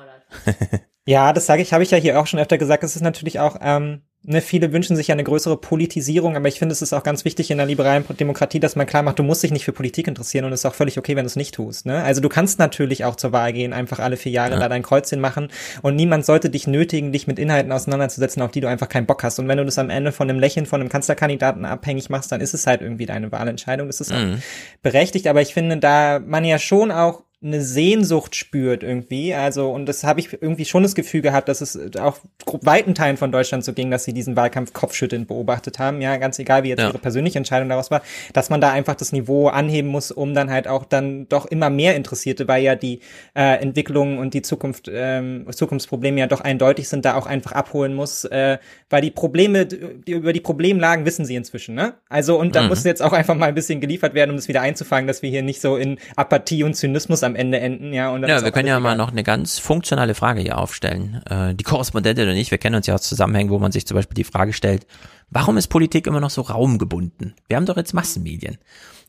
[1.07, 2.85] ja, das sage ich, habe ich ja hier auch schon öfter gesagt.
[2.85, 6.59] Es ist natürlich auch, ähm, ne, viele wünschen sich ja eine größere Politisierung, aber ich
[6.59, 9.23] finde, es ist auch ganz wichtig in der liberalen Demokratie, dass man klar macht, du
[9.23, 11.37] musst dich nicht für Politik interessieren und es ist auch völlig okay, wenn du es
[11.37, 11.87] nicht tust.
[11.87, 12.03] Ne?
[12.03, 14.59] Also du kannst natürlich auch zur Wahl gehen, einfach alle vier Jahre ja.
[14.59, 15.49] da dein Kreuzchen machen
[15.83, 19.23] und niemand sollte dich nötigen, dich mit Inhalten auseinanderzusetzen, auf die du einfach keinen Bock
[19.23, 19.39] hast.
[19.39, 22.41] Und wenn du das am Ende von einem Lächeln von einem Kanzlerkandidaten abhängig machst, dann
[22.41, 23.87] ist es halt irgendwie deine Wahlentscheidung.
[23.87, 24.43] Das ist mhm.
[24.83, 29.33] berechtigt, aber ich finde, da man ja schon auch eine Sehnsucht spürt irgendwie.
[29.33, 32.19] Also, und das habe ich irgendwie schon das Gefühl gehabt, dass es auch
[32.61, 36.03] weiten Teilen von Deutschland so ging, dass sie diesen Wahlkampf kopfschüttelnd beobachtet haben.
[36.03, 36.89] Ja, ganz egal, wie jetzt ja.
[36.89, 38.03] ihre persönliche Entscheidung daraus war,
[38.35, 41.71] dass man da einfach das Niveau anheben muss, um dann halt auch dann doch immer
[41.71, 43.01] mehr Interessierte, weil ja die
[43.35, 47.95] äh, Entwicklungen und die Zukunft, ähm, Zukunftsprobleme ja doch eindeutig sind, da auch einfach abholen
[47.95, 48.59] muss, äh,
[48.91, 51.95] weil die Probleme, die, über die Problemlagen wissen sie inzwischen, ne?
[52.11, 52.69] Also, und da mhm.
[52.69, 55.31] muss jetzt auch einfach mal ein bisschen geliefert werden, um das wieder einzufangen, dass wir
[55.31, 58.11] hier nicht so in Apathie und Zynismus am Ende enden, ja.
[58.11, 58.81] Und ja, wir können ja egal.
[58.81, 61.23] mal noch eine ganz funktionale Frage hier aufstellen.
[61.29, 63.97] Äh, die Korrespondentin und ich, wir kennen uns ja aus Zusammenhängen, wo man sich zum
[63.97, 64.87] Beispiel die Frage stellt,
[65.31, 67.35] warum ist Politik immer noch so raumgebunden?
[67.49, 68.59] Wir haben doch jetzt Massenmedien.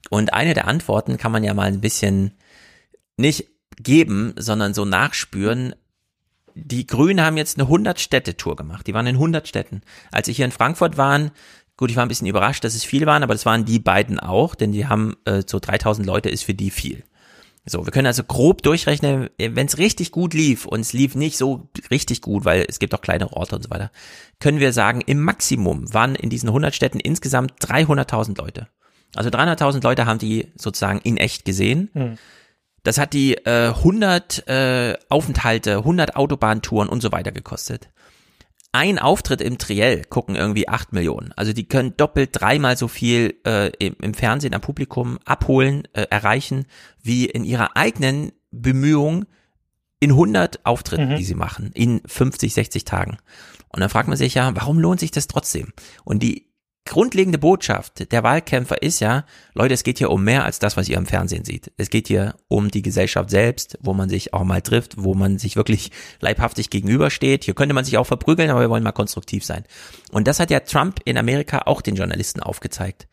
[0.09, 2.31] Und eine der Antworten kann man ja mal ein bisschen
[3.17, 5.75] nicht geben, sondern so nachspüren.
[6.55, 8.87] Die Grünen haben jetzt eine 100-Städte-Tour gemacht.
[8.87, 9.81] Die waren in 100 Städten.
[10.11, 11.31] Als ich hier in Frankfurt waren,
[11.81, 14.19] Gut, ich war ein bisschen überrascht, dass es viele waren, aber das waren die beiden
[14.19, 17.03] auch, denn die haben äh, so 3000 Leute ist für die viel.
[17.65, 21.37] So, wir können also grob durchrechnen, wenn es richtig gut lief und es lief nicht
[21.37, 23.91] so richtig gut, weil es gibt auch kleine Orte und so weiter,
[24.39, 28.67] können wir sagen, im Maximum waren in diesen 100 Städten insgesamt 300.000 Leute.
[29.15, 31.89] Also 300.000 Leute haben die sozusagen in echt gesehen.
[31.93, 32.17] Hm.
[32.83, 37.89] Das hat die äh, 100 äh, Aufenthalte, 100 Autobahntouren und so weiter gekostet
[38.73, 41.33] ein Auftritt im Triell gucken irgendwie acht Millionen.
[41.35, 46.03] Also die können doppelt, dreimal so viel äh, im, im, Fernsehen am Publikum abholen, äh,
[46.09, 46.65] erreichen,
[47.01, 49.25] wie in ihrer eigenen Bemühung
[49.99, 51.17] in 100 Auftritten, mhm.
[51.17, 53.17] die sie machen, in 50, 60 Tagen.
[53.69, 55.73] Und dann fragt man sich ja, warum lohnt sich das trotzdem?
[56.03, 56.50] Und die
[56.85, 60.89] grundlegende Botschaft der Wahlkämpfer ist ja, Leute, es geht hier um mehr als das, was
[60.89, 61.71] ihr im Fernsehen seht.
[61.77, 65.37] Es geht hier um die Gesellschaft selbst, wo man sich auch mal trifft, wo man
[65.37, 67.43] sich wirklich leibhaftig gegenübersteht.
[67.43, 69.63] Hier könnte man sich auch verprügeln, aber wir wollen mal konstruktiv sein.
[70.11, 73.07] Und das hat ja Trump in Amerika auch den Journalisten aufgezeigt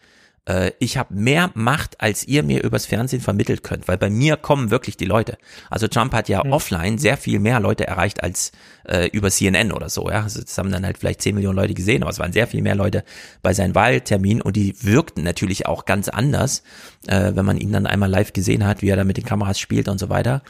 [0.79, 4.71] ich habe mehr Macht, als ihr mir übers Fernsehen vermittelt könnt, weil bei mir kommen
[4.71, 5.37] wirklich die Leute.
[5.69, 6.53] Also Trump hat ja mhm.
[6.53, 8.53] offline sehr viel mehr Leute erreicht als
[8.89, 10.09] äh, über CNN oder so.
[10.09, 12.47] Ja, also das haben dann halt vielleicht 10 Millionen Leute gesehen, aber es waren sehr
[12.47, 13.05] viel mehr Leute
[13.43, 16.63] bei seinen Wahlterminen und die wirkten natürlich auch ganz anders,
[17.07, 19.61] äh, wenn man ihn dann einmal live gesehen hat, wie er da mit den Kameras
[19.61, 20.43] spielt und so weiter.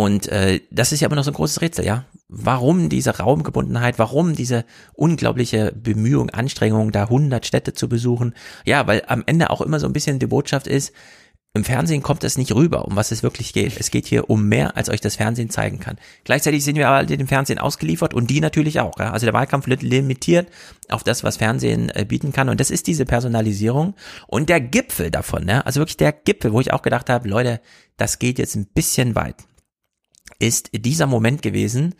[0.00, 2.06] Und äh, das ist ja immer noch so ein großes Rätsel, ja.
[2.26, 4.64] Warum diese Raumgebundenheit, warum diese
[4.94, 8.32] unglaubliche Bemühung, Anstrengung, da 100 Städte zu besuchen?
[8.64, 10.94] Ja, weil am Ende auch immer so ein bisschen die Botschaft ist,
[11.52, 13.78] im Fernsehen kommt es nicht rüber, um was es wirklich geht.
[13.78, 15.98] Es geht hier um mehr, als euch das Fernsehen zeigen kann.
[16.24, 18.98] Gleichzeitig sind wir aber dem Fernsehen ausgeliefert und die natürlich auch.
[18.98, 19.12] Ja?
[19.12, 20.48] Also der Wahlkampf wird limitiert
[20.88, 22.48] auf das, was Fernsehen äh, bieten kann.
[22.48, 23.96] Und das ist diese Personalisierung
[24.28, 25.46] und der Gipfel davon.
[25.46, 25.60] Ja?
[25.60, 27.60] Also wirklich der Gipfel, wo ich auch gedacht habe, Leute,
[27.98, 29.36] das geht jetzt ein bisschen weit
[30.40, 31.94] ist dieser Moment gewesen,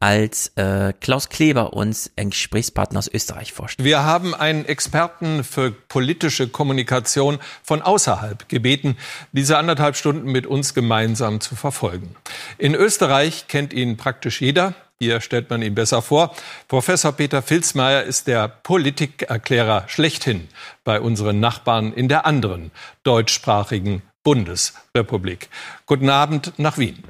[0.00, 3.86] als äh, Klaus Kleber uns einen Gesprächspartner aus Österreich vorstellt.
[3.86, 8.98] Wir haben einen Experten für politische Kommunikation von außerhalb gebeten,
[9.32, 12.16] diese anderthalb Stunden mit uns gemeinsam zu verfolgen.
[12.58, 14.74] In Österreich kennt ihn praktisch jeder.
[14.98, 16.34] Hier stellt man ihn besser vor.
[16.68, 20.48] Professor Peter Filzmeier ist der Politikerklärer schlechthin
[20.84, 22.72] bei unseren Nachbarn in der anderen
[23.04, 25.48] deutschsprachigen Bundesrepublik.
[25.86, 27.02] Guten Abend nach Wien.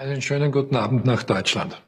[0.00, 1.82] Einen schönen guten Abend nach Deutschland.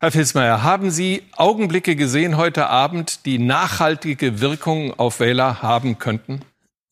[0.00, 6.40] Herr Filzmeier, haben Sie Augenblicke gesehen heute Abend, die nachhaltige Wirkung auf Wähler haben könnten?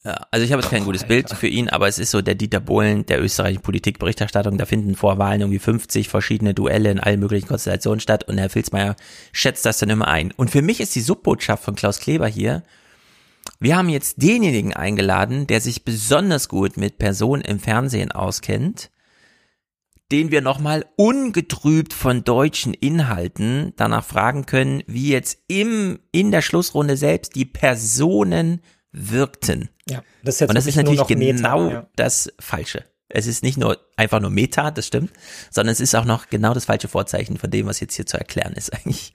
[0.05, 2.35] Ja, also ich habe jetzt kein gutes Bild für ihn, aber es ist so der
[2.35, 4.59] Dieter Bohlen der österreichischen Politikberichterstattung.
[4.59, 8.51] Da finden vor Wahlen irgendwie 50 verschiedene Duelle in allen möglichen Konstellationen statt und Herr
[8.51, 8.97] Filzmeier
[9.33, 10.31] schätzt das dann immer ein.
[10.37, 12.63] Und für mich ist die Subbotschaft von Klaus Kleber hier,
[13.61, 18.91] wir haben jetzt denjenigen eingeladen, der sich besonders gut mit Personen im Fernsehen auskennt
[20.13, 26.43] den wir nochmal ungetrübt von deutschen Inhalten danach fragen können, wie jetzt im, in der
[26.43, 28.61] Schlussrunde selbst die Personen
[28.93, 29.71] wirkten.
[29.89, 31.87] Ja, das ist jetzt Und das ist natürlich genau Meta, ja.
[31.97, 32.85] das Falsche.
[33.09, 35.13] Es ist nicht nur einfach nur Meta, das stimmt,
[35.51, 38.17] sondern es ist auch noch genau das falsche Vorzeichen von dem, was jetzt hier zu
[38.17, 39.15] erklären ist eigentlich.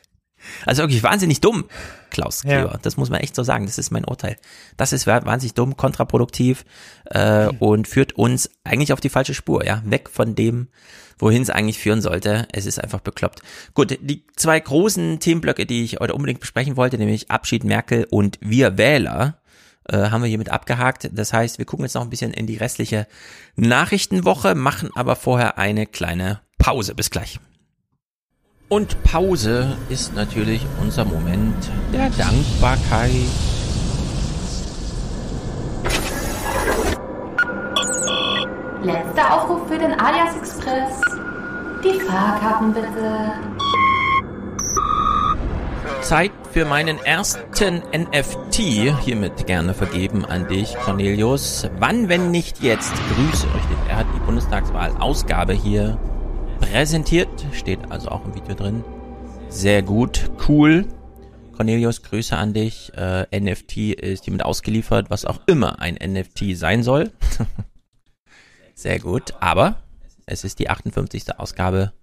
[0.65, 1.65] Also wirklich wahnsinnig dumm,
[2.09, 2.71] Klaus Kleber.
[2.73, 2.79] Ja.
[2.81, 3.65] Das muss man echt so sagen.
[3.65, 4.37] Das ist mein Urteil.
[4.77, 6.65] Das ist wahnsinnig dumm, kontraproduktiv
[7.11, 7.57] äh, mhm.
[7.59, 9.65] und führt uns eigentlich auf die falsche Spur.
[9.65, 10.67] Ja, weg von dem,
[11.19, 12.47] wohin es eigentlich führen sollte.
[12.51, 13.41] Es ist einfach bekloppt.
[13.73, 18.37] Gut, die zwei großen Themenblöcke, die ich heute unbedingt besprechen wollte, nämlich Abschied Merkel und
[18.41, 19.39] Wir Wähler,
[19.87, 21.09] äh, haben wir hiermit abgehakt.
[21.11, 23.07] Das heißt, wir gucken jetzt noch ein bisschen in die restliche
[23.55, 26.95] Nachrichtenwoche, machen aber vorher eine kleine Pause.
[26.95, 27.39] Bis gleich.
[28.67, 33.11] Und Pause ist natürlich unser Moment der Dankbarkeit.
[38.81, 40.99] Letzter Aufruf für den Alias Express.
[41.83, 43.33] Die Fahrkarten bitte.
[46.01, 48.55] Zeit für meinen ersten NFT.
[49.03, 51.69] Hiermit gerne vergeben an dich, Cornelius.
[51.77, 52.93] Wann, wenn nicht jetzt?
[53.13, 53.47] Grüße.
[53.89, 55.99] Er hat die Bundestagswahl-Ausgabe hier
[56.71, 57.29] präsentiert.
[57.53, 58.83] Steht also auch im Video drin.
[59.49, 60.85] Sehr gut, cool.
[61.55, 62.91] Cornelius, Grüße an dich.
[62.95, 67.11] Äh, NFT ist hiermit ausgeliefert, was auch immer ein NFT sein soll.
[68.75, 69.77] Sehr gut, aber
[70.25, 71.39] es ist die 58.
[71.39, 71.93] Ausgabe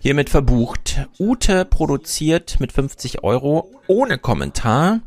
[0.00, 1.06] hiermit verbucht.
[1.20, 5.00] Ute produziert mit 50 Euro ohne Kommentar.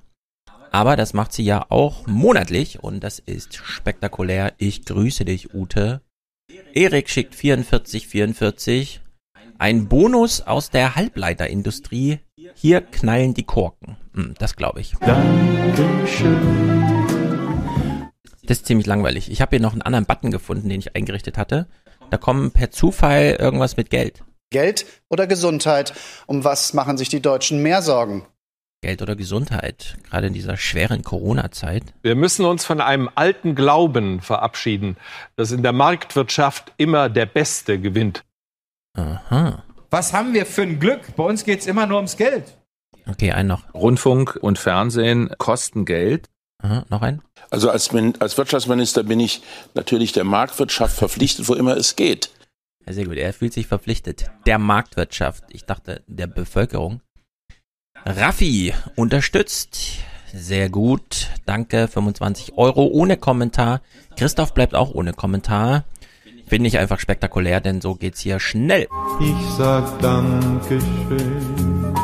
[0.72, 4.54] Aber das macht sie ja auch monatlich und das ist spektakulär.
[4.58, 6.02] Ich grüße dich, Ute.
[6.78, 9.00] Erik schickt 4444.
[9.58, 12.20] Ein Bonus aus der Halbleiterindustrie.
[12.54, 13.96] Hier knallen die Korken.
[14.14, 14.92] Hm, das glaube ich.
[15.00, 16.36] Dankeschön.
[18.44, 19.32] Das ist ziemlich langweilig.
[19.32, 21.68] Ich habe hier noch einen anderen Button gefunden, den ich eingerichtet hatte.
[22.10, 24.26] Da kommen per Zufall irgendwas mit Geld.
[24.50, 25.94] Geld oder Gesundheit?
[26.28, 28.28] Um was machen sich die Deutschen mehr Sorgen?
[28.82, 31.84] Geld oder Gesundheit, gerade in dieser schweren Corona-Zeit.
[32.04, 34.98] Wir müssen uns von einem alten Glauben verabschieden,
[35.36, 38.24] dass in der Marktwirtschaft immer der Beste gewinnt.
[38.96, 39.64] Aha.
[39.90, 41.16] Was haben wir für ein Glück?
[41.16, 42.58] Bei uns geht es immer nur ums Geld.
[43.08, 43.74] Okay, ein noch.
[43.74, 46.30] Rundfunk und Fernsehen kosten Geld.
[46.62, 47.22] Aha, noch ein?
[47.50, 49.42] Also als, als Wirtschaftsminister bin ich
[49.74, 52.32] natürlich der Marktwirtschaft verpflichtet, wo immer es geht.
[52.86, 53.18] Ja, sehr gut.
[53.18, 54.30] Er fühlt sich verpflichtet.
[54.46, 55.44] Der Marktwirtschaft.
[55.50, 57.02] Ich dachte, der Bevölkerung.
[58.06, 60.00] Raffi unterstützt.
[60.32, 61.30] Sehr gut.
[61.46, 61.88] Danke.
[61.88, 63.82] 25 Euro ohne Kommentar.
[64.16, 65.86] Christoph bleibt auch ohne Kommentar.
[66.48, 68.88] Finde ich einfach spektakulär, denn so geht's hier schnell.
[69.20, 71.96] Ich sag Dankeschön.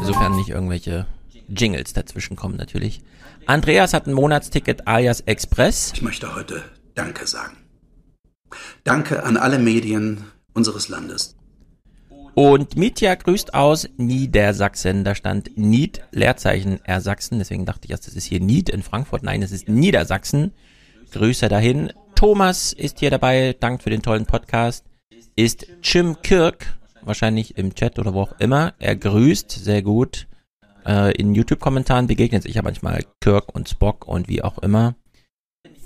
[0.00, 1.06] Insofern nicht irgendwelche
[1.48, 3.02] Jingles dazwischen kommen natürlich.
[3.44, 5.92] Andreas hat ein Monatsticket alias Express.
[5.94, 6.62] Ich möchte heute
[6.94, 7.58] Danke sagen.
[8.82, 11.36] Danke an alle Medien unseres Landes.
[12.34, 15.04] Und Mitya grüßt aus Niedersachsen.
[15.04, 17.38] Da stand Nied, Leerzeichen R Sachsen.
[17.38, 19.22] Deswegen dachte ich erst, das ist hier Nied in Frankfurt.
[19.22, 20.52] Nein, es ist Niedersachsen.
[21.12, 21.92] Grüße dahin.
[22.16, 23.54] Thomas ist hier dabei.
[23.58, 24.84] Dank für den tollen Podcast.
[25.36, 26.76] Ist Jim Kirk.
[27.02, 28.74] Wahrscheinlich im Chat oder wo auch immer.
[28.80, 29.52] Er grüßt.
[29.52, 30.26] Sehr gut.
[30.84, 34.96] Äh, in YouTube-Kommentaren begegnet sich ja manchmal Kirk und Spock und wie auch immer.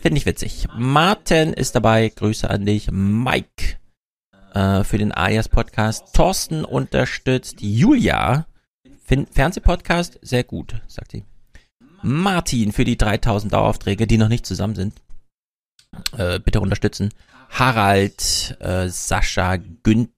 [0.01, 0.66] Finde ich witzig.
[0.75, 2.09] Martin ist dabei.
[2.09, 2.91] Grüße an dich.
[2.91, 3.77] Mike
[4.55, 6.15] äh, für den Alias Podcast.
[6.15, 8.47] Thorsten unterstützt Julia.
[9.05, 11.25] Fin Fernsehpodcast, sehr gut, sagt sie.
[12.03, 14.95] Martin für die 3000 Daueraufträge, die noch nicht zusammen sind.
[16.16, 17.11] Äh, bitte unterstützen.
[17.51, 20.11] Harald, äh, Sascha, Günd.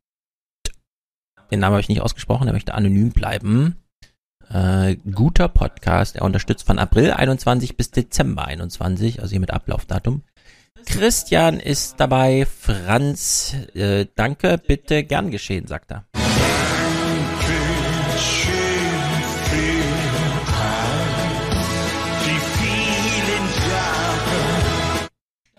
[1.50, 3.76] Den Namen habe ich nicht ausgesprochen, er möchte anonym bleiben.
[4.48, 6.16] Äh, guter Podcast.
[6.16, 10.22] Er unterstützt von April 21 bis Dezember 21, also hier mit Ablaufdatum.
[10.86, 12.46] Christian ist dabei.
[12.46, 16.04] Franz, äh, danke, bitte, gern geschehen, sagt er.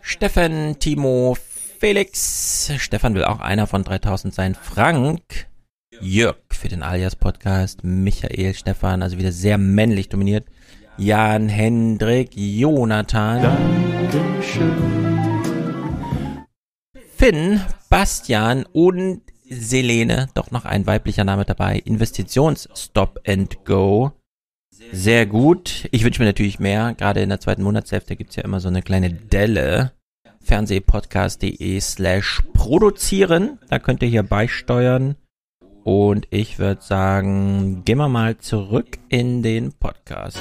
[0.02, 1.36] Steffen, Timo,
[1.80, 2.72] Felix.
[2.78, 4.56] Stefan will auch einer von 3000 sein.
[4.56, 5.48] Frank,
[6.00, 10.46] Jörg für den Alias Podcast, Michael, Stefan, also wieder sehr männlich dominiert.
[10.98, 13.42] Jan, Hendrik, Jonathan.
[14.12, 15.11] Dankeschön.
[17.22, 21.78] Finn, Bastian und Selene, doch noch ein weiblicher Name dabei.
[21.78, 24.14] Investitions Stop and Go.
[24.92, 25.88] Sehr gut.
[25.92, 26.96] Ich wünsche mir natürlich mehr.
[26.96, 29.92] Gerade in der zweiten Monatshälfte gibt's ja immer so eine kleine Delle.
[30.40, 33.60] Fernsehpodcast.de slash produzieren.
[33.70, 35.16] Da könnt ihr hier beisteuern.
[35.84, 40.40] Und ich würde sagen, gehen wir mal zurück in den Podcast.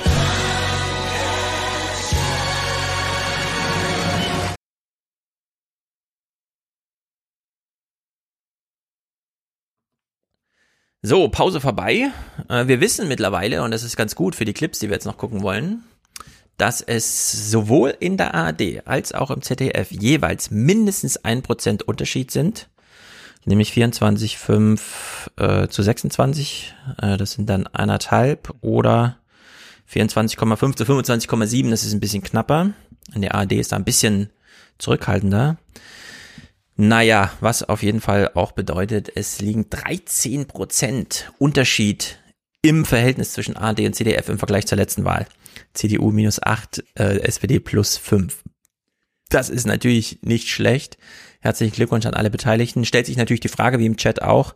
[11.03, 12.11] So, Pause vorbei.
[12.49, 15.07] Äh, wir wissen mittlerweile, und das ist ganz gut für die Clips, die wir jetzt
[15.07, 15.83] noch gucken wollen,
[16.59, 22.31] dass es sowohl in der ARD als auch im ZDF jeweils mindestens ein Prozent Unterschied
[22.31, 22.69] sind.
[23.47, 24.81] Nämlich 24,5
[25.39, 26.75] äh, zu 26.
[27.01, 29.17] Äh, das sind dann anderthalb oder
[29.91, 31.71] 24,5 zu 25,7.
[31.71, 32.73] Das ist ein bisschen knapper.
[33.15, 34.29] In der ARD ist da ein bisschen
[34.77, 35.57] zurückhaltender.
[36.83, 42.19] Naja, was auf jeden Fall auch bedeutet, es liegen 13 Prozent Unterschied
[42.63, 45.27] im Verhältnis zwischen ARD und CDF im Vergleich zur letzten Wahl.
[45.75, 48.45] CDU minus 8, äh, SPD plus 5.
[49.29, 50.97] Das ist natürlich nicht schlecht.
[51.41, 52.87] Herzlichen Glückwunsch an alle Beteiligten.
[52.87, 54.55] Stellt sich natürlich die Frage, wie im Chat auch,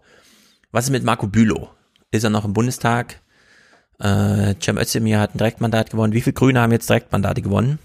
[0.72, 1.68] Was ist mit Marco Bülow?
[2.10, 3.20] Ist er noch im Bundestag?
[3.98, 6.14] Äh, Cem Özdemir hat ein Direktmandat gewonnen.
[6.14, 7.80] Wie viele Grüne haben jetzt Direktmandate gewonnen?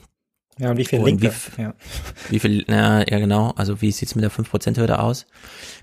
[0.60, 1.34] Ja, und wie viel Und Linke?
[1.56, 1.74] wie ja.
[2.30, 5.26] Wie viel, na, ja genau, also wie sieht's mit der 5%-Hürde aus?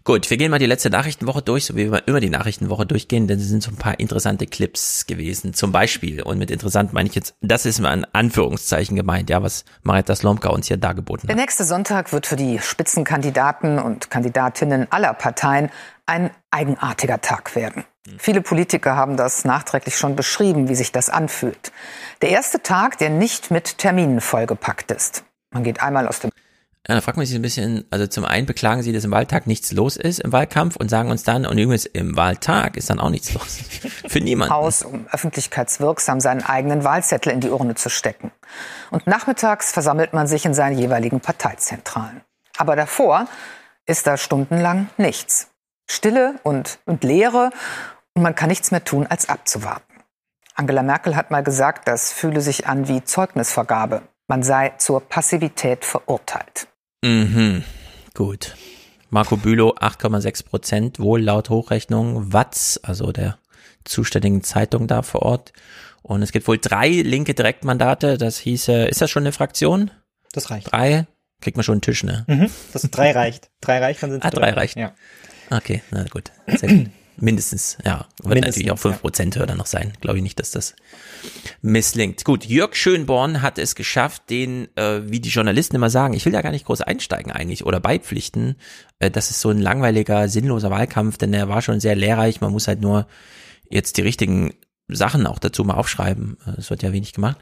[0.05, 3.27] Gut, wir gehen mal die letzte Nachrichtenwoche durch, so wie wir immer die Nachrichtenwoche durchgehen,
[3.27, 5.55] denn es sind so ein paar interessante Clips gewesen.
[5.55, 9.43] Zum Beispiel, und mit interessant meine ich jetzt, das ist mal in Anführungszeichen gemeint, ja,
[9.43, 11.41] was Marietta Slomka uns hier dargeboten Der hat.
[11.41, 15.71] nächste Sonntag wird für die Spitzenkandidaten und Kandidatinnen aller Parteien
[16.07, 17.85] ein eigenartiger Tag werden.
[18.19, 21.73] Viele Politiker haben das nachträglich schon beschrieben, wie sich das anfühlt.
[22.23, 25.25] Der erste Tag, der nicht mit Terminen vollgepackt ist.
[25.51, 26.31] Man geht einmal aus dem
[26.87, 29.49] Ja, da fragt man sich ein bisschen, also zum einen beklagen sie, dass im Wahltag
[29.49, 33.01] nichts los ist im Wahlkampf und sagen uns dann, und übrigens im Wahltag ist dann
[33.01, 33.59] auch nichts los.
[34.07, 34.55] Für niemanden.
[34.55, 38.31] Haus, um öffentlichkeitswirksam seinen eigenen Wahlzettel in die Urne zu stecken.
[38.93, 42.21] Und nachmittags versammelt man sich in seinen jeweiligen Parteizentralen.
[42.57, 43.27] Aber davor
[43.85, 45.49] ist da stundenlang nichts.
[45.89, 47.51] Stille und, und Leere
[48.15, 49.83] und man kann nichts mehr tun, als abzuwarten.
[50.55, 54.03] Angela Merkel hat mal gesagt, das fühle sich an wie Zeugnisvergabe.
[54.27, 56.67] Man sei zur Passivität verurteilt.
[57.05, 57.63] Mhm,
[58.15, 58.57] gut.
[59.11, 63.39] Marco Bülow 8,6 Prozent, wohl laut Hochrechnung Watz, also der
[63.85, 65.53] zuständigen Zeitung da vor Ort.
[66.03, 68.19] Und es gibt wohl drei linke Direktmandate.
[68.19, 69.91] Das hieße, ist das schon eine Fraktion?
[70.33, 70.73] Das reicht.
[70.73, 71.07] Drei?
[71.41, 72.25] Kriegt man schon einen Tisch, ne?
[72.27, 72.51] Mhm.
[72.73, 73.51] Das sind drei reicht.
[73.61, 74.77] Drei reicht, dann sind Ah, drei reicht.
[74.77, 74.93] Ja.
[75.51, 76.33] Okay, na gut.
[76.47, 76.91] Sehr gut.
[77.19, 78.07] Mindestens, ja.
[78.23, 79.95] Wird Mindestens, natürlich auch 5% Hürde noch sein.
[80.03, 80.75] Glaube ich nicht, dass das
[81.63, 82.25] misslingt.
[82.25, 86.33] Gut, Jörg Schönborn hat es geschafft, den, äh, wie die Journalisten immer sagen, ich will
[86.33, 88.57] da gar nicht groß einsteigen eigentlich oder beipflichten.
[88.99, 92.43] Äh, das ist so ein langweiliger, sinnloser Wahlkampf, denn der war schon sehr lehrreich.
[92.43, 93.07] Man muss halt nur
[93.71, 94.53] jetzt die richtigen
[94.89, 96.37] Sachen auch dazu mal aufschreiben.
[96.47, 97.39] Äh, Es wird ja wenig gemacht.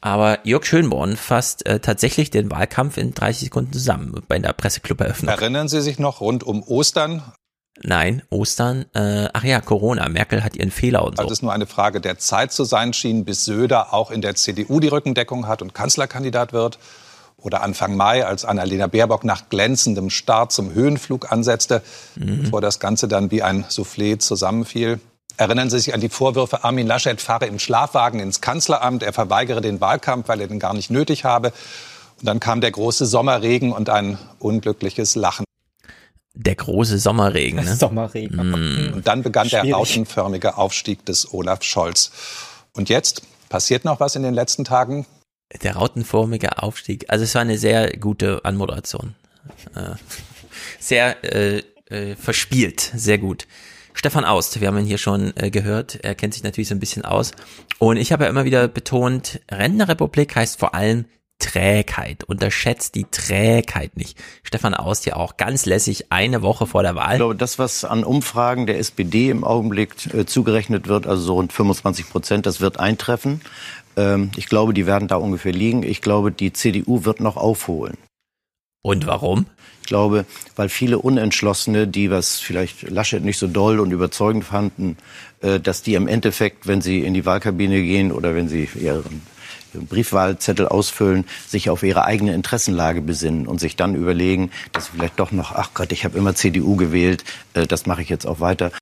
[0.00, 5.30] Aber Jörg Schönborn fasst äh, tatsächlich den Wahlkampf in 30 Sekunden zusammen bei der Presseclub-Eröffnung.
[5.30, 7.22] Erinnern Sie sich noch rund um Ostern,
[7.82, 8.84] Nein, Ostern.
[8.94, 10.08] Äh, ach ja, Corona.
[10.08, 11.22] Merkel hat ihren Fehler und so.
[11.22, 14.34] als es nur eine Frage der Zeit zu sein schien, bis Söder auch in der
[14.34, 16.78] CDU die Rückendeckung hat und Kanzlerkandidat wird?
[17.38, 21.80] Oder Anfang Mai, als Annalena Baerbock nach glänzendem Start zum Höhenflug ansetzte,
[22.16, 25.00] bevor das Ganze dann wie ein Soufflé zusammenfiel?
[25.38, 29.62] Erinnern Sie sich an die Vorwürfe, Armin Laschet fahre im Schlafwagen ins Kanzleramt, er verweigere
[29.62, 31.54] den Wahlkampf, weil er den gar nicht nötig habe.
[32.18, 35.46] Und dann kam der große Sommerregen und ein unglückliches Lachen.
[36.42, 37.62] Der große Sommerregen.
[37.62, 37.76] Ne?
[37.76, 38.94] Sommerregen.
[38.94, 39.74] Und dann begann der Schwierig.
[39.74, 42.12] rautenförmige Aufstieg des Olaf Scholz.
[42.72, 45.04] Und jetzt passiert noch was in den letzten Tagen?
[45.62, 47.04] Der rautenförmige Aufstieg.
[47.08, 49.14] Also es war eine sehr gute Anmoderation.
[49.74, 49.96] Äh,
[50.78, 53.46] sehr äh, äh, verspielt, sehr gut.
[53.92, 56.80] Stefan Aust, wir haben ihn hier schon äh, gehört, er kennt sich natürlich so ein
[56.80, 57.32] bisschen aus.
[57.78, 61.04] Und ich habe ja immer wieder betont, Rentnerrepublik heißt vor allem
[61.40, 62.22] Trägheit.
[62.22, 64.16] Unterschätzt die Trägheit nicht.
[64.44, 67.14] Stefan Aust ja auch ganz lässig eine Woche vor der Wahl.
[67.14, 71.34] Ich glaube, das, was an Umfragen der SPD im Augenblick äh, zugerechnet wird, also so
[71.34, 73.40] rund 25 Prozent, das wird eintreffen.
[73.96, 75.82] Ähm, ich glaube, die werden da ungefähr liegen.
[75.82, 77.96] Ich glaube, die CDU wird noch aufholen.
[78.82, 79.46] Und warum?
[79.82, 80.24] Ich glaube,
[80.56, 84.96] weil viele Unentschlossene, die was vielleicht Laschet nicht so doll und überzeugend fanden,
[85.40, 89.22] äh, dass die im Endeffekt, wenn sie in die Wahlkabine gehen oder wenn sie ihren
[89.74, 95.18] Briefwahlzettel ausfüllen, sich auf ihre eigene Interessenlage besinnen und sich dann überlegen, dass sie vielleicht
[95.18, 97.24] doch noch, ach Gott, ich habe immer CDU gewählt,
[97.54, 98.72] äh, das mache ich jetzt auch weiter.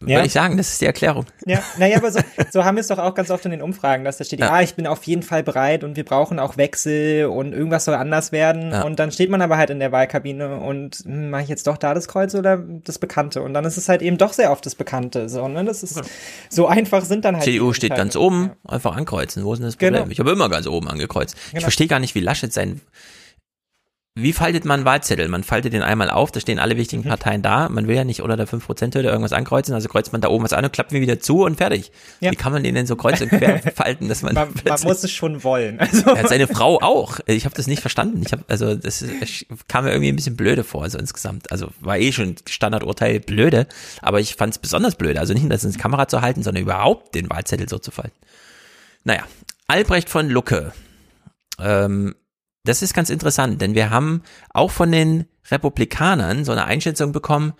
[0.00, 1.26] Würde ich sagen, das ist die Erklärung.
[1.44, 2.20] Ja, naja, aber so,
[2.52, 4.50] so haben wir es doch auch ganz oft in den Umfragen, dass da steht, ja.
[4.50, 7.96] ah, ich bin auf jeden Fall bereit und wir brauchen auch Wechsel und irgendwas soll
[7.96, 8.70] anders werden.
[8.70, 8.82] Ja.
[8.82, 11.76] Und dann steht man aber halt in der Wahlkabine und hm, mache ich jetzt doch
[11.76, 13.42] da das Kreuz oder das Bekannte?
[13.42, 15.28] Und dann ist es halt eben doch sehr oft das Bekannte.
[15.28, 15.64] So, ne?
[15.64, 16.00] Das ist
[16.48, 17.44] so einfach sind dann halt.
[17.44, 19.44] CDU steht ganz oben, einfach ankreuzen.
[19.44, 19.94] Wo ist denn das Problem?
[19.94, 20.06] Genau.
[20.10, 21.34] Ich habe immer ganz oben angekreuzt.
[21.46, 21.62] Ich Genau.
[21.62, 22.80] verstehe gar nicht, wie Laschet sein.
[24.14, 25.28] Wie faltet man einen Wahlzettel?
[25.28, 27.08] Man faltet den einmal auf, da stehen alle wichtigen Mhm.
[27.08, 27.68] Parteien da.
[27.68, 30.52] Man will ja nicht unter der 5%-Hürde irgendwas ankreuzen, also kreuzt man da oben was
[30.52, 31.92] an und klappt mir wieder zu und fertig.
[32.18, 32.32] Ja.
[32.32, 35.04] Wie kann man den denn so kreuz und quer falten, dass man, Man, man muss
[35.04, 35.78] es schon wollen.
[35.88, 37.20] Also, Er hat seine Frau auch.
[37.26, 38.22] Ich habe das nicht verstanden.
[38.26, 39.04] Ich habe also das
[39.68, 41.52] kam mir irgendwie ein bisschen blöde vor, also insgesamt.
[41.52, 43.68] Also war eh schon Standardurteil blöde,
[44.02, 45.20] aber ich fand es besonders blöde.
[45.20, 48.16] Also nicht nur das ins Kamera zu halten, sondern überhaupt den Wahlzettel so zu falten.
[49.04, 49.22] Naja,
[49.68, 50.72] Albrecht von Lucke.
[51.60, 52.16] Ähm,
[52.68, 57.54] das ist ganz interessant, denn wir haben auch von den Republikanern so eine Einschätzung bekommen,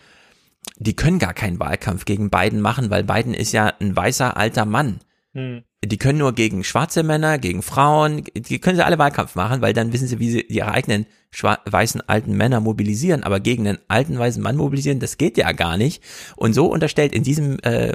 [0.76, 4.66] die können gar keinen Wahlkampf gegen Biden machen, weil Biden ist ja ein weißer alter
[4.66, 5.01] Mann.
[5.39, 5.62] Hm.
[5.85, 9.73] Die können nur gegen schwarze Männer, gegen Frauen, die können sie alle Wahlkampf machen, weil
[9.73, 14.19] dann wissen sie, wie sie ihre eigenen weißen alten Männer mobilisieren, aber gegen einen alten
[14.19, 16.02] weißen Mann mobilisieren, das geht ja gar nicht.
[16.35, 17.94] Und so unterstellt in diesem äh,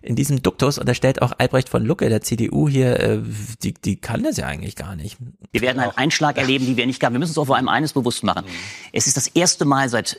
[0.00, 3.20] in diesem Duktus unterstellt auch Albrecht von Lucke der CDU hier, äh,
[3.62, 5.18] die die kann das ja eigentlich gar nicht.
[5.52, 7.14] Wir werden einen Einschlag erleben, die wir nicht gaben.
[7.14, 8.46] Wir müssen uns auch vor allem eines bewusst machen.
[8.92, 10.18] Es ist das erste Mal seit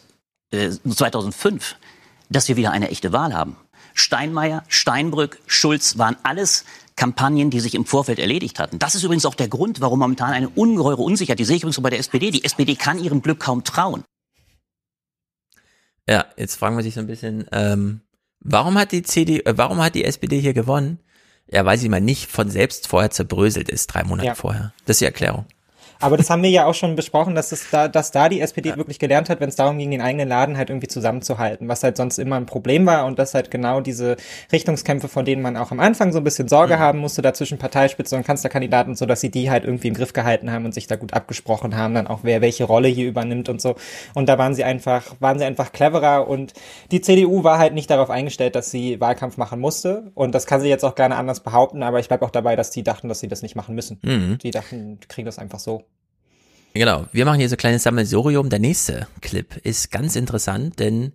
[0.52, 1.76] äh, 2005,
[2.30, 3.56] dass wir wieder eine echte Wahl haben.
[4.00, 6.66] Steinmeier, Steinbrück, Schulz waren alles
[6.96, 8.80] Kampagnen, die sich im Vorfeld erledigt hatten.
[8.80, 11.78] Das ist übrigens auch der Grund, warum momentan eine ungeheure Unsicherheit, die sehe ich übrigens
[11.80, 14.04] auch bei der SPD, die SPD kann ihrem Glück kaum trauen.
[16.08, 18.02] Ja, jetzt fragen wir sich so ein bisschen, ähm,
[18.40, 21.00] warum hat die CD, äh, warum hat die SPD hier gewonnen?
[21.52, 24.36] Ja, weil sie mal nicht von selbst vorher zerbröselt ist, drei Monate Ja.
[24.36, 24.74] vorher.
[24.86, 25.46] Das ist die Erklärung.
[26.02, 28.76] Aber das haben wir ja auch schon besprochen, dass es da, dass da die SPD
[28.78, 31.98] wirklich gelernt hat, wenn es darum ging, den eigenen Laden halt irgendwie zusammenzuhalten, was halt
[31.98, 34.16] sonst immer ein Problem war und dass halt genau diese
[34.52, 37.58] Richtungskämpfe, von denen man auch am Anfang so ein bisschen Sorge haben musste, da zwischen
[37.58, 40.88] Parteispitze und Kanzlerkandidaten, so dass sie die halt irgendwie im Griff gehalten haben und sich
[40.88, 43.76] da gut abgesprochen haben, dann auch wer welche Rolle hier übernimmt und so.
[44.14, 46.54] Und da waren sie einfach, waren sie einfach cleverer und
[46.92, 50.62] die CDU war halt nicht darauf eingestellt, dass sie Wahlkampf machen musste und das kann
[50.62, 53.20] sie jetzt auch gerne anders behaupten, aber ich bleib auch dabei, dass die dachten, dass
[53.20, 54.00] sie das nicht machen müssen.
[54.02, 54.38] Mhm.
[54.38, 55.84] Die dachten, die kriegen das einfach so.
[56.74, 58.50] Genau, wir machen hier so ein kleines Sammelsurium.
[58.50, 61.14] Der nächste Clip ist ganz interessant, denn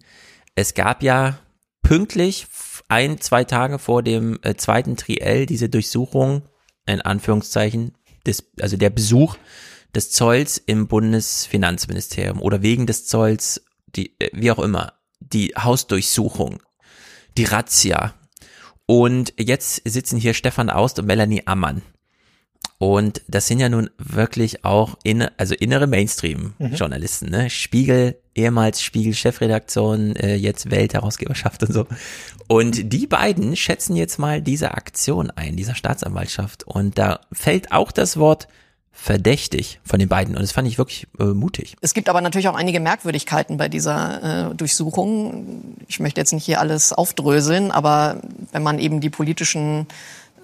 [0.55, 1.39] es gab ja
[1.83, 2.47] pünktlich
[2.89, 6.43] ein, zwei Tage vor dem äh, zweiten Triell diese Durchsuchung,
[6.87, 7.93] in Anführungszeichen,
[8.27, 9.37] des, also der Besuch
[9.95, 13.65] des Zolls im Bundesfinanzministerium oder wegen des Zolls,
[13.95, 16.61] die, äh, wie auch immer, die Hausdurchsuchung,
[17.37, 18.15] die Razzia.
[18.87, 21.83] Und jetzt sitzen hier Stefan Aust und Melanie Ammann.
[22.85, 27.49] Und das sind ja nun wirklich auch inne, also innere Mainstream-Journalisten, ne?
[27.49, 31.87] Spiegel, ehemals Spiegel-Chefredaktion, äh, jetzt Welt-Herausgeberschaft und so.
[32.47, 36.65] Und die beiden schätzen jetzt mal diese Aktion ein, dieser Staatsanwaltschaft.
[36.65, 38.49] Und da fällt auch das Wort
[38.93, 40.35] verdächtig von den beiden.
[40.35, 41.77] Und das fand ich wirklich äh, mutig.
[41.81, 45.79] Es gibt aber natürlich auch einige Merkwürdigkeiten bei dieser äh, Durchsuchung.
[45.89, 48.21] Ich möchte jetzt nicht hier alles aufdröseln, aber
[48.53, 49.87] wenn man eben die politischen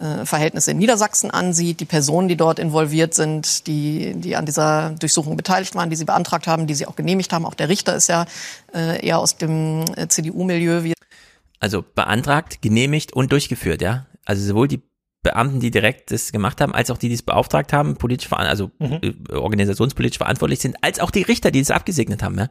[0.01, 4.91] äh, Verhältnisse in Niedersachsen ansieht, die Personen, die dort involviert sind, die, die an dieser
[4.99, 7.45] Durchsuchung beteiligt waren, die sie beantragt haben, die sie auch genehmigt haben.
[7.47, 8.27] Auch der Richter ist ja
[8.75, 10.93] äh, eher aus dem äh, CDU-Milieu.
[11.61, 14.07] Also beantragt, genehmigt und durchgeführt, ja.
[14.25, 14.81] Also sowohl die
[15.23, 18.47] Beamten, die direkt das gemacht haben, als auch die, die es beauftragt haben, politisch, veran-
[18.47, 19.27] also Mhm.
[19.31, 22.49] organisationspolitisch verantwortlich sind, als auch die Richter, die es abgesegnet haben, ja.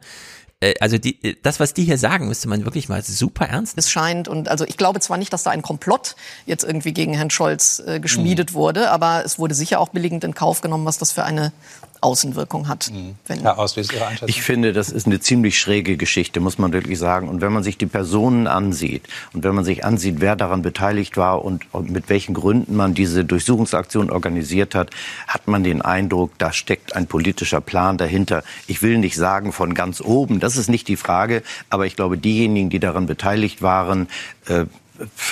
[0.60, 3.76] Äh, Also die, äh, das, was die hier sagen, müsste man wirklich mal super ernst
[3.78, 4.28] es scheint.
[4.28, 6.16] Und also ich glaube zwar nicht, dass da ein Komplott
[6.46, 8.02] jetzt irgendwie gegen Herrn Scholz äh, Mhm.
[8.02, 11.52] geschmiedet wurde, aber es wurde sicher auch billigend in Kauf genommen, was das für eine
[12.00, 12.90] Außenwirkung hat.
[13.26, 14.28] Wenn Herr Aust, wie ist Ihre Einschätzung?
[14.28, 17.28] Ich finde, das ist eine ziemlich schräge Geschichte, muss man wirklich sagen.
[17.28, 19.02] Und wenn man sich die Personen ansieht
[19.32, 22.94] und wenn man sich ansieht, wer daran beteiligt war und, und mit welchen Gründen man
[22.94, 24.90] diese Durchsuchungsaktion organisiert hat,
[25.26, 28.42] hat man den Eindruck, da steckt ein politischer Plan dahinter.
[28.66, 32.18] Ich will nicht sagen von ganz oben, das ist nicht die Frage, aber ich glaube,
[32.18, 34.08] diejenigen, die daran beteiligt waren,
[34.46, 34.66] äh,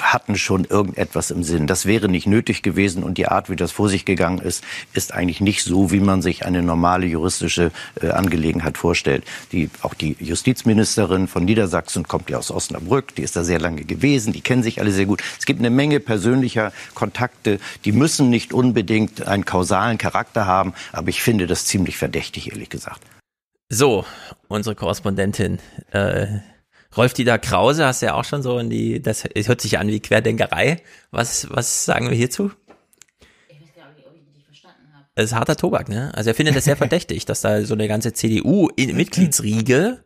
[0.01, 1.67] hatten schon irgendetwas im Sinn.
[1.67, 5.13] Das wäre nicht nötig gewesen und die Art, wie das vor sich gegangen ist, ist
[5.13, 7.71] eigentlich nicht so, wie man sich eine normale juristische
[8.01, 9.25] äh, Angelegenheit vorstellt.
[9.53, 13.85] Die, auch die Justizministerin von Niedersachsen kommt ja aus Osnabrück, die ist da sehr lange
[13.85, 15.23] gewesen, die kennen sich alle sehr gut.
[15.39, 21.09] Es gibt eine Menge persönlicher Kontakte, die müssen nicht unbedingt einen kausalen Charakter haben, aber
[21.09, 23.03] ich finde das ziemlich verdächtig, ehrlich gesagt.
[23.71, 24.07] So,
[24.49, 25.59] unsere Korrespondentin,
[25.91, 26.39] äh,
[26.97, 30.01] Rolf-Dieter Krause, hast du ja auch schon so in die, das hört sich an wie
[30.01, 30.83] Querdenkerei.
[31.11, 32.51] Was, was sagen wir hierzu?
[35.15, 36.13] Das ist harter Tobak, ne?
[36.15, 40.03] Also er findet das sehr verdächtig, dass da so eine ganze CDU-Mitgliedsriege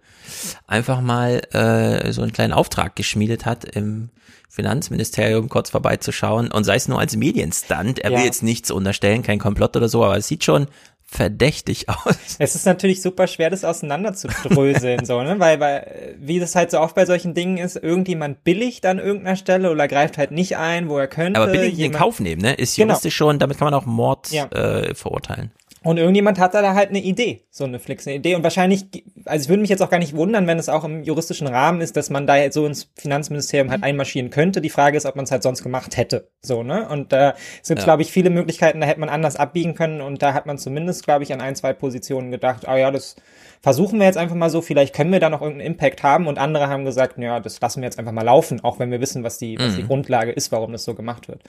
[0.66, 4.08] einfach mal äh, so einen kleinen Auftrag geschmiedet hat, im
[4.48, 7.98] Finanzministerium kurz vorbeizuschauen und sei es nur als Medienstand.
[7.98, 8.24] Er will Ja.
[8.24, 10.66] jetzt nichts unterstellen, kein Komplott oder so, aber es sieht schon
[11.12, 12.16] verdächtig aus.
[12.38, 15.38] Es ist natürlich super schwer, das auseinander zu dröseln, so, ne?
[15.38, 19.36] Weil, weil, wie das halt so oft bei solchen Dingen ist, irgendjemand billigt an irgendeiner
[19.36, 21.38] Stelle oder greift halt nicht ein, wo er könnte.
[21.40, 22.54] Aber billig in Kauf nehmen, ne?
[22.54, 22.88] Ist Genau.
[22.94, 24.46] juristisch schon, damit kann man auch Mord Ja.
[24.46, 25.52] äh, verurteilen.
[25.84, 28.34] Und irgendjemand hat da halt eine Idee, so eine flixe Idee.
[28.36, 28.84] Und wahrscheinlich,
[29.24, 31.80] also ich würde mich jetzt auch gar nicht wundern, wenn es auch im juristischen Rahmen
[31.80, 34.60] ist, dass man da jetzt so ins Finanzministerium halt einmarschieren könnte.
[34.60, 36.28] Die Frage ist, ob man es halt sonst gemacht hätte.
[36.40, 36.88] So, ne?
[36.88, 37.84] Und da es gibt, Ja.
[37.84, 40.00] glaube ich, viele Möglichkeiten, da hätte man anders abbiegen können.
[40.00, 43.16] Und da hat man zumindest, glaube ich, an ein, zwei Positionen gedacht, ah ja, das
[43.60, 46.26] versuchen wir jetzt einfach mal so, vielleicht können wir da noch irgendeinen Impact haben.
[46.26, 49.00] Und andere haben gesagt, ja, das lassen wir jetzt einfach mal laufen, auch wenn wir
[49.00, 49.88] wissen, was die, was die Mhm.
[49.88, 51.42] Grundlage ist, warum das so gemacht wird.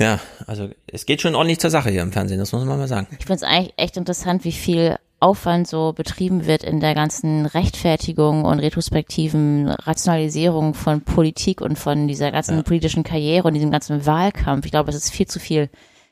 [0.00, 2.88] Ja, also es geht schon ordentlich zur Sache hier im Fernsehen, das muss man mal
[2.88, 3.06] sagen.
[3.12, 7.44] Ich finde es eigentlich echt interessant, wie viel Aufwand so betrieben wird in der ganzen
[7.44, 14.06] Rechtfertigung und retrospektiven Rationalisierung von Politik und von dieser ganzen politischen Karriere und diesem ganzen
[14.06, 14.64] Wahlkampf.
[14.64, 15.68] Ich glaube, es ist viel zu viel,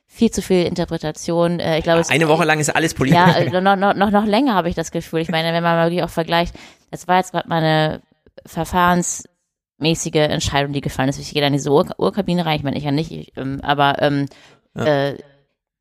[0.07, 1.59] viel zu viel Interpretation.
[1.59, 3.19] Äh, Ich glaube, es, Eine Woche lang ist alles politisch.
[3.19, 5.21] ja, äh, noch, noch, noch, noch länger habe ich das Gefühl.
[5.21, 6.55] Ich meine, wenn man mal wirklich auch vergleicht,
[6.91, 8.03] das war jetzt gerade mal eine
[9.79, 11.19] verfahrensmäßige Entscheidung, die gefallen ist.
[11.19, 13.61] Ich gehe da in diese Ur Urkabine rein, ich meine, ich ja nicht, ich, ähm,
[13.63, 14.27] aber ähm,
[14.77, 14.85] Ja.
[15.11, 15.19] äh,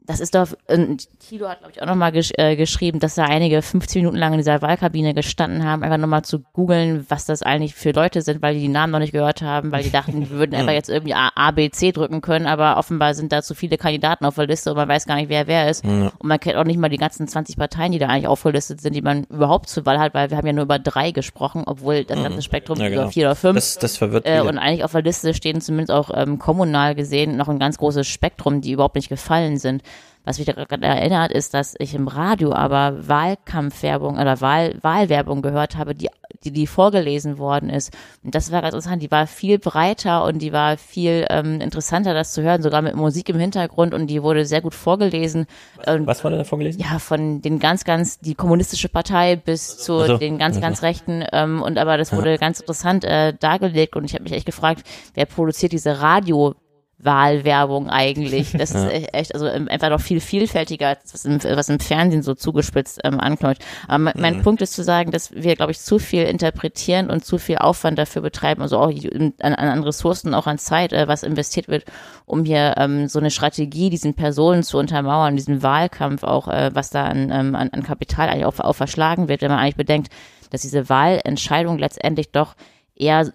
[0.07, 3.25] das ist doch, und Tilo hat, glaube ich, auch nochmal gesch äh, geschrieben, dass da
[3.25, 7.43] einige 15 Minuten lang in dieser Wahlkabine gestanden haben, einfach nochmal zu googeln, was das
[7.43, 10.21] eigentlich für Leute sind, weil die die Namen noch nicht gehört haben, weil die dachten,
[10.21, 13.41] wir würden einfach jetzt irgendwie A, A, B, C drücken können, aber offenbar sind da
[13.41, 15.83] zu viele Kandidaten auf der Liste und man weiß gar nicht, wer wer ist.
[15.85, 16.11] Ja.
[16.17, 18.95] Und man kennt auch nicht mal die ganzen 20 Parteien, die da eigentlich aufgelistet sind,
[18.95, 22.05] die man überhaupt zur Wahl hat, weil wir haben ja nur über drei gesprochen, obwohl
[22.05, 23.07] das ganze Spektrum Ja, über genau.
[23.09, 23.55] vier oder fünf.
[23.55, 24.39] Das- das verwirrt äh.
[24.41, 28.07] Und eigentlich auf der Liste stehen zumindest auch ähm, kommunal gesehen noch ein ganz großes
[28.07, 29.83] Spektrum, die überhaupt nicht gefallen sind.
[30.27, 35.41] Was mich da gerade erinnert, ist, dass ich im Radio aber Wahlkampfwerbung oder Wahl, Wahlwerbung
[35.41, 36.09] gehört habe, die,
[36.43, 37.95] die, die vorgelesen worden ist.
[38.25, 39.01] Und das war ganz interessant.
[39.01, 42.93] Die war viel breiter und die war viel ähm, interessanter, das zu hören, sogar mit
[42.97, 45.45] Musik im Hintergrund und die wurde sehr gut vorgelesen.
[45.85, 46.81] Und, Was wurde da vorgelesen?
[46.81, 50.17] ja, von den ganz, ganz, die kommunistische Partei bis zu Ach so.
[50.17, 50.61] den ganz, Ach so.
[50.61, 51.23] ganz Rechten.
[51.31, 52.17] Ähm, und aber das Ja.
[52.17, 54.83] wurde ganz interessant äh, dargelegt und ich habe mich echt gefragt,
[55.13, 56.53] wer produziert diese Radio?
[56.99, 58.51] Wahlwerbung eigentlich.
[58.53, 58.87] Das Ja.
[58.87, 62.23] ist e- echt, also ähm, einfach noch viel vielfältiger, als was im, was im Fernsehen
[62.23, 63.63] so zugespitzt ähm, anknüpft.
[63.87, 64.41] Aber mein, mein Mhm.
[64.43, 67.97] Punkt ist zu sagen, dass wir, glaube ich, zu viel interpretieren und zu viel Aufwand
[67.99, 71.85] dafür betreiben, also auch an, an an Ressourcen, auch an Zeit, äh, was investiert wird,
[72.25, 76.89] um hier ähm, so eine Strategie diesen Personen zu untermauern, diesen Wahlkampf auch, äh, was
[76.89, 80.11] da an, ähm, an, an Kapital eigentlich auch, auch verschlagen wird, wenn man eigentlich bedenkt,
[80.49, 82.55] dass diese Wahlentscheidung letztendlich doch
[82.95, 83.31] eher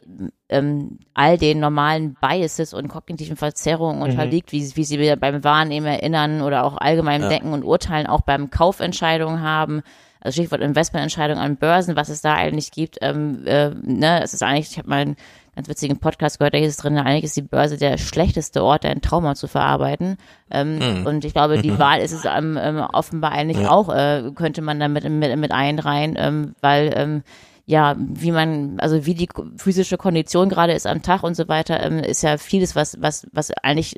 [0.53, 4.03] ähm, all den normalen Biases und kognitiven Verzerrungen Mhm.
[4.03, 7.29] unterliegt, wie, wie sie beim Wahrnehmen erinnern oder auch allgemein Ja.
[7.29, 9.83] Denken und Urteilen auch beim Kaufentscheidungen haben.
[10.21, 12.99] Also Stichwort Investmententscheidungen an Börsen, was es da eigentlich gibt.
[13.03, 15.17] Ähm, äh, ne, es ist eigentlich, ich habe mal einen
[15.57, 18.87] ganz witzigen Podcast gehört, da hieß es drin, eigentlich ist die Börse der schlechteste Ort,
[18.87, 20.17] ein Trauma zu verarbeiten.
[20.51, 21.07] Ähm, Mhm.
[21.07, 21.79] Und ich glaube, die Mhm.
[21.81, 23.71] Wahl ist es ähm, ähm, offenbar eigentlich Ja.
[23.71, 27.23] auch, äh, könnte man damit mit, mit einreihen, ähm, weil ähm,
[27.65, 31.81] ja, wie man, also wie die physische Kondition gerade ist am Tag und so weiter,
[31.83, 33.97] ähm, ist ja vieles, was, was, was eigentlich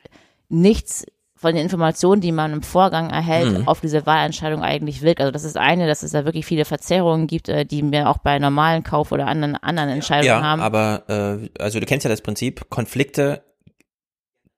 [0.48, 3.68] nichts von den Informationen, die man im Vorgang erhält, Mhm.
[3.68, 5.20] auf diese Wahlentscheidung eigentlich wirkt.
[5.20, 8.18] Also das ist eine, dass es da wirklich viele Verzerrungen gibt, äh, die wir auch
[8.18, 10.60] bei normalen Kauf oder anderen, anderen Entscheidungen Ja, haben.
[10.62, 13.42] aber äh, also du kennst ja das Prinzip, Konflikte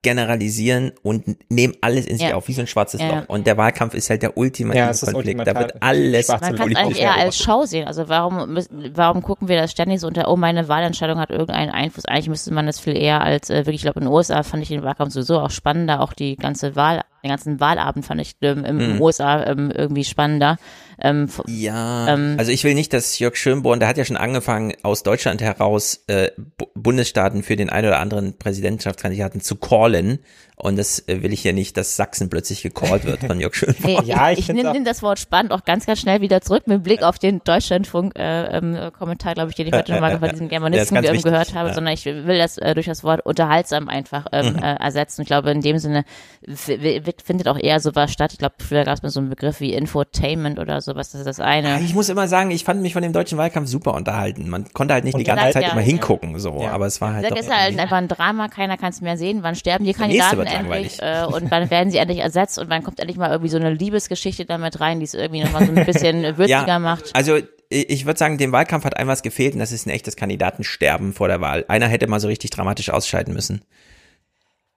[0.06, 2.36] generalisieren und nehmen alles in sich Ja.
[2.36, 3.08] auf, wie so ein schwarzes Ja.
[3.20, 3.28] Loch.
[3.28, 5.44] Und der Wahlkampf ist halt der ultimative Ja, Konflikt.
[5.46, 7.36] Da wird alles Man kann es eigentlich eher als.
[7.36, 7.86] Schau sehen.
[7.86, 8.56] Also warum
[8.94, 12.04] warum gucken wir das ständig so unter, oh, meine Wahlentscheidung hat irgendeinen Einfluss.
[12.04, 14.62] Eigentlich müsste man das viel eher als, äh, wirklich, ich glaube, in den USA fand
[14.62, 16.00] ich den Wahlkampf sowieso auch spannender.
[16.00, 19.02] Auch die ganze Wahl, den ganzen Wahlabend fand ich ähm, im, im Mhm.
[19.02, 20.56] USA ähm, irgendwie spannender.
[21.00, 24.74] Ähm, Ja, ähm, also ich will nicht, dass Jörg Schönborn, der hat ja schon angefangen,
[24.82, 30.20] aus Deutschland heraus äh, Bu- Bundesstaaten für den einen oder anderen Präsidentschaftskandidaten zu callen.
[30.58, 34.04] Und das äh, will ich ja nicht, dass Sachsen plötzlich gecallt wird von Jörg Schönborn.
[34.06, 37.02] Nee, ich, ich nehme das Wort spannend auch ganz, ganz schnell wieder zurück mit Blick
[37.02, 41.02] auf den Deutschlandfunk-Kommentar, glaube ich, den ich heute nochmal von diesem Der ist Germanisten ähm,
[41.04, 41.74] wichtig, gehört habe, ja.
[41.74, 44.62] sondern ich will das äh, durch das Wort unterhaltsam einfach ähm, Mhm.
[44.62, 45.22] äh, ersetzen.
[45.22, 46.04] Ich glaube, in dem Sinne
[46.46, 48.32] findet auch eher sowas statt.
[48.32, 51.10] Ich glaube, früher gab es mal so einen Begriff wie Infotainment oder sowas.
[51.10, 51.80] Das ist das eine.
[51.80, 54.48] Ich muss immer sagen, ich fand mich von dem deutschen Wahlkampf super unterhalten.
[54.48, 55.86] Man konnte halt nicht die ganze Zeit ja, immer ja.
[55.86, 59.00] hingucken, so, aber es war halt Das ist halt einfach ein Drama, keiner kann es
[59.00, 59.42] mehr sehen.
[59.42, 62.98] Wann sterben die Kandidaten endlich äh, und wann werden sie endlich ersetzt und wann kommt
[63.00, 66.22] endlich mal irgendwie so eine Liebesgeschichte damit rein, die es irgendwie nochmal so ein bisschen
[66.38, 67.10] würziger macht.
[67.14, 70.14] Also ich würde sagen, dem Wahlkampf hat einem was gefehlt und das ist ein echtes
[70.16, 71.64] Kandidatensterben vor der Wahl.
[71.66, 73.62] Einer hätte mal so richtig dramatisch ausscheiden müssen.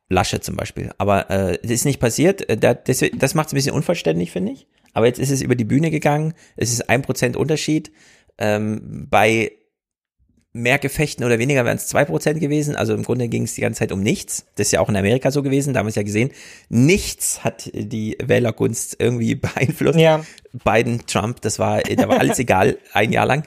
[0.09, 0.91] Lasche zum Beispiel.
[0.97, 2.49] Aber äh, das ist nicht passiert.
[2.49, 4.67] Äh, da- Das, das macht es ein bisschen unvollständig, finde ich.
[4.93, 6.33] Aber jetzt ist es über die Bühne gegangen.
[6.55, 7.91] Es ist ein Prozent Unterschied.
[8.39, 9.51] Ähm, bei
[10.51, 12.75] mehr Gefechten oder weniger wären es zwei Prozent gewesen.
[12.75, 14.45] Also im Grunde ging es die ganze Zeit um nichts.
[14.55, 15.73] Das ist ja auch in Amerika so gewesen.
[15.73, 16.31] Da haben wir es ja gesehen.
[16.69, 19.99] Nichts hat die Wählergunst irgendwie beeinflusst.
[19.99, 20.25] Ja.
[20.63, 23.43] Biden, Trump, das war, da war alles egal, ein Jahr lang.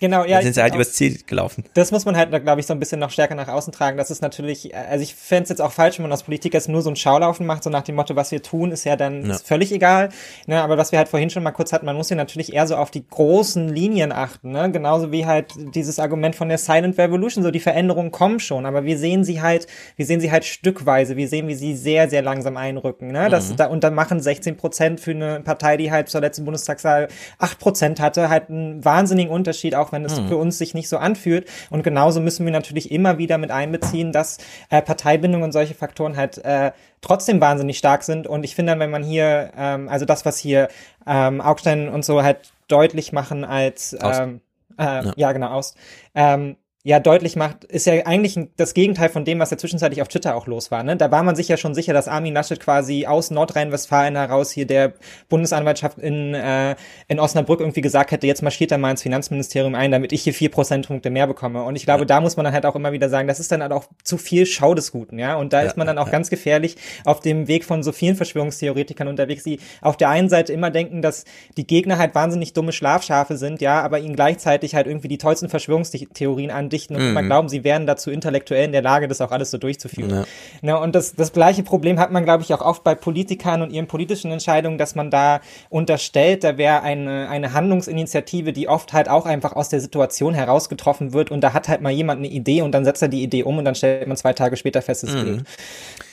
[0.00, 0.36] Genau, ja.
[0.36, 1.64] Dann sind sie halt auch- übers Ziel gelaufen.
[1.74, 3.96] Das muss man halt, glaube ich, so ein bisschen noch stärker nach außen tragen.
[3.96, 6.68] Das ist natürlich, also ich fände es jetzt auch falsch, wenn man aus Politik jetzt
[6.68, 9.24] nur so ein Schaulaufen macht, so nach dem Motto, was wir tun, ist ja dann
[9.26, 9.34] Ja.
[9.34, 10.10] ist völlig egal.
[10.46, 12.66] Ne, aber was wir halt vorhin schon mal kurz hatten, man muss ja natürlich eher
[12.66, 14.50] so auf die großen Linien achten.
[14.50, 14.70] Ne?
[14.70, 18.84] Genauso wie halt dieses Argument von der Silent Revolution, so die Veränderungen kommen schon, aber
[18.84, 19.66] wir sehen sie halt,
[19.96, 23.12] wir sehen sie halt stückweise, wir sehen, wie sie sehr, sehr langsam einrücken.
[23.12, 23.28] Ne?
[23.30, 23.56] Das, Mhm.
[23.56, 27.08] da, und dann machen 16 Prozent für eine Partei, die halt zur letzten Bundestagswahl
[27.38, 30.28] 8 Prozent hatte, halt einen wahnsinnigen Unterschied, auch wenn es Mhm.
[30.28, 31.48] für uns sich nicht so anfühlt.
[31.70, 34.38] Und genauso müssen wir natürlich immer wieder mit einbeziehen, dass
[34.70, 38.26] äh, Parteibindung und solche Faktoren halt äh, trotzdem wahnsinnig stark sind.
[38.26, 40.68] Und ich finde dann, wenn man hier, ähm, also das, was hier
[41.06, 44.40] ähm, Augstein und so halt deutlich machen als ähm,
[44.78, 45.12] äh, ja.
[45.16, 45.32] Ja.
[45.32, 45.74] genau aus.
[46.14, 46.56] Ähm,
[46.86, 50.36] ja deutlich macht, ist ja eigentlich das Gegenteil von dem, was ja zwischenzeitlich auf Twitter
[50.36, 50.82] auch los war.
[50.82, 50.98] Ne?
[50.98, 54.66] Da war man sich ja schon sicher, dass Armin Laschet quasi aus Nordrhein-Westfalen heraus hier
[54.66, 54.92] der
[55.30, 56.76] Bundesanwaltschaft in, äh,
[57.08, 60.34] in Osnabrück irgendwie gesagt hätte, jetzt marschiert er mal ins Finanzministerium ein, damit ich hier
[60.34, 61.62] vier Prozentpunkte mehr bekomme.
[61.62, 62.04] Und ich glaube, ja.
[62.04, 64.18] da muss man dann halt auch immer wieder sagen, das ist dann halt auch zu
[64.18, 65.36] viel Schau des Guten, ja.
[65.36, 66.12] Und da ja, ist man dann auch ja.
[66.12, 70.52] ganz gefährlich auf dem Weg von so vielen Verschwörungstheoretikern unterwegs, die auf der einen Seite
[70.52, 71.24] immer denken, dass
[71.56, 75.48] die Gegner halt wahnsinnig dumme Schlafschafe sind, ja, aber ihnen gleichzeitig halt irgendwie die tollsten
[75.48, 77.10] Verschwörungstheorien andichten und mhm.
[77.10, 80.10] immer glauben, sie wären dazu intellektuell in der Lage, das auch alles so durchzuführen.
[80.10, 80.24] Ja.
[80.62, 83.70] ja und das, das gleiche Problem hat man, glaube ich, auch oft bei Politikern und
[83.70, 85.40] ihren politischen Entscheidungen, dass man da
[85.70, 90.68] unterstellt, da wäre eine, eine Handlungsinitiative, die oft halt auch einfach aus der Situation heraus
[90.68, 93.22] getroffen wird und da hat halt mal jemand eine Idee und dann setzt er die
[93.22, 95.24] Idee um und dann stellt man zwei Tage später fest, es mhm.
[95.24, 95.44] geht.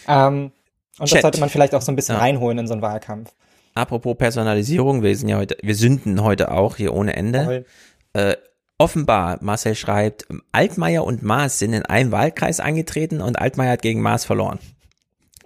[0.08, 0.52] Ähm,
[1.00, 1.18] und Chat.
[1.18, 2.22] das sollte man vielleicht auch so ein bisschen ja.
[2.22, 3.32] reinholen in so einen Wahlkampf.
[3.74, 7.66] Apropos Personalisierung, wir sind ja heute, wir sünden heute auch hier ohne Ende.
[8.14, 8.36] Äh,
[8.82, 14.02] offenbar, Marcel schreibt, Altmaier und Maas sind in einem Wahlkreis eingetreten und Altmaier hat gegen
[14.02, 14.58] Maas verloren.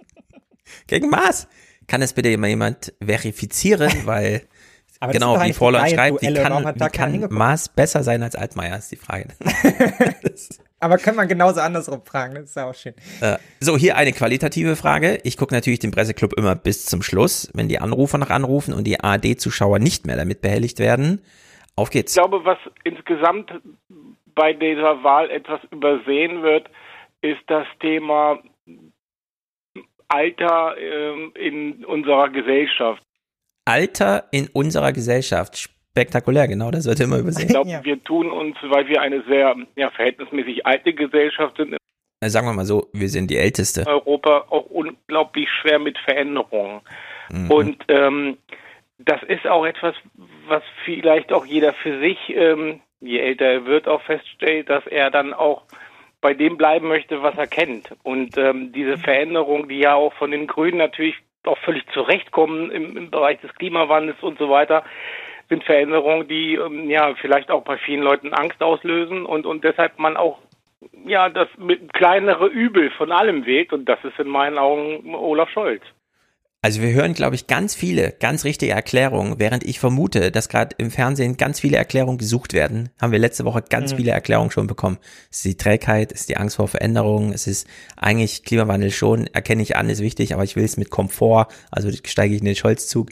[0.86, 1.46] gegen Maas?
[1.86, 4.42] Kann das bitte jemand verifizieren, weil
[5.12, 8.96] genau, wie Vorland schreibt, wie kann, wie kann Maas besser sein als Altmaier, ist die
[8.96, 9.28] Frage.
[10.80, 12.94] Aber kann man genauso andersrum fragen, das ist ja auch schön.
[13.20, 15.18] Äh, so, hier eine qualitative Frage.
[15.24, 18.84] Ich gucke natürlich den Presseclub immer bis zum Schluss, wenn die Anrufer noch anrufen und
[18.84, 21.20] die ARD-Zuschauer nicht mehr damit behelligt werden.
[21.76, 22.16] Auf geht's.
[22.16, 23.52] Ich glaube, was insgesamt
[24.34, 26.68] bei dieser Wahl etwas übersehen wird,
[27.20, 28.38] ist das Thema
[30.08, 33.02] Alter äh, in unserer Gesellschaft.
[33.64, 35.56] Alter in unserer Gesellschaft.
[35.56, 37.46] Spektakulär, genau, das wird immer übersehen.
[37.46, 37.82] Ich glaube, ja.
[37.82, 41.76] wir tun uns, weil wir eine sehr ja, verhältnismäßig alte Gesellschaft sind,
[42.24, 43.86] sagen wir mal so, wir sind die älteste.
[43.86, 46.80] Europa auch unglaublich schwer mit Veränderungen.
[47.30, 47.50] Mhm.
[47.50, 48.38] Und ähm,
[48.98, 49.94] das ist auch etwas,
[50.48, 55.10] was vielleicht auch jeder für sich, ähm, je älter er wird, auch feststellt, dass er
[55.10, 55.62] dann auch
[56.20, 57.94] bei dem bleiben möchte, was er kennt.
[58.02, 62.96] Und ähm, diese Veränderung, die ja auch von den Grünen natürlich auch völlig zurechtkommen im,
[62.96, 64.84] im Bereich des Klimawandels und so weiter,
[65.48, 69.98] sind Veränderungen, die ähm, ja vielleicht auch bei vielen Leuten Angst auslösen und, und deshalb
[69.98, 70.38] man auch
[71.04, 71.48] ja das
[71.92, 75.82] kleinere Übel von allem wählt und das ist in meinen Augen Olaf Scholz.
[76.66, 80.74] Also wir hören, glaube ich, ganz viele, ganz richtige Erklärungen, während ich vermute, dass gerade
[80.78, 82.88] im Fernsehen ganz viele Erklärungen gesucht werden.
[83.00, 83.98] Haben wir letzte Woche ganz mhm.
[83.98, 84.98] viele Erklärungen schon bekommen.
[85.30, 89.28] Es ist die Trägheit, es ist die Angst vor Veränderungen, es ist eigentlich Klimawandel schon,
[89.28, 92.46] erkenne ich an, ist wichtig, aber ich will es mit Komfort, also steige ich in
[92.46, 93.10] den Scholzzug.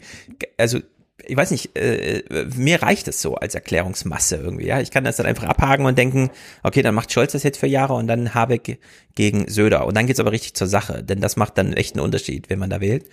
[0.57, 0.81] Also
[1.27, 2.23] ich weiß nicht, äh,
[2.55, 4.81] mir reicht es so als Erklärungsmasse irgendwie, ja.
[4.81, 6.29] Ich kann das dann einfach abhaken und denken,
[6.63, 8.79] okay, dann macht Scholz das jetzt für Jahre und dann Habeck
[9.15, 9.87] gegen Söder.
[9.87, 12.59] Und dann geht's aber richtig zur Sache, denn das macht dann echt einen Unterschied, wenn
[12.59, 13.05] man da wählt.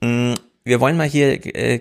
[0.00, 1.80] Mm, wir wollen mal hier äh,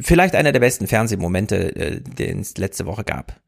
[0.00, 3.40] vielleicht einer der besten Fernsehmomente, äh, den es letzte Woche gab.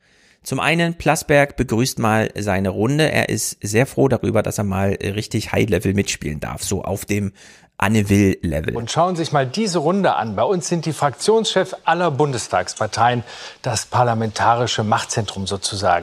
[0.43, 3.11] Zum einen, Plasberg begrüßt mal seine Runde.
[3.13, 7.33] Er ist sehr froh darüber, dass er mal richtig High-Level mitspielen darf, so auf dem
[7.79, 8.77] Anne Will-Level.
[8.77, 10.35] Und schauen Sie sich mal diese Runde an.
[10.35, 13.23] Bei uns sind die Fraktionschefs aller Bundestagsparteien
[13.63, 16.03] das parlamentarische Machtzentrum sozusagen.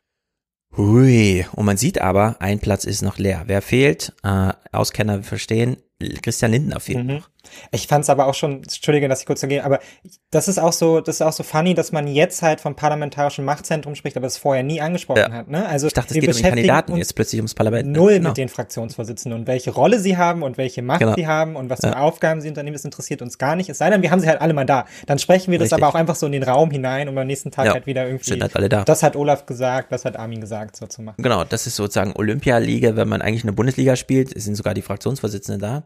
[0.76, 3.44] Hui, und man sieht aber, ein Platz ist noch leer.
[3.48, 4.14] Wer fehlt?
[4.23, 5.77] Äh, Auskenner verstehen,
[6.22, 7.15] Christian Lindner fehlt mhm.
[7.15, 7.30] noch.
[7.72, 9.80] Ich fand es aber auch schon, entschuldige, dass ich kurz gehe, aber
[10.32, 13.45] das ist auch so, das ist auch so funny, dass man jetzt halt vom parlamentarischen
[13.45, 15.32] Machtzentrum spricht, aber es vorher nie angesprochen ja.
[15.32, 15.48] hat.
[15.48, 15.68] Ne?
[15.68, 17.88] Also ich dachte, es geht um die Kandidaten jetzt plötzlich ums Parlament.
[17.88, 17.98] Ne?
[17.98, 18.30] Null genau.
[18.30, 21.16] mit den Fraktionsvorsitzenden und welche Rolle sie haben und welche Macht genau.
[21.16, 21.99] sie haben und was für ja.
[21.99, 23.70] Aufgaben sie unternehmen, das interessiert uns gar nicht.
[23.70, 24.86] Es sei denn, wir haben sie halt alle mal da.
[25.07, 25.72] Dann sprechen wir Richtig.
[25.72, 27.74] das aber auch einfach so in den Raum hinein, um am nächsten Tag ja.
[27.74, 28.30] halt wieder irgendwie.
[28.30, 28.84] Sind halt alle da.
[28.84, 31.22] Das hat Olaf gesagt, das hat Armin gesagt, so zu machen.
[31.22, 35.61] Genau, das ist sozusagen Olympialiga, wenn man eigentlich eine Bundesliga spielt, sind sogar die Fraktionsvorsitzenden
[35.61, 35.84] da.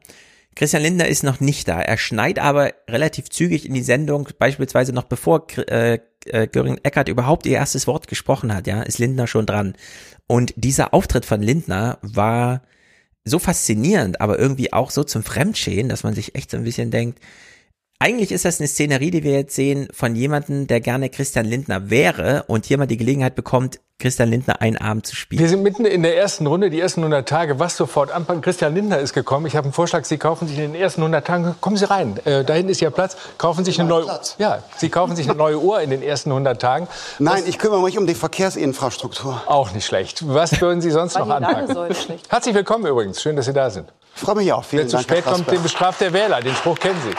[0.55, 1.81] Christian Lindner ist noch nicht da.
[1.81, 7.09] Er schneit aber relativ zügig in die Sendung, beispielsweise noch bevor äh, äh, Göring Eckert
[7.09, 9.75] überhaupt ihr erstes Wort gesprochen hat, ja, ist Lindner schon dran.
[10.27, 12.61] Und dieser Auftritt von Lindner war
[13.25, 16.91] so faszinierend, aber irgendwie auch so zum Fremdschäden, dass man sich echt so ein bisschen
[16.91, 17.19] denkt,
[18.03, 21.89] eigentlich ist das eine Szenerie, die wir jetzt sehen von jemandem, der gerne Christian Lindner
[21.89, 25.39] wäre und hier mal die Gelegenheit bekommt, Christian Lindner einen Abend zu spielen.
[25.39, 27.59] Wir sind mitten in der ersten Runde, die ersten 100 Tage.
[27.59, 28.41] Was sofort anfangen?
[28.41, 29.45] Christian Lindner ist gekommen.
[29.45, 30.03] Ich habe einen Vorschlag.
[30.03, 32.19] Sie kaufen sich in den ersten 100 Tagen, kommen Sie rein.
[32.25, 33.15] Äh, da hinten ist Ihr Platz.
[33.37, 34.35] Kaufen sich eine neue, Platz.
[34.37, 36.89] ja, Sie kaufen sich eine neue Uhr in den ersten 100 Tagen.
[37.19, 39.43] Nein, Was, ich kümmere mich um die Verkehrsinfrastruktur.
[39.45, 40.27] Auch nicht schlecht.
[40.27, 41.73] Was würden Sie sonst noch anpacken?
[42.27, 43.21] Herzlich willkommen übrigens.
[43.21, 43.93] Schön, dass Sie da sind.
[44.13, 44.65] Ich freue mich auch.
[44.65, 45.07] Vielen Wer Dank.
[45.07, 46.41] Zu spät kommt, den bestraft der Wähler.
[46.41, 47.15] Den Spruch kennen Sie.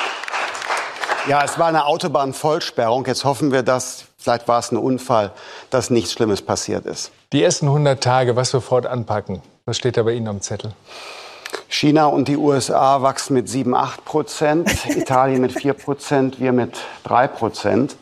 [1.27, 3.07] Ja, es war eine Autobahnvollsperrung.
[3.07, 5.33] Jetzt hoffen wir, dass, vielleicht war es ein Unfall,
[5.71, 7.13] dass nichts Schlimmes passiert ist.
[7.33, 9.41] Die ersten 100 Tage, was sofort anpacken?
[9.65, 10.75] Was steht da bei Ihnen am Zettel?
[11.69, 16.77] China und die USA wachsen mit 7, 8 Prozent, Italien mit 4 Prozent, wir mit
[17.05, 17.97] 3 Prozent.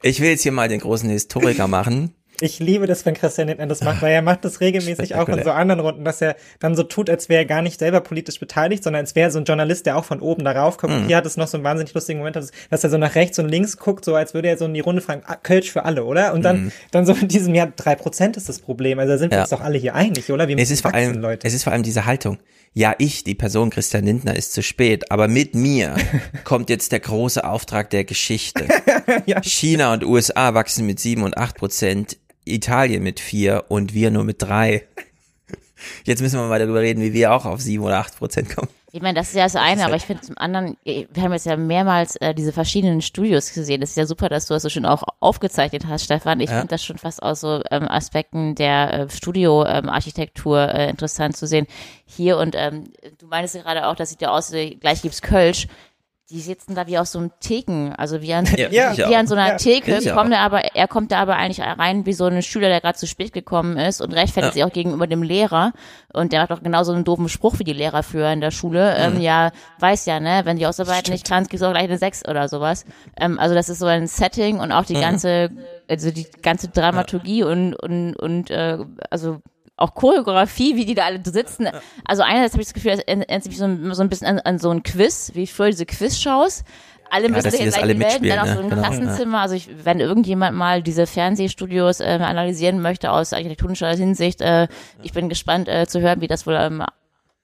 [0.00, 2.14] Ich will jetzt hier mal den großen Historiker machen.
[2.44, 5.44] Ich liebe das, wenn Christian Lindner das macht, weil er macht das regelmäßig auch in
[5.44, 8.40] so anderen Runden, dass er dann so tut, als wäre er gar nicht selber politisch
[8.40, 10.92] beteiligt, sondern als wäre so ein Journalist, der auch von oben darauf kommt.
[10.92, 11.06] Und Mhm.
[11.06, 13.38] hier hat es noch so einen wahnsinnig lustigen Moment, dass, dass er so nach rechts
[13.38, 15.84] und links guckt, so als würde er so in die Runde fragen, ah, Kölsch für
[15.84, 16.34] alle, oder?
[16.34, 16.72] Und dann, Mhm.
[16.90, 18.98] dann so in diesem Jahr, drei Prozent ist das Problem.
[18.98, 19.42] Also da sind wir Ja.
[19.42, 20.48] uns doch alle hier einig, oder?
[20.48, 21.46] Wir Es ist vor wachsen, allem, Leute.
[21.46, 22.38] es ist vor allem diese Haltung.
[22.74, 25.94] Ja, ich, die Person Christian Lindner, ist zu spät, aber mit mir
[26.44, 28.66] kommt jetzt der große Auftrag der Geschichte.
[29.42, 34.24] China und USA wachsen mit sieben und acht Prozent, Italien mit vier und wir nur
[34.24, 34.86] mit drei.
[36.04, 38.68] Jetzt müssen wir mal darüber reden, wie wir auch auf sieben oder acht Prozent kommen.
[38.94, 41.32] Ich meine, das ist ja das eine, ist aber ich finde zum anderen, wir haben
[41.32, 43.80] jetzt ja mehrmals äh, diese verschiedenen Studios gesehen.
[43.80, 46.40] Das ist ja super, dass du das so schön auch aufgezeichnet hast, Stefan.
[46.40, 46.56] Ich Ja.
[46.58, 51.66] finde das schon fast aus so ähm, Aspekten der äh, Studioarchitektur äh, interessant zu sehen.
[52.04, 52.84] Hier und ähm,
[53.18, 55.68] du meinst ja gerade auch, das sieht ja aus, wie gleich gibt's Kölsch.
[56.32, 59.34] Die sitzen da wie aus so einem Theken, also wie an, Ja, wie, an so
[59.34, 62.40] einer Ja, Theke, kommt er aber, er kommt da aber eigentlich rein wie so ein
[62.40, 64.64] Schüler, der gerade zu spät gekommen ist und rechtfertigt Ja.
[64.64, 65.72] sich auch gegenüber dem Lehrer.
[66.14, 68.96] Und der macht auch genauso einen doofen Spruch wie die Lehrer früher in der Schule.
[68.96, 69.20] Ähm, Mhm.
[69.20, 72.26] ja, weiß ja, ne, wenn die Hausarbeit nicht kannst, kriegst du auch gleich eine 6
[72.26, 72.86] oder sowas.
[73.20, 75.00] Ähm, also das ist so ein Setting und auch die Mhm.
[75.00, 75.50] ganze,
[75.86, 78.78] also die ganze Dramaturgie und, und, und äh,
[79.10, 79.42] also
[79.76, 81.68] auch Choreografie, wie die da alle sitzen.
[82.04, 84.38] Also einerseits habe ich das Gefühl, es erinnert sich so, ein- so ein bisschen an,
[84.40, 86.62] an so ein Quiz, wie früher diese Quizshows.
[87.10, 88.68] Alle Ja, müssen dass sich jetzt das gleich alle melden, dann auch mitspielen, so ein
[88.68, 88.74] ne?
[88.76, 89.40] Genau, Klassenzimmer.
[89.40, 94.66] Also ich, wenn irgendjemand mal diese Fernsehstudios ähm, analysieren möchte aus architektonischer Hinsicht, äh,
[95.02, 96.82] ich bin gespannt äh, zu hören, wie das wohl ähm,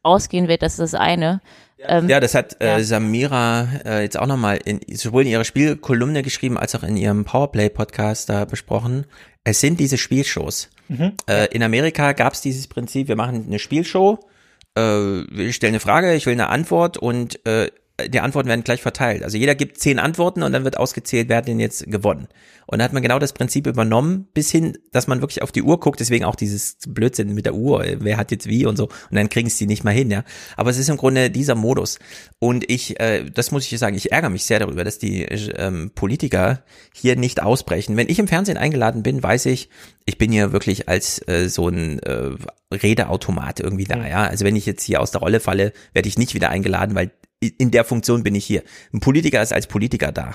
[0.03, 0.63] ausgehen wird.
[0.63, 1.41] Das ist das eine.
[1.81, 2.83] Ähm, Ja, das hat äh, ja.
[2.85, 7.25] Samira äh, jetzt auch nochmal in, sowohl in ihrer Spielkolumne geschrieben als auch in ihrem
[7.27, 9.05] Powerplay-Podcast da besprochen.
[9.45, 10.71] Es sind diese Spielshows.
[10.89, 11.13] Mhm.
[11.29, 14.19] Äh, in Amerika gab es dieses Prinzip, wir machen eine Spielshow,
[14.77, 17.71] äh, ich stelle eine Frage, ich will eine Antwort und äh,
[18.07, 19.25] die Antworten werden gleich verteilt.
[19.25, 22.29] Also jeder gibt zehn Antworten und dann wird ausgezählt, wer hat denn jetzt gewonnen.
[22.67, 25.63] Und da hat man genau das Prinzip übernommen, bis hin, dass man wirklich auf die
[25.63, 28.85] Uhr guckt, deswegen auch dieses Blödsinn mit der Uhr, wer hat jetzt wie und so,
[28.85, 30.23] und dann kriegen es die nicht mal hin, ja.
[30.57, 31.99] Aber es ist im Grunde dieser Modus.
[32.39, 35.93] Und ich, äh, das muss ich sagen, ich ärgere mich sehr darüber, dass die ähm,
[35.95, 36.63] Politiker
[36.93, 37.97] hier nicht ausbrechen.
[37.97, 39.71] Wenn ich im Fernsehen eingeladen bin, weiß ich,
[40.05, 42.31] ich bin hier wirklich als äh, so ein äh,
[42.73, 44.25] Redeautomat irgendwie da, ja.
[44.25, 47.11] Also wenn ich jetzt hier aus der Rolle falle, werde ich nicht wieder eingeladen, weil
[47.41, 48.63] in der Funktion bin ich hier.
[48.93, 50.35] Ein Politiker ist als Politiker da.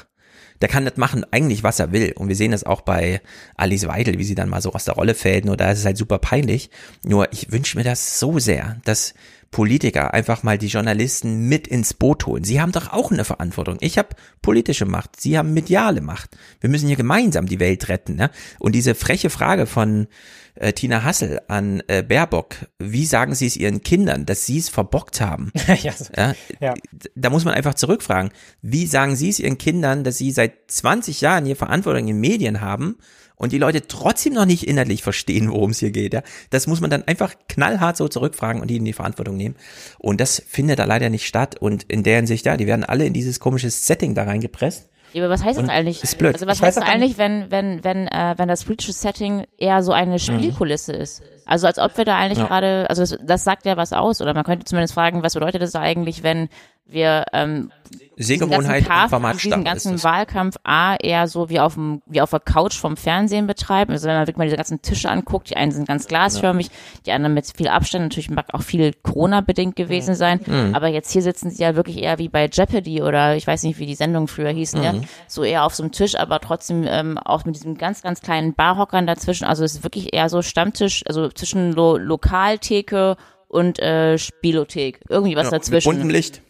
[0.61, 2.13] Der kann das machen, eigentlich was er will.
[2.15, 3.21] Und wir sehen das auch bei
[3.55, 5.45] Alice Weidel, wie sie dann mal so aus der Rolle fällt.
[5.45, 6.69] Nur da ist es halt super peinlich.
[7.03, 9.13] Nur ich wünsche mir das so sehr, dass
[9.53, 12.43] Politiker einfach mal die Journalisten mit ins Boot holen.
[12.43, 13.77] Sie haben doch auch eine Verantwortung.
[13.79, 14.09] Ich habe
[14.41, 16.35] politische Macht, Sie haben mediale Macht.
[16.59, 18.15] Wir müssen hier gemeinsam die Welt retten.
[18.15, 18.29] Ne?
[18.59, 20.07] Und diese freche Frage von
[20.55, 24.69] äh, Tina Hassel an äh, Baerbock, wie sagen Sie es Ihren Kindern, dass Sie es
[24.69, 25.51] verbockt haben?
[25.67, 25.93] ja.
[26.17, 26.73] Ja, Ja.
[27.15, 28.31] da muss man einfach zurückfragen.
[28.61, 32.59] Wie sagen Sie es Ihren Kindern, dass Sie seit 20 Jahren hier Verantwortung in Medien
[32.59, 32.97] haben
[33.43, 36.13] und die Leute trotzdem noch nicht inhaltlich verstehen, worum es hier geht?
[36.13, 36.23] Ja?
[36.49, 39.55] Das muss man dann einfach knallhart so zurückfragen und die in die Verantwortung nehmen.
[39.99, 41.57] Und das findet da leider nicht statt.
[41.59, 44.89] Und in der Hinsicht, ja, die werden alle in dieses komische Setting da reingepresst.
[45.11, 46.03] Ja, aber was heißt Und das eigentlich?
[46.03, 46.33] ist blöd.
[46.33, 49.83] Also was Ich heißt das eigentlich, wenn, wenn, wenn, äh, wenn das politische Setting eher
[49.83, 51.21] so eine Spielkulisse ist?
[51.45, 52.47] Also als ob wir da eigentlich Ja.
[52.47, 55.61] gerade, also das, das sagt ja was aus, oder man könnte zumindest fragen, was bedeutet
[55.61, 56.49] das eigentlich, wenn
[56.85, 57.71] wir ähm,
[58.17, 60.03] Sehgewohnheit Kampf, Formatstarre diesen ganzen.
[60.03, 63.91] Wahlkampf A eher so wie auf dem, wie auf der Couch vom Fernsehen betreiben.
[63.91, 66.69] Also wenn man wirklich mal diese ganzen Tische anguckt, die einen sind ganz glasförmig,
[67.05, 70.75] die anderen mit viel Abstand, natürlich mag auch viel Corona-bedingt gewesen sein, Mhm.
[70.75, 73.79] aber jetzt hier sitzen sie ja wirklich eher wie bei Jeopardy oder ich weiß nicht,
[73.79, 75.01] wie die Sendungen früher hießen, ja, Mhm.
[75.27, 78.53] so eher auf so einem Tisch, aber trotzdem ähm, auch mit diesem ganz, ganz kleinen
[78.53, 79.45] Barhockern dazwischen.
[79.45, 83.15] Also es ist wirklich eher so Stammtisch, also zwischen Lo Lokaltheke
[83.47, 84.99] und äh, Spielothek.
[85.09, 85.89] Irgendwie was Ja, dazwischen.
[85.89, 86.41] Mit buntem Licht.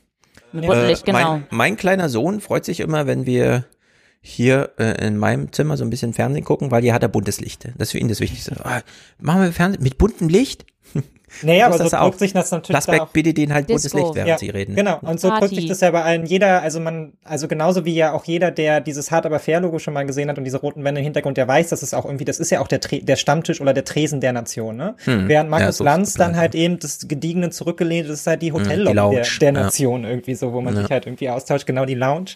[0.53, 1.33] Mit buntem Licht, genau.
[1.33, 3.65] Mein, mein kleiner Sohn freut sich immer, wenn wir
[4.21, 7.41] hier äh, in meinem Zimmer so ein bisschen Fernsehen gucken, weil hier hat er buntes
[7.41, 7.65] Licht.
[7.77, 8.55] Das ist für ihn das Wichtigste.
[8.63, 8.81] Ah,
[9.19, 10.65] machen wir Fernsehen mit buntem Licht?
[11.41, 13.97] Naja, aber so drückt sich das natürlich Plasberg auch- bitte denen halt buntes Disco.
[13.97, 14.75] Licht, während ja, sie reden.
[14.75, 15.47] Genau, und so Party.
[15.47, 18.51] drückt sich das ja bei allen jeder, also man, also genauso wie ja auch jeder,
[18.51, 21.05] der dieses Hard aber fair Logo schon mal gesehen hat und diese roten Wände im
[21.05, 23.73] Hintergrund, der weiß, dass es auch irgendwie, das ist ja auch der, der Stammtisch oder
[23.73, 24.95] der Tresen der Nation, ne?
[25.05, 25.27] Hm.
[25.27, 28.51] Während Ja, Markus so Lanz dann halt eben das gediegene zurückgelehnt, das ist halt die
[28.53, 29.65] Hm, Hotellobby Lounge, der, der ja.
[29.65, 30.81] Nation irgendwie so, wo man Ja.
[30.81, 32.31] sich halt irgendwie austauscht, genau die Lounge.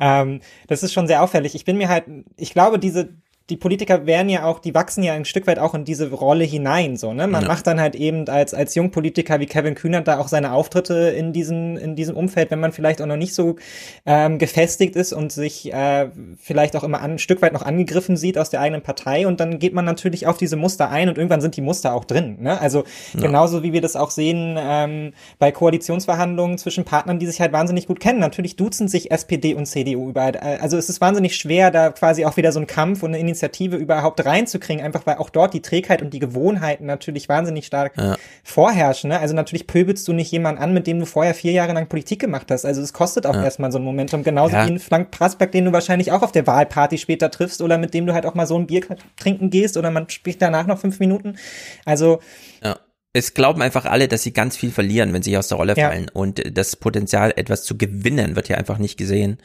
[0.00, 1.54] Ähm, das ist schon sehr auffällig.
[1.54, 2.04] Ich bin mir halt,
[2.36, 3.08] ich glaube, diese,
[3.50, 6.44] die Politiker werden ja auch, die wachsen ja ein Stück weit auch in diese Rolle
[6.44, 7.26] hinein, so, ne?
[7.26, 7.48] Man Ja.
[7.48, 11.32] macht dann halt eben als, als Jungpolitiker wie Kevin Kühnert da auch seine Auftritte in
[11.32, 13.56] diesem, in diesem Umfeld, wenn man vielleicht auch noch nicht so
[14.04, 16.08] ähm, gefestigt ist und sich äh,
[16.38, 19.40] vielleicht auch immer an, ein Stück weit noch angegriffen sieht aus der eigenen Partei und
[19.40, 22.36] dann geht man natürlich auf diese Muster ein und irgendwann sind die Muster auch drin,
[22.40, 22.60] ne?
[22.60, 22.84] Also
[23.18, 27.86] genauso wie wir das auch sehen ähm, bei Koalitionsverhandlungen zwischen Partnern, die sich halt wahnsinnig
[27.86, 28.18] gut kennen.
[28.18, 30.36] Natürlich duzen sich SPD und CDU überall.
[30.60, 33.76] Also es ist wahnsinnig schwer, da quasi auch wieder so einen Kampf und eine Initiative
[33.76, 38.16] überhaupt reinzukriegen, einfach weil auch dort die Trägheit und die Gewohnheiten natürlich wahnsinnig stark Ja.
[38.42, 39.10] vorherrschen.
[39.10, 39.18] Ne?
[39.20, 42.20] Also natürlich pöbelst du nicht jemanden an, mit dem du vorher vier Jahre lang Politik
[42.20, 42.64] gemacht hast.
[42.64, 43.44] Also es kostet auch Ja.
[43.44, 44.22] erstmal so ein Momentum.
[44.24, 44.66] Genauso Ja.
[44.66, 47.94] wie ein Frank Prasberg, den du wahrscheinlich auch auf der Wahlparty später triffst oder mit
[47.94, 48.82] dem du halt auch mal so ein Bier
[49.16, 51.36] trinken gehst oder man spricht danach noch fünf Minuten.
[51.84, 52.20] Also
[52.62, 52.78] Ja.
[53.14, 55.88] Es glauben einfach alle, dass sie ganz viel verlieren, wenn sie aus der Rolle Ja.
[55.88, 56.10] fallen.
[56.12, 59.38] Und das Potenzial, etwas zu gewinnen, wird hier einfach nicht gesehen.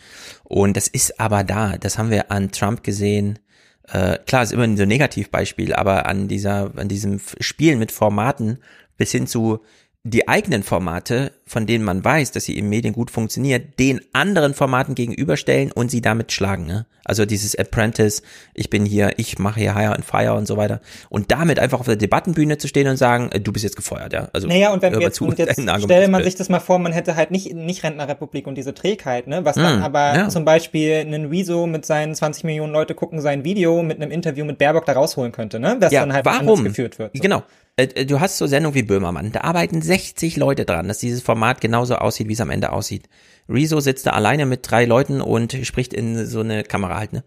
[0.44, 1.78] Und das ist aber da.
[1.78, 3.40] Das haben wir an Trump gesehen.
[3.88, 8.60] Äh, klar, ist immer so ein Negativbeispiel, aber an dieser, an diesem Spielen mit Formaten
[8.98, 9.60] bis hin zu
[10.04, 14.54] die eigenen Formate, von denen man weiß, dass sie in Medien gut funktionieren, den anderen
[14.54, 16.66] Formaten gegenüberstellen und sie damit schlagen.
[16.66, 16.86] Ne?
[17.06, 18.24] Also dieses Apprentice,
[18.54, 20.82] ich bin hier, ich mache hier Hire and Fire und so weiter.
[21.10, 24.14] Und damit einfach auf der Debattenbühne zu stehen und sagen, äh, du bist jetzt gefeuert,
[24.14, 24.30] ja.
[24.34, 26.80] Also Naja, und wenn wir jetzt, zu, und jetzt stelle man sich das mal vor,
[26.80, 29.46] man hätte halt nicht, nicht Rentnerrepublik und diese Trägheit, ne?
[29.46, 30.30] Was dann Hm, aber ja.
[30.30, 34.44] zum Beispiel einen Rezo mit seinen 20 Millionen Leute gucken sein Video mit einem Interview
[34.46, 35.78] mit Baerbock da rausholen könnte, ne?
[35.80, 36.64] Das dann halt warum?
[36.64, 37.12] geführt wird.
[37.16, 37.22] So.
[37.22, 37.44] Genau.
[37.76, 41.22] Äh, äh, Du hast so Sendungen wie Böhmermann, da arbeiten 60 Leute dran, dass dieses
[41.22, 43.10] Format genauso aussieht, wie es am Ende aussieht.
[43.50, 47.24] Rezo sitzt da alleine mit drei Leuten und spricht in so eine Kamera halt, ne?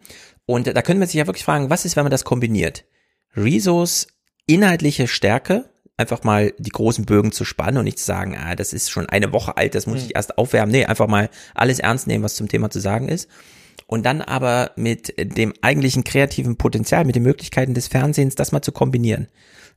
[0.47, 2.85] Und da können wir sich ja wirklich fragen, was ist, wenn man das kombiniert?
[3.37, 4.07] Rezos
[4.47, 8.73] inhaltliche Stärke, einfach mal die großen Bögen zu spannen und nicht zu sagen, ah, das
[8.73, 10.07] ist schon eine Woche alt, das muss Hm.
[10.07, 10.73] ich erst aufwärmen.
[10.73, 13.29] Nee, einfach mal alles ernst nehmen, was zum Thema zu sagen ist.
[13.89, 18.63] Und dann aber mit dem eigentlichen kreativen Potenzial, mit den Möglichkeiten des Fernsehens, das mal
[18.63, 19.29] zu kombinieren.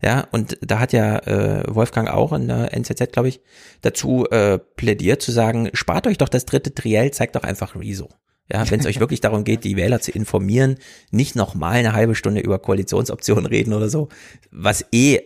[0.02, 3.42] Ja, und da hat ja äh, Wolfgang auch in der NZZ, glaube ich,
[3.82, 8.10] dazu äh, plädiert, zu sagen, spart euch doch das dritte Triell, zeigt doch einfach Rezo.
[8.52, 10.78] Ja, wenn es euch wirklich darum geht, die Wähler zu informieren,
[11.11, 14.10] nicht noch mal eine halbe Stunde über Koalitionsoptionen reden oder so,
[14.52, 15.19] was eh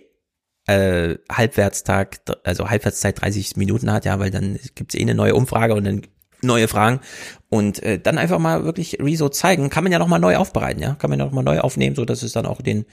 [0.65, 5.73] äh, Halbwertstag, also Halbwertszeit 30 Minuten hat, ja, weil dann gibt's eh eine neue Umfrage
[5.73, 6.01] und dann
[6.41, 6.99] neue Fragen
[7.47, 10.81] und äh, dann einfach mal wirklich Rezo zeigen, kann man ja noch mal neu aufbereiten,
[10.81, 12.85] ja, kann man ja noch mal neu aufnehmen, so dass es dann auch den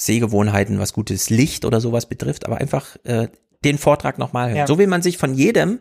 [0.00, 3.28] Sehgewohnheiten, was gutes Licht oder sowas betrifft, aber einfach äh,
[3.64, 4.56] den Vortrag noch mal hören.
[4.56, 4.66] Ja.
[4.66, 5.80] So wie man sich von jedem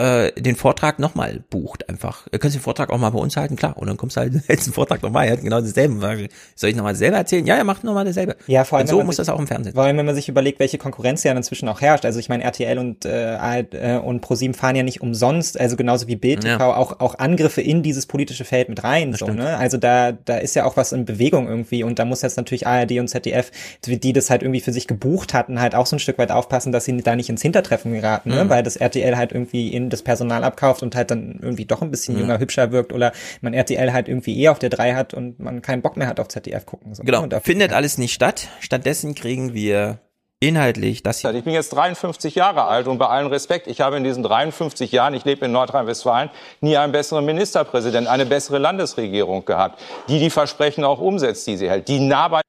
[0.00, 2.26] äh, den Vortrag nochmal bucht einfach.
[2.32, 3.76] Ihr könnt den Vortrag auch mal bei uns halten, klar.
[3.76, 6.28] Und dann kommst du halt, hältst den Vortrag nochmal, er hat genau dasselbe.
[6.54, 7.46] Soll ich nochmal selber erzählen?
[7.46, 8.36] Ja, ja, macht nochmal dasselbe.
[8.46, 8.84] Ja, vor allem.
[8.86, 9.74] Und so muss sich- das auch im Fernsehen.
[9.74, 12.04] Vor allem, wenn man sich überlegt, welche Konkurrenz ja inzwischen auch herrscht.
[12.04, 16.06] Also ich meine, RTL und, äh, äh, und ProSieben fahren ja nicht umsonst, also genauso
[16.08, 16.76] wie Bild TV, Ja.
[16.76, 19.12] auch, auch Angriffe in dieses politische Feld mit rein.
[19.14, 19.56] So, ne?
[19.58, 22.66] Also da, da ist ja auch was in Bewegung irgendwie und da muss jetzt natürlich
[22.66, 23.50] ARD und ZDF,
[23.84, 26.30] die, die das halt irgendwie für sich gebucht hatten, halt auch so ein Stück weit
[26.30, 28.44] aufpassen, dass sie da nicht ins Hintertreffen geraten, ne?
[28.44, 28.48] Mhm.
[28.48, 31.90] weil das RTL halt irgendwie in das Personal abkauft und halt dann irgendwie doch ein
[31.90, 32.20] bisschen Mhm.
[32.22, 35.62] jünger, hübscher wirkt oder man RTL halt irgendwie eher auf der 3 hat und man
[35.62, 36.94] keinen Bock mehr hat auf ZDF gucken.
[36.94, 37.02] So?
[37.02, 38.48] Genau, findet alles nicht statt.
[38.60, 39.98] Stattdessen kriegen wir
[40.40, 41.34] inhaltlich das hier.
[41.34, 44.90] Ich bin jetzt 53 Jahre alt und bei allem Respekt, ich habe in diesen 53
[44.90, 46.30] Jahren, ich lebe in Nordrhein-Westfalen,
[46.62, 51.68] nie einen besseren Ministerpräsident, eine bessere Landesregierung gehabt, die die Versprechen auch umsetzt, die sie
[51.68, 52.40] hält, die nah bei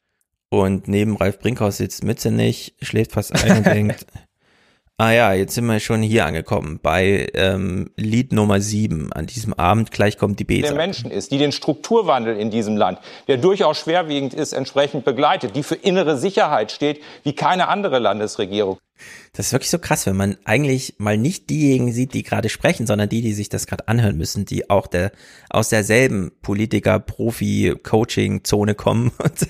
[0.49, 4.05] Und neben Ralf Brinkhaus sitzt Mützenich, schläft fast ein und denkt,
[5.01, 9.51] ah ja, jetzt sind wir schon hier angekommen, bei ähm, Lied Nummer 7 an diesem
[9.55, 9.89] Abend.
[9.89, 10.75] Gleich kommt die den Besa.
[10.75, 15.63] Menschen ist, die den Strukturwandel in diesem Land, der durchaus schwerwiegend ist, entsprechend begleitet, die
[15.63, 18.77] für innere Sicherheit steht, wie keine andere Landesregierung.
[19.33, 22.85] Das ist wirklich so krass, wenn man eigentlich mal nicht diejenigen sieht, die gerade sprechen,
[22.85, 25.11] sondern die, die sich das gerade anhören müssen, die auch der
[25.49, 29.47] aus derselben Politiker, Profi, Coaching-Zone kommen und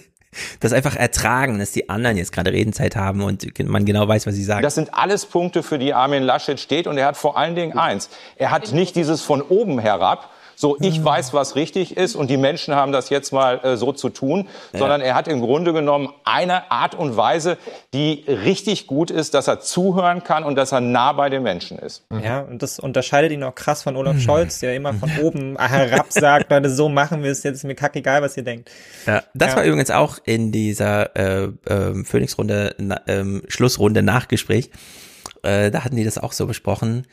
[0.60, 4.36] das einfach ertragen, dass die anderen jetzt gerade Redenzeit haben und man genau weiß, was
[4.36, 4.64] sie sagen.
[4.64, 6.88] Das sind alles Punkte, für die Armin Laschet steht.
[6.88, 8.10] Und er hat vor allen Dingen eins.
[8.38, 10.31] Er hat nicht dieses von oben herab,
[10.62, 13.94] so ich weiß, was richtig ist und die Menschen haben das jetzt mal äh, so
[13.94, 17.58] zu tun, sondern er hat im Grunde genommen eine Art und Weise,
[17.96, 21.80] die richtig gut ist, dass er zuhören kann und dass er nah bei den Menschen
[21.80, 22.04] ist.
[22.24, 26.06] Ja, und das unterscheidet ihn auch krass von Olaf Scholz, der immer von oben herab
[26.14, 28.70] sagt, Leute, so machen wir es jetzt, ist mir kackegal, was ihr denkt.
[29.08, 29.56] Ja, das Ja.
[29.58, 34.70] war übrigens auch in dieser äh, ähm, Phoenix-Runde, na, ähm, Schlussrunde Nachgespräch.
[35.42, 37.08] Äh, da hatten die das auch so besprochen.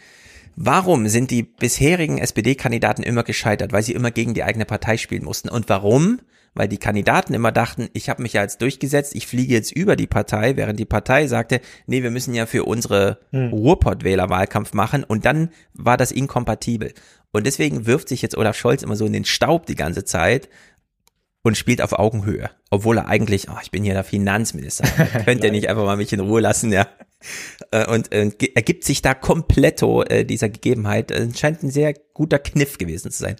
[0.60, 3.72] Warum sind die bisherigen SPD-Kandidaten immer gescheitert?
[3.72, 5.48] Weil sie immer gegen die eigene Partei spielen mussten.
[5.48, 6.18] Und warum?
[6.52, 9.94] Weil die Kandidaten immer dachten, ich habe mich ja jetzt durchgesetzt, ich fliege jetzt über
[9.94, 13.50] die Partei, während die Partei sagte, nee, wir müssen ja für unsere Hm.
[13.50, 15.04] Ruhrpott-Wähler Wahlkampf machen.
[15.04, 16.92] Und dann war das inkompatibel.
[17.30, 20.48] Und deswegen wirft sich jetzt Olaf Scholz immer so in den Staub die ganze Zeit
[21.42, 24.88] und spielt auf Augenhöhe, obwohl er eigentlich, oh, ich bin hier der Finanzminister,
[25.24, 26.88] könnt ihr nicht einfach mal mich in Ruhe lassen, ja.
[27.70, 31.10] Äh, Und äh, ergibt sich da kompletto äh, dieser Gegebenheit.
[31.10, 33.36] Äh, scheint ein sehr guter Kniff gewesen zu sein.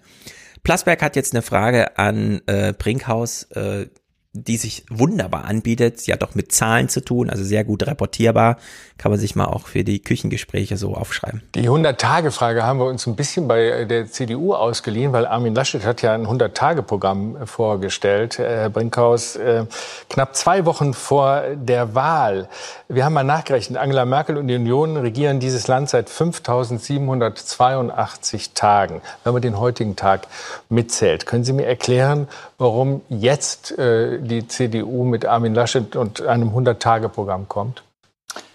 [0.63, 3.43] Plasberg hat jetzt eine Frage an äh, Brinkhaus.
[3.51, 3.87] Äh,
[4.33, 5.99] die sich wunderbar anbietet.
[5.99, 8.57] Sie hat auch mit Zahlen zu tun, also sehr gut reportierbar.
[8.99, 11.41] Kann man sich mal auch für die Küchengespräche so aufschreiben.
[11.55, 16.01] Die 100-Tage-Frage haben wir uns ein bisschen bei der CDU ausgeliehen, weil Armin Laschet hat
[16.01, 19.63] ja ein 100-Tage-Programm vorgestellt, Herr Brinkhaus, äh,
[20.09, 22.49] knapp zwei Wochen vor der Wahl.
[22.89, 29.01] Wir haben mal nachgerechnet, Angela Merkel und die Union regieren dieses Land seit 5782 Tagen,
[29.23, 30.27] wenn man den heutigen Tag
[30.67, 31.25] mitzählt.
[31.25, 37.47] Können Sie mir erklären, warum jetzt äh, die CDU mit Armin Laschet und einem 100-Tage-Programm
[37.47, 37.83] kommt?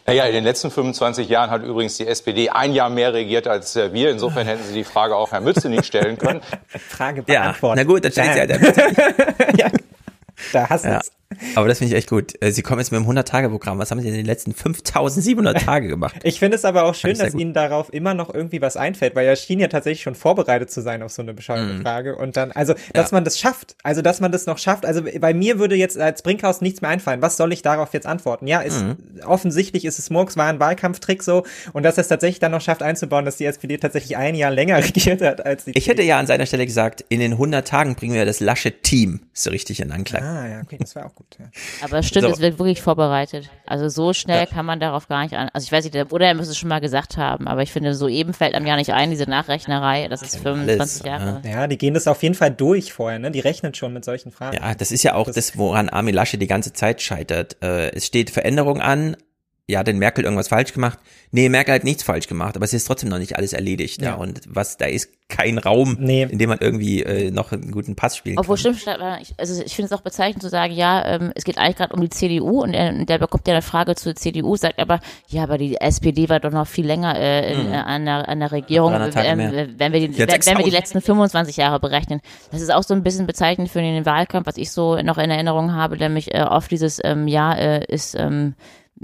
[0.06, 3.74] Naja, in den letzten 25 Jahren hat übrigens die SPD ein Jahr mehr regiert als
[3.76, 4.10] äh, wir.
[4.10, 6.42] Insofern hätten Sie die Frage auch Herrn Mütze nicht stellen können.
[6.88, 7.78] Frage beantwortet.
[7.78, 8.60] Ja, na gut, dann stellt sie ja der
[9.56, 9.70] ja,
[10.52, 10.98] da hast du Ja.
[11.00, 11.10] es.
[11.54, 12.34] Aber das finde ich echt gut.
[12.40, 13.78] Äh, Sie kommen jetzt mit dem 100-Tage-Programm.
[13.78, 16.16] Was haben Sie in den letzten 5700 Tage gemacht?
[16.22, 17.40] Ich finde es aber auch schön, dass gut.
[17.40, 20.80] Ihnen darauf immer noch irgendwie was einfällt, weil er schien ja tatsächlich schon vorbereitet zu
[20.82, 21.82] sein auf so eine bescheuerte Mhm.
[21.82, 22.16] Frage.
[22.16, 24.86] Und dann, also, dass man das schafft, also, dass man das noch schafft.
[24.86, 27.22] Also, bei mir würde jetzt als Brinkhaus nichts mehr einfallen.
[27.22, 28.46] Was soll ich darauf jetzt antworten?
[28.46, 28.96] Ja, ist, Mhm.
[29.26, 31.44] offensichtlich ist es Murks, war ein Wahlkampftrick so.
[31.72, 34.50] Und dass er es tatsächlich dann noch schafft einzubauen, dass die SPD tatsächlich ein Jahr
[34.50, 37.66] länger regiert hat als die Ich hätte ja an seiner Stelle gesagt, in den 100
[37.66, 40.22] Tagen bringen wir das Laschet-Team so richtig in Anklang.
[40.22, 41.23] Ah, ja, okay, das wäre auch gut.
[41.38, 41.46] Ja.
[41.82, 42.30] Aber es stimmt, So.
[42.30, 43.50] es wird wirklich vorbereitet.
[43.66, 45.48] Also so schnell kann man darauf gar nicht an.
[45.52, 47.94] Also ich weiß nicht, oder er müsste es schon mal gesagt haben, aber ich finde,
[47.94, 51.42] so eben fällt einem ja nicht ein, diese Nachrechnerei, das ist 25 Jahre.
[51.44, 53.30] Ja, die gehen das auf jeden Fall durch vorher, ne?
[53.30, 54.56] Die rechnen schon mit solchen Fragen.
[54.56, 57.56] Ja, das ist ja auch das, woran Armin Laschet die ganze Zeit scheitert.
[57.62, 59.16] Äh, es steht Veränderung an.
[59.66, 60.98] Ja, hat denn Merkel irgendwas falsch gemacht?
[61.30, 64.02] Nee, Merkel hat nichts falsch gemacht, aber es ist trotzdem noch nicht alles erledigt.
[64.02, 64.08] Ja.
[64.10, 64.14] Ja.
[64.16, 68.14] Und was, da ist kein Raum, in dem man irgendwie äh, noch einen guten Pass
[68.14, 68.74] spielen Obwohl kann.
[68.74, 71.76] stimmt, ich- also ich finde es auch bezeichnend zu sagen, ja, ähm, es geht eigentlich
[71.76, 74.78] gerade um die CDU und er, und der bekommt ja eine Frage zur CDU, sagt
[74.78, 77.72] aber, ja, aber die SPD war doch noch viel länger äh, in, Mhm.
[77.72, 79.68] äh, an, der, an der Regierung, 300 Tage ähm, mehr.
[79.78, 80.72] wenn wir die, wenn, wenn wir die 6000.
[80.72, 82.20] letzten 25 Jahre berechnen.
[82.52, 85.30] Das ist auch so ein bisschen bezeichnend für den Wahlkampf, was ich so noch in
[85.30, 88.54] Erinnerung habe, nämlich äh, oft dieses, ähm, ja, äh, ist ähm,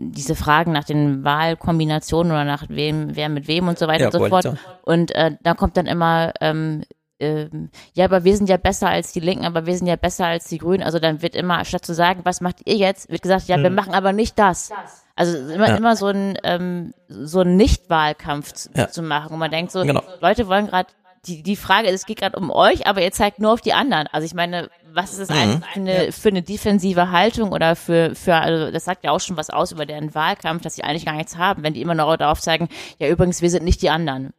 [0.03, 4.07] diese Fragen nach den Wahlkombinationen oder nach wem, wer mit wem und so weiter Ja,
[4.07, 4.55] und so fort.
[4.83, 6.83] Und äh, da kommt dann immer, ähm,
[7.19, 10.25] ähm, ja, aber wir sind ja besser als die Linken, aber wir sind ja besser
[10.27, 10.83] als die Grünen.
[10.83, 13.67] Also dann wird immer, statt zu sagen, was macht ihr jetzt, wird gesagt, ja, wir
[13.67, 13.75] Hm.
[13.75, 14.71] machen aber nicht das.
[15.17, 15.77] Also immer, Ja.
[15.77, 18.89] immer so ein, ähm, so ein Nicht-Wahlkampf zu, Ja.
[18.89, 19.35] zu machen.
[19.35, 20.03] Und man denkt so, Genau.
[20.23, 20.89] Leute wollen gerade,
[21.27, 23.73] die, die Frage ist, es geht gerade um euch, aber ihr zeigt nur auf die
[23.75, 24.07] anderen.
[24.07, 25.37] Also ich meine, was ist das Mhm.
[25.37, 29.21] eigentlich für eine, für eine defensive Haltung oder für, für, also das sagt ja auch
[29.21, 31.95] schon was aus über deren Wahlkampf, dass sie eigentlich gar nichts haben, wenn die immer
[31.95, 32.69] noch darauf zeigen,
[32.99, 34.33] ja übrigens, wir sind nicht die anderen.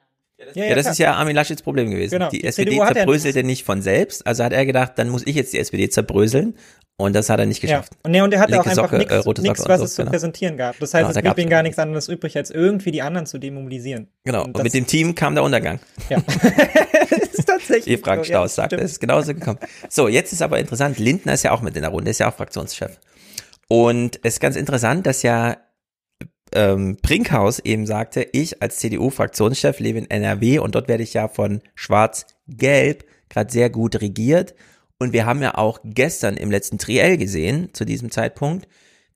[0.55, 2.15] Ja, das ist ja Armin Laschets Problem gewesen.
[2.17, 2.29] Genau.
[2.31, 5.35] Die, Die SPD ja- zerbröselte nicht von selbst, also hat er gedacht, dann muss ich
[5.35, 6.55] jetzt die SPD zerbröseln
[7.01, 7.93] und das hat er nicht geschafft.
[7.93, 7.99] Ja.
[8.03, 9.95] Und, nee, und er hatte auch Linke einfach Socke, nichts, äh, was und es so,
[9.95, 10.11] zu genau.
[10.11, 10.79] präsentieren gab.
[10.79, 13.37] Das heißt, Genau, es blieb ihm gar nichts anderes übrig, als irgendwie die anderen zu
[13.37, 14.07] demobilisieren.
[14.23, 15.79] Genau, und, das- mit dem Team kam der Untergang.
[16.09, 16.21] Ja.
[17.09, 19.59] das ist tatsächlich Wie Frank so, ja, Strauß sagt, das ist genauso gekommen.
[19.89, 22.29] So, jetzt ist aber interessant, Lindner ist ja auch mit in der Runde, ist ja
[22.29, 22.97] auch Fraktionschef.
[23.67, 25.57] Und es ist ganz interessant, dass ja
[26.53, 31.27] ähm, Brinkhaus eben sagte, ich als CDU-Fraktionschef lebe in NRW und dort werde ich ja
[31.27, 34.53] von Schwarz-Gelb gerade sehr gut regiert.
[35.01, 38.67] Und wir haben ja auch gestern im letzten Triell gesehen, zu diesem Zeitpunkt,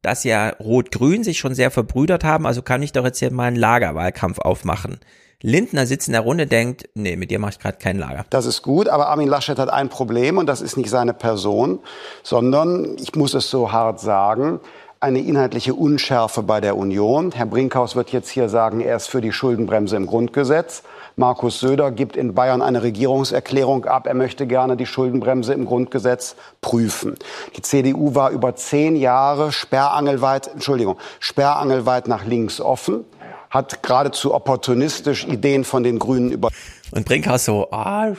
[0.02, 3.44] dass ja Rot-Grün sich schon sehr verbrüdert haben, also kann ich doch jetzt hier mal
[3.44, 4.98] einen Lagerwahlkampf aufmachen.
[5.44, 8.26] Lindner sitzt in der Runde, denkt, nee, mit dir mache ich gerade kein Lager.
[8.32, 11.78] Das ist gut, aber Armin Laschet hat ein Problem und das ist nicht seine Person,
[12.24, 14.62] sondern, ich muss es so hart sagen,
[15.00, 17.32] eine inhaltliche Unschärfe bei der Union.
[17.32, 20.82] Herr Brinkhaus wird jetzt hier sagen, er ist für die Schuldenbremse im Grundgesetz.
[21.18, 26.36] Markus Söder gibt in Bayern eine Regierungserklärung ab, er möchte gerne die Schuldenbremse im Grundgesetz
[26.60, 27.16] prüfen.
[27.56, 33.06] Die CDU war über zehn Jahre sperrangelweit, Entschuldigung, sperrangelweit nach links offen,
[33.50, 36.50] hat geradezu opportunistisch Ideen von den Grünen über
[36.92, 38.14] Und Brinkhaus so, ah,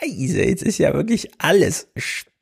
[0.00, 1.88] scheiße, jetzt ist ja wirklich alles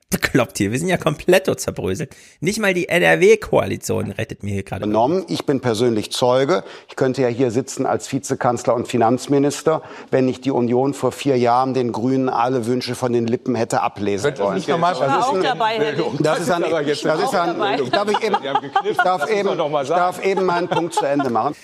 [0.11, 0.71] bekloppt hier.
[0.73, 2.15] Wir sind ja komplett zerbröselt.
[2.41, 4.83] Nicht mal die NRW-Koalition rettet mir hier gerade.
[4.87, 5.25] genommen.
[5.29, 6.65] Ich bin persönlich Zeuge.
[6.89, 11.37] Ich könnte ja hier sitzen als Vizekanzler und Finanzminister, wenn nicht die Union vor vier
[11.39, 14.57] Jahren den Grünen alle Wünsche von den Lippen hätte ablesen Wird das wollen.
[14.57, 17.35] nicht normal das ist auch ein, dabei, Herr das ist ein, Das ist das ist
[17.35, 18.37] ein, darf ich eben,
[18.89, 21.55] ich darf eben, ich darf eben meinen Punkt zu Ende machen.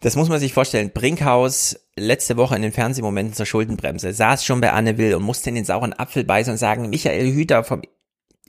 [0.00, 0.90] Das muss man sich vorstellen.
[0.92, 5.50] Brinkhaus letzte Woche in den Fernsehmomenten zur Schuldenbremse saß schon bei Anne Will und musste
[5.50, 7.82] in den sauren Apfel beißen und sagen, Michael Hüter vom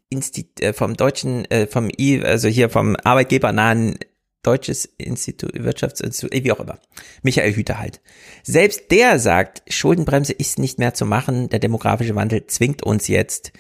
[0.09, 3.97] Instit äh, vom deutschen, äh, vom I, also hier vom arbeitgebernahen
[4.43, 6.79] Deutsches Institut, Wirtschaftsinstitut, wie auch immer.
[7.21, 8.01] Michael Hüter halt.
[8.41, 13.51] Selbst der sagt, Schuldenbremse ist nicht mehr zu machen, der demografische Wandel zwingt uns jetzt.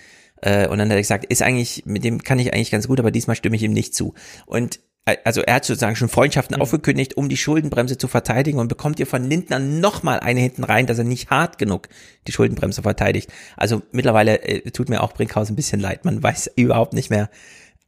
[0.41, 2.99] Äh, und dann hat er gesagt, ist eigentlich, mit dem kann ich eigentlich ganz gut,
[2.99, 4.15] aber diesmal stimme ich ihm nicht zu.
[4.47, 8.99] Und also er hat sozusagen schon Freundschaften aufgekündigt, um die Schuldenbremse zu verteidigen und bekommt
[8.99, 11.89] ihr von Lindner nochmal eine hinten rein, dass er nicht hart genug
[12.27, 13.31] die Schuldenbremse verteidigt.
[13.57, 16.05] Also mittlerweile äh, tut mir auch Brinkhaus ein bisschen leid.
[16.05, 17.29] Man weiß überhaupt nicht mehr,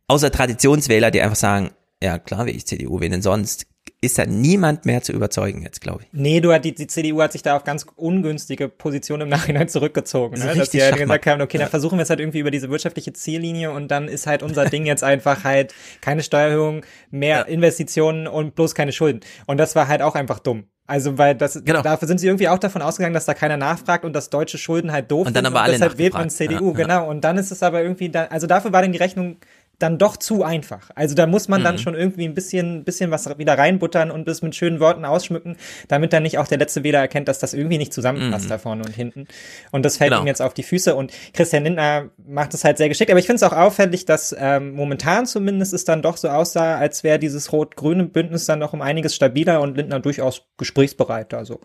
[0.08, 3.68] außer Traditionswähler, die einfach sagen, ja klar, wie ich CDU, wen denn sonst,
[4.04, 6.08] ist da niemand mehr zu überzeugen jetzt, glaube ich.
[6.12, 9.70] Nee, du hat die, die CDU hat sich da auf ganz ungünstige Position im Nachhinein
[9.70, 10.38] zurückgezogen.
[10.40, 10.54] Ne?
[10.56, 13.14] Dass die halt gesagt haben, okay, dann versuchen wir es halt irgendwie über diese wirtschaftliche
[13.14, 18.56] Ziellinie und dann ist halt unser Ding jetzt einfach halt keine Steuererhöhung, mehr Investitionen und
[18.56, 19.22] bloß keine Schulden.
[19.46, 20.66] Und das war halt auch einfach dumm.
[20.86, 21.82] Also, weil das, Genau.
[21.82, 24.92] dafür sind sie irgendwie auch davon ausgegangen, dass da keiner nachfragt und dass deutsche Schulden
[24.92, 26.30] halt doof Und dann sind aber alle deshalb wählt man.
[26.30, 26.86] CDU, Ja, ja.
[26.86, 27.10] genau.
[27.10, 29.38] Und dann ist es aber irgendwie, da, also dafür war dann die Rechnung
[29.80, 30.92] dann doch zu einfach.
[30.96, 31.80] Also da muss man dann Mhm.
[31.80, 36.14] schon irgendwie ein bisschen, bisschen was wieder reinbuttern und das mit schönen Worten ausschmücken, damit
[36.14, 38.50] dann nicht auch der letzte Wähler erkennt, dass das irgendwie nicht zusammenpasst Mhm.
[38.50, 39.28] da vorne und hinten.
[39.72, 40.22] Und das fällt Genau.
[40.24, 43.10] ihm jetzt auf die Füße und Christian Lindner macht es halt sehr geschickt.
[43.12, 46.78] Aber ich finde es auch auffällig, dass ähm, momentan zumindest es dann doch so aussah,
[46.78, 51.34] als wäre dieses rot-grüne Bündnis dann noch um einiges stabiler und Lindner durchaus gesprächsbereit.
[51.34, 51.60] Also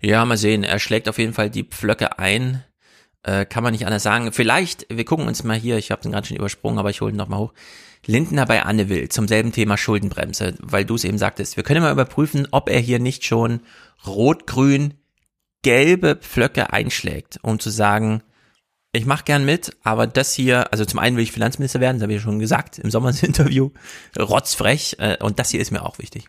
[0.00, 0.62] Ja, mal sehen.
[0.62, 2.62] Er schlägt auf jeden Fall die Pflöcke ein.
[3.26, 4.30] Äh, kann man nicht anders sagen.
[4.32, 7.10] Vielleicht, wir gucken uns mal hier, ich habe den gerade schon übersprungen, aber ich hole
[7.10, 7.52] ihn noch mal hoch.
[8.06, 11.56] Lindner bei Anne Will zum selben Thema Schuldenbremse, weil du es eben sagtest.
[11.56, 13.62] Wir können mal überprüfen, ob er hier nicht schon
[14.06, 14.94] rot-grün
[15.62, 18.22] gelbe Pflöcke einschlägt, um zu sagen,
[18.92, 22.04] ich mache gern mit, aber das hier, also zum einen will ich Finanzminister werden, das
[22.04, 23.70] habe ich schon gesagt im Sommersinterview,
[24.16, 26.28] rotzfrech, äh, und das hier ist mir auch wichtig.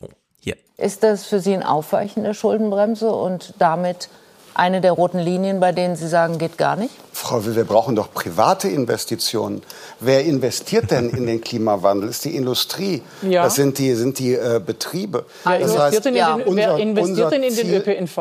[0.00, 0.08] Oh,
[0.40, 0.56] hier.
[0.76, 4.08] Ist das für Sie ein Aufweichen der Schuldenbremse und damit
[4.54, 6.94] eine der roten Linien, bei denen Sie sagen, geht gar nicht?
[7.12, 9.62] Frau Will, wir brauchen doch private Investitionen.
[10.00, 12.08] Wer investiert denn in den Klimawandel?
[12.10, 13.02] Ist die Industrie.
[13.22, 13.44] Ja.
[13.44, 15.24] Das sind die, sind die äh, Betriebe.
[15.44, 18.18] Wer das investiert, denn, in den, unser- wer investiert unser denn in den Ziel- ÖPNV?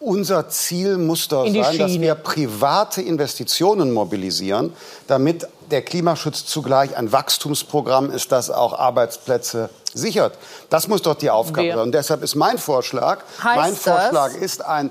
[0.00, 2.00] Unser Ziel muss doch sein, dass Schiene.
[2.04, 4.72] wir private Investitionen mobilisieren,
[5.08, 10.34] damit der Klimaschutz zugleich ein Wachstumsprogramm ist, das auch Arbeitsplätze sichert.
[10.70, 11.82] Das muss doch die Aufgabe Wer- sein.
[11.84, 14.90] Und deshalb ist mein Vorschlag, Heißt mein Vorschlag ist ein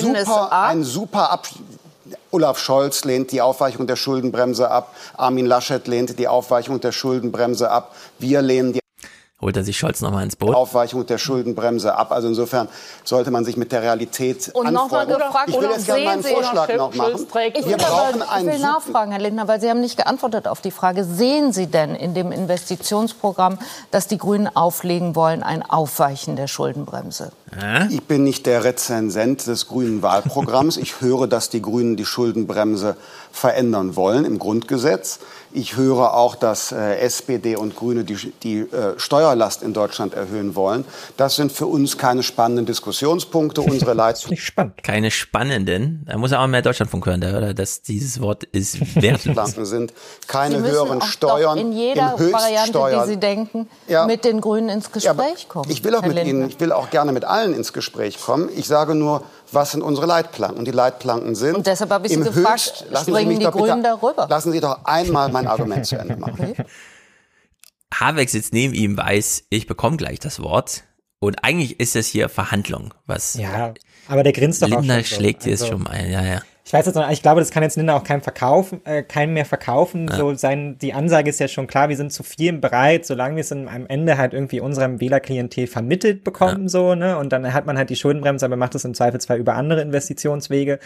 [0.00, 1.46] super, ein super Ab
[2.30, 4.94] Olaf Scholz lehnt die Aufweichung der Schuldenbremse ab.
[5.16, 7.94] Armin Laschet lehnt die Aufweichung der Schuldenbremse ab.
[8.18, 8.81] Wir lehnen die
[9.42, 10.54] Holt er sich Scholz nochmal ins Boot?
[10.54, 12.12] Aufweichung der Schuldenbremse ab.
[12.12, 12.68] Also insofern
[13.02, 15.26] sollte man sich mit der Realität Und nochmal anfreunden.
[15.26, 17.26] gefragt, ich will oder jetzt gerne meinen sehen Sie- Vorschlag noch machen.
[17.54, 20.46] Ich Wir will, brauchen aber, ich will nachfragen, Herr Lindner, weil Sie haben nicht geantwortet
[20.46, 21.02] auf die Frage.
[21.04, 23.58] Sehen Sie denn in dem Investitionsprogramm,
[23.90, 27.32] das die Grünen auflegen wollen, ein Aufweichen der Schuldenbremse?
[27.90, 30.76] Ich bin nicht der Rezensent des grünen Wahlprogramms.
[30.78, 32.96] Ich höre, dass die Grünen die Schuldenbremse
[33.32, 35.18] verändern wollen im Grundgesetz.
[35.54, 40.54] Ich höre auch, dass äh, SPD und Grüne die, die äh, Steuerlast in Deutschland erhöhen
[40.54, 40.84] wollen.
[41.16, 43.60] Das sind für uns keine spannenden Diskussionspunkte.
[43.72, 44.30] Unsere Leitung.
[44.30, 44.82] Nicht spannend.
[44.82, 46.06] Keine spannenden.
[46.06, 47.54] Da muss er auch mehr Deutschlandfunk hören, da, oder?
[47.54, 49.52] Das, dieses Wort ist wertlos.
[49.68, 49.92] Sind
[50.26, 54.06] keine höheren auch Steuern doch in jeder Variante, die Sie denken, Ja.
[54.06, 55.70] mit den Grünen ins Gespräch kommen.
[55.70, 56.40] Ich will auch Herr mit Lindner.
[56.44, 58.48] Ihnen, ich will auch gerne mit allen ins Gespräch kommen.
[58.56, 59.22] Ich sage nur,
[59.54, 60.58] was sind unsere Leitplanken?
[60.58, 63.38] Und die Leitplanken sind Und deshalb habe ich Sie gefragt, Höchst, lassen Sie springen mich
[63.38, 64.26] die Grünen darüber?
[64.28, 66.54] Lassen Sie doch einmal mein Argument zu Ende machen.
[67.94, 70.84] Habeck sitzt neben ihm, weiß, ich bekomme gleich das Wort.
[71.18, 73.74] Und eigentlich ist das hier Verhandlung, was Ja,
[74.08, 75.14] aber der grinst doch auch Lindner schon so.
[75.16, 76.10] schlägt jetzt Also- schon ein.
[76.10, 76.42] Ja, ja.
[76.72, 79.34] Ich weiß jetzt noch, ich glaube, das kann jetzt Lindner auch keinem verkaufen, äh, keinem
[79.34, 80.08] mehr verkaufen.
[80.08, 80.16] Ja.
[80.16, 83.42] So sein, die Ansage ist ja schon klar, wir sind zu viel bereit, solange wir
[83.42, 87.18] es am Ende halt irgendwie unserem Wählerklientel vermittelt bekommen, so, ne?
[87.18, 90.78] Und dann hat man halt die Schuldenbremse, aber macht es im Zweifelsfall über andere Investitionswege.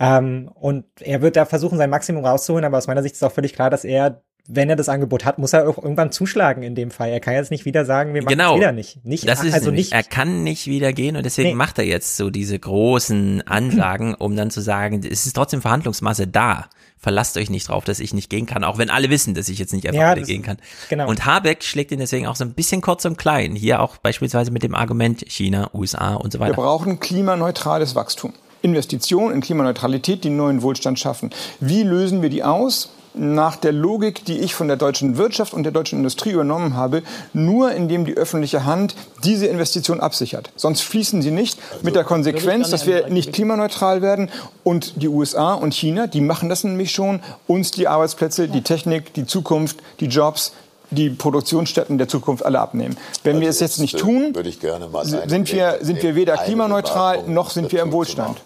[0.00, 3.30] Ähm, und er wird da versuchen, sein Maximum rauszuholen, aber aus meiner Sicht ist auch
[3.30, 6.74] völlig klar, dass er wenn er das Angebot hat, muss er auch irgendwann zuschlagen in
[6.74, 7.10] dem Fall.
[7.10, 8.54] Er kann jetzt nicht wieder sagen, wir machen Genau.
[8.54, 9.04] es wieder nicht.
[9.04, 11.54] nicht das ist also nicht er kann nicht wieder gehen und deswegen Nee.
[11.54, 16.26] macht er jetzt so diese großen Ansagen, um dann zu sagen, es ist trotzdem Verhandlungsmasse
[16.26, 16.66] da.
[16.98, 19.58] Verlasst euch nicht drauf, dass ich nicht gehen kann, auch wenn alle wissen, dass ich
[19.58, 20.56] jetzt nicht einfach Ja, wieder gehen kann.
[20.88, 21.08] genau.
[21.08, 23.54] Und Habeck schlägt ihn deswegen auch so ein bisschen kurz und klein.
[23.54, 26.54] Hier auch beispielsweise mit dem Argument China, USA und so Wir weiter.
[26.54, 28.32] brauchen klimaneutrales Wachstum.
[28.62, 31.30] Investitionen in Klimaneutralität, die neuen Wohlstand schaffen.
[31.60, 32.90] Wie lösen wir die aus?
[33.16, 37.02] Nach der Logik, die ich von der deutschen Wirtschaft und der deutschen Industrie übernommen habe,
[37.32, 40.50] nur indem die öffentliche Hand diese Investition absichert.
[40.54, 44.30] Sonst fließen sie nicht mit der Konsequenz, dass wir nicht klimaneutral werden.
[44.64, 49.14] Und die USA und China, die machen das nämlich schon, uns die Arbeitsplätze, die Technik,
[49.14, 50.52] die Zukunft, die Jobs,
[50.90, 52.96] die Produktionsstätten der Zukunft alle abnehmen.
[53.24, 56.36] Wenn wir es jetzt nicht tun, würde ich gerne mal sind wir, sind wir weder
[56.36, 58.42] klimaneutral noch sind wir im Wohlstand.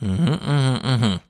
[0.00, 1.20] Mhm, mhm, mhm.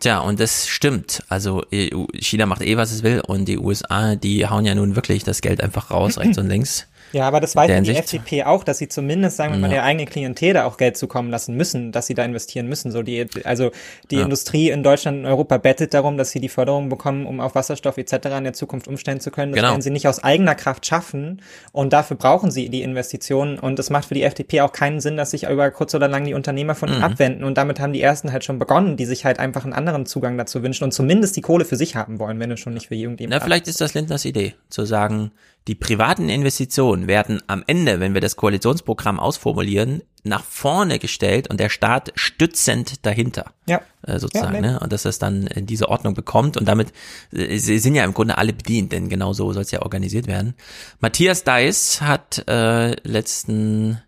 [0.00, 1.22] Tja, und das stimmt.
[1.28, 4.96] Also EU, China macht eh, was es will und die USA, die hauen ja nun
[4.96, 6.86] wirklich das Geld einfach raus, rechts und links.
[7.12, 7.90] Ja, aber das weiß ja die.
[7.96, 9.74] FDP auch, dass sie zumindest, sagen wir mal, Ja.
[9.74, 12.90] der eigenen Klientel da auch Geld zukommen lassen müssen, dass sie da investieren müssen.
[12.92, 13.70] So die, also
[14.10, 14.22] die Ja.
[14.24, 17.98] Industrie in Deutschland und Europa bettelt darum, dass sie die Förderung bekommen, um auf Wasserstoff
[17.98, 18.12] etc.
[18.38, 19.52] in der Zukunft umstellen zu können.
[19.52, 19.70] Das Genau.
[19.72, 23.90] werden sie nicht aus eigener Kraft schaffen und dafür brauchen sie die Investitionen und es
[23.90, 26.74] macht für die FDP auch keinen Sinn, dass sich über kurz oder lang die Unternehmer
[26.74, 27.04] von ihnen Mhm.
[27.04, 30.06] abwenden und damit haben die ersten halt schon begonnen, die sich halt einfach einen anderen
[30.06, 32.88] Zugang dazu wünschen und zumindest die Kohle für sich haben wollen, wenn es schon nicht
[32.88, 33.40] für irgendjemand.
[33.40, 35.30] Na, vielleicht ist das Lindners Idee, zu sagen,
[35.68, 41.60] die privaten Investitionen werden am Ende, wenn wir das Koalitionsprogramm ausformulieren, nach vorne gestellt und
[41.60, 43.52] der Staat stützend dahinter.
[43.66, 43.80] Ja.
[44.02, 44.80] Äh, sozusagen, Ja, ne?
[44.80, 46.92] Und dass das dann in diese Ordnung bekommt und damit
[47.32, 50.26] äh, sie sind ja im Grunde alle bedient, denn genau so soll es ja organisiert
[50.26, 50.54] werden.
[51.00, 54.02] Matthias Deiss hat äh, letzten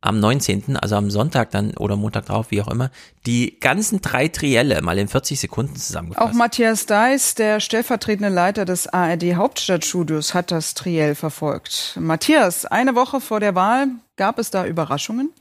[0.00, 2.90] am 19., also am Sonntag dann oder Montag drauf, wie auch immer,
[3.26, 6.26] die ganzen drei Trielle mal in 40 Sekunden zusammengefasst.
[6.30, 11.96] Auch Matthias Deiß, der stellvertretende Leiter des ARD Hauptstadtstudios, hat das Triell verfolgt.
[12.00, 15.32] Matthias, eine Woche vor der Wahl, gab es da Überraschungen?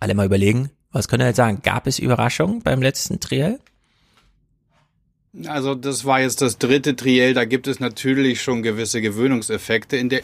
[0.00, 1.60] alle mal überlegen, was können wir jetzt sagen?
[1.62, 3.58] Gab es Überraschungen beim letzten Triell?
[5.46, 9.96] Also das war jetzt das dritte Triell, da gibt es natürlich schon gewisse Gewöhnungseffekte.
[9.96, 10.22] In der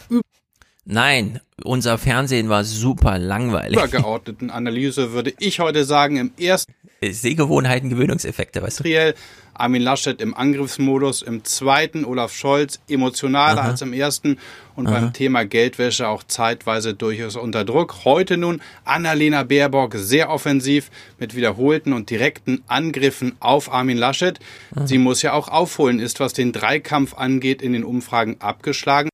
[0.87, 3.79] Nein, unser Fernsehen war super langweilig.
[3.79, 9.15] übergeordneten Analyse würde ich heute sagen, im ersten Sehgewohnheiten, Gewöhnungseffekte, weißt du?
[9.55, 13.71] Armin Laschet im Angriffsmodus, im zweiten Olaf Scholz emotionaler Aha.
[13.71, 14.39] als im ersten
[14.75, 14.95] und Aha.
[14.95, 18.05] beim Thema Geldwäsche auch zeitweise durchaus unter Druck.
[18.05, 24.41] Heute nun Annalena Baerbock sehr offensiv mit wiederholten und direkten Angriffen auf Armin Laschet.
[24.85, 29.09] Sie muss ja auch aufholen, ist was den Dreikampf angeht in den Umfragen abgeschlagen.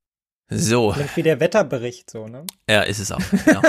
[0.51, 2.45] So, Klingt wie der Wetterbericht so, ne?
[2.69, 3.21] ja, ist es auch.
[3.45, 3.63] Genau.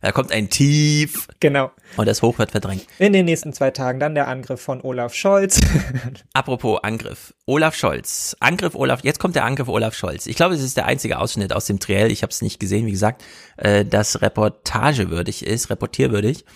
[0.00, 1.28] da kommt ein Tief.
[1.40, 1.70] Genau.
[1.98, 2.86] Und das Hoch wird verdrängt.
[2.98, 5.60] In den nächsten zwei Tagen dann der Angriff von Olaf Scholz.
[6.32, 7.34] Apropos Angriff.
[7.44, 8.34] Olaf Scholz.
[8.40, 10.26] Angriff Olaf, jetzt kommt der Angriff Olaf Scholz.
[10.26, 12.10] Ich glaube, es ist der einzige Ausschnitt aus dem Triell.
[12.10, 13.22] Ich habe es nicht gesehen, wie gesagt,
[13.58, 16.46] äh, das reportagewürdig ist, reportierwürdig.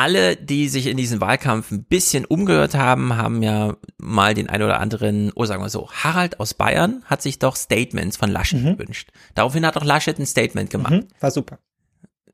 [0.00, 4.62] Alle, die sich in diesem Wahlkampf ein bisschen umgehört haben, haben ja mal den ein
[4.62, 8.64] oder anderen, oh sagen wir so, Harald aus Bayern hat sich doch Statements von Laschet
[8.64, 9.10] gewünscht.
[9.34, 10.92] Daraufhin hat auch Laschet ein Statement gemacht.
[10.92, 11.58] Mhm, war super.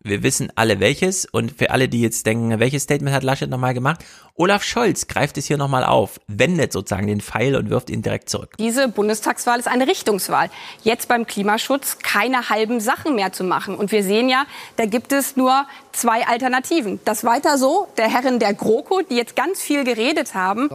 [0.02, 3.74] Wir wissen alle welches und für alle, die jetzt denken, welches Statement hat Laschet nochmal
[3.74, 4.04] gemacht?
[4.34, 8.28] Olaf Scholz greift es hier nochmal auf, wendet sozusagen den Pfeil und wirft ihn direkt
[8.28, 8.54] zurück.
[8.58, 10.50] Diese Bundestagswahl ist eine Richtungswahl.
[10.82, 13.76] Jetzt beim Klimaschutz keine halben Sachen mehr zu machen.
[13.76, 17.00] Und wir sehen ja, da gibt es nur zwei Alternativen.
[17.04, 20.68] Das weiter so, der Herren der GroKo, die jetzt ganz viel geredet haben.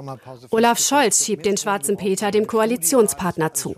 [0.49, 3.75] Olaf Scholz schiebt den schwarzen Peter dem Koalitionspartner zu.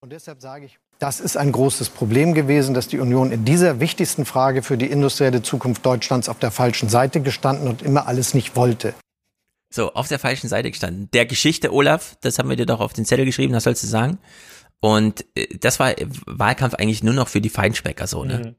[0.00, 3.80] Und deshalb sage ich, das ist ein großes Problem gewesen, dass die Union in dieser
[3.80, 8.34] wichtigsten Frage für die industrielle Zukunft Deutschlands auf der falschen Seite gestanden und immer alles
[8.34, 8.94] nicht wollte.
[9.72, 11.08] So, auf der falschen Seite gestanden.
[11.12, 13.86] Der Geschichte, Olaf, das haben wir dir doch auf den Zettel geschrieben, das sollst du
[13.86, 14.18] sagen.
[14.80, 15.94] Und äh, das war
[16.26, 18.38] Wahlkampf eigentlich nur noch für die Feinschmecker so, ne?
[18.38, 18.54] Mhm.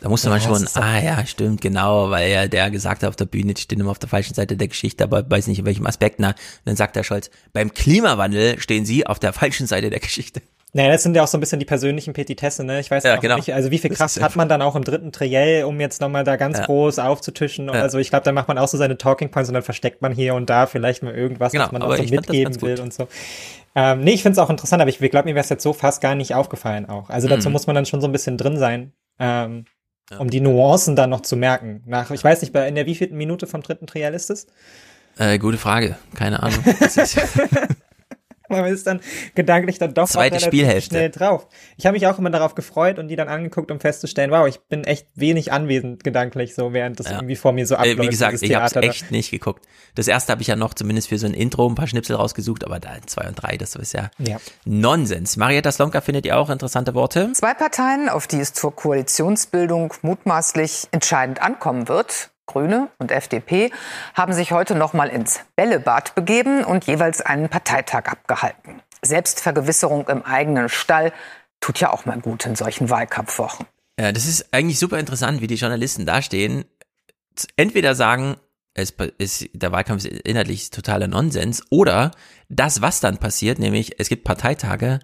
[0.00, 3.16] Da musste Ja, man schon, ah ja, stimmt, genau, weil ja der gesagt hat auf
[3.16, 5.66] der Bühne, die stehen immer auf der falschen Seite der Geschichte, aber weiß nicht in
[5.66, 6.18] welchem Aspekt.
[6.20, 6.34] Na,
[6.64, 10.40] dann sagt der Scholz, beim Klimawandel stehen sie auf der falschen Seite der Geschichte.
[10.72, 12.78] Naja, das sind ja auch so ein bisschen die persönlichen Petitesse, ne?
[12.78, 13.36] Ich weiß Ja, auch genau.
[13.36, 16.22] nicht, also wie viel Kraft hat man dann auch im dritten Triell, um jetzt nochmal
[16.22, 16.66] da ganz Ja.
[16.66, 17.66] groß aufzutischen?
[17.66, 17.72] Ja.
[17.72, 20.12] Also ich glaube, da macht man auch so seine Talking Points und dann versteckt man
[20.12, 23.08] hier und da vielleicht mal irgendwas, Genau, was man auch so mitgeben will und so.
[23.74, 25.72] Ähm, nee, ich finde es auch interessant, aber ich glaube, mir wäre es jetzt so
[25.72, 27.10] fast gar nicht aufgefallen auch.
[27.10, 27.52] Also dazu Mhm.
[27.54, 29.64] muss man dann schon so ein bisschen drin sein, ähm,
[30.18, 31.82] um die Nuancen dann noch zu merken.
[31.86, 34.46] Nach, ich weiß nicht, bei in der wievielten Minute vom dritten Triell ist es?
[35.18, 36.62] Äh, gute Frage, keine Ahnung.
[38.50, 39.00] Man ist dann
[39.34, 40.90] gedanklich dann doch Zweite relativ Spielhälfte.
[40.90, 41.46] schnell drauf.
[41.76, 44.58] Ich habe mich auch immer darauf gefreut und die dann angeguckt, um festzustellen, wow, ich
[44.60, 47.16] bin echt wenig anwesend gedanklich, so während das Ja.
[47.16, 47.98] irgendwie vor mir so abläuft.
[47.98, 49.64] äh, wie gesagt, ich habe echt nicht geguckt.
[49.94, 52.64] Das erste habe ich ja noch zumindest für so ein Intro ein paar Schnipsel rausgesucht,
[52.64, 54.38] aber da zwei und drei, das ist ja, Ja.
[54.64, 55.36] Nonsens.
[55.36, 57.32] Marietta Slomka findet ihr auch interessante Worte?
[57.34, 63.70] Zwei Parteien, auf die es zur Koalitionsbildung mutmaßlich entscheidend ankommen wird, Grüne und FDP,
[64.14, 68.82] haben sich heute noch mal ins Bällebad begeben und jeweils einen Parteitag abgehalten.
[69.02, 71.12] Selbstvergewisserung im eigenen Stall
[71.60, 73.66] tut ja auch mal gut in solchen Wahlkampfwochen.
[73.98, 76.64] Ja, das ist eigentlich super interessant, wie die Journalisten dastehen.
[77.56, 78.36] Entweder sagen,
[78.74, 82.10] es ist, der Wahlkampf ist inhaltlich totaler Nonsens, oder
[82.48, 85.00] das, was dann passiert, nämlich es gibt Parteitage,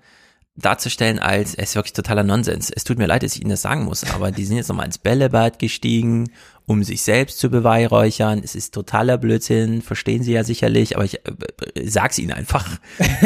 [0.57, 2.71] darzustellen als, es ist wirklich totaler Nonsens.
[2.71, 4.87] Es tut mir leid, dass ich Ihnen das sagen muss, aber die sind jetzt nochmal
[4.87, 6.31] ins Bällebad gestiegen,
[6.67, 8.41] um sich selbst zu beweihräuchern.
[8.43, 11.33] Es ist totaler Blödsinn, verstehen Sie ja sicherlich, aber ich äh,
[11.75, 12.79] äh, sag's Ihnen einfach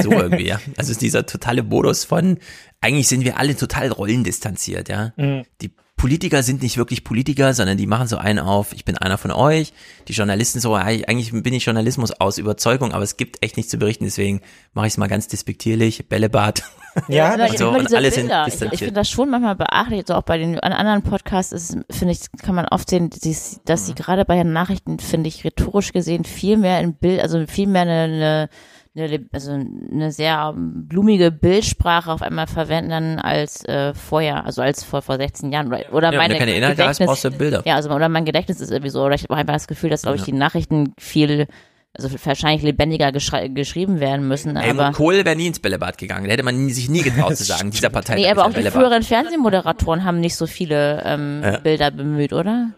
[0.02, 0.60] so irgendwie, ja.
[0.76, 2.38] Also es ist dieser totale Modus von,
[2.80, 5.12] eigentlich sind wir alle total rollendistanziert, ja.
[5.16, 5.44] Mhm.
[5.62, 9.18] Die Politiker sind nicht wirklich Politiker, sondern die machen so einen auf, ich bin einer
[9.18, 9.74] von euch.
[10.08, 13.76] Die Journalisten so, eigentlich bin ich Journalismus aus Überzeugung, aber es gibt echt nichts zu
[13.76, 14.40] berichten, deswegen
[14.72, 16.62] mache ich es mal ganz despektierlich, Bällebad.
[17.06, 18.32] Ja, und, so, und alle sind.
[18.48, 21.76] Ich, ich finde das schon manchmal beachtlich, so auch bei den an anderen Podcasts ist,
[21.88, 25.44] finde ich, kann man oft sehen, dass, dass sie gerade bei den Nachrichten, finde ich,
[25.44, 28.48] rhetorisch gesehen viel mehr in Bild, also viel mehr eine, eine
[28.96, 34.82] eine, also eine sehr blumige Bildsprache auf einmal verwenden dann als äh, vorher, also als
[34.82, 35.68] vor, vor 16 Jahren.
[35.68, 37.62] Oder, oder Ja, wenn meine du keine Inhalte hast, brauchst du Bilder.
[37.64, 40.02] Ja, also oder mein Gedächtnis ist irgendwie so, oder ich habe einfach das Gefühl, dass,
[40.02, 40.32] glaube ich, Ja.
[40.32, 41.46] die Nachrichten viel,
[41.96, 44.56] also wahrscheinlich lebendiger geschrieben werden müssen.
[44.56, 46.24] Aber Kohl wäre nie ins Bällebad gegangen.
[46.26, 48.16] Da hätte man nie- sich nie getraut zu sagen, dieser Partei.
[48.16, 51.58] nee, aber auch die früheren Fernsehmoderatoren haben nicht so viele ähm, Ja.
[51.58, 52.70] Bilder bemüht, oder?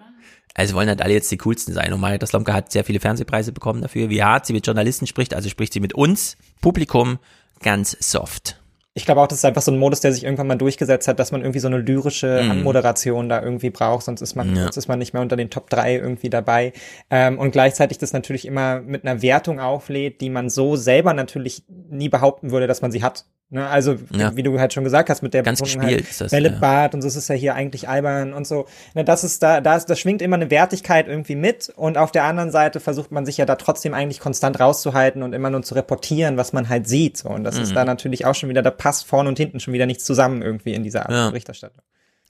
[0.55, 1.93] Also wollen halt alle jetzt die coolsten sein.
[1.93, 4.11] Und Marietta Slomka hat sehr viele Fernsehpreise bekommen dafür.
[4.11, 7.19] Wie hart sie mit Journalisten spricht, also spricht sie mit uns, Publikum,
[7.61, 8.59] ganz soft.
[8.95, 11.19] Ich glaube auch, das ist einfach so ein Modus, der sich irgendwann mal durchgesetzt hat,
[11.19, 12.51] dass man irgendwie so eine lyrische Mhm.
[12.51, 14.65] Anmoderation da irgendwie braucht, sonst ist man, Ja.
[14.65, 16.75] sonst ist man nicht mehr unter den Top 3 irgendwie dabei.
[17.09, 21.63] Ähm, und gleichzeitig das natürlich immer mit einer Wertung auflädt, die man so selber natürlich
[21.89, 23.25] nie behaupten würde, dass man sie hat.
[23.53, 23.67] Ne?
[23.69, 24.35] Also, Ja.
[24.35, 27.09] wie du halt schon gesagt hast, mit der Ganz gespielt halt, das, Bällebad und so
[27.09, 28.67] ist es ja hier eigentlich albern und so.
[28.95, 32.11] Ne, das ist da, da, ist, da schwingt immer eine Wertigkeit irgendwie mit und auf
[32.13, 35.63] der anderen Seite versucht man sich ja da trotzdem eigentlich konstant rauszuhalten und immer nur
[35.63, 37.19] zu reportieren, was man halt sieht.
[37.19, 37.29] So.
[37.29, 37.63] Und das Mhm.
[37.65, 40.41] ist da natürlich auch schon wieder, da passt vorne und hinten schon wieder nichts zusammen
[40.41, 41.29] irgendwie in dieser Art Ja.
[41.29, 41.83] Berichterstattung.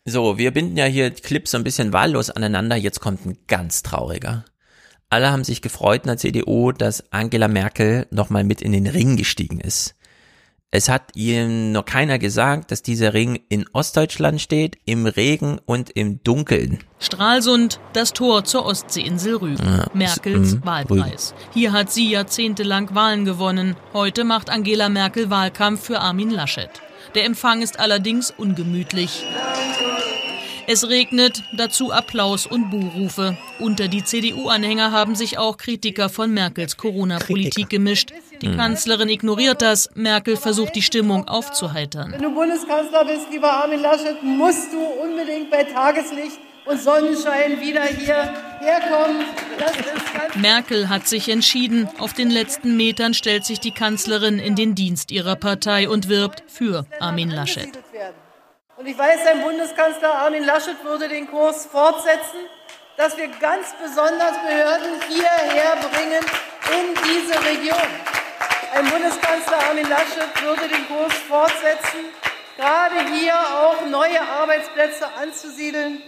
[0.05, 2.75] So, wir binden ja hier Clips so ein bisschen wahllos aneinander.
[2.75, 4.44] Jetzt kommt ein ganz trauriger.
[5.09, 9.17] Alle haben sich gefreut in der CDU, dass Angela Merkel nochmal mit in den Ring
[9.17, 9.94] gestiegen ist.
[10.75, 15.91] Es hat ihnen noch keiner gesagt, dass dieser Ring in Ostdeutschland steht, im Regen und
[15.91, 16.78] im Dunkeln.
[16.99, 19.62] Stralsund, das Tor zur Ostseeinsel Rügen.
[19.62, 21.34] Ja, Merkels mhm, Wahlpreis.
[21.52, 23.76] Hier hat sie jahrzehntelang Wahlen gewonnen.
[23.92, 26.70] Heute macht Angela Merkel Wahlkampf für Armin Laschet.
[27.15, 29.26] Der Empfang ist allerdings ungemütlich.
[30.67, 33.37] Es regnet, dazu Applaus und Buhrufe.
[33.59, 38.13] Unter die CDU-Anhänger haben sich auch Kritiker von Merkels Corona-Politik gemischt.
[38.41, 38.57] Die Mhm.
[38.57, 39.91] Kanzlerin ignoriert das.
[39.95, 42.13] Merkel versucht die Stimmung aufzuheitern.
[42.13, 47.83] Wenn du Bundeskanzler bist, lieber Armin Laschet, musst du unbedingt bei Tageslicht und Sonnenschein wieder
[47.85, 49.25] hier herkommen.
[49.59, 49.85] Das ist
[50.15, 51.89] ganz Merkel hat sich entschieden.
[51.99, 56.45] Auf den letzten Metern stellt sich die Kanzlerin in den Dienst ihrer Partei und wirbt
[56.47, 57.69] für Armin Laschet.
[58.83, 62.41] Und ich weiß, sein Bundeskanzler Armin Laschet würde den Kurs fortsetzen,
[62.97, 66.25] dass wir ganz besonders Behörden hierher bringen
[66.67, 67.89] in diese Region.
[68.75, 72.11] Ein Bundeskanzler Armin Laschet würde den Kurs fortsetzen,
[72.57, 76.02] gerade hier auch neue Arbeitsplätze anzusiedeln.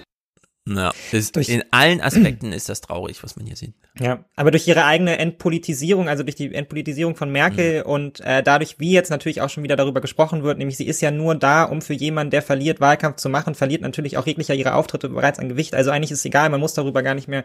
[0.66, 3.76] Ja, ist, in allen Aspekten ist das traurig, was man hier sieht.
[4.00, 7.88] Ja, aber durch ihre eigene Entpolitisierung, also durch die Entpolitisierung von Merkel Mhm.
[7.90, 11.00] und äh, dadurch, wie jetzt natürlich auch schon wieder darüber gesprochen wird, nämlich sie ist
[11.00, 14.54] ja nur da, um für jemanden, der verliert, Wahlkampf zu machen, verliert natürlich auch jeglicher
[14.54, 15.76] ihre Auftritte bereits an Gewicht.
[15.76, 17.44] Also eigentlich ist es egal, man muss darüber gar nicht mehr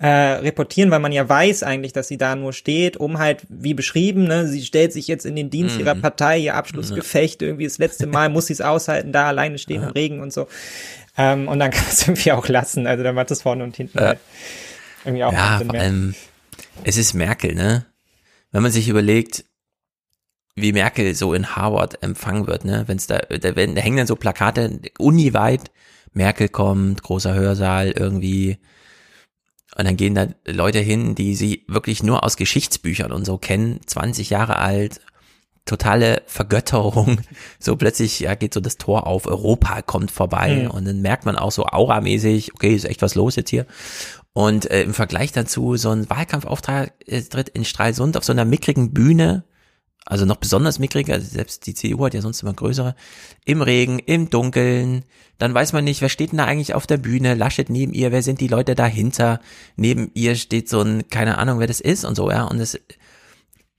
[0.00, 3.74] äh, reportieren, weil man ja weiß eigentlich, dass sie da nur steht, um halt, wie
[3.74, 5.82] beschrieben, ne, sie stellt sich jetzt in den Dienst Mhm.
[5.84, 9.82] ihrer Partei, ihr Abschlussgefecht, irgendwie das letzte Mal muss sie es aushalten, da alleine stehen
[9.82, 10.48] im Regen und so.
[11.18, 12.86] Ähm, und dann kann es irgendwie auch lassen.
[12.86, 14.06] Also dann macht es vorne und hinten Ja.
[14.06, 14.18] halt
[15.04, 15.80] irgendwie auch Ja, vor mehr.
[15.82, 16.14] allem,
[16.84, 17.86] es ist Merkel, ne?
[18.50, 19.44] Wenn man sich überlegt,
[20.54, 22.84] wie Merkel so in Harvard empfangen wird, ne?
[22.86, 25.70] Wenn's da, da, werden, da hängen dann so Plakate uniweit,
[26.12, 28.58] Merkel kommt, großer Hörsaal irgendwie.
[29.76, 33.80] Und dann gehen da Leute hin, die sie wirklich nur aus Geschichtsbüchern und so kennen,
[33.86, 35.00] 20 Jahre alt,
[35.64, 37.20] totale Vergötterung.
[37.58, 40.70] So plötzlich ja, geht so das Tor auf, Europa kommt vorbei Mhm.
[40.72, 43.64] und dann merkt man auch so auramäßig, okay, ist echt was los jetzt hier.
[44.34, 48.92] Und äh, im Vergleich dazu so ein Wahlkampfauftrag äh, in Stralsund auf so einer mickrigen
[48.92, 49.44] Bühne,
[50.06, 52.96] also noch besonders mickrig, also selbst die CDU hat ja sonst immer größere,
[53.44, 55.04] im Regen, im Dunkeln,
[55.38, 58.10] dann weiß man nicht, wer steht denn da eigentlich auf der Bühne, Laschet neben ihr,
[58.10, 59.40] wer sind die Leute dahinter,
[59.76, 62.78] neben ihr steht so ein, keine Ahnung, wer das ist und so, ja, und das,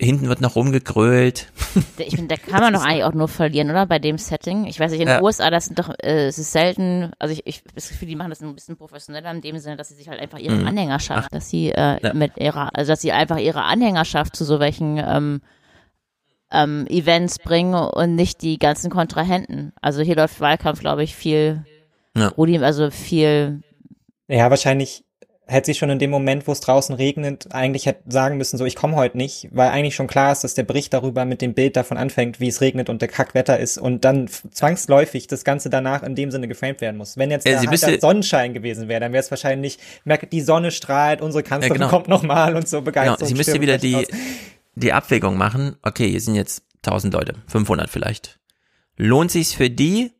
[0.02, 1.52] hinten wird noch rumgegrölt.
[1.98, 3.86] Ich finde, da kann man doch eigentlich auch nur verlieren, oder?
[3.86, 4.66] Bei dem Setting.
[4.66, 5.22] Ich weiß nicht, in den Ja.
[5.22, 8.30] USA, das sind doch, äh, es ist selten, also ich, ich das Gefühl, die machen
[8.32, 10.68] das ein bisschen professioneller in dem Sinne, dass sie sich halt einfach ihre Mhm.
[10.68, 12.14] Anhängerschaft, dass sie äh, Ja.
[12.14, 15.42] mit ihrer, also dass sie einfach ihre Anhängerschaft zu so welchen ähm,
[16.52, 19.74] ähm, Events bringen und nicht die ganzen Kontrahenten.
[19.82, 21.66] Also hier läuft Wahlkampf, glaube ich, viel,
[22.16, 22.28] Ja.
[22.30, 23.62] Rudi, also viel
[24.28, 25.04] Ja, wahrscheinlich
[25.46, 28.66] hätte sie schon in dem Moment, wo es draußen regnet, eigentlich hätte sagen müssen, so
[28.66, 31.54] ich komme heute nicht, weil eigentlich schon klar ist, dass der Bericht darüber mit dem
[31.54, 35.70] Bild davon anfängt, wie es regnet und der Kackwetter ist und dann zwangsläufig das Ganze
[35.70, 37.18] danach in dem Sinne geframed werden muss.
[37.18, 40.72] Wenn jetzt Äh, da halt Sonnenschein gewesen wäre, dann wäre es wahrscheinlich, merkt, die Sonne
[40.72, 41.90] strahlt, unsere Kanzlerin genau.
[41.90, 43.28] kommt nochmal und so Genau, begeistert.
[43.28, 44.08] sie müsste wieder die,
[44.76, 45.76] die Abwägung machen.
[45.82, 48.40] Okay, hier sind jetzt 1000 Leute, 500 vielleicht.
[48.96, 50.12] Lohnt sich's für die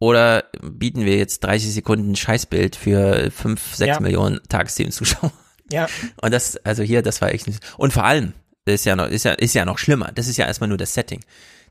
[0.00, 4.00] Oder bieten wir jetzt 30 Sekunden Scheißbild für 5, 6 Ja.
[4.00, 5.30] Millionen Tagesthemen-Zuschauer?
[5.70, 5.86] Ja.
[6.22, 7.62] Und das, also hier, das war echt nicht.
[7.76, 8.32] Und vor allem,
[8.64, 10.10] das ist ja noch, ist ja, ist ja noch schlimmer.
[10.14, 11.20] Das ist ja erstmal nur das Setting.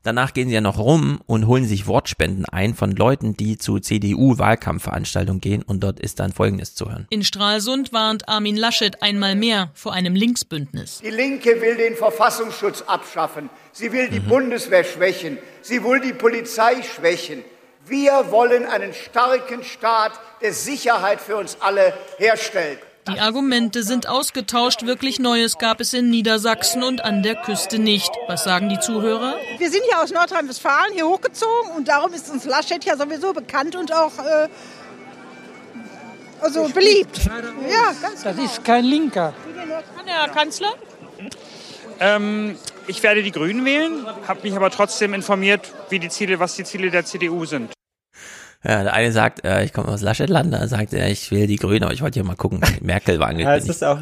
[0.02, 3.80] Danach gehen sie ja noch rum und holen sich Wortspenden ein von Leuten, die zu
[3.80, 7.06] CDU-Wahlkampfveranstaltungen gehen und dort ist dann Folgendes zu hören.
[7.10, 11.00] In Stralsund warnt Armin Laschet einmal mehr vor einem Linksbündnis.
[11.04, 13.50] Die Linke will den Verfassungsschutz abschaffen.
[13.72, 15.36] Sie will die Bundeswehr schwächen.
[15.60, 17.44] Sie will die Polizei schwächen.
[17.90, 22.78] Wir wollen einen starken Staat, der Sicherheit für uns alle herstellt.
[23.08, 24.86] Die Argumente sind ausgetauscht.
[24.86, 28.12] Wirklich Neues gab es in Niedersachsen und an der Küste nicht.
[28.28, 29.34] Was sagen die Zuhörer?
[29.58, 33.74] Wir sind ja aus Nordrhein-Westfalen hier hochgezogen und darum ist uns Laschet ja sowieso bekannt
[33.74, 34.46] und auch äh,
[36.40, 37.24] also beliebt.
[37.68, 39.34] Ja, ganz Das ist kein Linker.
[40.06, 40.74] Herr Kanzler?
[41.98, 46.54] Ähm, ich werde die Grünen wählen, habe mich aber trotzdem informiert, wie die Ziele, was
[46.54, 47.72] die Ziele der CDU sind.
[48.62, 51.56] Ja, der eine sagt, äh, ich komme aus Laschetland, der sagt, äh, ich will die
[51.56, 52.60] Grünen, aber ich wollte hier mal gucken.
[52.82, 53.70] Merkel war Ja, es angekündigt.
[53.70, 53.98] ist auch,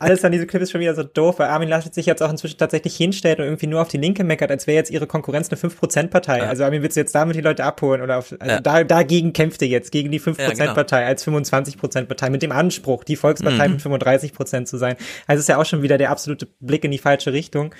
[0.00, 2.30] alles an diesem Clip ist schon wieder so doof, weil Armin Laschet sich jetzt auch
[2.30, 5.50] inzwischen tatsächlich hinstellt und irgendwie nur auf die Linke meckert, als wäre jetzt ihre Konkurrenz
[5.50, 6.42] eine 5%-Partei.
[6.42, 8.60] Also Armin, willst du jetzt damit die Leute abholen oder auf, also Ja.
[8.60, 10.64] da, dagegen kämpft er jetzt, gegen die Ja, genau.
[10.72, 13.74] 5%-Partei als 25%-Partei mit dem Anspruch, die Volkspartei Mhm.
[13.74, 14.96] mit 35% zu sein.
[15.28, 17.72] Also es ist ja auch schon wieder der absolute Blick in die falsche Richtung.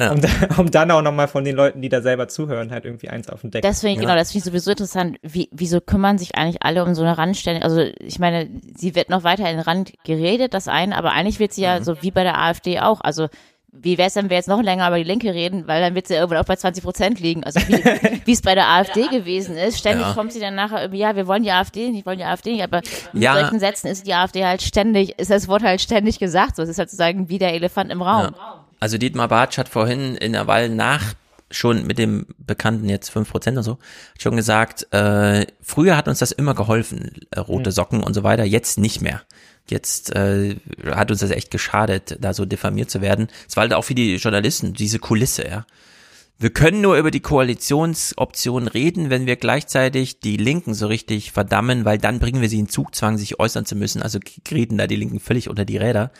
[0.00, 0.12] Ja.
[0.12, 0.20] Um,
[0.58, 3.42] um dann auch nochmal von den Leuten, die da selber zuhören, halt irgendwie eins auf
[3.42, 3.62] den Deck.
[3.62, 5.18] Deswegen, genau, das finde ich sowieso interessant.
[5.22, 7.62] Wie, wieso kümmern sich eigentlich alle um so eine Randstelle?
[7.62, 11.38] Also, ich meine, sie wird noch weiter in den Rand geredet, das eine, aber eigentlich
[11.38, 13.00] wird sie ja so wie bei der AfD auch.
[13.02, 13.28] Also,
[13.72, 16.08] wie wäre es, wenn wir jetzt noch länger über die Linke reden, weil dann wird
[16.08, 17.44] sie irgendwann auch bei 20 Prozent liegen.
[17.44, 19.78] Also wie es bei der AfD gewesen ist.
[19.78, 20.12] Ständig Ja.
[20.12, 22.50] kommt sie dann nachher irgendwie, ja, wir wollen die AfD nicht, wir wollen die AfD
[22.54, 22.80] nicht, aber
[23.12, 23.34] mit Ja.
[23.38, 26.56] solchen Sätzen ist die AfD halt ständig, ist das Wort halt ständig gesagt.
[26.56, 28.34] So, es ist halt sozusagen wie der Elefant im Raum.
[28.80, 31.14] Also Dietmar Bartsch hat vorhin in der Wahl nach
[31.50, 36.20] schon mit dem bekannten jetzt 5% und so, hat schon gesagt, äh, früher hat uns
[36.20, 37.72] das immer geholfen, äh, rote.
[37.72, 39.22] Socken und so weiter, jetzt nicht mehr.
[39.68, 43.28] Jetzt äh, hat uns das echt geschadet, da so diffamiert zu werden.
[43.48, 45.66] Es war halt auch für die Journalisten diese Kulisse, ja.
[46.42, 51.84] Wir können nur über die Koalitionsoption reden, wenn wir gleichzeitig die Linken so richtig verdammen,
[51.84, 54.00] weil dann bringen wir sie in Zugzwang, sich äußern zu müssen.
[54.00, 56.12] Also gerieten da die Linken völlig unter die Räder.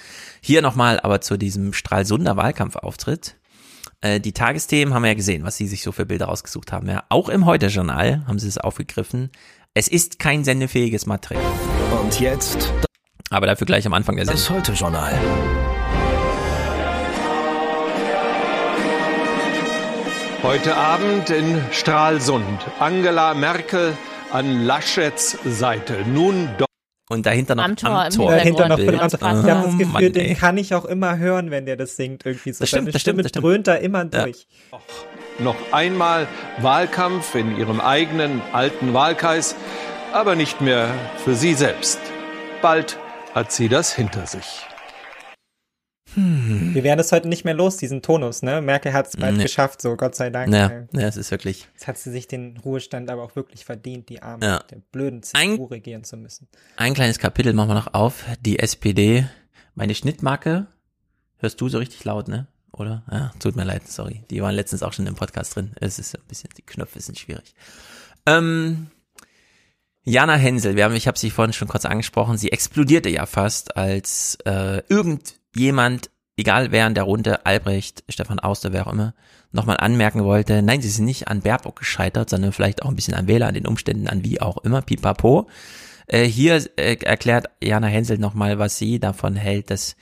[0.43, 3.37] Hier nochmal aber zu diesem Stralsunder Wahlkampfauftritt.
[4.03, 6.87] Äh, die Tagesthemen haben wir ja gesehen, was sie sich so für Bilder rausgesucht haben.
[6.87, 9.31] Ja, auch im Heute-Journal haben sie es aufgegriffen.
[9.73, 11.43] Es ist kein sendefähiges Material.
[12.03, 12.71] Und jetzt
[13.31, 14.39] Aber dafür gleich am Anfang der Sendung.
[14.39, 15.19] das Heute-Journal.
[20.43, 22.61] Heute Abend in Stralsund.
[22.79, 23.97] Angela Merkel
[24.33, 25.99] an Laschets Seite.
[26.07, 26.67] Nun doch.
[27.11, 28.31] Und dahinter noch Am Tor, im Amtor.
[28.31, 28.91] Dahinter noch Bild.
[28.91, 29.19] von Amtor.
[29.23, 31.97] Oh, Ich habe das Gefühl, Mann, den kann ich auch immer hören, wenn der das
[31.97, 32.61] singt irgendwie so.
[32.61, 33.45] Das stimmt, Seine das stimmt, Stimme das stimmt.
[33.45, 34.47] dröhnt da immer durch.
[35.41, 36.27] Noch einmal
[36.59, 39.57] Wahlkampf in ihrem eigenen alten Wahlkreis,
[40.13, 40.89] aber nicht mehr
[41.25, 41.99] für sie selbst.
[42.63, 42.99] Bald
[43.35, 44.67] hat sie das hinter sich.
[46.17, 48.61] Wir werden es heute nicht mehr los, diesen Tonus, ne?
[48.61, 49.45] Merkel hat es bald Nee.
[49.45, 50.53] geschafft, so Gott sei Dank.
[50.53, 51.69] Ja, ja, es ist wirklich.
[51.75, 54.59] Jetzt hat sie sich den Ruhestand aber auch wirklich verdient, die Arme Ja.
[54.71, 56.49] der blöden CDU regieren zu müssen.
[56.77, 58.25] Ein kleines Kapitel machen wir noch auf.
[58.41, 59.27] Die SPD.
[59.75, 60.67] Meine Schnittmarke.
[61.39, 62.47] Hörst du so richtig laut, ne?
[62.73, 63.03] Oder?
[63.11, 64.23] Ja, tut mir leid, sorry.
[64.31, 65.73] Die waren letztens auch schon im Podcast drin.
[65.81, 67.55] Es ist ein bisschen, die Knöpfe sind schwierig.
[68.27, 68.89] Ähm,
[70.03, 73.77] Jana Hensel, wir haben, ich habe sie vorhin schon kurz angesprochen, sie explodierte ja fast,
[73.77, 74.83] als äh,
[75.55, 79.15] irgendjemand, egal wer in der Runde, Albrecht, Stefan Auster, wer auch immer,
[79.53, 83.15] nochmal anmerken wollte, nein, sie sind nicht an Baerbock gescheitert, sondern vielleicht auch ein bisschen
[83.15, 85.49] an Wähler, an den Umständen, an wie auch immer, pipapo.
[86.07, 89.97] Äh, hier äh, erklärt Jana Hensel nochmal, was sie davon hält, dass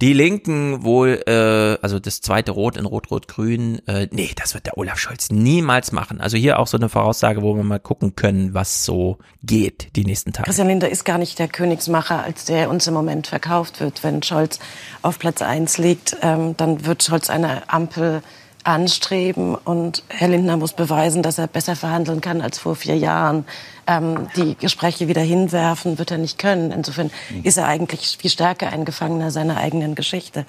[0.00, 4.76] die Linken wohl, äh, also das zweite Rot in Rot-Rot-Grün, äh, nee, das wird der
[4.76, 6.20] Olaf Scholz niemals machen.
[6.20, 10.04] Also hier auch so eine Voraussage, wo wir mal gucken können, was so geht die
[10.04, 10.44] nächsten Tage.
[10.44, 14.04] Christian Lindner ist gar nicht der Königsmacher, als der uns im Moment verkauft wird.
[14.04, 14.58] Wenn Scholz
[15.02, 18.22] auf Platz 1 liegt, ähm, dann wird Scholz eine Ampel
[18.64, 23.44] anstreben und Herr Lindner muss beweisen, dass er besser verhandeln kann als vor vier Jahren.
[23.86, 26.72] Ähm, die Gespräche wieder hinwerfen wird er nicht können.
[26.72, 27.10] Insofern
[27.42, 30.44] ist er eigentlich viel stärker ein Gefangener seiner eigenen Geschichte.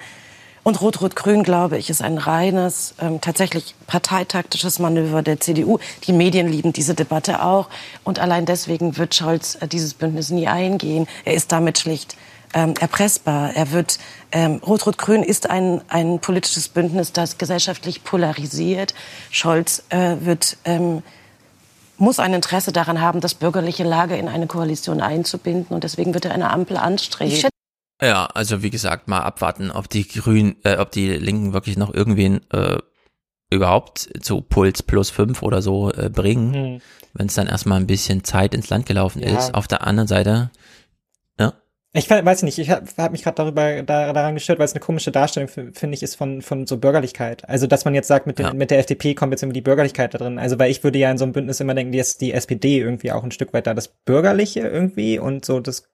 [0.68, 5.78] Und Rot-Rot-Grün, glaube ich, ist ein reines, ähm, tatsächlich parteitaktisches Manöver der CDU.
[6.04, 7.68] Die Medien lieben diese Debatte auch.
[8.04, 11.06] Und allein deswegen wird Scholz äh, dieses Bündnis nie eingehen.
[11.24, 12.16] Er ist damit schlicht
[12.54, 13.52] ähm, erpressbar.
[13.54, 13.98] Er wird,
[14.32, 18.94] ähm, Rot-Rot-Grün ist ein, ein politisches Bündnis, das gesellschaftlich polarisiert.
[19.30, 21.02] Scholz äh, wird, ähm,
[21.98, 25.74] muss ein Interesse daran haben, das bürgerliche Lager in eine Koalition einzubinden.
[25.74, 27.50] Und deswegen wird er eine Ampel anstreben.
[28.00, 31.92] Ja, also wie gesagt, mal abwarten, ob die Grünen, äh, ob die Linken wirklich noch
[31.92, 32.78] irgendwen äh,
[33.50, 36.80] überhaupt zu Puls plus fünf oder so äh, bringen, Mhm.
[37.14, 39.36] wenn es dann erstmal ein bisschen Zeit ins Land gelaufen Ja.
[39.38, 39.54] ist.
[39.54, 40.50] Auf der anderen Seite,
[41.94, 44.80] Ich weiß nicht, ich habe hab mich gerade darüber da, daran gestört, weil es eine
[44.80, 47.48] komische Darstellung finde ich ist von von so Bürgerlichkeit.
[47.48, 48.52] Also dass man jetzt sagt, mit, den, Ja.
[48.52, 50.38] mit der FDP kommt jetzt irgendwie die Bürgerlichkeit da drin.
[50.38, 53.10] Also weil ich würde ja in so einem Bündnis immer denken, dass die SPD irgendwie
[53.12, 55.88] auch ein Stück weit da das Bürgerliche irgendwie und so das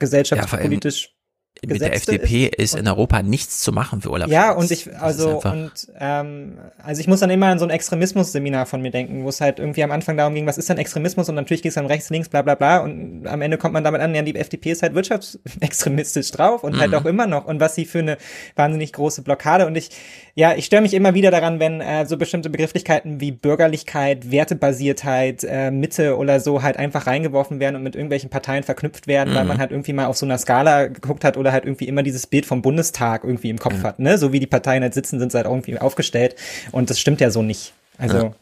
[0.00, 1.15] gesellschaftspolitisch
[1.64, 4.58] mit der FDP ist, in Europa nichts zu machen für Olaf Ja, Scholz.
[4.62, 8.66] und ich, ist also, und, ähm, also ich muss dann immer an so ein Extremismus-Seminar
[8.66, 11.28] von mir denken, wo es halt irgendwie am Anfang darum ging, was ist denn Extremismus?
[11.28, 12.78] Und natürlich ging es dann rechts, links, bla, bla, bla.
[12.80, 16.78] Und am Ende kommt man damit an, ja, die FDP ist halt wirtschaftsextremistisch drauf und
[16.78, 16.96] halt Mhm.
[16.98, 17.46] auch immer noch.
[17.46, 18.18] Und was sie für eine
[18.54, 19.66] wahnsinnig große Blockade.
[19.66, 19.90] Und ich,
[20.38, 25.44] ja, ich störe mich immer wieder daran, wenn äh, so bestimmte Begrifflichkeiten wie Bürgerlichkeit, Wertebasiertheit,
[25.44, 29.42] äh, Mitte oder so halt einfach reingeworfen werden und mit irgendwelchen Parteien verknüpft werden, weil
[29.44, 29.48] Mhm.
[29.48, 32.26] man halt irgendwie mal auf so einer Skala geguckt hat oder halt irgendwie immer dieses
[32.26, 34.18] Bild vom Bundestag irgendwie im Kopf hat, ne?
[34.18, 36.36] So wie die Parteien halt sitzen, sind sie halt irgendwie aufgestellt.
[36.70, 37.72] Und das stimmt ja so nicht.
[37.98, 38.32] Also, Ja.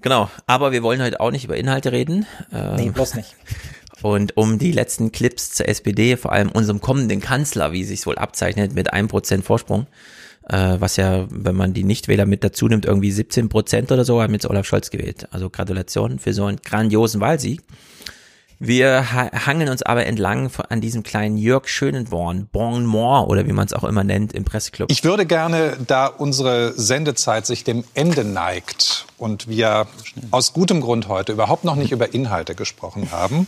[0.00, 2.26] Genau, aber wir wollen heute auch nicht über Inhalte reden.
[2.50, 3.34] nee, Ähm, bloß nicht.
[4.02, 8.16] Und um die letzten Clips zur SPD, vor allem unserem kommenden Kanzler, wie sich wohl
[8.16, 9.86] abzeichnet, mit einem Prozent Vorsprung,
[10.48, 14.22] äh, was ja, wenn man die Nichtwähler mit dazu nimmt, irgendwie 17 Prozent oder so,
[14.22, 15.28] haben jetzt Olaf Scholz gewählt.
[15.30, 17.62] Also Gratulation für so einen grandiosen Wahlsieg.
[18.60, 23.52] Wir ha hangeln uns aber entlang an diesem kleinen Jörg Schönenborn, Bon Mort oder wie
[23.52, 24.90] man es auch immer nennt im Presseclub.
[24.90, 29.86] Ich würde gerne, da unsere Sendezeit sich dem Ende neigt und wir
[30.32, 33.46] aus gutem Grund heute überhaupt noch nicht über Inhalte gesprochen haben,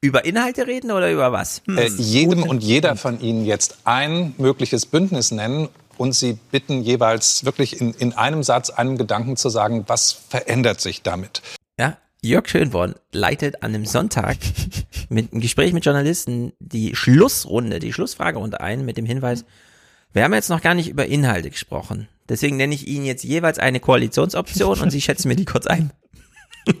[0.00, 1.60] über Inhalte reden oder über was?
[1.66, 1.76] Hm.
[1.76, 5.68] äh, jedem und jeder von Ihnen jetzt ein mögliches Bündnis nennen
[5.98, 10.80] und Sie bitten jeweils wirklich in, in einem Satz, einem Gedanken zu sagen, was verändert
[10.80, 11.42] sich damit?
[11.78, 14.38] Ja, Jörg Schönborn leitet an einem Sonntag
[15.08, 19.44] mit einem Gespräch mit Journalisten die Schlussrunde, die Schlussfragerunde ein mit dem Hinweis,
[20.12, 22.08] wir haben jetzt noch gar nicht über Inhalte gesprochen.
[22.28, 25.92] Deswegen nenne ich Ihnen jetzt jeweils eine Koalitionsoption und Sie schätzen mir die kurz ein.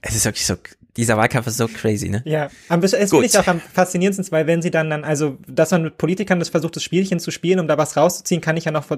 [0.00, 0.54] es ist wirklich so,
[0.96, 2.22] dieser Wahlkampf ist so crazy, ne?
[2.24, 5.70] Ja, am es finde ich auch am faszinierendsten, weil wenn sie dann dann, also, dass
[5.72, 8.64] man mit Politikern das versucht, das Spielchen zu spielen, um da was rauszuziehen, kann ich
[8.66, 8.96] ja noch äh,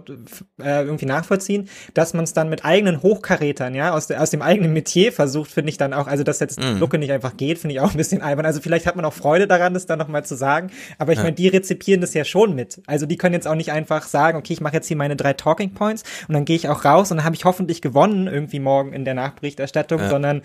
[0.59, 4.73] irgendwie nachvollziehen, dass man es dann mit eigenen Hochkarätern, ja, aus, der, aus dem eigenen
[4.73, 6.79] Metier versucht, finde ich dann auch, also dass jetzt Mhm.
[6.81, 8.47] Lucke nicht einfach geht, finde ich auch ein bisschen albern.
[8.47, 11.25] Also vielleicht hat man auch Freude daran, das dann nochmal zu sagen, aber ich Ja.
[11.25, 12.81] meine, die rezipieren das ja schon mit.
[12.87, 15.33] Also die können jetzt auch nicht einfach sagen, okay, ich mache jetzt hier meine drei
[15.33, 18.61] Talking Points und dann gehe ich auch raus und dann habe ich hoffentlich gewonnen irgendwie
[18.61, 20.09] morgen in der Nachberichterstattung, Ja.
[20.09, 20.43] sondern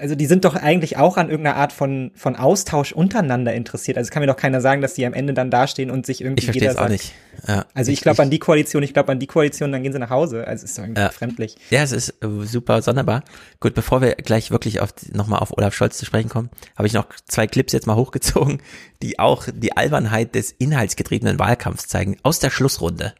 [0.00, 3.98] also die sind doch eigentlich auch an irgendeiner Art von, von Austausch untereinander interessiert.
[3.98, 6.20] Also es kann mir doch keiner sagen, dass die am Ende dann dastehen und sich
[6.22, 7.12] irgendwie Ich verstehe jeder es auch nicht.
[7.46, 9.98] Ja, Also ich glaube an die Koalition, ich glaube an die Koalition, dann gehen sie
[9.98, 10.46] nach Hause.
[10.46, 11.08] Also es ist doch irgendwie Ja.
[11.08, 11.56] befremdlich.
[11.70, 13.22] Ja, es ist äh, super sonderbar.
[13.60, 16.92] Gut, bevor wir gleich wirklich auf nochmal auf Olaf Scholz zu sprechen kommen, habe ich
[16.92, 18.62] noch zwei Clips jetzt mal hochgezogen,
[19.02, 22.16] die auch die Albernheit des inhaltsgetriebenen Wahlkampfs zeigen.
[22.22, 23.14] Aus der Schlussrunde.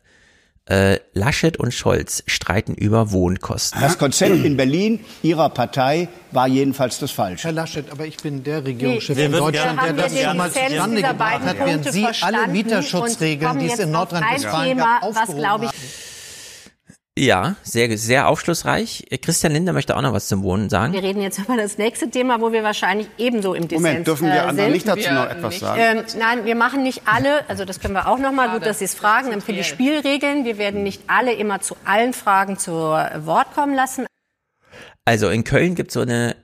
[0.71, 3.81] Äh, Laschet und Scholz streiten über Wohnkosten.
[3.81, 7.49] Das Konzept in Berlin Ihrer Partei war jedenfalls das falsche.
[7.49, 11.41] Herr Laschet, aber ich bin der Regierungschef Wir in Deutschland, der das damals zustande gebracht
[11.43, 16.10] hat, während Sie alle Mieterschutzregeln, die es in Nordrhein-Westfalen gab, was, aufgehoben glaube ich, haben.
[17.21, 19.05] Ja, sehr, sehr aufschlussreich.
[19.21, 20.95] Christian Lindner möchte auch noch was zum Wohnen sagen.
[20.95, 24.29] Wir reden jetzt über das nächste Thema, wo wir wahrscheinlich ebenso im Dissens Moment, dürfen
[24.29, 24.73] wir äh, anderen sind.
[24.73, 25.81] nicht dazu noch etwas sagen?
[25.83, 28.79] Ähm, nein, wir machen nicht alle, also das können wir auch noch mal, gut, dass
[28.79, 30.47] Sie es fragen, für die Spielregeln.
[30.47, 34.07] Wir werden nicht alle immer zu allen Fragen zu Wort kommen lassen.
[35.05, 36.37] Also in Köln gibt es so eine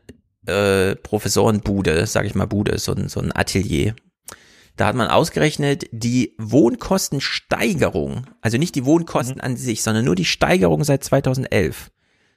[0.46, 3.94] äh, Professorenbude, sag ich mal Bude, so ein, so ein Atelier.
[4.76, 10.26] Da hat man ausgerechnet, die Wohnkostensteigerung, also nicht die Wohnkosten an sich, sondern nur die
[10.26, 11.90] Steigerung seit 2011,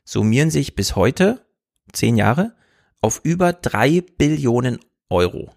[0.06, 1.46] summieren sich bis heute,
[1.92, 2.56] zehn Jahre,
[3.02, 5.54] auf über drei Billionen Euro.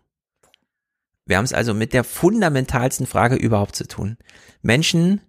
[1.24, 4.18] Wir haben es also mit der fundamentalsten Frage überhaupt zu tun.
[4.60, 5.20] Menschen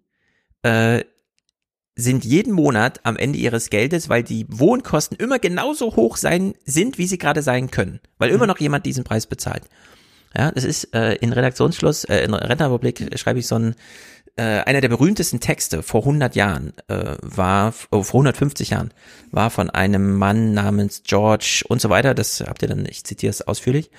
[0.63, 1.03] äh,
[1.95, 6.97] sind jeden Monat am Ende ihres Geldes, weil die Wohnkosten immer genauso hoch sein sind,
[6.97, 9.63] wie sie gerade sein können, weil immer noch jemand diesen Preis bezahlt.
[10.35, 13.75] Ja, das ist äh, in Redaktionsschluss, äh, in Rentenrepublik schreibe ich so ein,
[14.35, 18.91] äh, einer der berühmtesten Texte vor 100 Jahren äh, war, oh, vor 150 Jahren,
[19.31, 23.29] war von einem Mann namens George und so weiter, das habt ihr dann, ich zitiere
[23.29, 23.91] es ausführlich,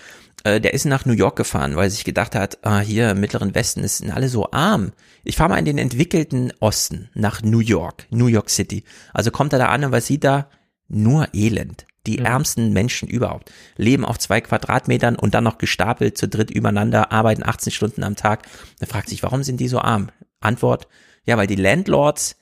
[0.43, 3.21] äh, der ist nach New York gefahren, weil er sich gedacht hat, ah, hier im
[3.21, 4.91] Mittleren Westen ist- alle so arm.
[5.23, 8.83] Ich fahre mal in den entwickelten Osten nach New York, New York City.
[9.13, 10.49] Also kommt er da an und was sieht da?
[10.89, 11.87] Nur Elend.
[12.07, 17.12] Die ärmsten Menschen überhaupt leben auf zwei Quadratmetern und dann noch gestapelt zu dritt übereinander,
[17.12, 18.47] arbeiten 18 Stunden am Tag.
[18.81, 20.10] Er fragt sich, warum sind die so arm?
[20.41, 20.89] Antwort,
[21.24, 22.36] ja, weil die Landlords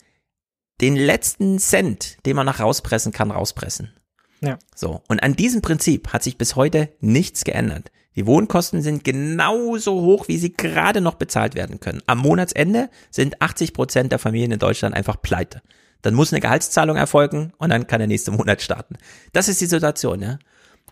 [0.81, 3.93] den letzten Cent, den man noch rauspressen kann, rauspressen.
[4.41, 4.59] Ja.
[4.75, 5.03] So.
[5.09, 7.93] Und an diesem Prinzip hat sich bis heute nichts geändert.
[8.17, 12.03] Die Wohnkosten sind genauso hoch, wie sie gerade noch bezahlt werden können.
[12.07, 15.63] Am Monatsende sind 80 Prozent der Familien in Deutschland einfach pleite.
[16.03, 18.97] Dann muss eine Gehaltszahlung erfolgen und dann kann der nächste Monat starten.
[19.33, 20.39] Das ist die Situation, ja.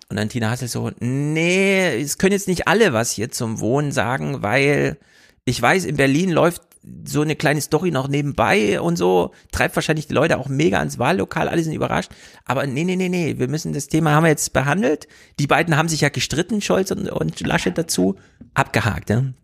[0.08, 3.92] Und dann Tina Hassel so, nee, es können jetzt nicht alle was hier zum Wohnen
[3.92, 4.98] sagen, weil
[5.44, 6.62] ich weiß, in Berlin läuft
[7.04, 10.98] so eine kleine Story noch nebenbei und so, treibt wahrscheinlich die Leute auch mega ans
[10.98, 12.10] Wahllokal, alle sind überrascht.
[12.44, 15.06] Aber nee, nee, nee, nee, wir müssen das Thema haben wir jetzt behandelt.
[15.38, 18.16] Die beiden haben sich ja gestritten, Scholz und, und Laschet dazu,
[18.54, 19.10] abgehakt.
[19.10, 19.18] Ja?
[19.18, 19.34] Und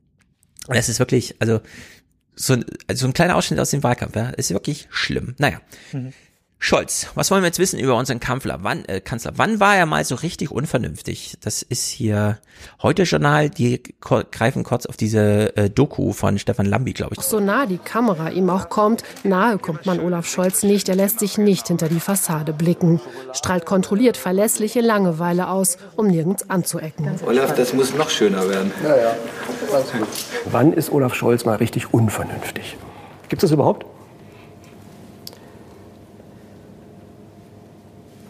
[0.69, 1.61] das ist wirklich, also
[2.37, 5.35] so, ein- so ein kleiner Ausschnitt aus dem Wahlkampf, ja, ist wirklich schlimm.
[5.39, 5.61] Naja.
[5.93, 6.13] Mhm.
[6.59, 8.59] Scholz, was wollen wir jetzt wissen über unseren Kanzler?
[8.63, 11.35] Wann, äh, Kanzler, wann war er mal so richtig unvernünftig?
[11.43, 12.39] Das ist hier
[12.83, 17.23] heute Journal, die greifen kurz auf diese äh, Doku von Stefan Lambi, glaube ich.
[17.23, 20.89] So nah die Kamera ihm auch kommt, nahe kommt man Olaf Scholz nicht.
[20.89, 23.01] Er lässt sich nicht hinter die Fassade blicken.
[23.33, 27.11] Strahlt kontrolliert verlässliche Langeweile aus, um nirgends anzuecken.
[27.27, 28.73] Olaf, das muss noch schöner werden.
[28.83, 29.17] Ja, ja.
[30.47, 32.77] Wann ist Olaf Scholz mal richtig unvernünftig?
[33.29, 33.85] Gibt es das überhaupt?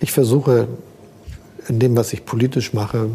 [0.07, 0.69] Ich versuche
[1.67, 3.11] in dem, was ich politisch mache,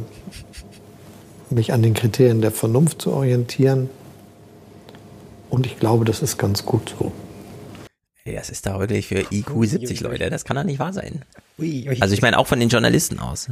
[1.50, 3.90] mich an den Kriterien der Vernunft zu orientieren.
[5.50, 7.14] Und ich glaube, das ist ganz gut so.
[8.26, 11.24] Ey, das ist da wirklich für IQ 70 Leute, das kann doch nicht wahr sein.
[12.02, 13.48] Also ich meine auch von den Journalisten aus.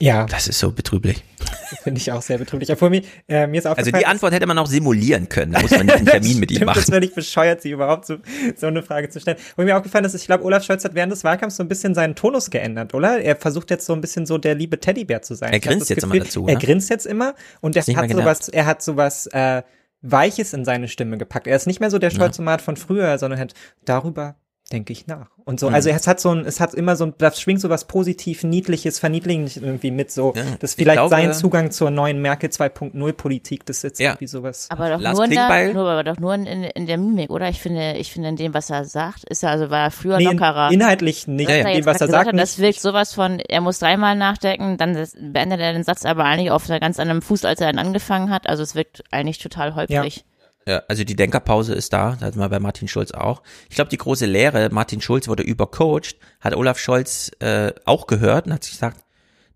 [0.00, 0.24] Ja.
[0.26, 1.22] Das ist so betrüblich.
[1.82, 2.70] Finde ich auch sehr betrüblich.
[2.72, 5.60] Obwohl mir, äh, mir ist Also aufgefallen, die Antwort hätte man auch simulieren können, da
[5.60, 6.92] muss man nicht einen Termin mit ihm Stimmt, Das machen.
[6.92, 8.16] wäre nicht bescheuert, sie überhaupt so,
[8.56, 9.36] so eine Frage zu stellen.
[9.56, 11.94] Wo mir aufgefallen ist, ich glaube, Olaf Scholz hat während des Wahlkampfs so ein bisschen
[11.94, 13.20] seinen Tonus geändert, oder?
[13.20, 15.52] Er versucht jetzt so ein bisschen so der liebe Teddybär zu sein.
[15.52, 16.60] Er grinst jetzt immer Gefühl, dazu, Er ne?
[16.60, 19.62] grinst jetzt immer und er hat sowas, er hat sowas, äh,
[20.02, 21.46] Weiches in seine Stimme gepackt.
[21.46, 23.52] Er ist nicht mehr so der Scholzomat von früher, sondern hat
[23.84, 24.36] darüber
[24.72, 25.26] denke ich nach.
[25.44, 25.74] Und so, Mhm.
[25.74, 28.44] also es hat so ein, es hat immer so ein, das schwingt so was positiv,
[28.44, 33.12] niedliches, verniedlichend irgendwie mit so, Ja, das vielleicht glaube- sein Zugang zur neuen Merkel 2.0
[33.12, 34.10] Politik, das ist jetzt Ja.
[34.10, 34.68] irgendwie sowas.
[34.70, 37.48] Aber doch nur, in der, nur, aber doch nur in, in, in der Mimik, oder?
[37.48, 40.18] Ich finde, ich finde in dem, was er sagt, ist er, also war er früher
[40.18, 40.70] Nee, in- lockerer.
[40.70, 41.48] inhaltlich nicht.
[41.48, 41.76] Was Ja, er ja.
[41.76, 44.94] jetzt Was er sagt, hat, das wirkt sowas von, er muss dreimal nachdenken, dann
[45.32, 48.30] beendet er den Satz aber eigentlich auf einer ganz anderen Fuß, als er ihn angefangen
[48.30, 48.48] hat.
[48.48, 50.24] Also es wirkt eigentlich total holprig.
[50.66, 53.42] Ja, also die Denkerpause ist da, das hatten wir bei Martin Schulz auch.
[53.68, 58.46] Ich glaube, die große Lehre, Martin Schulz wurde übercoacht, hat Olaf Scholz äh, auch gehört
[58.46, 59.04] und hat sich gesagt,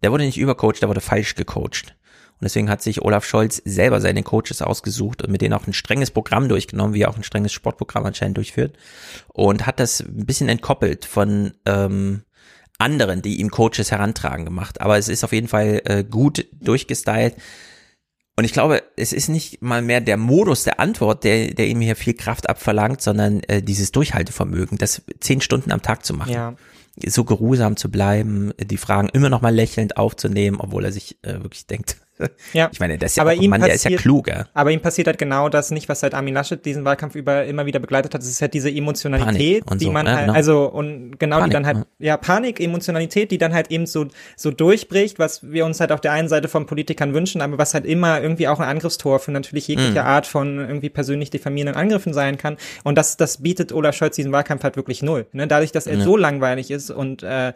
[0.03, 1.95] der wurde nicht übercoacht, der wurde falsch gecoacht.
[2.35, 5.73] Und deswegen hat sich Olaf Scholz selber seine Coaches ausgesucht und mit denen auch ein
[5.73, 8.77] strenges Programm durchgenommen, wie er auch ein strenges Sportprogramm anscheinend durchführt.
[9.29, 12.23] Und hat das ein bisschen entkoppelt von ähm,
[12.79, 14.81] anderen, die ihm Coaches herantragen gemacht.
[14.81, 17.37] Aber es ist auf jeden Fall äh, gut durchgestylt.
[18.37, 21.81] Und ich glaube, es ist nicht mal mehr der Modus der Antwort, der, der ihm
[21.81, 26.33] hier viel Kraft abverlangt, sondern äh, dieses Durchhaltevermögen, das zehn Stunden am Tag zu machen.
[26.33, 26.55] Ja.
[27.07, 31.35] So geruhsam zu bleiben, die Fragen immer noch mal lächelnd aufzunehmen, obwohl er sich äh,
[31.43, 31.97] wirklich denkt.
[32.53, 32.69] Ja.
[32.73, 34.47] Ich meine, der ist ja aber auch Mann, der ist ja passiert- klug, ja.
[34.55, 37.67] Aber ihm passiert halt genau das nicht, was halt Armin Laschet diesen Wahlkampf über immer
[37.67, 38.23] wieder begleitet hat.
[38.23, 40.35] Es ist halt diese Emotionalität, und die so, man ja, halt, genau.
[40.35, 41.85] also und genau Panik, die dann halt, ja.
[42.07, 42.17] ja.
[42.17, 46.13] Panik, Emotionalität, die dann halt eben so so durchbricht, was wir uns halt auf der
[46.13, 49.69] einen Seite von Politikern wünschen, aber was halt immer irgendwie auch ein Angriffstor für natürlich
[49.69, 49.99] jegliche Mhm.
[49.99, 52.57] Art von irgendwie persönlich diffamierenden Angriffen sein kann.
[52.85, 55.27] Und das das bietet Olaf Scholz diesen Wahlkampf halt wirklich null.
[55.33, 55.47] Ne?
[55.47, 56.05] Dadurch, dass er Ja.
[56.05, 57.53] so langweilig ist und äh,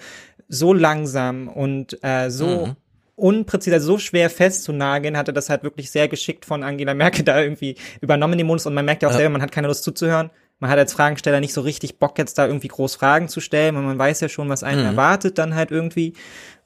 [0.49, 2.77] so langsam und äh, so Mhm.
[3.19, 7.77] Unpräzise, so schwer festzunageln, hatte das halt wirklich sehr geschickt von Angela Merkel da irgendwie
[8.01, 8.67] übernommen, den Modus.
[8.67, 9.19] Und man merkt ja auch Ja.
[9.19, 10.31] selber, man hat keine Lust zuzuhören.
[10.61, 13.77] Man hat als Fragensteller nicht so richtig Bock, jetzt da irgendwie groß Fragen zu stellen,
[13.77, 14.87] weil man weiß ja schon, was einen Mhm.
[14.87, 16.15] erwartet dann halt irgendwie.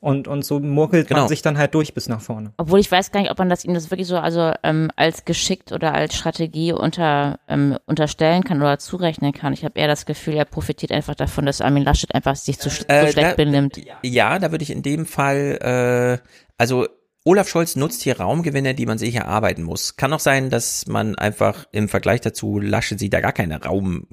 [0.04, 1.20] Und, und so murkelt Genau.
[1.20, 2.52] man sich dann halt durch bis nach vorne.
[2.56, 5.24] Obwohl ich weiß gar nicht, ob man das ihm das wirklich so also ähm, als
[5.24, 9.52] geschickt oder als Strategie unter ähm, unterstellen kann oder zurechnen kann.
[9.52, 12.68] Ich habe eher das Gefühl, er profitiert einfach davon, dass Armin Laschet einfach sich zu,
[12.68, 13.80] sch- Äh, zu schlecht da- benimmt.
[14.02, 16.88] Ja, da würde ich in dem Fall, äh, also
[17.24, 19.94] Olaf Scholz nutzt hier Raumgewinne, die man sich erarbeiten muss.
[19.94, 24.08] Kann auch sein, dass man einfach im Vergleich dazu Laschet sieht, da gar keine Raumbewegung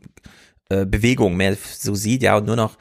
[0.70, 2.78] äh, Bewegung mehr so sieht, ja, und nur noch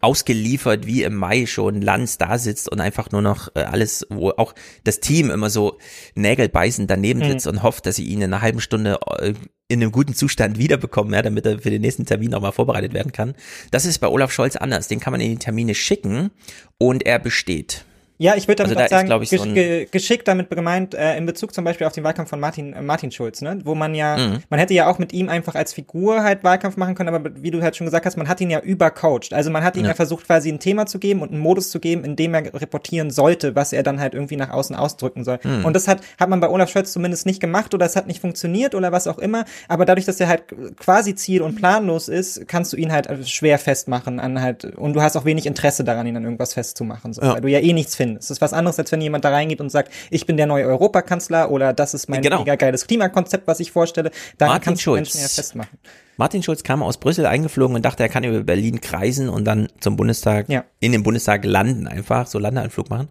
[0.00, 4.30] ausgeliefert wie im Mai schon Lanz da sitzt und einfach nur noch äh, alles, wo
[4.30, 5.78] auch das Team immer so
[6.14, 7.30] nägelbeißend daneben Mhm.
[7.30, 9.34] sitzt und hofft, dass sie ihn in einer halben Stunde äh,
[9.68, 13.12] in einem guten Zustand wiederbekommen, ja, damit er für den nächsten Termin nochmal vorbereitet werden
[13.12, 13.34] kann.
[13.70, 14.88] Das ist bei Olaf Scholz anders.
[14.88, 16.30] Den kann man in die Termine schicken
[16.76, 17.84] und er besteht.
[18.22, 20.50] Ja, ich würde damit Also da auch ist, sagen, glaub ich, so ge geschickt damit
[20.50, 23.58] gemeint, äh, in Bezug zum Beispiel auf den Wahlkampf von Martin, äh, Martin Schulz, ne?
[23.64, 24.42] Wo man ja, Mhm.
[24.50, 27.50] man hätte ja auch mit ihm einfach als Figur halt Wahlkampf machen können, aber wie
[27.50, 29.32] du halt schon gesagt hast, man hat ihn ja übercoacht.
[29.32, 29.88] Also man hat ihm ja.
[29.88, 29.94] Ja.
[29.94, 33.10] versucht, quasi ein Thema zu geben und einen Modus zu geben, in dem er reportieren
[33.10, 35.38] sollte, was er dann halt irgendwie nach außen ausdrücken soll.
[35.42, 35.64] Mhm.
[35.64, 38.20] Und das hat, hat man bei Olaf Scholz zumindest nicht gemacht oder es hat nicht
[38.20, 39.46] funktioniert oder was auch immer.
[39.66, 40.42] Aber dadurch, dass er halt
[40.78, 45.00] quasi ziel- und planlos ist, kannst du ihn halt schwer festmachen an halt, und du
[45.00, 47.32] hast auch wenig Interesse daran, ihn an irgendwas festzumachen, so, Ja.
[47.32, 48.09] weil du ja eh nichts findest.
[48.10, 48.16] Sinn.
[48.18, 50.66] Es ist was anderes, als wenn jemand da reingeht und sagt, ich bin der neue
[50.66, 52.40] Europakanzler oder das ist mein Genau.
[52.40, 54.10] mega geiles Klimakonzept, was ich vorstelle.
[54.38, 55.14] Da Martin kannst du Schulz.
[55.14, 55.78] Menschen ja festmachen.
[56.16, 59.68] Martin Schulz kam aus Brüssel eingeflogen und dachte, er kann über Berlin kreisen und dann
[59.80, 60.64] zum Bundestag, Ja.
[60.80, 63.08] in den Bundestag landen einfach, so Landeanflug machen.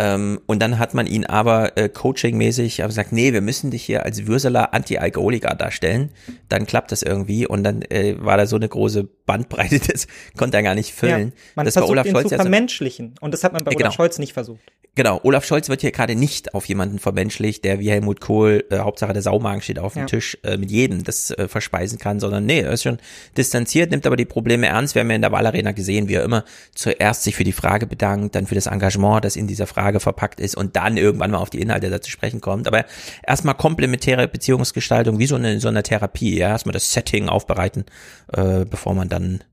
[0.00, 4.06] Ähm, und dann hat man ihn aber äh, coachingmäßig gesagt, nee, wir müssen dich hier
[4.06, 6.08] als Würseler Anti-Alkoholiker darstellen.
[6.48, 10.06] Dann klappt das irgendwie und dann äh, war da so eine große Bandbreite, das
[10.38, 11.28] konnte er gar nicht füllen.
[11.28, 13.14] Ja, man das war versucht Olaf ihn Scholz zu vermenschlichen.
[13.20, 13.94] Und das hat man bei Ja, Olaf genau.
[13.94, 14.72] Scholz nicht versucht.
[14.96, 18.78] Genau, Olaf Scholz wird hier gerade nicht auf jemanden vermenschlicht, der wie Helmut Kohl, äh,
[18.78, 20.06] Hauptsache der Saumagen steht auf dem Ja.
[20.06, 22.98] Tisch, äh, mit jedem das äh, verspeisen kann, sondern nee, er ist schon
[23.36, 24.94] distanziert, nimmt aber die Probleme ernst.
[24.96, 26.44] Wir haben ja in der Wahlarena gesehen, wie er immer
[26.74, 30.40] zuerst sich für die Frage bedankt, dann für das Engagement, das in dieser Frage verpackt
[30.40, 32.66] ist und dann irgendwann mal auf die Inhalte da zu sprechen kommt.
[32.66, 32.84] Aber
[33.24, 37.84] erstmal komplementäre Beziehungsgestaltung, wie so eine, so eine Therapie, ja, erstmal das Setting aufbereiten,
[38.32, 39.44] äh, bevor man dann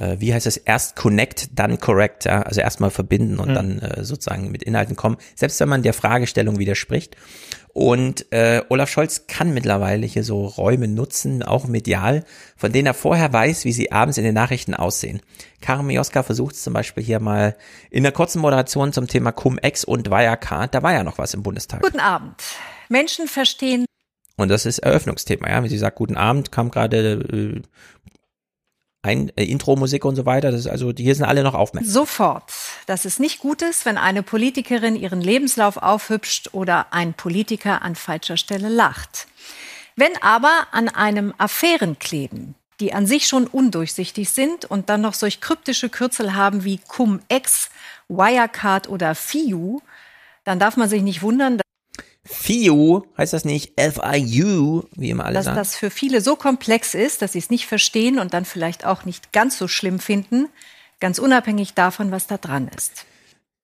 [0.00, 2.42] äh, wie heißt es, erst connect, dann correct, ja?
[2.42, 3.54] also erstmal verbinden und Mhm.
[3.54, 7.16] dann äh, sozusagen mit Inhalten kommen, selbst wenn man der Fragestellung widerspricht.
[7.72, 12.24] Und äh, Olaf Scholz kann mittlerweile hier so Räume nutzen, auch medial,
[12.56, 15.20] von denen er vorher weiß, wie sie abends in den Nachrichten aussehen.
[15.60, 17.56] Karin Mioska versucht es zum Beispiel hier mal
[17.90, 21.44] in der kurzen Moderation zum Thema Cum-Ex und Wirecard, da war ja noch was im
[21.44, 21.82] Bundestag.
[21.82, 22.34] Guten Abend.
[22.88, 23.84] Menschen verstehen
[24.36, 25.62] Und das ist Eröffnungsthema, ja.
[25.62, 27.62] Wie sie sagt, guten Abend, kam gerade äh,
[29.02, 30.50] ein äh, Intro-Musik und so weiter.
[30.50, 31.92] Das ist also, hier sind alle noch aufmerksam.
[31.92, 32.52] sofort,
[32.86, 37.94] dass es nicht gut ist, wenn eine Politikerin ihren Lebenslauf aufhübscht oder ein Politiker an
[37.94, 39.26] falscher Stelle lacht.
[39.96, 45.14] Wenn aber an einem Affären kleben, die an sich schon undurchsichtig sind und dann noch
[45.14, 47.70] solch kryptische Kürzel haben wie Cum-Ex,
[48.08, 49.80] Wirecard oder FIU,
[50.44, 51.60] dann darf man sich nicht wundern,
[52.24, 55.56] FIU heißt das nicht F-I-U, wie immer alle dass sagen.
[55.56, 59.04] das für viele so komplex ist, dass sie es nicht verstehen und dann vielleicht auch
[59.04, 60.48] nicht ganz so schlimm finden,
[61.00, 63.06] ganz unabhängig davon, was da dran ist.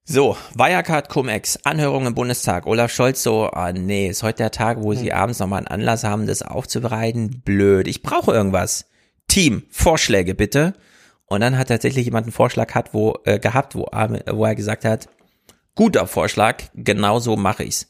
[0.09, 2.67] So, Wirecard Cum-Ex, Anhörung im Bundestag.
[2.67, 6.05] Olaf Scholz so, ah nee, ist heute der Tag, wo sie abends nochmal einen Anlass
[6.05, 7.43] haben, das aufzubereiten.
[7.45, 8.87] Blöd, ich brauche irgendwas.
[9.27, 10.75] Team, Vorschläge bitte.
[11.27, 14.85] Und dann hat tatsächlich jemand einen Vorschlag hat, wo, äh, gehabt, wo, wo er gesagt
[14.85, 15.09] hat,
[15.75, 17.89] guter Vorschlag, genau so mache ich's.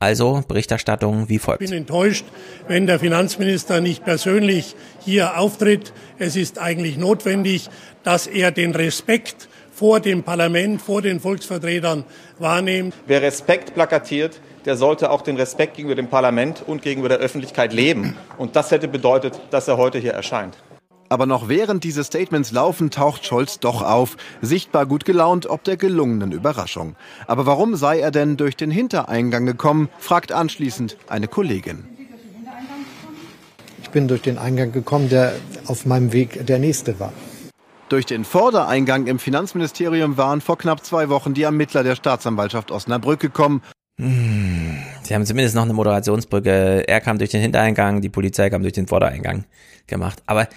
[0.00, 1.58] Also Berichterstattung wie Ich folgt.
[1.58, 2.24] bin enttäuscht,
[2.68, 5.92] wenn der Finanzminister nicht persönlich hier auftritt.
[6.20, 7.68] Es ist eigentlich notwendig,
[8.04, 12.04] dass er den Respekt vor dem Parlament, vor den Volksvertretern
[12.38, 12.94] wahrnimmt.
[13.08, 17.72] Wer Respekt plakatiert, der sollte auch den Respekt gegenüber dem Parlament und gegenüber der Öffentlichkeit
[17.72, 18.16] leben.
[18.36, 20.56] Und das hätte bedeutet, dass er heute hier erscheint.
[21.08, 25.76] Aber noch während diese Statements laufen, taucht Scholz doch auf, sichtbar gut gelaunt ob der
[25.76, 26.96] gelungenen Überraschung.
[27.26, 31.84] Aber warum sei er denn durch den Hintereingang gekommen, fragt anschließend eine Kollegin.
[33.82, 35.32] Ich bin durch den Eingang gekommen, der
[35.66, 37.12] auf meinem Weg der nächste war.
[37.88, 43.18] Durch den Vordereingang im Finanzministerium waren vor knapp zwei Wochen die Ermittler der Staatsanwaltschaft Osnabrück
[43.18, 43.62] gekommen.
[43.98, 46.86] Hm, Sie haben zumindest noch eine Moderationsbrücke.
[46.86, 49.44] Er kam durch den Hintereingang, die Polizei kam durch den Vordereingang
[49.86, 50.22] gemacht.
[50.26, 50.48] Aber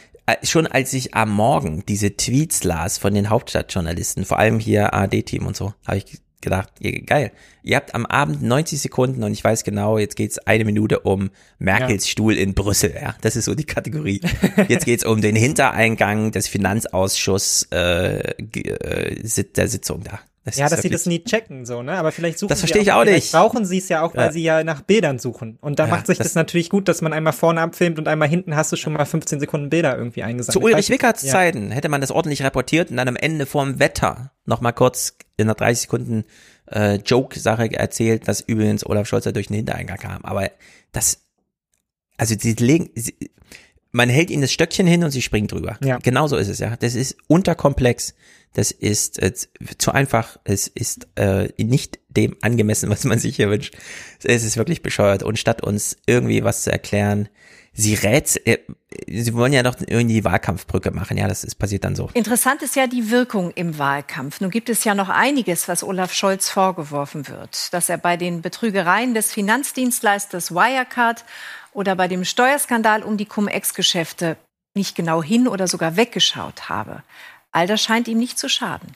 [0.44, 5.46] schon als ich am Morgen diese Tweets las von den Hauptstadtjournalisten, vor allem hier ARD-Team
[5.46, 7.32] und so, habe ich gedacht, ihr- geil.
[7.64, 11.30] Ihr habt am Abend 90 Sekunden und ich weiß genau, jetzt geht's eine Minute um
[11.60, 12.12] Merkels Ja.
[12.12, 12.96] Stuhl in Brüssel.
[13.00, 14.22] Ja, das ist so die Kategorie.
[14.68, 20.20] Jetzt geht's um den Hintereingang des Finanzausschusses äh, äh, der Sitzung da.
[20.44, 21.94] Das ja, dass sie das nie checken, so, ne?
[22.00, 23.32] Aber vielleicht suchen Das sie verstehe ich auch vielleicht nicht.
[23.32, 24.32] brauchen sie es ja auch, weil Ja.
[24.32, 25.60] sie ja nach Bildern suchen.
[25.62, 28.08] Und da Ja, macht sich das, das- natürlich gut, dass man einmal vorne abfilmt und
[28.08, 30.54] einmal hinten hast du schon mal 15 Sekunden Bilder irgendwie eingesammelt.
[30.54, 30.90] Zu Ulrich?
[30.90, 31.32] Wickerts Ja.
[31.34, 35.16] Zeiten hätte man das ordentlich reportiert und dann am Ende vorm Wetter noch mal kurz
[35.38, 36.24] in einer 30 Sekunden
[36.72, 40.26] äh, Joke-Sache erzählt, dass übrigens Olaf Scholz da durch den Hintereingang kam.
[40.26, 40.50] Aber
[40.92, 41.20] das,
[42.18, 43.16] also sie legen, sie,
[43.92, 45.78] man hält ihnen das Stöckchen hin und sie springen drüber.
[45.84, 45.98] Ja.
[45.98, 46.76] Genau so ist es, ja.
[46.78, 48.14] Das ist unterkomplex.
[48.54, 49.34] Das ist äh,
[49.78, 50.38] zu einfach.
[50.44, 53.76] Es ist äh, nicht dem angemessen, was man sich hier wünscht.
[54.24, 55.24] Es ist wirklich bescheuert.
[55.24, 57.30] Und statt uns irgendwie was zu erklären,
[57.74, 58.60] sie rät, äh,
[59.08, 61.18] sie wollen ja noch irgendwie die Wahlkampfbrücke machen.
[61.18, 62.10] Ja, das ist passiert dann so.
[62.14, 64.42] Interessant ist ja die Wirkung im Wahlkampf.
[64.42, 67.74] Nun gibt es ja noch einiges, was Olaf Scholz vorgeworfen wird.
[67.74, 71.24] Dass er bei den Betrügereien des Finanzdienstleisters Wirecard
[71.74, 74.38] oder bei dem Steuerskandal um die Cum-Ex-Geschäfte
[74.76, 77.04] nicht genau hin oder sogar weggeschaut habe.
[77.52, 78.96] All das scheint ihm nicht zu schaden.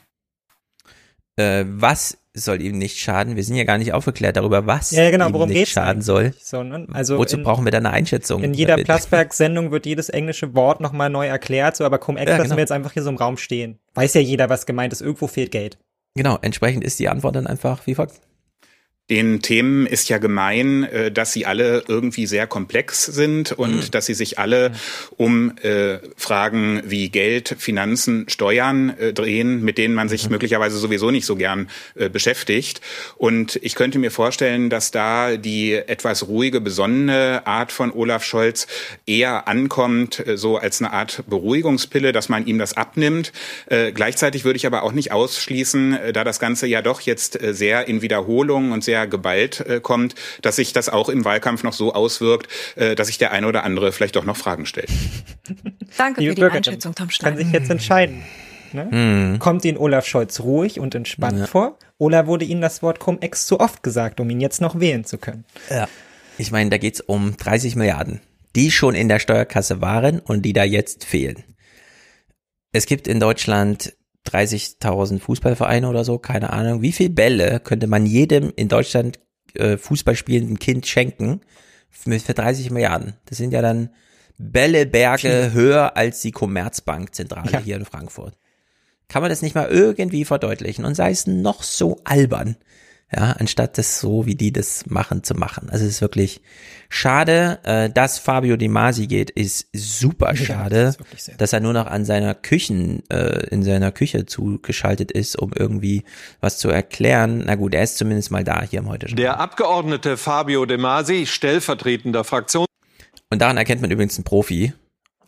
[1.38, 3.36] Äh, was soll ihm nicht schaden?
[3.36, 6.32] Wir sind ja gar nicht aufgeklärt darüber, was Ja, genau, ihm worum nicht schaden soll.
[6.40, 6.86] So, ne?
[6.92, 8.42] Also Wozu in- brauchen wir da eine Einschätzung?
[8.42, 12.36] In jeder Äh, Platzberg-Sendung wird jedes englische Wort nochmal neu erklärt, so aber Cum-Ex Ja,
[12.36, 12.56] lassen genau.
[12.56, 13.78] wir jetzt einfach hier so im Raum stehen.
[13.94, 15.02] Weiß ja jeder, was gemeint ist.
[15.02, 15.76] Irgendwo fehlt Geld.
[16.14, 18.20] Genau, entsprechend ist die Antwort dann einfach wie folgt.
[19.08, 23.90] Den Themen ist ja gemein, äh, dass sie alle irgendwie sehr komplex sind und mhm.
[23.92, 24.72] dass sie sich alle
[25.16, 30.32] um äh, Fragen wie Geld, Finanzen, Steuern äh, drehen, mit denen man sich mhm.
[30.32, 31.68] möglicherweise sowieso nicht so gern
[32.12, 32.80] beschäftigt.
[33.16, 38.66] Und ich könnte mir vorstellen, dass da die etwas ruhige, besonnene Art von Olaf Scholz
[39.06, 43.32] eher ankommt, so als eine Art Beruhigungspille, dass man ihm das abnimmt.
[43.68, 48.02] Gleichzeitig würde ich aber auch nicht ausschließen, da das Ganze ja doch jetzt sehr in
[48.02, 52.48] Wiederholung und sehr geballt äh, kommt, dass sich das auch im Wahlkampf noch so auswirkt,
[52.76, 54.88] äh, dass sich der eine oder andere vielleicht doch noch Fragen stellt.
[55.98, 57.36] Danke für die Einschätzung, Tom Stein.
[57.36, 58.22] Kann sich jetzt entscheiden.
[58.72, 58.88] Ne?
[58.90, 59.38] Mhm.
[59.38, 61.46] Kommt Ihnen Olaf Scholz ruhig und entspannt ja.
[61.46, 61.78] vor?
[61.98, 65.18] Oder wurde Ihnen das Wort Cum-Ex zu oft gesagt, um ihn jetzt noch wählen zu
[65.18, 65.44] können?
[65.70, 65.88] Ja.
[66.38, 68.20] Ich meine, da geht's um 30 Milliarden,
[68.54, 71.44] die schon in der Steuerkasse waren und die da jetzt fehlen.
[72.72, 73.94] Es gibt in Deutschland
[74.26, 76.82] 30.000 Fußballvereine oder so, keine Ahnung.
[76.82, 79.18] Wie viel Bälle könnte man jedem in Deutschland
[79.54, 81.40] äh, Fußball spielenden Kind schenken
[81.90, 83.14] für 30 Milliarden?
[83.26, 83.90] Das sind ja dann
[84.38, 87.60] Bälleberge höher als die Commerzbank-Zentrale ja.
[87.60, 88.36] hier in Frankfurt.
[89.08, 92.56] Kann man das nicht mal irgendwie verdeutlichen und sei es noch so albern?
[93.12, 95.68] Ja, anstatt das so, wie die das machen, zu machen.
[95.70, 96.40] Also es ist wirklich
[96.88, 101.60] schade, äh, dass Fabio Di Masi geht, ist super schade, ja, das ist dass er
[101.60, 106.02] nur noch an seiner Küchen, äh, in seiner Küche zugeschaltet ist, um irgendwie
[106.40, 107.44] was zu erklären.
[107.46, 109.16] Na gut, er ist zumindest mal da hier im heute schon.
[109.16, 112.66] Der Abgeordnete Fabio De Masi, stellvertretender Fraktion.
[113.30, 114.72] Und daran erkennt man übrigens einen Profi,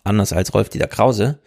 [0.02, 1.39] anders als Rolf Dieter Krause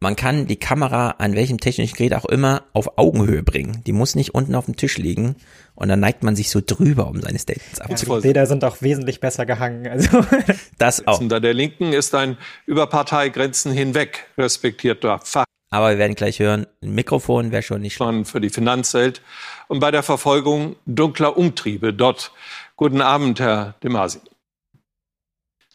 [0.00, 3.82] man kann die Kamera an welchem technischen Gerät auch immer auf Augenhöhe bringen.
[3.86, 5.36] Die muss nicht unten auf dem Tisch liegen
[5.74, 8.20] und dann neigt man sich so drüber, um seine Statements abzugeben.
[8.20, 9.86] Die Bilder sind auch wesentlich besser gehangen.
[9.88, 10.24] Also
[10.78, 11.26] das auch.
[11.26, 15.46] Der Linken ist ein über Parteigrenzen hinweg respektierter Fach.
[15.70, 18.28] Aber wir werden gleich hören, ein Mikrofon wäre schon nicht schlecht.
[18.28, 19.22] Für die Finanzwelt
[19.66, 22.32] und bei der Verfolgung dunkler Umtriebe dort.
[22.76, 24.20] Guten Abend, Herr De Masi.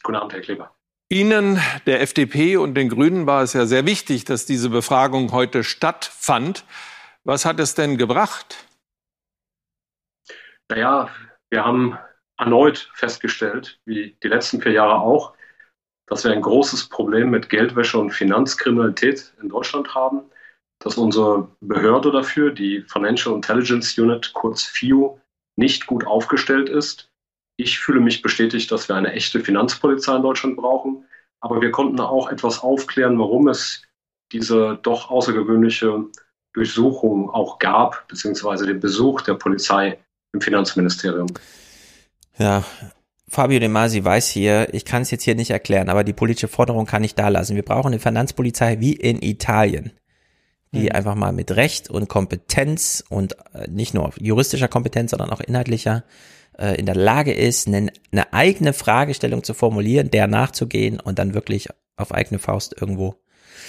[0.02, 0.70] Guten Abend, Herr Kleber.
[1.12, 5.62] Ihnen, der FDP und den Grünen war es ja sehr wichtig, dass diese Befragung heute
[5.62, 6.64] stattfand.
[7.22, 8.66] Was hat es denn gebracht?
[10.70, 11.10] Naja,
[11.50, 11.98] wir haben
[12.38, 15.34] erneut festgestellt, wie die letzten vier Jahre auch,
[16.06, 20.22] dass wir ein großes Problem mit Geldwäsche und Finanzkriminalität in Deutschland haben,
[20.78, 25.18] dass unsere Behörde dafür, die Financial Intelligence Unit, kurz FIU,
[25.56, 27.11] nicht gut aufgestellt ist
[27.62, 31.04] ich fühle mich bestätigt, dass wir eine echte Finanzpolizei in Deutschland brauchen.
[31.40, 33.82] Aber wir konnten auch etwas aufklären, warum es
[34.32, 36.04] diese doch außergewöhnliche
[36.52, 39.98] Durchsuchung auch gab, beziehungsweise den Besuch der Polizei
[40.32, 41.28] im Finanzministerium.
[42.38, 42.64] Ja,
[43.28, 46.48] Fabio De Masi weiß hier, ich kann es jetzt hier nicht erklären, aber die politische
[46.48, 47.56] Forderung kann ich da lassen.
[47.56, 49.92] Wir brauchen eine Finanzpolizei wie in Italien,
[50.72, 50.92] die mhm.
[50.92, 56.04] einfach mal mit Recht und Kompetenz und äh, nicht nur juristischer Kompetenz, sondern auch inhaltlicher
[56.58, 61.34] äh, in der Lage ist, eine, eine eigene Fragestellung zu formulieren, der nachzugehen und dann
[61.34, 63.16] wirklich auf eigene Faust irgendwo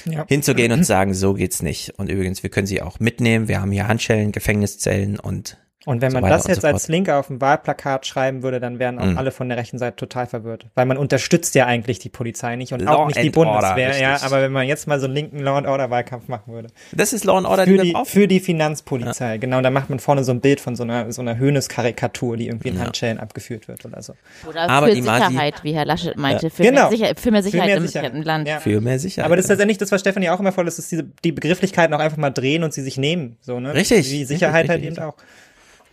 [0.05, 0.25] ja.
[0.27, 1.97] hinzugehen und sagen, so geht's nicht.
[1.97, 3.47] Und übrigens, wir können sie auch mitnehmen.
[3.47, 7.09] Wir haben hier Handschellen, Gefängniszellen und und wenn man so das jetzt so als Link
[7.09, 9.17] auf dem Wahlplakat schreiben würde, dann wären auch mhm.
[9.17, 10.67] alle von der rechten Seite total verwirrt.
[10.75, 13.87] Weil man unterstützt ja eigentlich die Polizei nicht und Law auch nicht die Bundeswehr.
[13.87, 16.53] Order, ja, aber wenn man jetzt mal so einen linken Law and Order Wahlkampf machen
[16.53, 16.69] würde.
[16.93, 19.31] Das ist Law and Order für die, für die Finanzpolizei.
[19.31, 19.37] Ja.
[19.37, 22.47] Genau, da macht man vorne so ein Bild von so einer so einer Höhnes-Karikatur, die
[22.47, 22.85] irgendwie in ja.
[22.85, 24.13] Handschellen abgeführt wird oder so.
[24.47, 26.49] Oder aber für Sicherheit, wie Herr Laschet meinte.
[26.49, 26.89] Für, genau.
[26.89, 28.13] mehr, Sicher für mehr Sicherheit für mehr Sicherheit.
[28.13, 28.47] im Land.
[28.47, 28.59] Ja.
[28.59, 29.25] Für mehr Sicherheit.
[29.25, 31.93] Aber das ist tatsächlich das, was Stefanie auch immer voll ist, dass diese, die Begrifflichkeiten
[31.93, 33.37] auch einfach mal drehen und sie sich nehmen.
[33.41, 33.73] So, ne?
[33.73, 34.09] Richtig.
[34.09, 35.15] Die Sicherheit richtig, halt eben auch.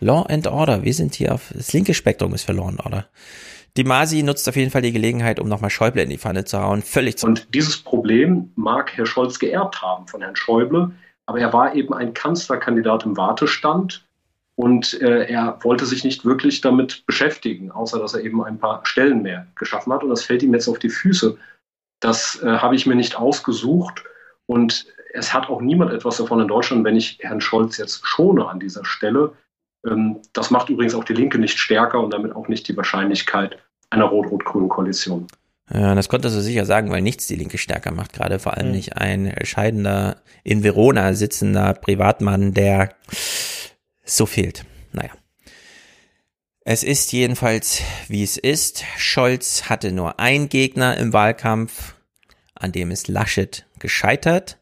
[0.01, 0.83] Law and Order.
[0.83, 3.07] Wir sind hier auf, das linke Spektrum ist für Law and Order.
[3.77, 6.59] Die Masi nutzt auf jeden Fall die Gelegenheit, um nochmal Schäuble in die Pfanne zu
[6.59, 6.81] hauen.
[6.81, 7.27] Völlig zu.
[7.27, 10.91] Und dieses Problem mag Herr Scholz geerbt haben von Herrn Schäuble,
[11.27, 14.03] aber er war eben ein Kanzlerkandidat im Wartestand
[14.55, 18.85] und äh, er wollte sich nicht wirklich damit beschäftigen, außer dass er eben ein paar
[18.85, 20.03] Stellen mehr geschaffen hat.
[20.03, 21.37] Und das fällt ihm jetzt auf die Füße.
[22.01, 24.03] Das äh, habe ich mir nicht ausgesucht
[24.47, 28.47] und es hat auch niemand etwas davon in Deutschland, wenn ich Herrn Scholz jetzt schone
[28.47, 29.33] an dieser Stelle.
[29.85, 33.57] Ähm, das macht übrigens auch die Linke nicht stärker und damit auch nicht die Wahrscheinlichkeit
[33.89, 35.27] einer rot-rot-grünen Koalition.
[35.73, 38.67] Ja, das konnte so sicher sagen, weil nichts die Linke stärker macht, gerade vor allem
[38.67, 38.73] mhm.
[38.73, 42.93] nicht ein scheidender, in Verona sitzender Privatmann, der
[44.03, 44.65] so fehlt.
[44.91, 45.11] Naja.
[46.63, 48.83] Es ist jedenfalls, wie es ist.
[48.97, 51.95] Scholz hatte nur einen Gegner im Wahlkampf,
[52.53, 54.60] an dem ist Laschet gescheitert.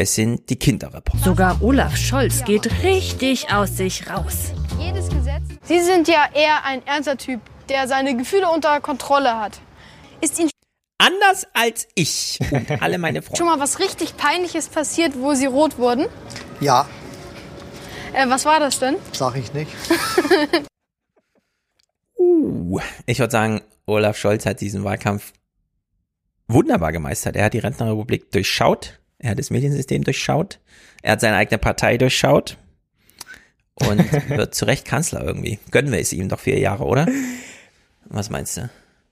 [0.00, 1.24] Es sind die Kinderreporter.
[1.24, 4.52] Sogar Olaf Scholz geht richtig aus sich raus.
[4.78, 5.42] Jedes Gesetz.
[5.64, 9.58] Sie sind ja eher ein ernster Typ, der seine Gefühle unter Kontrolle hat.
[10.20, 10.50] Ist Ihnen
[10.98, 13.38] anders als ich und alle meine Freunde.
[13.38, 16.06] Schon mal was richtig Peinliches passiert, wo Sie rot wurden?
[16.60, 16.88] Ja.
[18.12, 18.94] Äh, was war das denn?
[19.12, 19.72] Sag ich nicht.
[22.20, 25.32] Uh, ich würde sagen, Olaf Scholz hat diesen Wahlkampf
[26.48, 27.36] wunderbar gemeistert.
[27.36, 28.98] Er hat die Rentnerrepublik durchschaut.
[29.18, 30.60] Er hat das Mediensystem durchschaut.
[31.02, 32.56] Er hat seine eigene Partei durchschaut.
[33.74, 33.98] Und
[34.28, 35.58] wird zu Recht Kanzler irgendwie.
[35.70, 37.06] Gönnen wir es ihm doch vier Jahre, oder?
[38.06, 38.70] Was meinst du?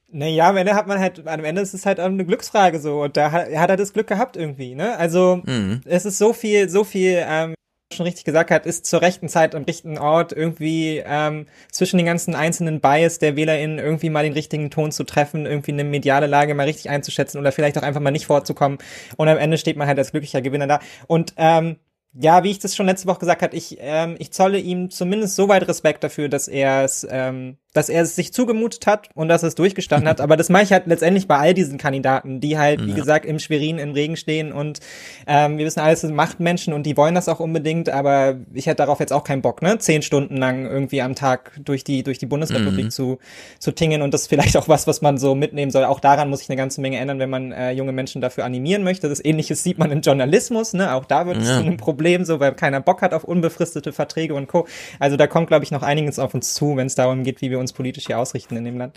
[0.09, 3.02] Naja, am Ende hat man halt, am Ende ist es halt eine Glücksfrage so.
[3.02, 4.97] Und da hat, hat er das Glück gehabt irgendwie, ne?
[4.97, 5.81] Also, Mhm.
[5.85, 7.55] es ist so viel, so viel, ähm,
[7.92, 12.06] schon richtig gesagt hat, ist zur rechten Zeit am richtigen Ort irgendwie ähm, zwischen den
[12.06, 16.26] ganzen einzelnen Bias der WählerInnen irgendwie mal den richtigen Ton zu treffen, irgendwie eine mediale
[16.26, 18.78] Lage mal richtig einzuschätzen oder vielleicht auch einfach mal nicht vorzukommen.
[19.16, 20.81] Und am Ende steht man halt als glücklicher Gewinner da.
[21.06, 21.76] Und ähm,
[22.18, 25.36] ja, wie ich das schon letzte Woche gesagt habe, ich, ähm, ich zolle ihm zumindest
[25.36, 29.29] so weit Respekt dafür, dass er es, ähm, dass er es sich zugemutet hat und
[29.29, 30.21] dass er es durchgestanden hat.
[30.27, 32.97] Aber das mache ich halt letztendlich bei all diesen Kandidaten, die halt, wie Ja.
[32.97, 34.81] gesagt, im Schwerin im Regen stehen und
[35.27, 38.67] ähm, wir wissen alles, das sind Machtmenschen und die wollen das auch unbedingt, aber ich
[38.67, 39.79] hätte darauf jetzt auch keinen Bock, ne?
[39.79, 42.91] Zehn Stunden lang irgendwie am Tag durch die, durch die Bundesrepublik Mhm.
[42.91, 43.19] zu,
[43.59, 45.85] zu tingeln und das ist vielleicht auch was, was man so mitnehmen soll.
[45.85, 48.85] Auch daran muss sich eine ganze Menge ändern, wenn man äh, junge Menschen dafür animieren
[48.85, 49.09] möchte.
[49.09, 50.95] Das Ähnliches sieht man im Journalismus, ne?
[50.95, 51.57] Auch da wird es Ja.
[51.59, 54.67] zu einem Problem, so weil keiner Bock hat auf unbefristete Verträge und Co.
[54.99, 57.51] Also da kommt, glaube ich, noch einiges auf uns zu, wenn es darum geht, wie
[57.51, 58.97] wir uns politisch hier ausrichten in dem Land.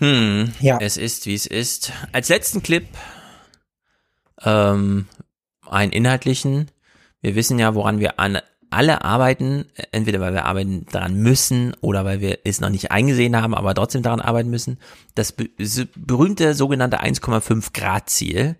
[0.00, 0.78] Hm, Ja.
[0.80, 1.92] es ist, wie es ist.
[2.12, 2.86] Als letzten Clip
[4.42, 5.06] ähm,
[5.68, 6.70] einen inhaltlichen.
[7.20, 8.38] Wir wissen ja, woran wir an
[8.70, 13.36] alle arbeiten, entweder weil wir arbeiten daran müssen oder weil wir es noch nicht eingesehen
[13.40, 14.78] haben, aber trotzdem daran arbeiten müssen.
[15.14, 18.56] Das berühmte sogenannte 1,5 Grad Ziel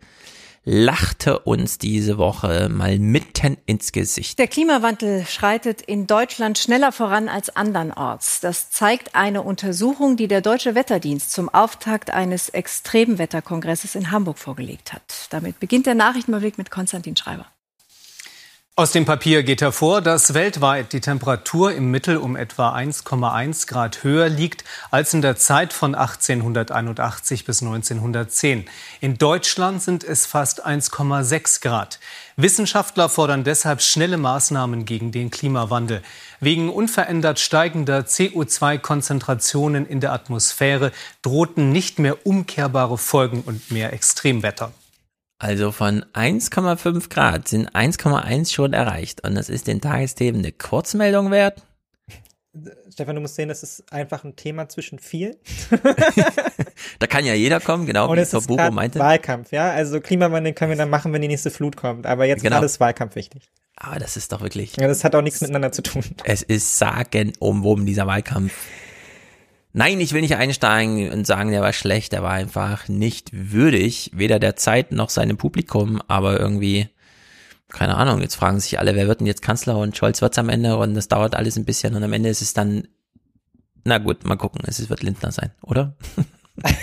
[0.64, 4.38] lachte uns diese Woche mal mitten ins Gesicht.
[4.38, 8.40] Der Klimawandel schreitet in Deutschland schneller voran als andernorts.
[8.40, 14.92] Das zeigt eine Untersuchung, die der Deutsche Wetterdienst zum Auftakt eines Extremwetterkongresses in Hamburg vorgelegt
[14.92, 15.28] hat.
[15.30, 17.46] Damit beginnt der Nachrichtenüberblick mit Konstantin Schreiber.
[18.76, 24.02] Aus dem Papier geht hervor, dass weltweit die Temperatur im Mittel um etwa 1,1 Grad
[24.02, 28.64] höher liegt als in der Zeit von 1881 bis 1910.
[29.00, 32.00] In Deutschland sind es fast 1,6 Grad.
[32.36, 36.02] Wissenschaftler fordern deshalb schnelle Maßnahmen gegen den Klimawandel.
[36.40, 40.90] Wegen unverändert steigender CO2-Konzentrationen in der Atmosphäre
[41.22, 44.72] drohten nicht mehr umkehrbare Folgen und mehr Extremwetter.
[45.44, 51.30] Also von 1,5 Grad sind 1,1 schon erreicht und das ist den Tagesthemen eine Kurzmeldung
[51.30, 51.62] wert.
[52.90, 55.36] Stefan, du musst sehen, das ist einfach ein Thema zwischen vielen.
[56.98, 58.98] Da kann ja jeder kommen, genau Und wie es ist meinte.
[58.98, 59.70] Wahlkampf, ja.
[59.70, 62.06] Also Klimawandel können wir dann machen, wenn die nächste Flut kommt.
[62.06, 62.62] Aber jetzt Genau.
[62.62, 63.50] ist Wahlkampf wichtig.
[63.76, 64.76] Aber das ist doch wirklich.
[64.78, 66.02] Ja, das hat auch nichts miteinander zu tun.
[66.24, 68.54] Es ist sagenumwoben, dieser Wahlkampf.
[69.76, 74.12] Nein, ich will nicht einsteigen und sagen, der war schlecht, der war einfach nicht würdig,
[74.14, 76.88] weder der Zeit noch seinem Publikum, aber irgendwie,
[77.70, 80.48] keine Ahnung, jetzt fragen sich alle, wer wird denn jetzt Kanzler und Scholz wird's am
[80.48, 82.86] Ende und das dauert alles ein bisschen und am Ende ist es dann,
[83.82, 85.96] na gut, mal gucken, es wird Lindner sein, oder?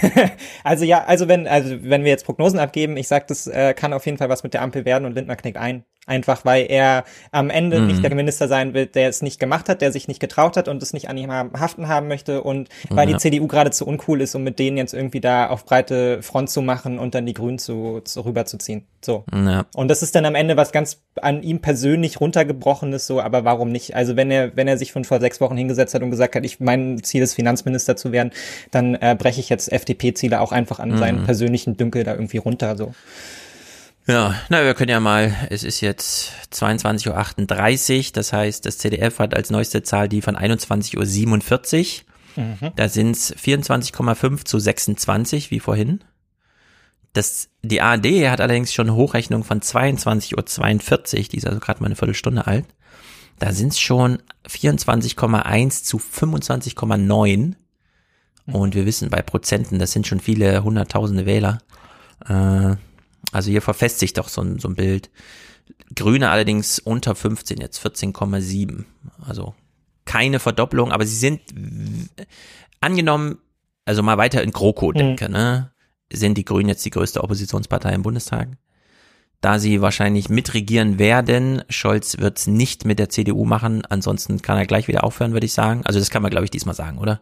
[0.65, 3.93] Also ja, also wenn, also wenn wir jetzt Prognosen abgeben, ich sag, das äh, kann
[3.93, 5.85] auf jeden Fall was mit der Ampel werden und Lindner knickt ein.
[6.11, 7.87] Einfach weil er am Ende Mhm.
[7.87, 10.67] nicht der Minister sein wird, der es nicht gemacht hat, der sich nicht getraut hat
[10.67, 13.15] und es nicht an ihm haben, haften haben möchte und weil Ja.
[13.15, 16.49] die CDU gerade zu uncool ist, um mit denen jetzt irgendwie da auf breite Front
[16.49, 18.83] zu machen und dann die Grünen zu, zu rüberzuziehen.
[19.03, 19.23] So.
[19.33, 19.65] Ja.
[19.73, 23.71] Und das ist dann am Ende was ganz an ihm persönlich runtergebrochenes, so, aber warum
[23.71, 23.95] nicht?
[23.95, 26.43] Also wenn er, wenn er sich von vor sechs Wochen hingesetzt hat und gesagt hat,
[26.45, 28.31] ich, mein Ziel ist, Finanzminister zu werden,
[28.71, 30.97] dann äh, breche ich jetzt FDP-Ziele auch einfach an Mhm.
[30.97, 32.93] seinen persönlichen Dünkel da irgendwie runter, so.
[34.11, 37.07] Ja, na, wir können ja mal, es ist jetzt 22.38
[37.97, 42.01] Uhr, das heißt, das CDF hat als neueste Zahl die von 21.47
[42.35, 42.43] Uhr.
[42.43, 42.71] Mhm.
[42.75, 46.03] Da sind's 24,5 zu 26, wie vorhin.
[47.13, 51.79] Das, die ARD hat allerdings schon eine Hochrechnung von 22.42 Uhr, die ist also gerade
[51.79, 52.65] mal eine Viertelstunde alt.
[53.39, 57.53] Da sind's schon 24,1 zu 25,9.
[58.45, 61.59] Und wir wissen bei Prozenten, das sind schon viele hunderttausende Wähler.
[62.27, 62.75] Äh,
[63.31, 65.09] also hier verfestigt doch so ein, so ein Bild.
[65.95, 68.85] Grüne allerdings unter 15, jetzt 14,7.
[69.25, 69.55] Also
[70.05, 71.41] keine Verdopplung, aber sie sind
[72.79, 73.37] angenommen,
[73.85, 75.71] also mal weiter in GroKo denke, ne?
[76.13, 78.49] Sind die Grünen jetzt die größte Oppositionspartei im Bundestag?
[79.39, 84.67] Da sie wahrscheinlich mitregieren werden, Scholz wird's nicht mit der CDU machen, ansonsten kann er
[84.67, 85.81] gleich wieder aufhören, würde ich sagen.
[85.85, 87.21] Also das kann man, glaube ich, diesmal sagen, oder?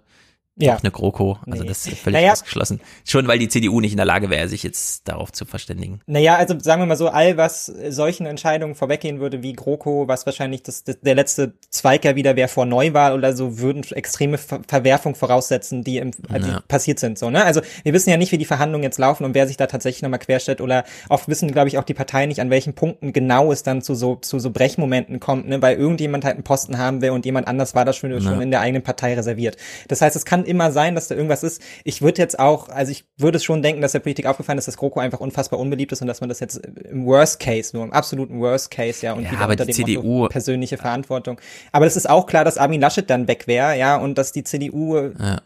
[0.61, 0.75] Ja.
[0.75, 1.37] Auch eine GroKo.
[1.47, 1.69] Also nee.
[1.69, 2.33] das ist völlig naja.
[2.33, 2.81] ausgeschlossen.
[3.05, 6.01] Schon weil die CDU nicht in der Lage wäre, sich jetzt darauf zu verständigen.
[6.05, 10.25] Naja, also sagen wir mal so, all was solchen Entscheidungen vorweggehen würde, wie GroKo, was
[10.25, 14.37] wahrscheinlich das, das der letzte Zweig ja wieder wäre vor Neuwahl oder so, würden extreme
[14.37, 16.39] Ver Verwerfung voraussetzen, die, im, ja.
[16.39, 17.17] die passiert sind.
[17.17, 17.45] So, ne?
[17.45, 20.01] Also wir wissen ja nicht, wie die Verhandlungen jetzt laufen und wer sich da tatsächlich
[20.01, 23.53] nochmal querstellt oder oft wissen, glaube ich, auch die Parteien nicht, an welchen Punkten genau
[23.53, 25.61] es dann zu so, zu so Brechmomenten kommt, ne?
[25.61, 28.19] weil irgendjemand halt einen Posten haben will und jemand anders war das schon, ja.
[28.19, 29.55] schon in der eigenen Partei reserviert.
[29.87, 31.61] Das heißt, es kann immer sein, dass da irgendwas ist.
[31.83, 34.67] Ich würde jetzt auch, also ich würde es schon denken, dass der Politik aufgefallen ist,
[34.67, 37.85] dass GroKo einfach unfassbar unbeliebt ist und dass man das jetzt im Worst Case, nur
[37.85, 41.39] im absoluten Worst Case, ja, und ja, wieder unter die dem CDU Motto persönliche Verantwortung.
[41.71, 44.43] Aber es ist auch klar, dass Armin Laschet dann weg wäre, ja, und dass die
[44.43, 45.41] CDU ja.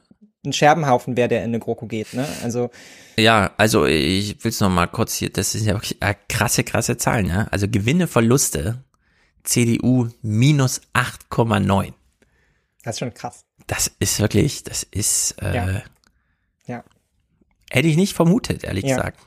[0.45, 2.25] ein Scherbenhaufen wäre, der in eine GroKo geht, ne?
[2.43, 2.69] Also
[3.17, 6.64] ja, also ich will es noch mal kurz hier, das sind ja wirklich äh, krasse,
[6.64, 7.48] krasse Zahlen, ja.
[7.51, 8.83] Also Gewinne, Verluste,
[9.43, 11.93] CDU minus 8,9.
[12.83, 13.45] Das ist schon krass.
[13.67, 15.82] Das ist wirklich, das ist, äh, ja.
[16.67, 16.83] ja.
[17.69, 18.98] Hätte ich nicht vermutet, ehrlich ja.
[18.98, 19.19] gesagt.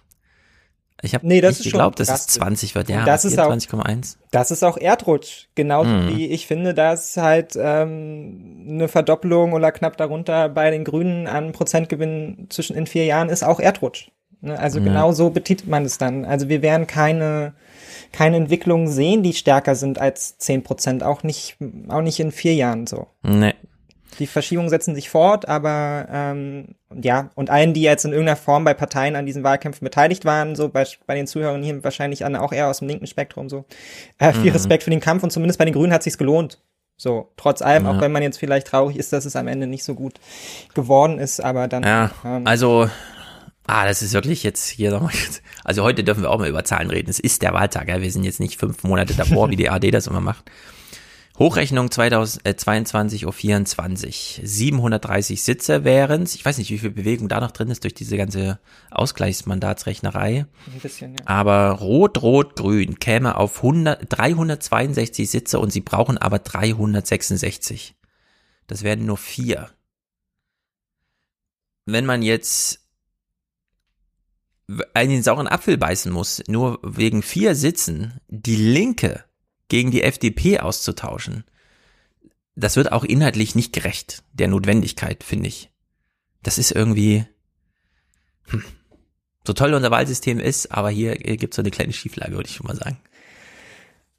[1.03, 2.89] Ich habe nee, nicht geglaubt, dass es 20 wird.
[2.89, 4.17] Ja, das ist 20,1.
[4.31, 5.47] Das ist auch Erdrutsch.
[5.55, 6.17] Genauso mhm.
[6.17, 11.53] wie ich finde, dass halt ähm, eine Verdoppelung oder knapp darunter bei den Grünen an
[11.53, 14.11] Prozentgewinn zwischen in vier Jahren ist auch Erdrutsch.
[14.41, 14.59] Ne?
[14.59, 14.87] Also mhm.
[14.87, 16.25] genau so betitelt man es dann.
[16.25, 17.55] Also wir werden keine
[18.13, 21.03] keine Entwicklungen sehen, die stärker sind als zehn Prozent.
[21.03, 21.57] Auch nicht,
[21.89, 23.09] auch nicht in vier Jahren so.
[23.23, 23.55] Nee.
[24.19, 28.65] Die Verschiebungen setzen sich fort, aber ähm, ja, und allen, die jetzt in irgendeiner Form
[28.65, 32.36] bei Parteien an diesen Wahlkämpfen beteiligt waren, so bei, bei den Zuhörern hier wahrscheinlich an,
[32.36, 33.65] auch eher aus dem linken Spektrum so,
[34.19, 34.57] äh, viel mhm.
[34.57, 36.59] Respekt für den Kampf und zumindest bei den Grünen hat sich's gelohnt.
[36.99, 37.91] So, trotz allem, ja.
[37.91, 40.15] auch wenn man jetzt vielleicht traurig ist, dass es am Ende nicht so gut
[40.75, 41.83] geworden ist, aber dann.
[41.83, 42.89] Ja, ähm, also,
[43.67, 45.12] ah, das ist wirklich jetzt hier nochmal.
[45.62, 47.11] Also heute dürfen wir auch mal über Zahlen reden.
[47.11, 48.01] Es ist der Wahltag, ja.
[48.01, 50.51] Wir sind jetzt nicht fünf Monate davor, wie die AD das immer macht.
[51.39, 54.41] Hochrechnung 2022 auf 24.
[54.43, 58.17] 730 Sitze wären Ich weiß nicht, wie viel Bewegung da noch drin ist durch diese
[58.17, 58.59] ganze
[58.91, 60.47] Ausgleichsmandatsrechnerei.
[60.73, 61.21] Ein bisschen, ja.
[61.27, 67.95] Aber Rot, Rot, Grün käme auf 100, 362 Sitze und sie brauchen aber 366.
[68.67, 69.71] Das werden nur vier.
[71.85, 72.81] Wenn man jetzt
[74.95, 79.26] einen sauren Apfel beißen muss, nur wegen vier Sitzen, die Linke
[79.69, 81.45] gegen die FDP auszutauschen,
[82.55, 85.70] das wird auch inhaltlich nicht gerecht, der Notwendigkeit, finde ich.
[86.43, 87.27] Das ist irgendwie,
[88.49, 88.65] hm,
[89.47, 92.57] so toll unser Wahlsystem ist, aber hier gibt es so eine kleine Schieflage, würde ich
[92.57, 92.99] schon mal sagen.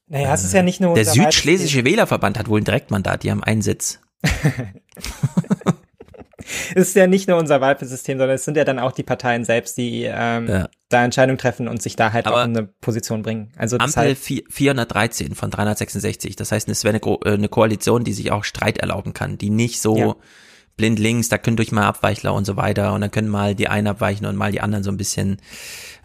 [0.08, 0.93] Naja, es ist ja nicht nur.
[0.93, 4.00] Der Südschlesische Wählerverband hat wohl ein Direktmandat, die haben einen Sitz.
[6.76, 9.44] es ist ja nicht nur unser Wahlsystem, sondern es sind ja dann auch die Parteien
[9.44, 10.69] selbst, die ähm, ja.
[10.90, 13.52] da Entscheidungen treffen und sich da halt Aber auch in eine Position bringen.
[13.58, 14.18] Also das Ampel halt
[14.50, 16.36] 413 von 366.
[16.36, 19.38] Das heißt, es wäre eine, Ko äh, eine Koalition, die sich auch Streit erlauben kann,
[19.38, 20.16] die nicht so ja.
[20.76, 23.68] blind links, da können durch mal Abweichler und so weiter und dann können mal die
[23.68, 25.38] einen abweichen und mal die anderen so ein bisschen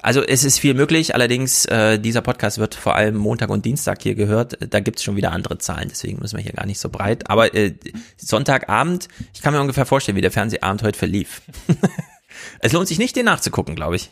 [0.03, 4.03] also es ist viel möglich, allerdings äh, dieser Podcast wird vor allem Montag und Dienstag
[4.03, 4.59] hier gehört.
[4.73, 7.31] Da gibt's schon wieder andere Zahlen, deswegen müssen wir hier gar nicht so breit.
[7.31, 7.75] Aber äh,
[8.17, 11.43] Sonntagabend, ich kann mir ungefähr vorstellen, wie der Fernsehabend heute verlief.
[12.59, 14.11] es lohnt sich nicht, den nachzugucken, glaube ich.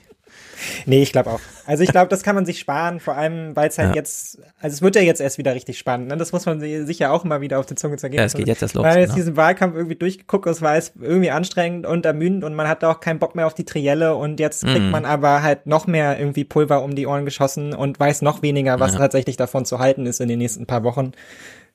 [0.86, 1.40] Nee, ich glaube auch.
[1.66, 3.94] Also ich glaube, das kann man sich sparen, vor allem, weil es halt ja.
[3.94, 6.08] jetzt, also es wird ja jetzt erst wieder richtig spannend.
[6.08, 6.16] Ne?
[6.16, 8.18] Das muss man sich ja auch immer wieder auf die Zunge zergehen.
[8.18, 8.84] Ja, es geht jetzt erst los.
[8.84, 9.16] Weil jetzt genau.
[9.16, 13.00] diesen Wahlkampf irgendwie durchgeguckt ist, war es irgendwie anstrengend und ermüdend und man hat auch
[13.00, 14.90] keinen Bock mehr auf die Trielle und jetzt kriegt mhm.
[14.90, 18.80] man aber halt noch mehr irgendwie Pulver um die Ohren geschossen und weiß noch weniger,
[18.80, 18.98] was ja.
[18.98, 21.12] tatsächlich davon zu halten ist in den nächsten paar Wochen,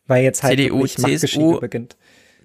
[0.08, 1.96] weil jetzt halt CDU, CSU, beginnt.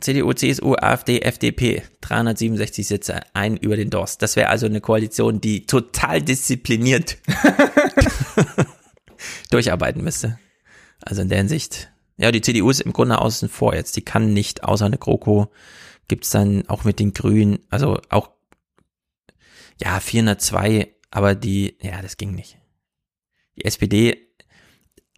[0.01, 4.23] CDU, CSU, AfD, FDP, 367 Sitze, ein über den Dorst.
[4.23, 7.19] Das wäre also eine Koalition, die total diszipliniert
[9.51, 10.39] durcharbeiten müsste.
[11.03, 11.91] Also in der Hinsicht.
[12.17, 13.97] Ja, die CDU ist im Grunde außen vor jetzt.
[13.97, 15.51] Die kann nicht, außer eine GroKo,
[16.09, 18.31] gibt's dann auch mit den Grünen, also auch,
[19.81, 22.59] ja, 402, aber die, ja, das ging nicht.
[23.57, 24.30] Die SPD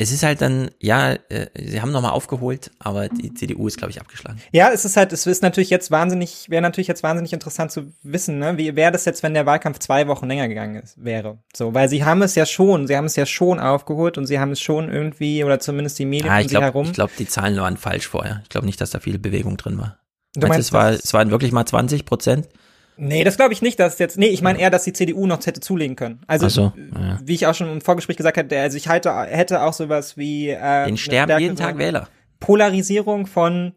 [0.03, 3.91] es ist halt dann, ja, äh, sie haben nochmal aufgeholt, aber die CDU ist, glaube
[3.91, 4.41] ich, abgeschlagen.
[4.51, 7.93] Ja, es ist halt, es ist natürlich jetzt wahnsinnig, wäre natürlich jetzt wahnsinnig interessant zu
[8.03, 8.59] wissen, ne?
[8.59, 11.39] Wie wäre das jetzt, wenn der Wahlkampf zwei Wochen länger gegangen ist, wäre?
[11.55, 14.39] So, weil sie haben es ja schon, sie haben es ja schon aufgeholt und sie
[14.39, 16.87] haben es schon irgendwie, oder zumindest die Medien ja, ich glaub, herum.
[16.87, 18.41] Ich glaube, die Zahlen waren falsch vorher.
[18.43, 19.99] Ich glaube nicht, dass da viel Bewegung drin war.
[20.35, 22.49] Du meinst, es, war, es waren wirklich mal 20 Prozent?
[22.97, 24.19] Nee, das glaube ich nicht, dass jetzt.
[24.19, 26.21] Nee, ich meine eher, dass die CDU noch hätte zulegen können.
[26.27, 27.19] Also so, ja.
[27.25, 30.51] wie ich auch schon im Vorgespräch gesagt hatte, also ich halte, hätte auch sowas wie
[30.51, 32.09] äh, den sterben jeden Tag Wähler.
[32.39, 33.73] Polarisierung von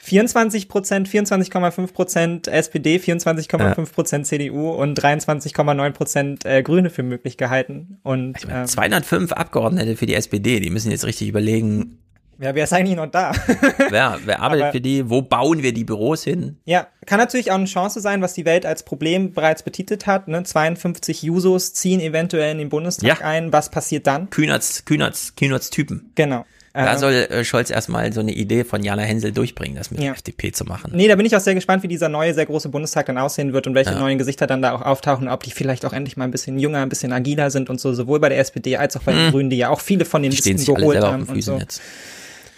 [0.00, 4.38] 24 Prozent, 24,5 Prozent SPD, 24,5 Prozent ja.
[4.38, 7.98] CDU und 23,9 Prozent äh, Grüne für möglich gehalten.
[8.04, 11.98] Und ich mein, 205 ähm, Abgeordnete für die SPD, die müssen jetzt richtig überlegen,
[12.40, 13.32] Ja, wer ist eigentlich noch da?
[13.90, 15.10] wer, wer arbeitet Aber- für die?
[15.10, 16.56] Wo bauen wir die Büros hin?
[16.64, 20.28] Ja, kann natürlich auch eine Chance sein, was die Welt als Problem bereits betitelt hat.
[20.28, 20.42] Ne?
[20.44, 23.26] 52 Jusos ziehen eventuell in den Bundestag Ja.
[23.26, 23.52] ein.
[23.52, 24.30] Was passiert dann?
[24.30, 26.12] Kühnerts, Kühnerts, Kühnerts Typen.
[26.14, 26.44] Genau.
[26.74, 29.98] Da Äh, soll äh, Scholz erstmal so eine Idee von Jana Hensel durchbringen, das mit
[29.98, 30.04] Ja.
[30.08, 30.92] der FDP zu machen.
[30.94, 33.52] Nee, da bin ich auch sehr gespannt, wie dieser neue, sehr große Bundestag dann aussehen
[33.52, 33.98] wird und welche Ja.
[33.98, 36.80] neuen Gesichter dann da auch auftauchen, ob die vielleicht auch endlich mal ein bisschen jünger,
[36.82, 39.30] ein bisschen agiler sind und so, sowohl bei der SPD als auch bei den Hm.
[39.32, 41.56] Grünen, die ja auch viele von den Die stehen Listen geholt haben den und so.
[41.58, 41.80] jetzt.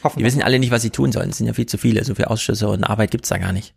[0.02, 1.30] Hoffen Die wir wissen alle nicht, was sie tun sollen.
[1.30, 2.04] Es sind ja viel zu viele.
[2.04, 3.74] So viele Ausschüsse und Arbeit gibt's da gar nicht.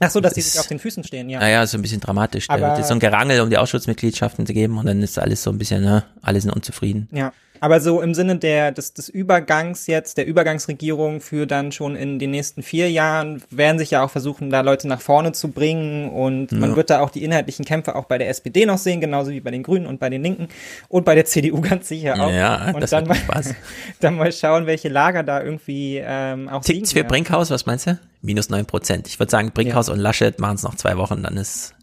[0.00, 1.38] Ach so, dass die sich auf den Füßen stehen, ja.
[1.38, 2.48] Naja, so ein bisschen dramatisch.
[2.48, 5.18] Da Aber- wird jetzt so ein Gerangel um die Ausschussmitgliedschaften zu geben und dann ist
[5.18, 7.08] alles so ein bisschen, ne, alle sind unzufrieden.
[7.12, 7.32] Ja,
[7.64, 12.18] aber so im Sinne der, des, des Übergangs jetzt, der Übergangsregierung für dann schon in
[12.18, 16.10] den nächsten vier Jahren, werden sich ja auch versuchen, da Leute nach vorne zu bringen
[16.10, 16.76] und man Ja.
[16.76, 19.50] wird da auch die inhaltlichen Kämpfe auch bei der SPD noch sehen, genauso wie bei
[19.50, 20.48] den Grünen und bei den Linken
[20.90, 22.30] und bei der CDU ganz sicher auch.
[22.30, 23.54] Ja, und das dann mal, Spaß.
[24.00, 27.02] dann mal schauen, welche Lager da irgendwie ähm, auch Tickt's für.
[27.04, 27.98] Brinkhaus, was meinst du?
[28.20, 29.08] Minus neun Prozent.
[29.08, 31.74] Ich würde sagen, Brinkhaus und Laschet machen es noch zwei Wochen, dann ist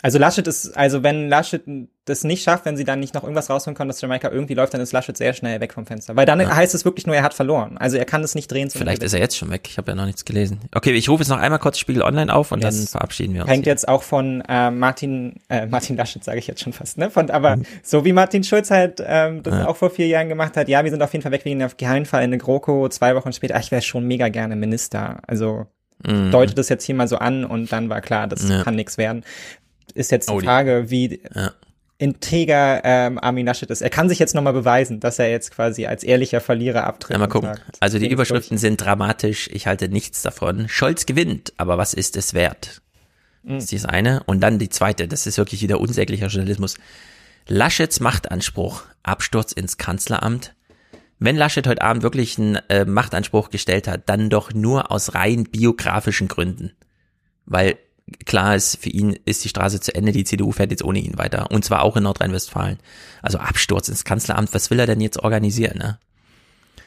[0.00, 1.62] Also Laschet ist, also wenn Laschet
[2.04, 4.72] das nicht schafft, wenn sie dann nicht noch irgendwas rausholen können, dass Jamaika irgendwie läuft,
[4.72, 6.14] dann ist Laschet sehr schnell weg vom Fenster.
[6.14, 6.54] Weil dann Ja.
[6.54, 7.76] heißt es wirklich nur, er hat verloren.
[7.78, 8.70] Also er kann es nicht drehen.
[8.70, 9.66] Vielleicht ist er jetzt schon weg.
[9.68, 10.60] Ich habe ja noch nichts gelesen.
[10.72, 12.92] Okay, ich rufe jetzt noch einmal kurz Spiegel Online auf und dann Yes.
[12.92, 13.50] verabschieden wir uns.
[13.50, 17.10] Hängt jetzt auch von äh, Martin, äh, Martin Laschet, sage ich jetzt schon fast, ne?
[17.10, 19.60] Von, aber so wie Martin Schulz halt ähm, das Mhm.
[19.60, 19.66] Ja.
[19.66, 21.70] auch vor vier Jahren gemacht hat, ja, wir sind auf jeden Fall weg wegen der
[21.76, 25.18] Geheimfall in der GroKo, zwei Wochen später, ach, ich wäre schon mega gerne Minister.
[25.26, 25.66] Also
[26.06, 26.30] Mhm.
[26.30, 28.62] deutet das jetzt hier mal so an und dann war klar, das Ja.
[28.62, 29.24] kann nichts werden.
[29.92, 31.52] Ist jetzt die Oh, die- Frage, wie Ja.
[31.98, 33.80] integer ähm, Armin Laschet ist.
[33.82, 37.14] Er kann sich jetzt nochmal beweisen, dass er jetzt quasi als ehrlicher Verlierer abtritt.
[37.14, 37.48] Ja, mal gucken.
[37.54, 39.48] sagt, Also die Überschriften sind dramatisch.
[39.52, 40.68] Ich halte nichts davon.
[40.68, 42.82] Scholz gewinnt, aber was ist es wert?
[43.42, 43.54] Mhm.
[43.54, 44.22] Das ist das eine.
[44.26, 45.08] Und dann die zweite.
[45.08, 46.76] Das ist wirklich wieder unsäglicher Journalismus.
[47.48, 48.82] Laschets Machtanspruch.
[49.02, 50.54] Absturz ins Kanzleramt.
[51.18, 55.44] Wenn Laschet heute Abend wirklich einen äh, Machtanspruch gestellt hat, dann doch nur aus rein
[55.44, 56.72] biografischen Gründen.
[57.44, 57.76] Weil
[58.26, 61.18] klar ist, für ihn ist die Straße zu Ende, die CDU fährt jetzt ohne ihn
[61.18, 61.50] weiter.
[61.50, 62.78] Und zwar auch in Nordrhein-Westfalen.
[63.22, 65.98] Also Absturz ins Kanzleramt, was will er denn jetzt organisieren, ne?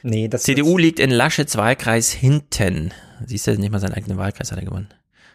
[0.03, 2.91] Nee, das CDU liegt in Laschets Wahlkreis hinten.
[3.25, 4.89] Siehst du, nicht mal seinen eigenen Wahlkreis hat er gewonnen.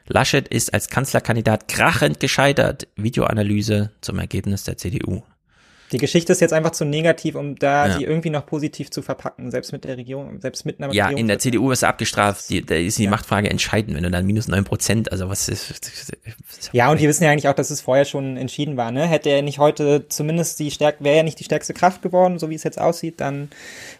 [0.09, 2.89] Laschet ist als Kanzlerkandidat krachend gescheitert.
[2.97, 5.23] Videoanalyse zum Ergebnis der CDU.
[5.93, 7.97] Die Geschichte ist jetzt einfach zu negativ, um da Ja.
[7.99, 11.21] sie irgendwie noch positiv zu verpacken, selbst mit der Regierung, selbst mit einer Ja, Regierung.
[11.21, 12.51] in der CDU ist abgestraft.
[12.51, 15.73] Die, da ist die Machtfrage entscheidend, wenn du dann minus neun Prozent, also was ist,
[16.73, 19.07] Ja, und wir wissen ja eigentlich auch, dass es vorher schon entschieden war, ne?
[19.07, 22.51] Hätte er nicht heute zumindest die stärk, wäre er nicht die stärkste Kraft geworden, so
[22.51, 23.49] wie es jetzt aussieht, dann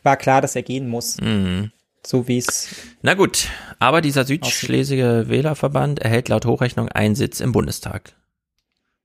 [0.03, 1.21] war klar, dass er gehen muss.
[1.21, 1.71] Mhm.
[2.05, 2.69] So wie es.
[3.03, 3.49] Na gut,
[3.81, 8.13] aber dieser Südschlesische Wählerverband erhält laut Hochrechnung einen Sitz im Bundestag.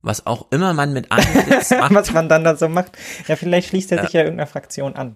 [0.01, 1.93] Was auch immer man mit einem Sitz macht.
[1.93, 2.97] Was man dann da so macht.
[3.27, 4.03] Ja, vielleicht schließt er Ja.
[4.05, 5.15] sich ja irgendeiner Fraktion an.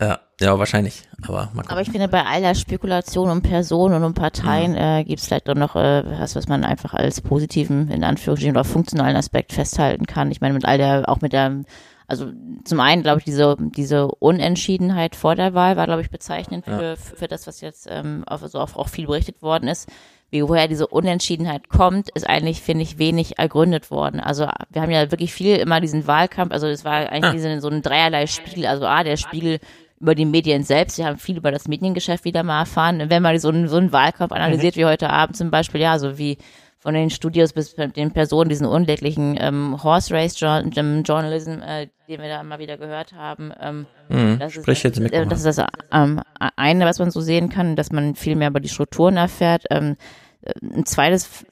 [0.00, 1.02] Ja, ja, wahrscheinlich.
[1.26, 1.70] Aber mal gucken.
[1.70, 5.26] Aber ich finde, bei all der Spekulation um Personen und um Parteien äh, gibt es
[5.26, 9.52] vielleicht doch noch äh, was, was man einfach als positiven, in Anführungsstrichen, oder funktionalen Aspekt
[9.52, 10.30] festhalten kann.
[10.30, 11.64] Ich meine, mit all der, auch mit der,
[12.06, 12.30] also
[12.64, 16.80] zum einen, glaube ich, diese, diese Unentschiedenheit vor der Wahl war, glaube ich, bezeichnend für,
[16.90, 16.94] Ja.
[16.96, 19.88] für das, was jetzt ähm, auf, also auch, auch viel berichtet worden ist.
[20.30, 24.20] Wie woher diese Unentschiedenheit kommt, ist eigentlich, finde ich, wenig ergründet worden.
[24.20, 27.32] Also wir haben ja wirklich viel immer diesen Wahlkampf, also es war eigentlich Ah.
[27.32, 28.66] diese, so ein dreierlei Spiegel.
[28.66, 29.58] Also A, der Spiegel
[30.00, 30.98] über die Medien selbst.
[30.98, 33.08] Wir haben viel über das Mediengeschäft wieder mal erfahren.
[33.08, 36.18] Wenn man so einen, so einen Wahlkampf analysiert, wie heute Abend zum Beispiel, ja, so
[36.18, 36.38] wie
[36.78, 40.62] von den Studios bis den Personen, diesen unlecklichen ähm, Horse Race Jour-
[41.04, 43.50] Journalism, äh, den wir da immer wieder gehört haben.
[43.60, 46.20] Ähm, Mhm, das sprich ist, jetzt mit äh, Das ist das ähm,
[46.56, 49.64] eine, was man so sehen kann, dass man viel mehr über die Strukturen erfährt.
[49.70, 49.96] Ähm,
[50.42, 51.44] äh, ein zweites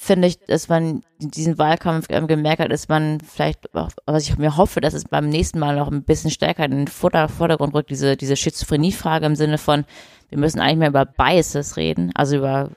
[0.00, 4.38] finde ich, dass man diesen Wahlkampf ähm, gemerkt hat, dass man vielleicht, auch, was ich
[4.38, 7.74] mir hoffe, dass es beim nächsten Mal noch ein bisschen stärker in den Vorder Vordergrund
[7.74, 9.84] rückt, diese, diese Schizophrenie-Frage im Sinne von,
[10.28, 12.70] wir müssen eigentlich mehr über Biases reden, also über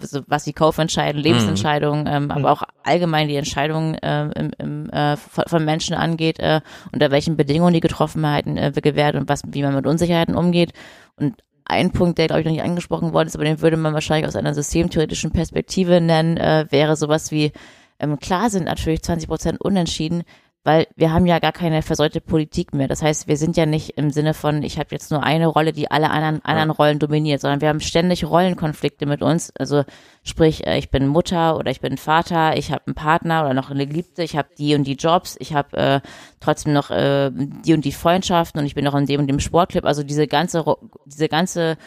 [0.00, 5.16] so was die Kaufentscheidungen, Lebensentscheidungen, ähm, aber auch allgemein die Entscheidungen ähm, im, im, äh,
[5.16, 6.60] von, von Menschen angeht, äh,
[6.92, 10.74] unter welchen Bedingungen die Getroffenheiten äh, gewährt und was, wie man mit Unsicherheiten umgeht.
[11.16, 11.36] Und
[11.70, 14.26] ein Punkt, der glaube ich noch nicht angesprochen worden ist, aber den würde man wahrscheinlich
[14.26, 17.52] aus einer systemtheoretischen Perspektive nennen, äh, wäre sowas wie,
[17.98, 20.24] ähm, klar sind natürlich 20 Prozent unentschieden,
[20.62, 22.86] weil wir haben ja gar keine versäute Politik mehr.
[22.86, 25.72] Das heißt, wir sind ja nicht im Sinne von, ich habe jetzt nur eine Rolle,
[25.72, 29.52] die alle anderen, anderen Rollen dominiert, sondern wir haben ständig Rollenkonflikte mit uns.
[29.58, 29.84] Also
[30.22, 33.70] sprich, äh, ich bin Mutter oder ich bin Vater, ich habe einen Partner oder noch
[33.70, 36.00] eine Geliebte, ich habe die und die Jobs, ich habe äh,
[36.40, 39.40] trotzdem noch äh, die und die Freundschaften und ich bin noch in dem und dem
[39.40, 39.86] Sportclub.
[39.86, 40.62] Also diese ganze,
[41.06, 41.78] diese ganze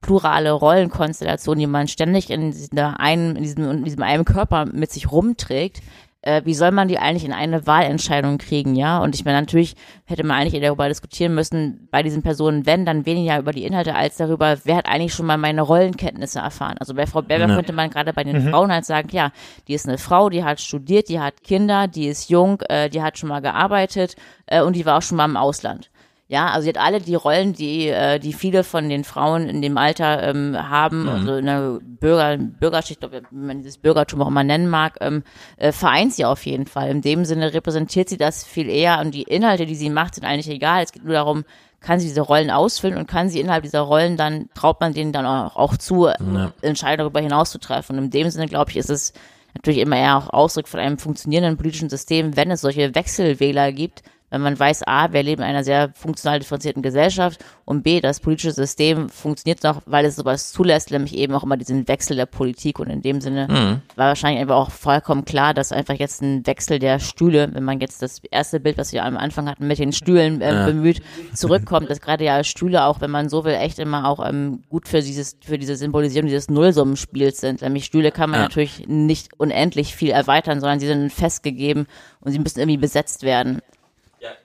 [0.00, 5.12] plurale Rollenkonstellation, die man ständig in einen, in diesem, in diesem einen Körper mit sich
[5.12, 5.80] rumträgt,
[6.22, 8.98] äh, wie soll man die eigentlich in eine Wahlentscheidung kriegen, ja?
[8.98, 9.74] Und ich meine, natürlich
[10.04, 13.94] hätte man eigentlich darüber diskutieren müssen, bei diesen Personen, wenn, dann weniger über die Inhalte
[13.94, 16.76] als darüber, wer hat eigentlich schon mal meine Rollenkenntnisse erfahren.
[16.78, 17.54] Also bei Frau Berber Ja.
[17.54, 18.50] könnte man gerade bei den Mhm.
[18.50, 19.32] Frauen halt sagen, ja,
[19.68, 23.02] die ist eine Frau, die hat studiert, die hat Kinder, die ist jung, äh, die
[23.02, 24.16] hat schon mal gearbeitet
[24.46, 25.90] äh, und die war auch schon mal im Ausland.
[26.32, 29.60] Ja, also sie hat alle die Rollen, die, äh, die viele von den Frauen in
[29.62, 31.08] dem Alter ähm, haben, Mhm.
[31.08, 35.24] also eine Bürger, Bürgerschicht, ob man dieses Bürgertum auch immer nennen mag, ähm,
[35.56, 36.88] äh, vereint sie auf jeden Fall.
[36.90, 40.24] In dem Sinne repräsentiert sie das viel eher und die Inhalte, die sie macht, sind
[40.24, 40.84] eigentlich egal.
[40.84, 41.44] Es geht nur darum,
[41.80, 45.10] kann sie diese Rollen ausfüllen und kann sie innerhalb dieser Rollen dann, traut man denen
[45.12, 46.52] dann auch, auch zu, äh, Ja.
[46.62, 47.98] Entscheidungen darüber hinaus zu treffen.
[47.98, 49.14] Und in dem Sinne, glaube ich, ist es
[49.54, 54.02] natürlich immer eher auch Ausdruck von einem funktionierenden politischen System, wenn es solche Wechselwähler gibt,
[54.30, 58.20] wenn man weiß, A, wir leben in einer sehr funktional differenzierten Gesellschaft und B, das
[58.20, 62.26] politische System funktioniert noch, weil es sowas zulässt, nämlich eben auch immer diesen Wechsel der
[62.26, 63.82] Politik und in dem Sinne Mhm.
[63.96, 67.80] war wahrscheinlich einfach auch vollkommen klar, dass einfach jetzt ein Wechsel der Stühle, wenn man
[67.80, 70.64] jetzt das erste Bild, was wir am Anfang hatten, mit den Stühlen äh, Ja.
[70.66, 71.00] bemüht,
[71.34, 74.88] zurückkommt, dass gerade ja Stühle auch, wenn man so will, echt immer auch ähm, gut
[74.88, 77.62] für dieses, für diese Symbolisierung dieses Nullsummenspiels sind.
[77.62, 78.44] Nämlich Stühle kann man Ja.
[78.46, 81.86] natürlich nicht unendlich viel erweitern, sondern sie sind festgegeben
[82.20, 83.60] und sie müssen irgendwie besetzt werden.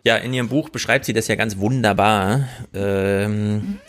[0.04, 2.48] Ja, in ihrem Buch beschreibt sie das ja ganz wunderbar.
[2.74, 3.80] Ähm,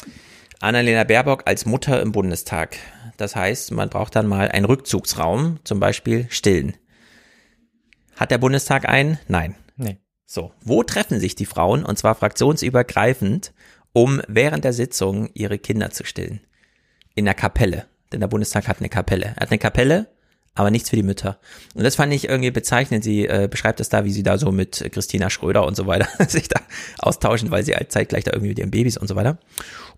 [0.61, 2.77] Annalena Baerbock als Mutter im Bundestag.
[3.17, 6.77] Das heißt, man braucht dann mal einen Rückzugsraum, zum Beispiel Stillen.
[8.17, 9.19] Hat der Bundestag einen?
[9.29, 9.55] Nein.
[9.77, 9.99] Nee.
[10.25, 13.53] So, wo treffen sich die Frauen, und zwar fraktionsübergreifend,
[13.93, 16.41] um während der Sitzung ihre Kinder zu stillen?
[17.15, 17.87] In der Kapelle.
[18.13, 19.35] Denn der Bundestag hat eine Kapelle.
[19.37, 20.09] Er hat eine Kapelle,
[20.57, 21.39] aber nichts für die Mütter.
[21.75, 23.05] Und das fand ich irgendwie bezeichnend.
[23.05, 26.09] Sie äh, beschreibt das da, wie sie da so mit Christina Schröder und so weiter
[26.29, 26.61] sich da
[26.99, 29.39] austauschen, weil sie halt zeitgleich da irgendwie mit ihren Babys und so weiter.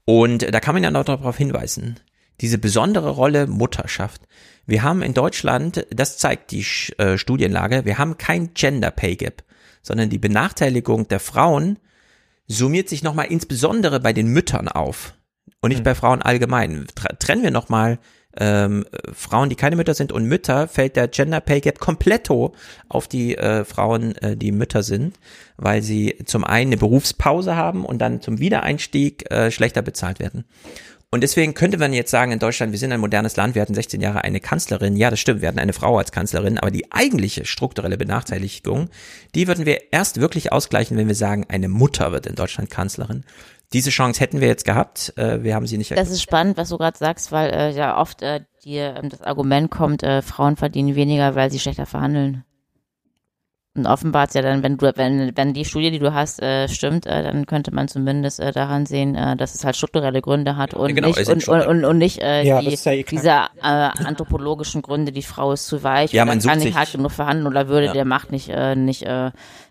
[0.05, 2.01] Und äh, da kann man ja noch darauf hinweisen,
[2.41, 4.23] diese besondere Rolle Mutterschaft.
[4.67, 6.67] Wir haben in Deutschland, das zeigt die
[6.99, 9.45] äh, Studienlage, wir haben kein Gender Pay Gap,
[9.83, 11.79] sondern die Benachteiligung der Frauen
[12.49, 15.15] summiert sich nochmal insbesondere bei den Müttern auf
[15.61, 16.87] und nicht bei Frauen allgemein.
[17.19, 17.99] Trennen wir nochmal
[18.37, 22.55] ähm, äh, Frauen, die keine Mütter sind und Mütter, fällt der Gender Pay Gap kompletto
[22.89, 25.19] auf die äh, Frauen, äh, die Mütter sind,
[25.57, 30.45] weil sie zum einen eine Berufspause haben und dann zum Wiedereinstieg äh, schlechter bezahlt werden.
[31.11, 33.75] Und deswegen könnte man jetzt sagen, in Deutschland, wir sind ein modernes Land, wir hatten
[33.75, 34.95] 16 Jahre eine Kanzlerin.
[34.95, 38.91] Ja, das stimmt, wir hatten eine Frau als Kanzlerin, aber die eigentliche strukturelle Benachteiligung,
[39.35, 43.25] die würden wir erst wirklich ausgleichen, wenn wir sagen, eine Mutter wird in Deutschland Kanzlerin.
[43.75, 46.71] Diese Chance hätten wir jetzt gehabt, äh, wir haben sie nicht Das ist spannend, was
[46.71, 50.57] du gerade sagst, weil äh, ja oft äh, dir ähm, das Argument kommt, äh, Frauen
[50.57, 52.45] verdienen weniger, weil sie schlechter verhandeln.
[53.77, 56.67] Und offenbar ist ja dann, wenn du, wenn, wenn die Studie, die du hast, äh,
[56.67, 60.57] stimmt, äh, dann könnte man zumindest äh, daran sehen, äh, dass es halt strukturelle Gründe
[60.57, 63.05] hat und Genau, nicht sind und, und, und, und nicht äh, Ja, die, ja eh
[63.05, 66.75] diese äh, anthropologischen Gründe, die Frau ist zu weich Ja, man kann sucht nicht sich-
[66.77, 67.93] hart genug verhandeln oder würde Ja.
[67.93, 69.31] der Macht nicht äh, nicht äh,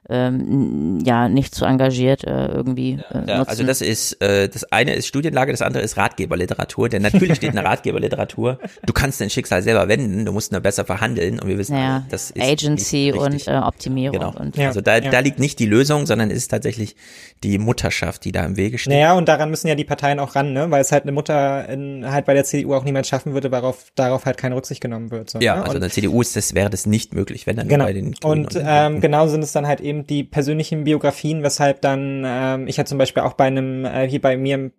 [0.09, 3.49] ähm, ja nicht zu engagiert äh, irgendwie äh, Ja, nutzen.
[3.49, 7.49] also das ist, äh, das eine ist Studienlage, das andere ist Ratgeberliteratur, denn natürlich steht
[7.49, 7.65] in der
[8.01, 11.75] Ratgeberliteratur, du kannst dein Schicksal selber wenden, du musst nur besser verhandeln und wir wissen,
[11.75, 14.33] alle, das ist Agency und äh, Optimierung Genau.
[14.39, 16.95] und also da, da liegt nicht die Lösung, sondern ist tatsächlich
[17.43, 18.93] die Mutterschaft, die da im Wege steht.
[18.93, 20.71] Naja, und daran müssen ja die Parteien auch ran, ne?
[20.71, 23.85] Weil es halt eine Mutter in, halt bei der CDU auch niemand schaffen würde, darauf,
[23.95, 25.29] darauf halt keine Rücksicht genommen wird.
[25.29, 25.59] So, Ja, ne?
[25.61, 27.85] also Und- in der CDU ist das, wäre das nicht möglich, wenn dann Genau.
[27.85, 31.43] bei den Grünen Und den ähm, genau sind es dann halt eben die persönlichen Biografien,
[31.43, 34.71] weshalb dann ähm, ich ja zum Beispiel auch bei einem äh, hier bei mir im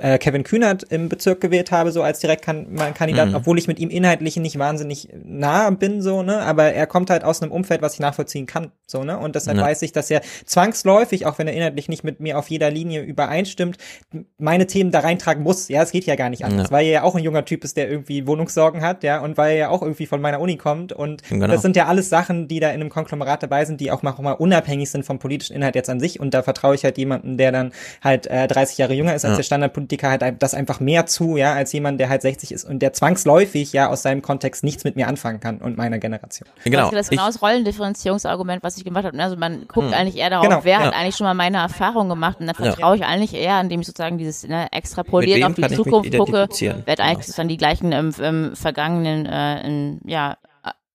[0.00, 3.34] äh, Kevin Kühnert im Bezirk gewählt habe, so als Direktkandidat, Mhm.
[3.34, 7.24] obwohl ich mit ihm inhaltlich nicht wahnsinnig nah bin, so, ne, aber er kommt halt
[7.24, 9.64] aus einem Umfeld, was ich nachvollziehen kann, so, ne, und deshalb Ja.
[9.64, 13.02] weiß ich, dass er zwangsläufig, auch wenn er inhaltlich nicht mit mir auf jeder Linie
[13.02, 13.76] übereinstimmt,
[14.38, 16.70] meine Themen da reintragen muss, ja, es geht ja gar nicht anders, Ja.
[16.72, 19.52] weil er ja auch ein junger Typ ist, der irgendwie Wohnungssorgen hat, ja, und weil
[19.52, 21.46] er ja auch irgendwie von meiner Uni kommt und Genau.
[21.46, 24.12] das sind ja alles Sachen, die da in einem Konglomerat dabei sind, die auch mal,
[24.32, 27.52] unabhängig sind vom politischen Inhalt jetzt an sich und da vertraue ich halt jemanden, der
[27.52, 29.36] dann halt äh, 30 Jahre jünger ist als Ja.
[29.36, 29.44] der
[29.88, 32.92] Standardpolitiker, halt das einfach mehr zu, ja, als jemand, der halt 60 ist und der
[32.92, 36.48] zwangsläufig ja aus seinem Kontext nichts mit mir anfangen kann und meiner Generation.
[36.64, 36.90] Genau.
[36.90, 39.18] Das ist genau das Rollendifferenzierungsargument, was ich gemacht habe.
[39.18, 39.94] Also man guckt Hm.
[39.94, 40.86] eigentlich eher darauf, Genau, wer ja.
[40.86, 42.72] hat eigentlich schon mal meine Erfahrung gemacht und dann Ja.
[42.72, 46.82] vertraue ich eigentlich eher, indem ich sozusagen dieses ne, wem auf die Zukunft gucke, identifizieren?
[46.84, 47.20] wer hat eigentlich Genau.
[47.22, 50.36] sozusagen die gleichen ähm, ähm, vergangenen äh, in, ja,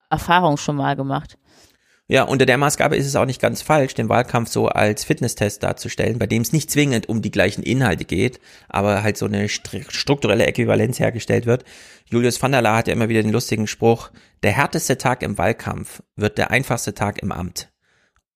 [0.10, 1.38] Erfahrungen schon mal gemacht.
[2.10, 5.64] Ja, unter der Maßgabe ist es auch nicht ganz falsch, den Wahlkampf so als Fitnesstest
[5.64, 9.48] darzustellen, bei dem es nicht zwingend um die gleichen Inhalte geht, aber halt so eine
[9.48, 11.64] str- strukturelle Äquivalenz hergestellt wird.
[12.06, 14.12] Julius van der Laar hat ja immer wieder den lustigen Spruch,
[14.44, 17.70] der härteste Tag im Wahlkampf wird der einfachste Tag im Amt.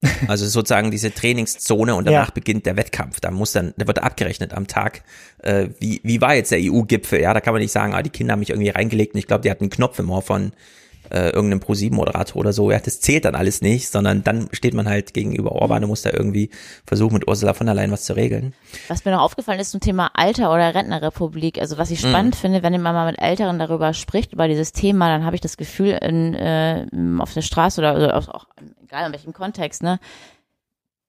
[0.27, 2.33] Also sozusagen diese Trainingszone und danach Ja.
[2.33, 3.19] beginnt der Wettkampf.
[3.19, 5.01] Da muss dann, da wird abgerechnet am Tag.
[5.39, 7.19] Äh, wie, wie war jetzt der EU-Gipfel?
[7.19, 9.25] Ja, da kann man nicht sagen, ah, die Kinder haben mich irgendwie reingelegt und ich
[9.27, 10.53] glaube, die hatten einen Knopf im Ohr von
[11.09, 12.71] äh, irgendeinem Pro-7-Moderator oder so.
[12.71, 16.01] Ja, das zählt dann alles nicht, sondern dann steht man halt gegenüber Orban und muss
[16.01, 16.49] da irgendwie
[16.85, 18.53] versuchen, mit Ursula von der Leyen was zu regeln.
[18.87, 22.39] Was mir noch aufgefallen ist zum Thema Alter oder Rentnerrepublik, also was ich spannend Mhm.
[22.39, 25.57] finde, wenn man mal mit Älteren darüber spricht, über dieses Thema, dann habe ich das
[25.57, 26.85] Gefühl, in, äh,
[27.19, 28.47] auf der Straße oder, auch, auch,
[28.85, 29.99] egal in welchem Kontext, ne,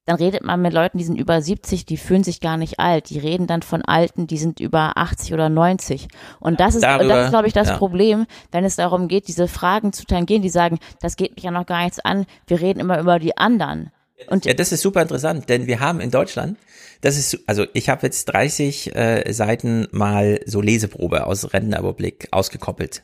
[0.08, 3.10] dann redet man mit Leuten, die sind über 70, die fühlen sich gar nicht alt.
[3.10, 6.08] Die reden dann von Alten, die sind über 80 oder 90.
[6.40, 7.76] Und das ist, Darüber, das ist glaube ich, das ja.
[7.76, 11.50] Problem, wenn es darum geht, diese Fragen zu tangieren, die sagen, das geht mich ja
[11.50, 13.90] noch gar nichts an, wir reden immer über die anderen.
[14.28, 16.56] Und ja, das ist super interessant, denn wir haben in Deutschland,
[17.02, 23.02] das ist, also ich habe jetzt 30 äh, Seiten mal so Leseprobe aus Rentenüberblick ausgekoppelt.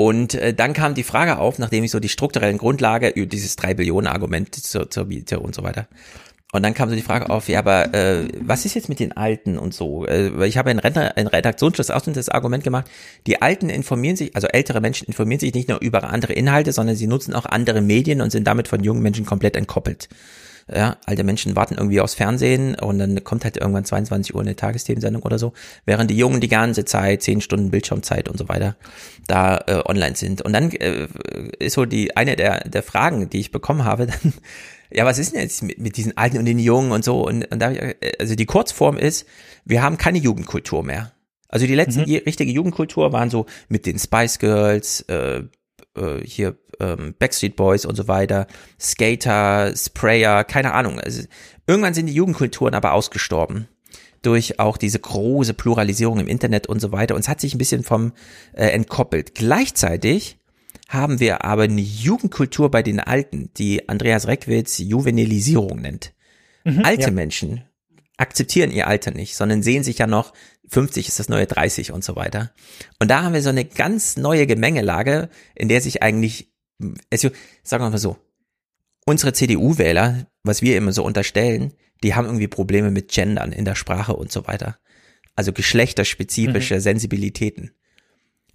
[0.00, 3.56] Und äh, dann kam die Frage auf, nachdem ich so die strukturellen Grundlage über dieses
[3.56, 5.88] 3 Billionen Argument zur, zur Miete und so weiter.
[6.52, 9.14] Und dann kam so die Frage auf, ja, aber äh, was ist jetzt mit den
[9.14, 10.06] Alten und so?
[10.06, 12.86] Äh, ich habe in, Rentner, in Redaktionsschluss auch das Argument gemacht,
[13.26, 16.96] die Alten informieren sich, also ältere Menschen informieren sich nicht nur über andere Inhalte, sondern
[16.96, 20.08] sie nutzen auch andere Medien und sind damit von jungen Menschen komplett entkoppelt.
[20.72, 24.54] Ja, alte Menschen warten irgendwie aufs Fernsehen und dann kommt halt irgendwann 22 Uhr eine
[24.54, 25.52] Tagesthemensendung oder so,
[25.84, 28.76] während die Jungen die ganze Zeit, 10 Stunden Bildschirmzeit und so weiter,
[29.26, 30.42] da äh, online sind.
[30.42, 31.08] Und dann äh,
[31.58, 34.32] ist so die eine der, der Fragen, die ich bekommen habe, dann,
[34.92, 37.26] ja, was ist denn jetzt mit, mit diesen Alten und den Jungen und so?
[37.26, 39.26] Und, und da, äh, also die Kurzform ist,
[39.64, 41.12] wir haben keine Jugendkultur mehr.
[41.48, 45.42] Also die letzte je- richtige Jugendkultur waren so mit den Spice Girls, äh,
[45.96, 48.46] äh, hier ähm, Backstreet Boys und so weiter,
[48.78, 51.00] Skater, Sprayer, keine Ahnung.
[51.00, 51.22] Also,
[51.66, 53.68] irgendwann sind die Jugendkulturen aber ausgestorben
[54.22, 57.14] durch auch diese große Pluralisierung im Internet und so weiter.
[57.14, 58.12] Und es hat sich ein bisschen vom
[58.52, 59.34] äh, entkoppelt.
[59.34, 60.38] Gleichzeitig
[60.88, 66.12] haben wir aber eine Jugendkultur bei den Alten, die Andreas Reckwitz Juvenilisierung nennt.
[66.64, 67.10] Mhm, Alte ja.
[67.10, 67.64] Menschen
[68.20, 70.32] akzeptieren ihr Alter nicht, sondern sehen sich ja noch,
[70.68, 72.52] 50 ist das neue 30 und so weiter.
[73.00, 76.52] Und da haben wir so eine ganz neue Gemengelage, in der sich eigentlich,
[77.10, 77.30] also,
[77.64, 78.16] sagen wir mal so,
[79.04, 83.74] unsere CDU-Wähler, was wir immer so unterstellen, die haben irgendwie Probleme mit Gendern in der
[83.74, 84.78] Sprache und so weiter.
[85.34, 87.72] Also geschlechterspezifische Sensibilitäten.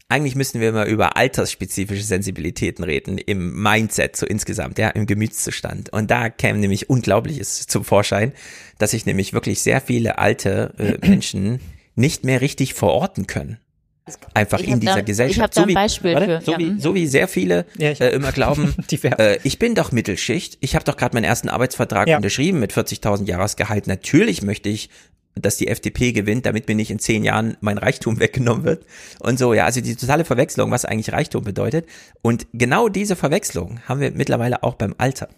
[0.08, 5.92] Eigentlich müssten wir immer über altersspezifische Sensibilitäten reden, im Mindset so insgesamt, ja, im Gemütszustand.
[5.92, 8.32] Und da käme nämlich Unglaubliches zum Vorschein,
[8.78, 11.60] dass sich nämlich wirklich sehr viele alte äh, Menschen
[11.96, 13.58] nicht mehr richtig verorten können.
[14.36, 15.38] Einfach Ich in dieser da- Gesellschaft.
[15.38, 16.60] ich hab da ein wie, Beispiel warte, für, so, ja.
[16.60, 18.76] wie, so wie sehr viele äh, immer glauben,
[19.18, 22.18] äh, ich bin doch Mittelschicht, ich habe doch gerade meinen ersten Arbeitsvertrag Ja.
[22.18, 23.88] unterschrieben mit 40.000 Jahresgehalt.
[23.88, 24.92] Natürlich möchte ich,
[25.36, 28.86] dass die FDP gewinnt, damit mir nicht in zehn Jahren mein Reichtum weggenommen wird.
[29.20, 31.86] Und so, ja, also die totale Verwechslung, was eigentlich Reichtum bedeutet.
[32.22, 35.30] Und genau diese Verwechslung haben wir mittlerweile auch beim Alter.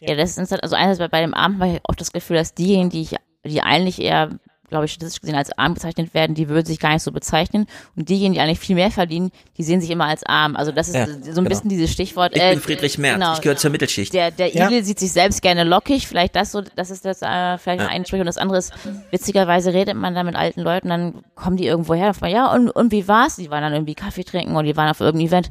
[0.00, 2.36] Ja, das ist halt, also einerseits bei, bei dem Arm habe ich oft das Gefühl,
[2.36, 4.30] dass diejenigen, die ich, die eigentlich eher,
[4.72, 7.66] glaube ich, statistisch gesehen als arm bezeichnet werden, die würden sich gar nicht so bezeichnen.
[7.94, 10.56] Und diejenigen, die eigentlich viel mehr verdienen, die sehen sich immer als arm.
[10.56, 11.48] Also das ist Ja, so ein genau.
[11.48, 12.34] bisschen dieses Stichwort.
[12.34, 14.12] Ich äh, bin Friedrich Merz, genau, ich gehöre zur Mittelschicht.
[14.12, 14.66] Der, der Ja.
[14.66, 17.88] Igel sieht sich selbst gerne lockig, vielleicht das so, das ist das äh, vielleicht Ja.
[17.88, 18.20] ein Sprich.
[18.20, 18.72] Und das andere ist,
[19.12, 22.52] witzigerweise redet man da mit alten Leuten, dann kommen die irgendwo her und fragen, ja,
[22.52, 23.36] und, und wie war's?
[23.36, 25.50] Die waren dann irgendwie Kaffee trinken oder die waren auf irgendeinem Event.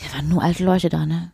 [0.00, 1.32] Ja, waren nur alte Leute da, ne?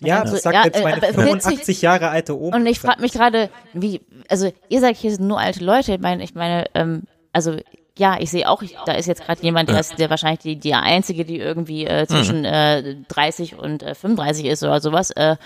[0.00, 2.56] Ja, Also, das sagt ja, jetzt äh, meine aber witzig- 85 Jahre alte Oma.
[2.56, 5.94] Und ich frage mich gerade, wie, also ihr sagt, hier sind nur alte Leute.
[5.94, 7.56] Ich meine, ich meine, ähm, also
[7.98, 10.56] ja, ich sehe auch, ich, da ist jetzt gerade jemand, der ist der wahrscheinlich die,
[10.56, 15.10] die einzige, die irgendwie äh, zwischen äh, 30 und äh, 35 ist oder sowas.
[15.12, 15.36] Äh,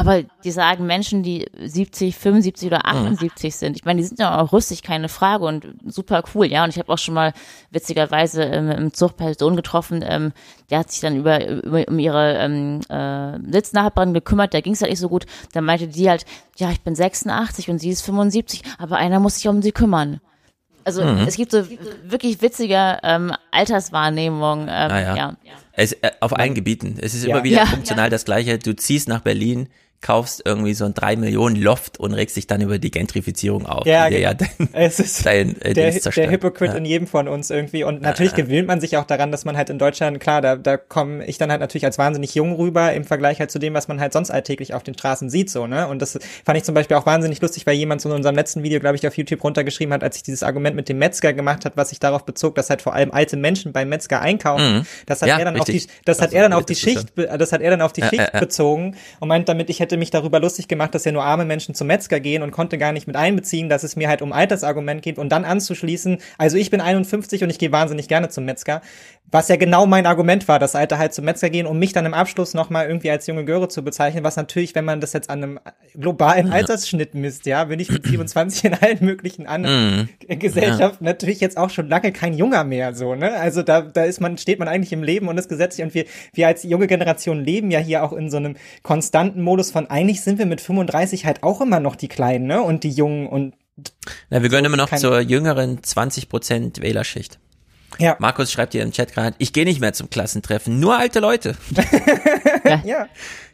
[0.00, 3.76] aber die sagen Menschen, die 70, 75 oder 78 sind.
[3.76, 6.64] Ich meine, die sind ja auch rüstig, keine Frage und super cool, ja.
[6.64, 7.32] Und ich habe auch schon mal
[7.70, 10.32] witzigerweise ähm, im Zug Person getroffen, ähm,
[10.70, 14.80] der hat sich dann über, über um ihre ähm, äh, Sitznachbarin gekümmert, da ging es
[14.80, 15.26] halt nicht so gut.
[15.52, 16.24] Dann meinte die halt,
[16.56, 20.20] ja, ich bin 86 und sie ist 75, aber einer muss sich um sie kümmern.
[20.82, 21.26] Also Mhm.
[21.28, 21.64] es gibt so
[22.04, 24.68] wirklich witzige ähm, Alterswahrnehmungen.
[24.70, 25.14] Ähm, Naja.
[25.16, 25.36] ja.
[25.72, 26.96] Es, äh, auf allen Gebieten.
[27.00, 27.34] Es ist Ja.
[27.34, 27.66] immer wieder Ja.
[27.66, 28.58] funktional das Gleiche.
[28.58, 29.68] Du ziehst nach Berlin,
[30.02, 33.86] kaufst irgendwie so ein 3 Millionen Loft und regst dich dann über die Gentrifizierung auf.
[33.86, 34.50] Ja, die dir ja genau.
[34.72, 36.78] Es ist dein äh, der, der Hypocrite Ja.
[36.78, 37.84] in jedem von uns irgendwie.
[37.84, 40.56] Und natürlich Ja, gewöhnt man sich auch daran, dass man halt in Deutschland, klar, da,
[40.56, 43.74] da komme ich dann halt natürlich als wahnsinnig jung rüber im Vergleich halt zu dem,
[43.74, 45.86] was man halt sonst alltäglich auf den Straßen sieht, so, ne?
[45.86, 48.62] Und das fand ich zum Beispiel auch wahnsinnig lustig, weil jemand so in unserem letzten
[48.62, 51.64] Video, glaube ich, auf YouTube runtergeschrieben hat, als ich dieses Argument mit dem Metzger gemacht
[51.66, 54.78] hat, was sich darauf bezog, dass halt vor allem alte Menschen beim Metzger einkaufen.
[54.78, 54.86] Mhm.
[55.04, 55.94] Das hat Ja, er dann auf die, richtig.
[56.06, 56.74] das hat er dann auf die.
[56.74, 59.98] Schicht, das hat er dann auf die Schicht bezogen und meint damit, ich hätte hätte
[59.98, 62.92] mich darüber lustig gemacht, dass ja nur arme Menschen zum Metzger gehen und konnte gar
[62.92, 66.70] nicht mit einbeziehen, dass es mir halt um Altersargument geht und dann anzuschließen, also ich
[66.70, 68.82] bin 51 und ich gehe wahnsinnig gerne zum Metzger,
[69.32, 72.06] was ja genau mein Argument war, das Alter halt zum Metzger gehen, um mich dann
[72.06, 75.30] im Abschluss nochmal irgendwie als junge Göre zu bezeichnen, was natürlich, wenn man das jetzt
[75.30, 75.60] an einem
[75.94, 80.38] globalen Altersschnitt misst, ja, bin ich mit 27 in allen möglichen anderen Mhm.
[80.38, 83.32] Gesellschaften natürlich jetzt auch schon lange kein Junger mehr, so, ne?
[83.32, 86.04] Also da, da ist man, steht man eigentlich im Leben und ist gesetzlich und wir,
[86.32, 90.22] wir als junge Generation leben ja hier auch in so einem konstanten Modus von eigentlich
[90.22, 92.62] sind wir mit 35 halt auch immer noch die Kleinen, ne?
[92.62, 93.54] Und die Jungen und
[94.28, 97.38] Na, wir gehören immer noch zur jüngeren 20% Wählerschicht.
[97.98, 98.16] Ja.
[98.18, 101.56] Markus schreibt hier im Chat gerade, ich gehe nicht mehr zum Klassentreffen, nur alte Leute.
[102.84, 103.08] ja.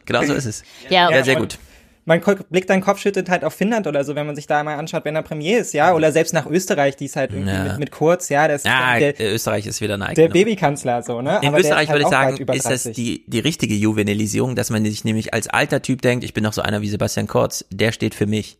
[0.05, 0.63] Genau so ist es.
[0.89, 1.59] Ja, ja sehr und gut.
[2.07, 4.75] Man blickt deinen Kopf schüttelt halt auf Finnland oder so, wenn man sich da mal
[4.77, 7.63] anschaut, wenn er Premier ist, ja, oder selbst nach Österreich, die ist halt irgendwie Ja.
[7.65, 10.29] mit, mit Kurz, ja, das ist Ja, der, Österreich ist wieder eine der.
[10.29, 11.39] Babykanzler, so, ne?
[11.41, 12.95] In Aber Österreich halt würde ich sagen, ist das 30.
[12.95, 16.53] die, die richtige Juvenilisierung, dass man sich nämlich als alter Typ denkt, ich bin noch
[16.53, 18.57] so einer wie Sebastian Kurz, der steht für mich.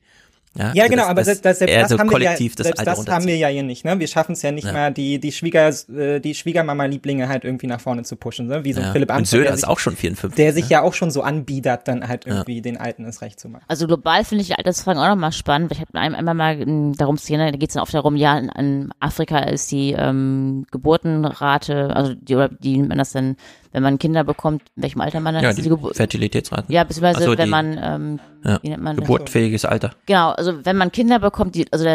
[0.55, 2.25] Ja, Ja, also genau, das- aber das selbst, das, selbst das so haben wir ja,
[2.29, 3.99] kollektiv das selbst das haben wir ja hier nicht, ne?
[3.99, 4.73] Wir schaffen es ja nicht Ja.
[4.73, 8.63] mal, die, die Schwieger, äh, die Schwiegermama-Lieblinge halt irgendwie nach vorne zu pushen, ne?
[8.65, 8.91] Wie so ein Ja.
[8.91, 10.69] Philipp Und Amthor, Söder der ist sich- auch schon 54, Der sich ne?
[10.71, 12.31] ja auch schon so anbiedert, dann halt Ja.
[12.33, 13.63] irgendwie den Alten es recht zu machen.
[13.67, 15.71] Also global finde ich die Altersfragen auch nochmal spannend.
[15.73, 18.37] Ich habe ein- einmal mal darum zu gehen, da geht es dann oft darum, ja,
[18.39, 23.35] in, in Afrika ist die ähm, Geburtenrate, also die, oder die nennt man das denn,
[23.77, 26.73] wenn man Kinder bekommt, in welchem Alter man dann Ja, ist die Geburt- Fertilitätsraten.
[26.73, 28.57] Ja, beziehungsweise so, wenn die- man, ähm, Ja.
[28.63, 29.05] wie nennt man das?
[29.05, 29.91] Geburtfähiges Alter.
[30.07, 31.85] Genau, also wenn man Kinder bekommt, die, also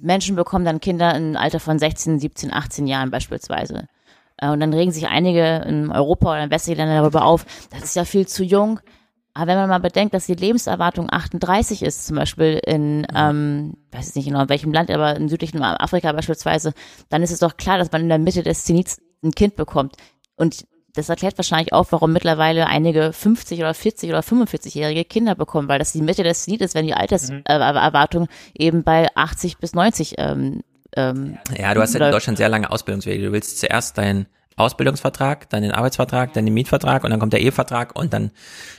[0.00, 3.88] Menschen bekommen dann Kinder im Alter von 16, 17, 18 Jahren beispielsweise.
[4.36, 7.82] Äh, Und dann regen sich einige in Europa oder in westlichen Ländern darüber auf, das
[7.82, 8.78] ist ja viel zu jung.
[9.34, 14.10] Aber wenn man mal bedenkt, dass die Lebenserwartung 38 ist, zum Beispiel in, ähm, weiß
[14.10, 16.74] ich nicht genau in welchem Land, aber in südlichen Afrika beispielsweise,
[17.08, 19.96] dann ist es doch klar, dass man in der Mitte des Zenits ein Kind bekommt.
[20.36, 20.64] Und
[20.94, 25.78] das erklärt wahrscheinlich auch, warum mittlerweile einige 50 oder 40 oder 45-jährige Kinder bekommen, weil
[25.78, 30.62] das die Mitte des ist, wenn die Alterserwartung eben bei 80 bis 90 ähm,
[30.96, 32.12] ähm, Ja, du hast ja in.
[32.12, 33.24] Deutschland sehr lange Ausbildungswege.
[33.24, 37.40] Du willst zuerst deinen Ausbildungsvertrag, dann den Arbeitsvertrag, dann den Mietvertrag und dann kommt der
[37.40, 38.30] Ehevertrag und dann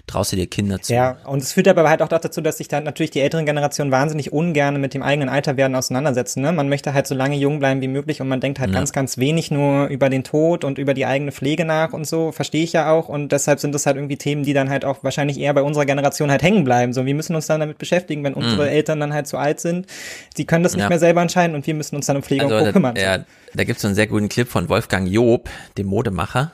[0.07, 0.93] traust du dir Kinder zu.
[0.93, 3.91] Ja, und es führt aber halt auch dazu, dass sich dann natürlich die älteren Generationen
[3.91, 6.41] wahnsinnig ungern mit dem eigenen Alter werden auseinandersetzen.
[6.41, 6.51] Ne?
[6.51, 8.75] Man möchte halt so lange jung bleiben wie möglich und man denkt halt Ja.
[8.79, 12.31] ganz, ganz wenig nur über den Tod und über die eigene Pflege nach und so,
[12.31, 13.09] verstehe ich ja auch.
[13.09, 15.85] Und deshalb sind das halt irgendwie Themen, die dann halt auch wahrscheinlich eher bei unserer
[15.85, 16.93] Generation halt hängen bleiben.
[16.93, 18.69] So, wir müssen uns dann damit beschäftigen, wenn unsere Mhm.
[18.69, 19.87] Eltern dann halt zu alt sind.
[20.35, 20.89] Sie können das nicht Ja.
[20.89, 22.71] mehr selber entscheiden und wir müssen uns dann um Pflege und Also, Co.
[22.73, 22.95] kümmern.
[22.95, 23.19] ja,
[23.55, 26.53] da gibt's so einen sehr guten Clip von Wolfgang Job, dem Modemacher,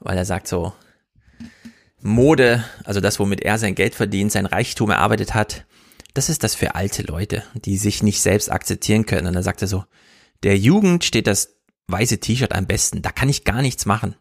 [0.00, 0.72] weil er sagt so,
[2.00, 5.64] Mode, also das, womit er sein Geld verdient, sein Reichtum erarbeitet hat,
[6.14, 9.28] das ist das für alte Leute, die sich nicht selbst akzeptieren können.
[9.28, 9.84] Und dann sagt er so,
[10.42, 14.16] der Jugend steht das weiße T-Shirt am besten, da kann ich gar nichts machen.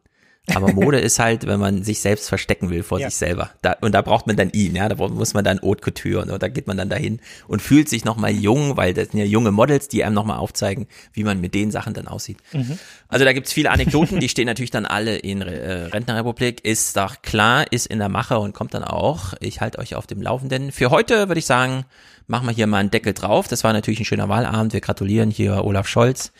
[0.47, 3.09] Aber Mode ist halt, wenn man sich selbst verstecken will vor Ja.
[3.09, 3.51] sich selber.
[3.61, 6.41] Da, und da braucht man dann ihn, ja, da muss man dann Haute Couture und
[6.41, 9.51] da geht man dann dahin und fühlt sich nochmal jung, weil das sind ja junge
[9.51, 12.37] Models, die einem nochmal aufzeigen, wie man mit den Sachen dann aussieht.
[12.53, 12.79] Mhm.
[13.07, 16.65] Also da gibt's viele Anekdoten, die stehen natürlich dann alle in äh, Rentnerrepublik.
[16.65, 19.33] Ist doch klar, ist in der Mache und kommt dann auch.
[19.41, 20.71] Ich halte euch auf dem Laufenden.
[20.71, 21.85] Für heute würde ich sagen,
[22.27, 23.47] machen wir hier mal einen Deckel drauf.
[23.47, 24.73] Das war natürlich ein schöner Wahlabend.
[24.73, 26.31] Wir gratulieren hier Olaf Scholz.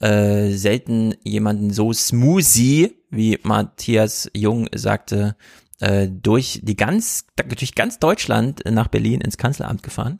[0.00, 5.36] Äh, selten jemanden so smoothie, wie Matthias Jung sagte,
[5.80, 10.18] äh, durch die ganz, durch ganz Deutschland nach Berlin ins Kanzleramt gefahren.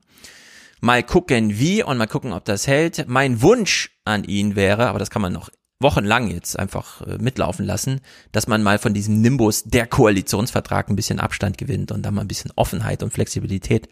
[0.81, 3.07] Mal gucken, wie und mal gucken, ob das hält.
[3.09, 7.65] Mein Wunsch an ihn wäre, aber das kann man noch wochenlang jetzt einfach äh, mitlaufen
[7.65, 8.01] lassen,
[8.33, 12.21] dass man mal von diesem Nimbus der Koalitionsvertrag ein bisschen Abstand gewinnt und da mal
[12.21, 13.89] ein bisschen Offenheit und Flexibilität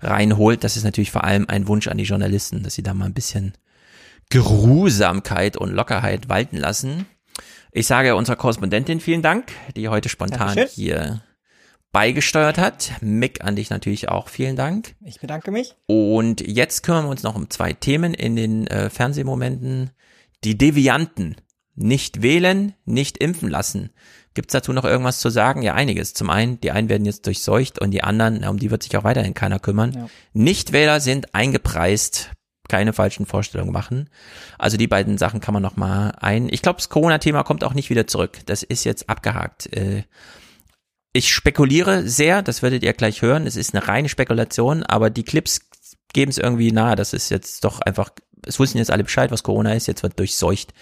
[0.00, 0.64] reinholt.
[0.64, 3.14] Das ist natürlich vor allem ein Wunsch an die Journalisten, dass sie da mal ein
[3.14, 3.52] bisschen
[4.30, 7.06] Geruhsamkeit und Lockerheit walten lassen.
[7.72, 10.68] Ich sage unserer Korrespondentin vielen Dank, die heute spontan Dankeschön.
[10.68, 11.22] hier
[11.92, 12.92] beigesteuert hat.
[13.00, 14.94] Mick, an dich natürlich auch vielen Dank.
[15.04, 15.74] Ich bedanke mich.
[15.86, 19.90] Und jetzt kümmern wir uns noch um zwei Themen in den äh, Fernsehmomenten.
[20.44, 21.36] Die Devianten.
[21.74, 23.90] Nicht wählen, nicht impfen lassen.
[24.34, 25.62] Gibt's dazu noch irgendwas zu sagen?
[25.62, 26.12] Ja, einiges.
[26.12, 29.04] Zum einen, die einen werden jetzt durchseucht und die anderen, um die wird sich auch
[29.04, 29.92] weiterhin keiner kümmern.
[29.92, 30.08] Ja.
[30.32, 32.32] Nichtwähler sind eingepreist.
[32.68, 34.10] Keine falschen Vorstellungen machen.
[34.58, 36.48] Also die beiden Sachen kann man noch mal ein.
[36.50, 38.38] Ich glaube, das Corona-Thema kommt auch nicht wieder zurück.
[38.46, 39.72] Das ist jetzt abgehakt.
[39.74, 40.04] Äh,
[41.12, 43.46] ich spekuliere sehr, das werdet ihr gleich hören.
[43.46, 45.60] Es ist eine reine Spekulation, aber die Clips
[46.12, 46.96] geben es irgendwie nahe.
[46.96, 48.10] Das ist jetzt doch einfach,
[48.46, 50.72] es wussten jetzt alle Bescheid, was Corona ist, jetzt wird durchseucht.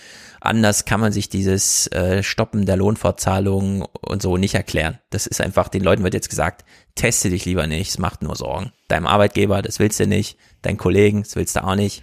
[0.41, 4.99] Anders kann man sich dieses äh, Stoppen der Lohnfortzahlung und so nicht erklären.
[5.10, 8.36] Das ist einfach, den Leuten wird jetzt gesagt, teste dich lieber nicht, es macht nur
[8.36, 8.73] Sorgen.
[8.89, 12.02] Deinem Arbeitgeber, das willst du nicht, deinen Kollegen, das willst du auch nicht.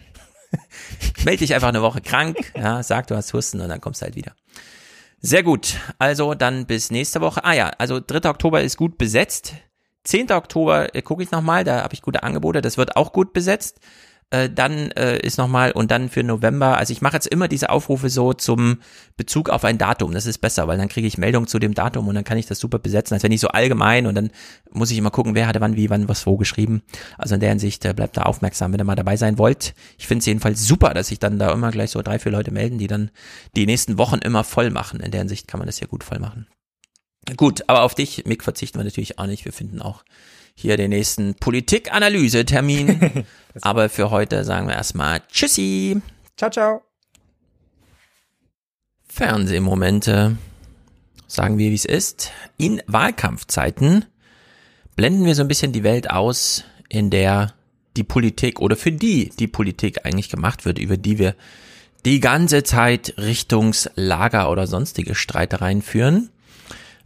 [1.25, 4.06] Meld dich einfach eine Woche krank, ja, sag, du hast Husten und dann kommst du
[4.06, 4.33] halt wieder.
[5.25, 5.77] Sehr gut.
[5.99, 7.45] Also dann bis nächste Woche.
[7.45, 8.30] Ah ja, also 3.
[8.30, 9.53] Oktober ist gut besetzt.
[10.03, 10.32] 10.
[10.33, 13.80] Oktober äh, gucke ich nochmal, da habe ich gute Angebote, das wird auch gut besetzt.
[14.33, 17.69] Äh, dann äh, ist nochmal und dann für November, also ich mache jetzt immer diese
[17.69, 18.79] Aufrufe so zum
[19.15, 22.07] Bezug auf ein Datum, das ist besser, weil dann kriege ich Meldung zu dem Datum
[22.07, 24.31] und dann kann ich das super besetzen, als wenn ich so allgemein und dann
[24.71, 26.81] muss ich immer gucken, wer hatte wann, wie, wann, was, wo geschrieben.
[27.15, 29.75] Also in der Hinsicht äh, bleibt da aufmerksam, wenn ihr mal dabei sein wollt.
[29.99, 32.49] Ich finde es jedenfalls super, dass sich dann da immer gleich so drei, vier Leute
[32.49, 33.11] melden, die dann
[33.55, 34.99] die nächsten Wochen immer voll machen.
[34.99, 36.47] In der Hinsicht kann man das ja gut voll machen.
[37.37, 39.45] Gut, aber auf dich, Mick, verzichten wir natürlich auch nicht.
[39.45, 40.03] Wir finden auch
[40.56, 43.25] hier den nächsten Politikanalyse-Termin.
[43.61, 46.01] aber für heute sagen wir erstmal Tschüssi.
[46.38, 46.82] Ciao, ciao.
[49.07, 50.38] Fernsehmomente.
[51.27, 52.32] Sagen wir, wie es ist.
[52.57, 54.06] In Wahlkampfzeiten
[54.95, 57.53] blenden wir so ein bisschen die Welt aus, in der
[57.95, 61.35] die Politik oder für die die Politik eigentlich gemacht wird, über die wir
[62.06, 66.30] die ganze Zeit Richtungslager oder sonstige Streitereien führen.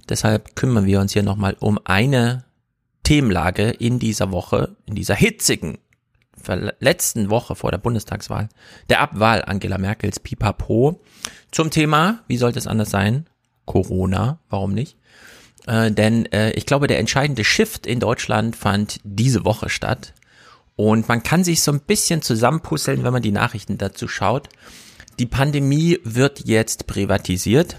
[0.10, 2.44] Deshalb kümmern wir uns hier nochmal um eine
[3.08, 5.78] Themenlage in dieser Woche, in dieser hitzigen
[6.82, 8.50] letzten Woche vor der Bundestagswahl,
[8.90, 11.00] der Abwahl Angela Merkels Pipapo,
[11.50, 13.26] zum Thema, wie sollte es anders sein?
[13.64, 14.98] Corona, warum nicht?
[15.68, 20.14] Äh, denn äh, ich glaube, der entscheidende Shift in Deutschland fand diese Woche statt.
[20.76, 24.50] Und man kann sich so ein bisschen zusammenpuzzeln, wenn man die Nachrichten dazu schaut.
[25.18, 27.78] Die Pandemie wird jetzt privatisiert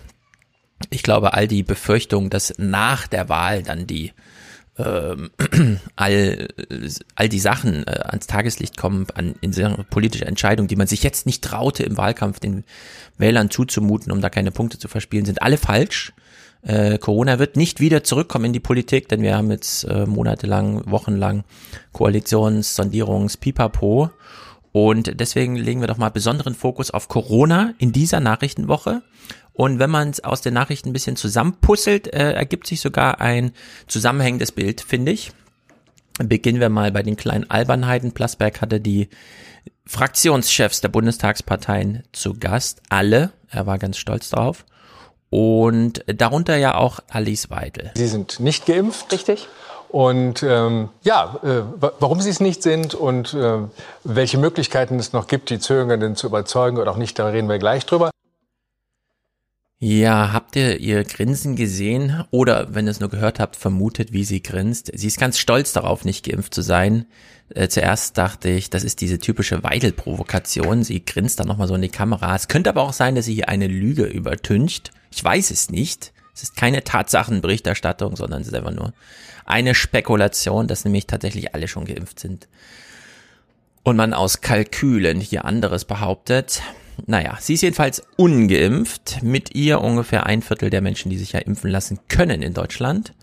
[0.90, 4.12] ich glaube, all die Befürchtungen, dass nach der Wahl dann die
[4.78, 5.30] ähm,
[5.96, 6.48] all,
[7.14, 9.52] all die Sachen äh, ans Tageslicht kommen, an in
[9.90, 12.64] politische Entscheidungen, die man sich jetzt nicht traute im Wahlkampf den
[13.16, 16.12] Wählern zuzumuten, um da keine Punkte zu verspielen, sind alle falsch.
[16.62, 20.82] Äh, Corona wird nicht wieder zurückkommen in die Politik, denn wir haben jetzt äh, monatelang,
[20.90, 21.44] wochenlang
[21.92, 24.10] Koalitions, Sondierungs, Pipapo.
[24.72, 29.02] Und deswegen legen wir doch mal besonderen Fokus auf Corona in dieser Nachrichtenwoche.
[29.58, 33.50] Und wenn man es aus den Nachrichten ein bisschen zusammenpuzzelt, äh, ergibt sich sogar ein
[33.88, 35.32] zusammenhängendes Bild, finde ich.
[36.22, 38.12] Beginnen wir mal bei den kleinen Albernheiten.
[38.12, 39.08] Plasberg hatte die
[39.84, 42.82] Fraktionschefs der Bundestagsparteien zu Gast.
[42.88, 43.32] Alle.
[43.50, 44.64] Er war ganz stolz drauf.
[45.28, 47.90] Und darunter ja auch Alice Weidel.
[47.96, 49.12] Sie sind nicht geimpft.
[49.12, 49.48] Richtig.
[49.88, 51.62] Und ähm, ja, äh,
[51.98, 53.58] warum sie es nicht sind und äh,
[54.04, 57.58] welche Möglichkeiten es noch gibt, die Zögernden zu überzeugen oder auch nicht, da reden wir
[57.58, 58.12] gleich drüber.
[59.80, 64.24] Ja, habt ihr ihr Grinsen gesehen oder wenn ihr es nur gehört habt, vermutet, wie
[64.24, 64.90] sie grinst?
[64.92, 67.06] Sie ist ganz stolz darauf, nicht geimpft zu sein.
[67.54, 70.82] Äh, zuerst dachte ich, das ist diese typische Weidel-Provokation.
[70.82, 72.34] Sie grinst dann nochmal so in die Kamera.
[72.34, 74.90] Es könnte aber auch sein, dass sie hier eine Lüge übertüncht.
[75.12, 76.12] Ich weiß es nicht.
[76.34, 78.92] Es ist keine Tatsachenberichterstattung, sondern es ist einfach nur
[79.44, 82.48] eine Spekulation, dass nämlich tatsächlich alle schon geimpft sind.
[83.84, 86.62] Und man aus Kalkülen hier anderes behauptet.
[87.06, 89.22] Naja, sie ist jedenfalls ungeimpft.
[89.22, 93.14] Mit ihr ungefähr ein Viertel der Menschen, die sich ja impfen lassen können in Deutschland.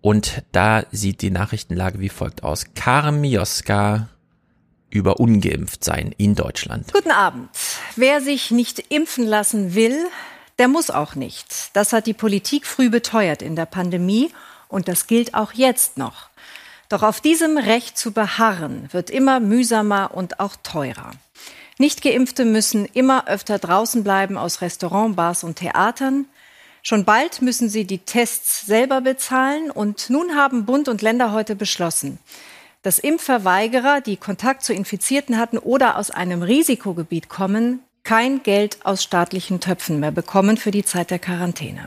[0.00, 2.66] Und da sieht die Nachrichtenlage wie folgt aus.
[2.74, 4.08] Karen Mioska
[4.90, 6.92] über ungeimpft sein in Deutschland.
[6.92, 7.48] Guten Abend.
[7.96, 9.96] Wer sich nicht impfen lassen will,
[10.58, 11.70] der muss auch nicht.
[11.72, 14.30] Das hat die Politik früh beteuert in der Pandemie
[14.68, 16.28] und das gilt auch jetzt noch.
[16.88, 21.12] Doch auf diesem Recht zu beharren wird immer mühsamer und auch teurer.
[21.82, 26.26] Nichtgeimpfte müssen immer öfter draußen bleiben aus Restaurants, Bars und Theatern.
[26.80, 29.68] Schon bald müssen sie die Tests selber bezahlen.
[29.68, 32.20] Und nun haben Bund und Länder heute beschlossen,
[32.82, 39.02] dass Impfverweigerer, die Kontakt zu Infizierten hatten oder aus einem Risikogebiet kommen, kein Geld aus
[39.02, 41.86] staatlichen Töpfen mehr bekommen für die Zeit der Quarantäne.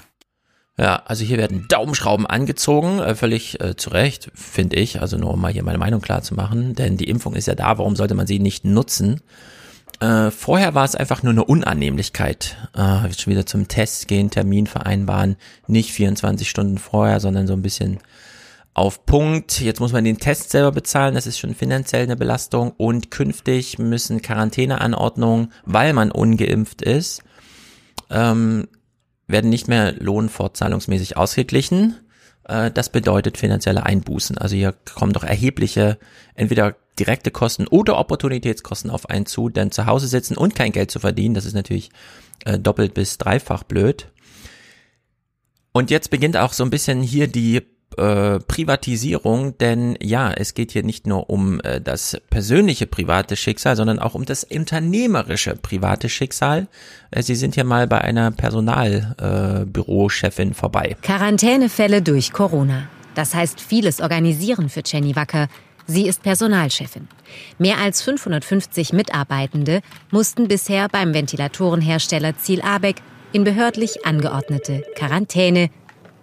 [0.78, 5.00] Ja, also hier werden Daumenschrauben angezogen, äh, völlig äh, zu Recht, finde ich.
[5.00, 7.56] Also nur um mal hier meine Meinung klar zu machen, denn die Impfung ist ja
[7.56, 9.22] da, warum sollte man sie nicht nutzen?
[10.00, 12.58] Äh, vorher war es einfach nur eine Unannehmlichkeit.
[12.74, 17.62] Äh, schon wieder zum Test gehen, Termin vereinbaren, nicht 24 Stunden vorher, sondern so ein
[17.62, 18.00] bisschen
[18.74, 19.62] auf Punkt.
[19.62, 22.72] Jetzt muss man den Test selber bezahlen, das ist schon finanziell eine Belastung.
[22.78, 27.24] Und künftig müssen Quarantäneanordnungen, weil man ungeimpft ist,
[28.12, 28.68] ähm,
[29.28, 31.96] werden nicht mehr lohnfortzahlungsmäßig ausgeglichen.
[32.46, 34.38] Äh, das bedeutet finanzielle Einbußen.
[34.38, 35.98] Also hier kommen doch erhebliche,
[36.36, 40.92] entweder direkte Kosten oder Opportunitätskosten auf einen zu, denn zu Hause sitzen und kein Geld
[40.92, 41.90] zu verdienen, das ist natürlich
[42.46, 44.08] äh, doppelt bis dreifach blöd.
[45.74, 47.62] Und jetzt beginnt auch so ein bisschen hier die
[47.98, 53.76] äh, Privatisierung, denn ja, es geht hier nicht nur um äh, das persönliche private Schicksal,
[53.76, 56.68] sondern auch um das unternehmerische private Schicksal.
[57.12, 60.98] Äh, Sie sind hier mal bei einer Personalbürochefin äh, vorbei.
[61.02, 62.90] Quarantänefälle durch Corona.
[63.16, 65.48] Das heißt vieles organisieren für Jenny Wacker.
[65.88, 67.08] Sie ist Personalchefin.
[67.60, 72.98] Mehr als 550 Mitarbeitende mussten bisher beim Ventilatorenhersteller Ziel Abeck
[73.34, 75.70] in behördlich angeordnete Quarantäne.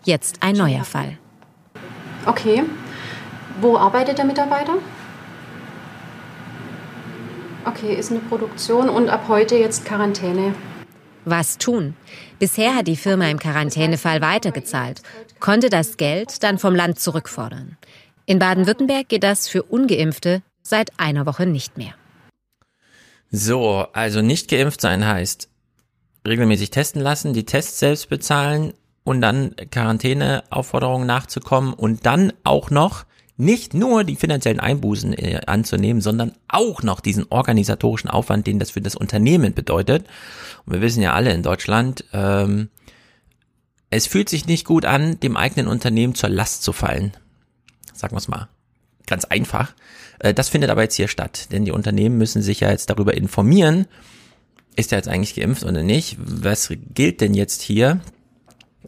[0.04, 1.18] Jetzt ein neuer Fall.
[2.26, 2.64] Okay.
[3.60, 4.74] Wo arbeitet der Mitarbeiter?
[7.64, 10.54] Okay, ist eine Produktion und ab heute jetzt Quarantäne.
[11.24, 11.94] Was tun?
[12.38, 15.02] Bisher hat die Firma im Quarantänefall weitergezahlt,
[15.38, 17.76] konnte das Geld dann vom Land zurückfordern.
[18.26, 21.94] In Baden-Württemberg geht das für ungeimpfte seit einer Woche nicht mehr.
[23.30, 25.48] So, also nicht geimpft sein heißt
[26.26, 33.04] regelmäßig testen lassen, die Tests selbst bezahlen und dann Quarantäneaufforderungen nachzukommen und dann auch noch
[33.36, 38.70] nicht nur die finanziellen Einbußen äh, anzunehmen, sondern auch noch diesen organisatorischen Aufwand, den das
[38.70, 40.06] für das Unternehmen bedeutet.
[40.64, 42.68] Und wir wissen ja alle in Deutschland, ähm,
[43.90, 47.12] es fühlt sich nicht gut an, dem eigenen Unternehmen zur Last zu fallen.
[47.92, 48.48] Sagen wir es mal
[49.06, 49.74] ganz einfach.
[50.18, 53.14] Äh, das findet aber jetzt hier statt, denn die Unternehmen müssen sich ja jetzt darüber
[53.14, 53.86] informieren,
[54.76, 56.16] ist er jetzt eigentlich geimpft oder nicht?
[56.18, 58.00] Was gilt denn jetzt hier?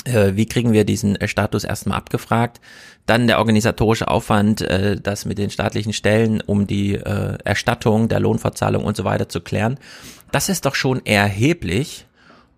[0.05, 2.61] Äh, wie kriegen wir diesen äh, Status erstmal abgefragt?
[3.07, 8.85] Dann der organisatorische Aufwand, äh, das mit den staatlichen Stellen, um die Erstattung der Lohnfortzahlung
[8.85, 9.79] und so weiter zu klären.
[10.33, 12.07] Das ist doch schon erheblich.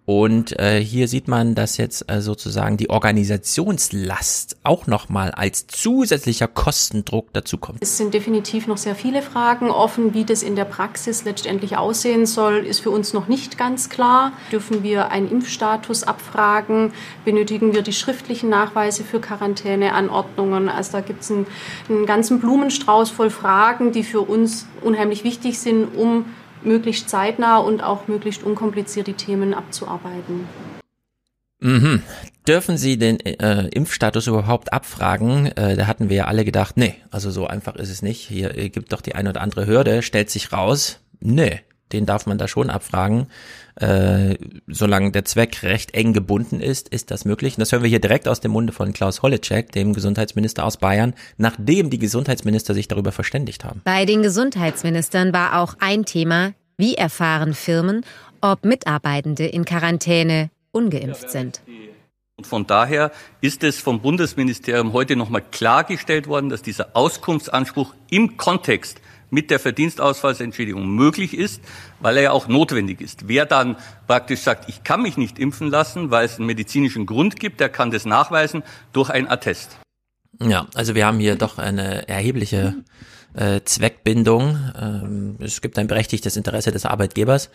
[0.07, 6.47] Und äh, hier sieht man, dass jetzt äh, sozusagen die Organisationslast auch nochmal als zusätzlicher
[6.47, 7.79] Kostendruck dazukommt.
[7.81, 10.15] Es sind definitiv noch sehr viele Fragen offen.
[10.15, 14.33] Wie das in der Praxis letztendlich aussehen soll, ist für uns noch nicht ganz klar.
[14.53, 16.93] Dürfen wir einen Impfstatus abfragen?
[17.25, 20.69] Benötigen wir die schriftlichen Nachweise für Quarantäneanordnungen?
[20.69, 21.49] Also da gibt es einen,
[21.89, 26.27] einen ganzen Blumenstrauß voll Fragen, die für uns unheimlich wichtig sind, um
[26.67, 30.47] möglichst zeitnah und auch möglichst unkompliziert die Themen abzuarbeiten.
[31.59, 32.03] Mhm.
[32.47, 35.47] Dürfen Sie den äh, Impfstatus überhaupt abfragen?
[35.57, 38.21] Äh, da hatten wir ja alle gedacht, nee, also so einfach ist es nicht.
[38.29, 41.61] Hier äh, gibt doch die eine oder andere Hürde, stellt sich raus, nee,
[41.93, 43.29] den darf man da schon abfragen.
[43.77, 47.55] Äh, solange der Zweck recht eng gebunden ist, ist das möglich.
[47.55, 50.79] Und das hören wir hier direkt aus dem Munde von Klaus Holleczek, dem Gesundheitsminister aus
[50.79, 53.83] Bayern, nachdem die Gesundheitsminister sich darüber verständigt haben.
[53.85, 58.05] Bei den Gesundheitsministern war auch ein Thema, wie erfahren Firmen,
[58.41, 61.61] ob Mitarbeitende in Quarantäne ungeimpft sind.
[62.39, 68.37] Und von daher ist es vom Bundesministerium heute nochmal klargestellt worden, dass dieser Auskunftsanspruch im
[68.37, 71.61] Kontext mit der Verdienstausfallsentschädigung möglich ist,
[72.01, 73.29] weil er ja auch notwendig ist.
[73.29, 77.39] Wer dann praktisch sagt, ich kann mich nicht impfen lassen, weil es einen medizinischen Grund
[77.39, 79.79] gibt, der kann das nachweisen durch ein Attest.
[80.41, 82.75] Ja, also wir haben hier doch eine erhebliche
[83.35, 84.59] äh, Zweckbindung.
[84.79, 87.51] Ähm, es gibt ein berechtigtes Interesse des Arbeitgebers.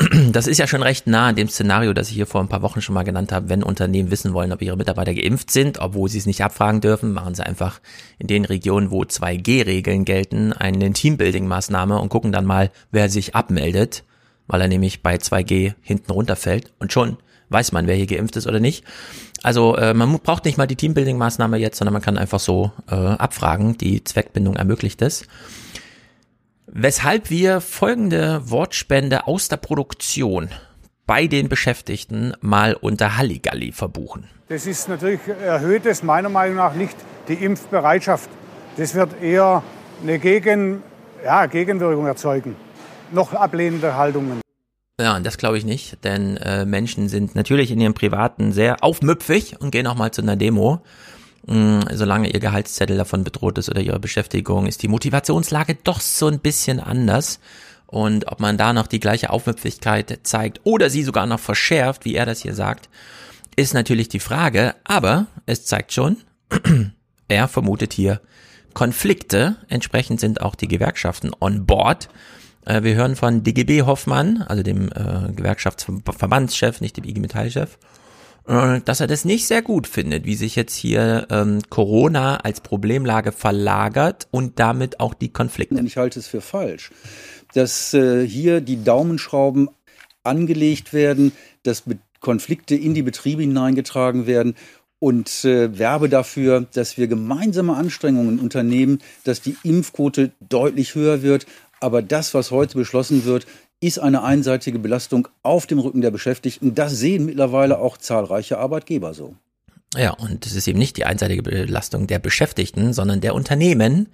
[0.32, 2.62] Das ist ja schon recht nah an dem Szenario, das ich hier vor ein paar
[2.62, 3.48] Wochen schon mal genannt habe.
[3.48, 7.12] Wenn Unternehmen wissen wollen, ob ihre Mitarbeiter geimpft sind, obwohl sie es nicht abfragen dürfen,
[7.12, 7.80] machen sie einfach
[8.18, 14.04] in den Regionen, wo 2G-Regeln gelten, eine Teambuilding-Maßnahme und gucken dann mal, wer sich abmeldet,
[14.46, 17.18] weil er nämlich bei 2G hinten runterfällt und schon
[17.50, 18.84] weiß man, wer hier geimpft ist oder nicht.
[19.42, 22.94] Also äh, man braucht nicht mal die Teambuilding-Maßnahme jetzt, sondern man kann einfach so äh,
[22.94, 23.76] abfragen.
[23.76, 25.26] Die Zweckbindung ermöglicht es.
[26.72, 30.50] Weshalb wir folgende Wortspende aus der Produktion
[31.04, 34.28] bei den Beschäftigten mal unter Halligalli verbuchen.
[34.48, 38.30] Das ist natürlich erhöht es meiner Meinung nach nicht die Impfbereitschaft.
[38.76, 39.64] Das wird eher
[40.00, 40.84] eine Gegen,
[41.24, 42.54] ja, Gegenwirkung erzeugen.
[43.10, 44.40] Noch ablehnende Haltungen.
[45.00, 49.56] Ja, das glaube ich nicht, denn äh, Menschen sind natürlich in ihrem Privaten sehr aufmüpfig
[49.58, 50.82] und gehen auch mal zu einer Demo.
[51.46, 56.26] Mm, solange ihr Gehaltszettel davon bedroht ist oder ihre Beschäftigung, ist die Motivationslage doch so
[56.26, 57.40] ein bisschen anders.
[57.86, 62.14] Und ob man da noch die gleiche Aufmüpfigkeit zeigt oder sie sogar noch verschärft, wie
[62.14, 62.88] er das hier sagt,
[63.56, 64.76] ist natürlich die Frage.
[64.84, 66.18] Aber es zeigt schon,
[67.28, 68.20] er vermutet hier
[68.74, 69.56] Konflikte.
[69.68, 72.08] Entsprechend sind auch die Gewerkschaften on board.
[72.64, 77.78] Äh, wir hören von DGB Hoffmann, also dem äh, Gewerkschaftsverbandschef, nicht dem IG Metall-Chef,
[78.50, 83.30] dass er das nicht sehr gut findet, wie sich jetzt hier ähm, Corona als Problemlage
[83.30, 85.80] verlagert und damit auch die Konflikte.
[85.84, 86.90] Ich halte es für falsch,
[87.54, 89.70] dass äh, hier die Daumenschrauben
[90.24, 94.54] angelegt werden, dass Be Konflikte in die Betriebe hineingetragen werden
[94.98, 101.46] und äh, werbe dafür, dass wir gemeinsame Anstrengungen unternehmen, dass die Impfquote deutlich höher wird.
[101.80, 103.46] Aber das, was heute beschlossen wird,
[103.80, 106.74] ist eine einseitige Belastung auf dem Rücken der Beschäftigten.
[106.74, 109.34] Das sehen mittlerweile auch zahlreiche Arbeitgeber so.
[109.96, 114.08] Ja, und es ist eben nicht die einseitige Belastung der Beschäftigten, sondern der Unternehmen.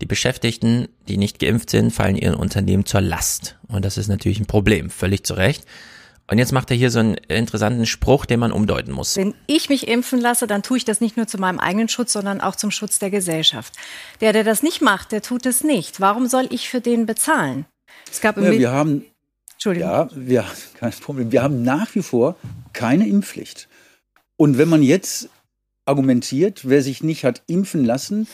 [0.00, 3.58] Die Beschäftigten, die nicht geimpft sind, fallen ihren Unternehmen zur Last.
[3.68, 5.64] Und das ist natürlich ein Problem, völlig zu Recht.
[6.26, 9.16] Und jetzt macht er hier so einen interessanten Spruch, den man umdeuten muss.
[9.16, 12.12] Wenn ich mich impfen lasse, dann tue ich das nicht nur zu meinem eigenen Schutz,
[12.12, 13.74] sondern auch zum Schutz der Gesellschaft.
[14.20, 16.00] Der, der das nicht macht, der tut es nicht.
[16.00, 17.66] Warum soll ich für den bezahlen?
[18.14, 19.04] Es gab ja, wir haben,
[19.54, 19.90] Entschuldigung.
[19.90, 20.44] Ja, wir,
[20.74, 21.32] kein Problem.
[21.32, 22.36] Wir haben nach wie vor
[22.72, 23.68] keine Impfpflicht.
[24.36, 25.28] Und wenn man jetzt
[25.84, 28.28] argumentiert, wer sich nicht hat impfen lassen,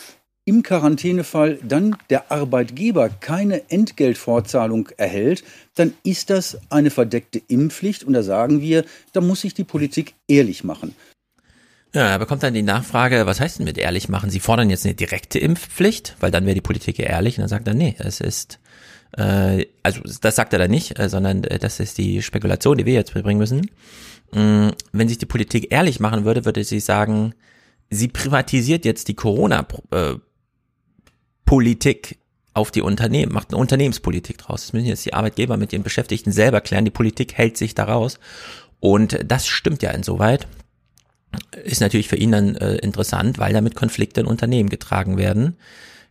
[0.45, 5.45] im Quarantänefall dann der Arbeitgeber keine Entgeltfortzahlung erhält,
[5.77, 8.05] dann ist das eine verdeckte Impfpflicht.
[8.05, 8.85] Und da sagen wir,
[9.15, 10.95] da muss sich die Politik ehrlich machen.
[11.93, 14.31] Ja, er bekommt dann die Nachfrage, was heißt denn mit ehrlich machen?
[14.31, 17.37] Sie fordern jetzt eine direkte Impfpflicht, weil dann wäre die Politik ja ehrlich.
[17.37, 18.61] Und dann sagt er, nee, es ist,
[19.17, 22.87] äh, also das sagt er dann nicht, äh, sondern äh, das ist die Spekulation, die
[22.87, 23.71] wir jetzt bringen müssen.
[24.33, 27.35] Mm, wenn sich die Politik ehrlich machen würde, würde sie sagen,
[27.91, 30.15] sie privatisiert jetzt die Corona- äh,
[31.45, 32.19] Politik
[32.55, 34.63] auf die Unternehmen, macht eine Unternehmenspolitik draus.
[34.63, 36.85] Das müssen jetzt die Arbeitgeber mit ihren Beschäftigten selber klären.
[36.85, 38.21] Die Politik hält sich daraus.
[38.79, 40.47] Und das stimmt ja insoweit.
[41.65, 45.57] Ist natürlich für ihn dann äh, interessant, weil damit Konflikte in Unternehmen getragen werden.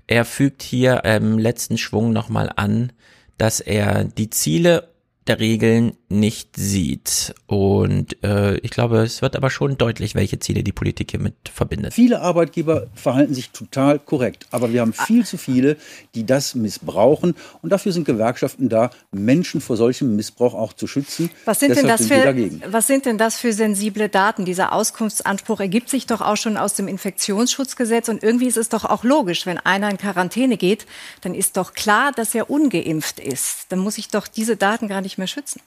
[0.07, 2.91] Er fügt hier im letzten Schwung nochmal an,
[3.38, 4.89] dass er die Ziele
[5.30, 7.35] der Regeln nicht sieht.
[7.45, 11.93] Und äh, ich glaube, es wird aber schon deutlich, welche Ziele die Politik hiermit verbindet.
[11.93, 15.77] Viele Arbeitgeber verhalten sich total korrekt, aber wir haben viel zu viele,
[16.16, 17.35] die das missbrauchen.
[17.61, 21.30] Und dafür sind Gewerkschaften da, Menschen vor solchem Missbrauch auch zu schützen.
[21.45, 24.45] Was sind, denn das, sind für, was sind denn das für sensible Daten?
[24.45, 28.09] Dieser Auskunftsanspruch ergibt sich doch auch schon aus dem Infektionsschutzgesetz.
[28.09, 30.88] Und irgendwie ist es doch auch logisch, wenn einer in Quarantäne geht,
[31.22, 33.67] dann ist doch klar, dass er ungeimpft ist.
[33.69, 35.61] Dann muss ich doch diese Daten gar nicht mehr schützen.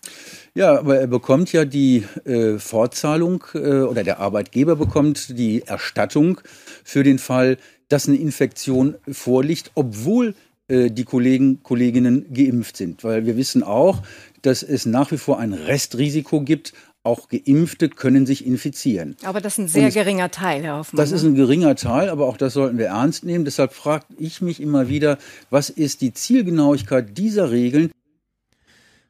[0.55, 6.41] Ja, aber er bekommt ja die äh, Fortzahlung äh, oder der Arbeitgeber bekommt die Erstattung
[6.83, 7.59] für den Fall,
[7.89, 10.35] dass eine Infektion vorliegt, obwohl
[10.69, 13.05] äh, die Kollegen, Kolleginnen geimpft sind.
[13.05, 14.03] Weil wir wissen auch,
[14.43, 16.73] dass es nach wie vor ein Restrisiko gibt,
[17.05, 19.17] auch Geimpfte können sich infizieren.
[19.25, 20.99] Aber das ist ein sehr es, geringer Teil, Herr Hoffmann.
[20.99, 21.31] Das ist ne?
[21.31, 23.45] ein geringer Teil, aber auch das sollten wir ernst nehmen.
[23.45, 25.19] Deshalb frage ich mich immer wieder,
[25.51, 27.91] was ist die Zielgenauigkeit dieser Regeln?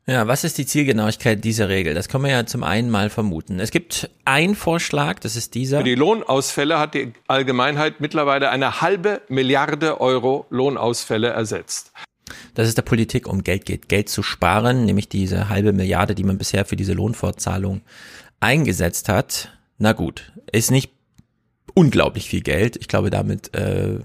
[0.06, 1.94] Ja, was ist die Zielgenauigkeit dieser Regel?
[1.94, 3.60] Das kann man ja zum einen mal vermuten.
[3.60, 5.78] Es gibt einen Vorschlag, das ist dieser.
[5.78, 11.92] Für die Lohnausfälle hat die Allgemeinheit mittlerweile eine halbe Milliarde Euro Lohnausfälle ersetzt.
[12.54, 16.24] Dass es der Politik um Geld geht, Geld zu sparen, nämlich diese halbe Milliarde, die
[16.24, 17.82] man bisher für diese Lohnfortzahlung
[18.40, 19.56] eingesetzt hat.
[19.78, 20.90] Na gut, ist nicht
[21.74, 22.76] unglaublich viel Geld.
[22.76, 24.00] Ich glaube, damit äh,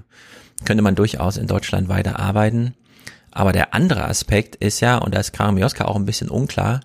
[0.63, 2.75] könnte man durchaus in Deutschland weiter arbeiten.
[3.37, 6.79] Aber der andere Aspekt ist ja, und da ist Karamioska auch ein bisschen unklar,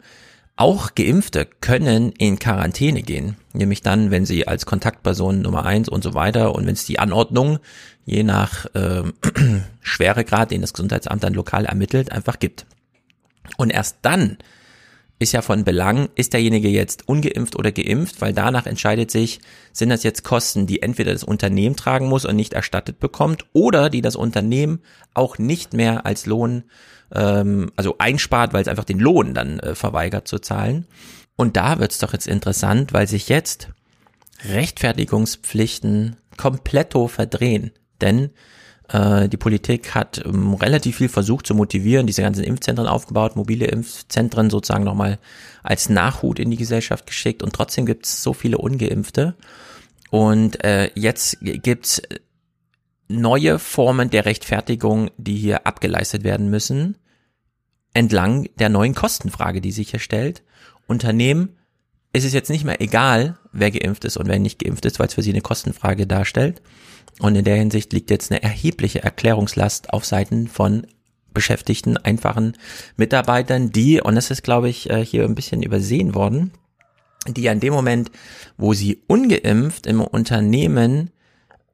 [0.55, 6.05] auch Geimpfte können in Quarantäne gehen, nämlich dann, wenn sie als Kontaktperson Nummer eins und
[6.05, 7.59] so weiter und wenn es die Anordnung
[8.05, 9.03] je nach äh,
[9.81, 12.67] Schweregrad, den das Gesundheitsamt dann lokal ermittelt, einfach gibt.
[13.57, 14.37] Und erst dann
[15.23, 19.41] ist ja von Belang, ist derjenige jetzt ungeimpft oder geimpft, weil danach entscheidet sich,
[19.73, 23.89] sind das jetzt Kosten, die entweder das Unternehmen tragen muss und nicht erstattet bekommt oder
[23.89, 24.81] die das Unternehmen
[25.15, 26.65] auch nicht mehr als Lohn,
[27.15, 30.87] ähm, also einspart, weil es einfach den Lohn dann äh, verweigert zu zahlen.
[31.37, 33.69] Und da wird's doch jetzt interessant, weil sich jetzt
[34.45, 37.71] Rechtfertigungspflichten kompletto verdrehen.
[38.01, 38.31] Denn
[39.29, 44.51] die Politik hat ähm, relativ viel versucht zu motivieren, diese ganzen Impfzentren aufgebaut, mobile Impfzentren
[44.51, 45.19] sozusagen nochmal
[45.63, 49.35] als Nachhut in die Gesellschaft geschickt und trotzdem gibt es so viele Ungeimpfte.
[50.11, 52.03] Und äh, jetzt gibt's
[53.09, 56.99] neue Formen der Rechtfertigung, die hier abgeleistet werden müssen,
[57.95, 60.43] entlang der neuen Kostenfrage, die sich hier stellt.
[60.87, 61.57] Unternehmen
[62.13, 65.07] ist es jetzt nicht mehr egal, wer geimpft ist und wer nicht geimpft ist, weil
[65.07, 66.61] es für sie eine Kostenfrage darstellt.
[67.23, 70.89] Und in der Hinsicht liegt jetzt eine erhebliche Erklärungslast auf Seiten von
[71.33, 72.57] Beschäftigten, einfachen
[72.97, 76.51] Mitarbeitern, die, und das ist, glaube ich, äh, hier ein bisschen übersehen worden,
[77.29, 78.11] die an dem Moment,
[78.57, 81.13] wo sie ungeimpft im Unternehmen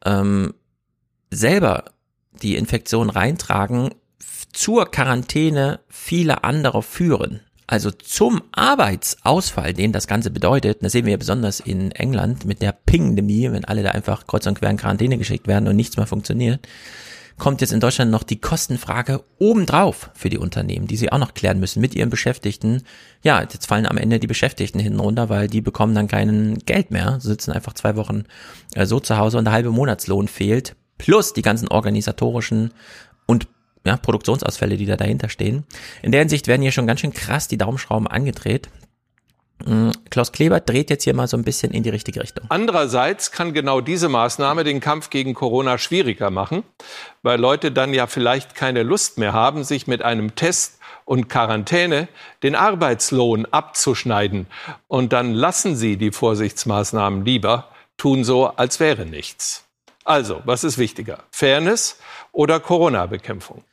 [0.04, 0.52] ähm,
[1.30, 1.86] selber
[2.42, 3.94] die Infektion reintragen,
[4.52, 7.40] zur Quarantäne viele andere führen.
[7.70, 12.62] Also zum Arbeitsausfall, den das Ganze bedeutet, das sehen wir ja besonders in England mit
[12.62, 15.98] der Pingdemie, wenn alle da einfach kreuz und quer in Quarantäne geschickt werden und nichts
[15.98, 16.66] mehr funktioniert,
[17.36, 21.34] kommt jetzt in Deutschland noch die Kostenfrage obendrauf für die Unternehmen, die sie auch noch
[21.34, 22.84] klären müssen mit ihren Beschäftigten.
[23.22, 26.90] Ja, jetzt fallen am Ende die Beschäftigten hinten runter, weil die bekommen dann kein Geld
[26.90, 28.24] mehr, sitzen einfach zwei Wochen
[28.74, 32.72] äh, so zu Hause und der halbe Monatslohn fehlt, plus die ganzen organisatorischen
[33.84, 35.64] ja, Produktionsausfälle, die da dahinter stehen.
[36.02, 38.68] In der Hinsicht werden hier schon ganz schön krass die Daumenschrauben angedreht.
[39.64, 42.46] Mm, Klaus Kleber dreht jetzt hier mal so ein bisschen in die richtige Richtung.
[42.48, 46.62] Andererseits kann genau diese Maßnahme den Kampf gegen Corona schwieriger machen,
[47.22, 52.08] weil Leute dann ja vielleicht keine Lust mehr haben, sich mit einem Test und Quarantäne
[52.42, 54.46] den Arbeitslohn abzuschneiden.
[54.86, 59.64] Und dann lassen sie die Vorsichtsmaßnahmen lieber, tun so, als wäre nichts.
[60.04, 61.24] Also, was ist wichtiger?
[61.30, 61.98] Fairness
[62.32, 63.64] oder Corona-Bekämpfung?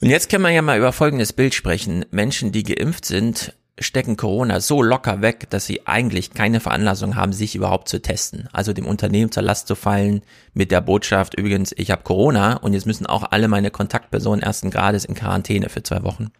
[0.00, 2.04] Und jetzt können wir ja mal über folgendes Bild sprechen.
[2.10, 7.32] Menschen, die geimpft sind, stecken Corona so locker weg, dass sie eigentlich keine Veranlassung haben,
[7.32, 8.48] sich überhaupt zu testen.
[8.52, 10.22] Also dem Unternehmen zur Last zu fallen
[10.54, 14.70] mit der Botschaft, übrigens, ich habe Corona und jetzt müssen auch alle meine Kontaktpersonen ersten
[14.70, 16.32] Grades in Quarantäne für zwei Wochen.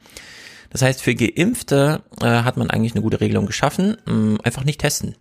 [0.71, 4.81] Das heißt, für Geimpfte äh, hat man eigentlich eine gute Regelung geschaffen, mh, einfach nicht
[4.81, 5.17] testen.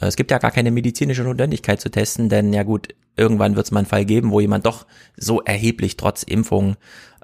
[0.00, 3.66] Äh, es gibt ja gar keine medizinische Notwendigkeit zu testen, denn ja gut, irgendwann wird
[3.66, 6.76] es mal einen Fall geben, wo jemand doch so erheblich trotz Impfung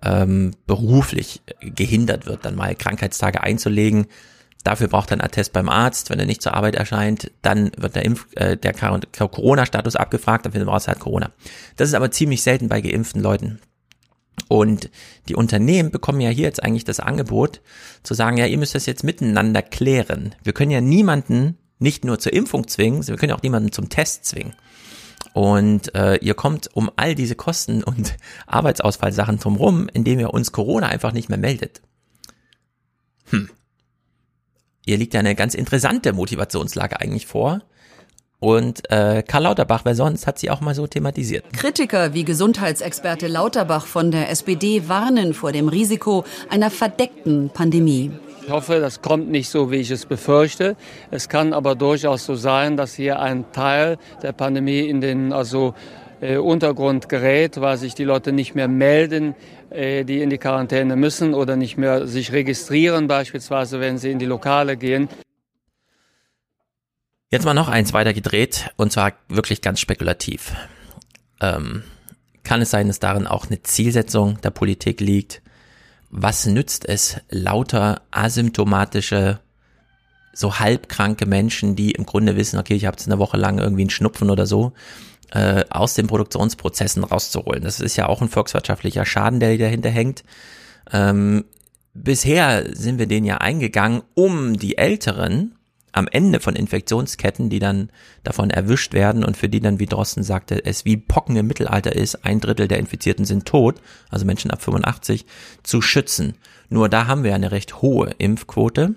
[0.02, 4.07] ähm, beruflich gehindert wird, dann mal Krankheitstage einzulegen.
[4.65, 6.10] Dafür braucht er einen Attest beim Arzt.
[6.10, 10.52] Wenn er nicht zur Arbeit erscheint, dann wird der, Impf äh, der Corona-Status abgefragt, dann
[10.52, 11.33] findet man raus, er hat Corona.
[11.76, 13.60] Das ist aber ziemlich selten bei geimpften Leuten.
[14.49, 14.91] Und
[15.28, 17.60] die Unternehmen bekommen ja hier jetzt eigentlich das Angebot
[18.02, 20.34] zu sagen, ja, ihr müsst das jetzt miteinander klären.
[20.42, 24.25] Wir können ja niemanden nicht nur zur Impfung zwingen, wir können auch niemanden zum Test
[24.25, 24.55] zwingen.
[25.35, 30.89] Und äh, ihr kommt um all diese Kosten und Arbeitsausfallsachen drumrum, indem ihr uns Corona
[30.89, 31.83] einfach nicht mehr meldet.
[33.31, 33.51] Hm.
[34.85, 37.61] Ihr liegt ja eine ganz interessante Motivationslage eigentlich vor.
[38.41, 41.44] Und äh, Karl Lauterbach, wer sonst, hat sie auch mal so thematisiert.
[41.52, 48.11] Kritiker wie Gesundheitsexperte Lauterbach von der SPD warnen vor dem Risiko einer verdeckten Pandemie.
[48.45, 50.77] Ich hoffe, das kommt nicht so, wie ich es befürchte.
[51.12, 55.75] Es kann aber durchaus so sein, dass hier ein Teil der Pandemie in den also
[56.21, 59.37] äh, Untergrund gerät, weil sich die Leute nicht mehr melden,
[59.71, 64.19] äh, die in die Quarantäne müssen oder nicht mehr sich registrieren, beispielsweise wenn sie in
[64.19, 65.09] die Lokale gehen.
[67.31, 70.53] Jetzt mal noch eins weiter gedreht und zwar wirklich ganz spekulativ.
[71.41, 71.85] Ähm,
[72.43, 75.43] kann es sein, dass darin auch eine Zielsetzung der Politik liegt?
[76.13, 79.41] Was nützt es lauter asymptomatische,
[80.35, 83.83] so halbkranke Menschen, die im Grunde wissen, okay, ich habe jetzt eine Woche lang irgendwie
[83.83, 84.73] einen Schnupfen oder so,
[85.31, 87.65] äh, aus den Produktionsprozessen rauszuholen.
[87.65, 90.23] Das ist ja auch ein volkswirtschaftlicher Schaden, der dahinter hängt.
[90.93, 91.47] Ähm,
[91.95, 95.55] bisher sind wir den ja eingegangen, um die Älteren,
[95.93, 97.91] am Ende von Infektionsketten, die dann
[98.25, 101.95] davon erwischt werden und für die dann, wie Drosten sagte, es wie Pocken im Mittelalter
[101.95, 103.81] ist, ein Drittel der Infizierten sind tot,
[104.11, 105.27] also Menschen ab 85,
[105.62, 106.35] zu schützen.
[106.69, 108.95] Nur da haben wir eine recht hohe Impfquote.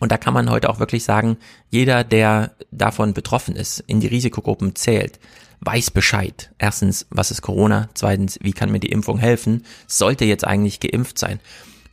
[0.00, 1.36] Und da kann man heute auch wirklich sagen,
[1.70, 5.18] jeder, der davon betroffen ist, in die Risikogruppen zählt,
[5.60, 6.50] weiß Bescheid.
[6.58, 7.88] Erstens, was ist Corona?
[7.94, 9.64] Zweitens, wie kann mir die Impfung helfen?
[9.86, 11.40] Sollte jetzt eigentlich geimpft sein.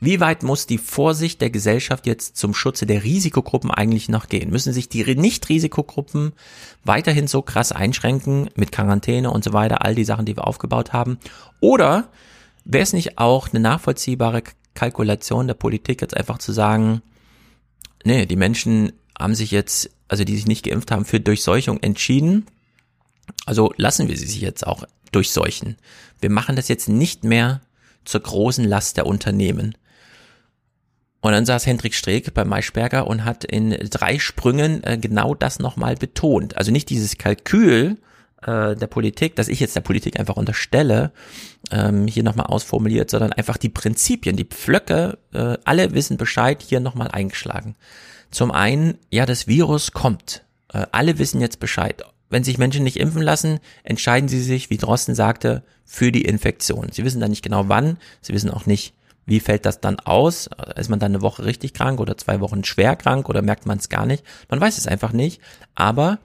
[0.05, 4.51] Wie weit muss die Vorsicht der Gesellschaft jetzt zum Schutze der Risikogruppen eigentlich noch gehen?
[4.51, 6.33] Müssen sich die Nicht-Risikogruppen
[6.83, 10.93] weiterhin so krass einschränken mit Quarantäne und so weiter, all die Sachen, die wir aufgebaut
[10.93, 11.17] haben?
[11.59, 12.09] Oder
[12.65, 14.43] wäre es nicht auch eine nachvollziehbare
[14.75, 17.01] Kalkulation der Politik, jetzt einfach zu sagen,
[18.03, 22.45] nee, die Menschen haben sich jetzt, also die sich nicht geimpft haben, für Durchseuchung entschieden.
[23.47, 25.77] Also lassen wir sie sich jetzt auch durchseuchen.
[26.21, 27.61] Wir machen das jetzt nicht mehr
[28.03, 29.75] zur großen Last der Unternehmen.
[31.25, 35.57] Und dann saß Hendrik Streeck bei Maischberger und hat in drei Sprüngen äh, genau das
[35.57, 36.55] nochmal betont.
[36.55, 37.97] Also nicht dieses Kalkül
[38.43, 41.11] äh, der Politik, dass ich jetzt der Politik einfach unterstelle,
[41.71, 46.79] ähm, hier nochmal ausformuliert, sondern einfach die Prinzipien, die Pflöcke, äh, alle wissen Bescheid, hier
[46.79, 47.73] nochmal eingeschlagen.
[48.29, 50.43] Zum einen, ja, das Virus kommt.
[50.71, 52.03] Äh, alle wissen jetzt Bescheid.
[52.29, 56.89] Wenn sich Menschen nicht impfen lassen, entscheiden sie sich, wie Drosten sagte, für die Infektion.
[56.91, 58.93] Sie wissen dann nicht genau wann, sie wissen auch nicht,
[59.25, 60.49] wie fällt das dann aus?
[60.75, 63.77] Ist man dann eine Woche richtig krank oder zwei Wochen schwer krank oder merkt man
[63.77, 64.23] es gar nicht?
[64.49, 65.41] Man weiß es einfach nicht.
[65.73, 66.19] Aber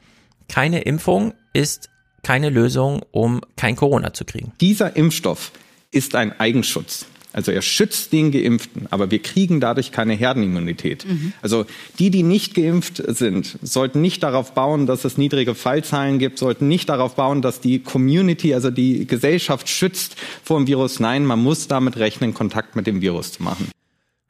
[0.48, 1.88] keine Impfung ist
[2.22, 4.52] keine Lösung, um kein Corona zu kriegen.
[4.60, 5.52] Dieser Impfstoff
[5.90, 7.06] ist ein Eigenschutz.
[7.32, 11.06] Also er schützt den Geimpften, aber wir kriegen dadurch keine Herdenimmunität.
[11.06, 11.32] Mhm.
[11.42, 11.64] Also
[11.98, 16.66] die, die nicht geimpft sind, sollten nicht darauf bauen, dass es niedrige Fallzahlen gibt, sollten
[16.66, 20.98] nicht darauf bauen, dass die Community, also die Gesellschaft schützt vor dem Virus.
[20.98, 23.70] Nein, man muss damit rechnen, Kontakt mit dem Virus zu machen.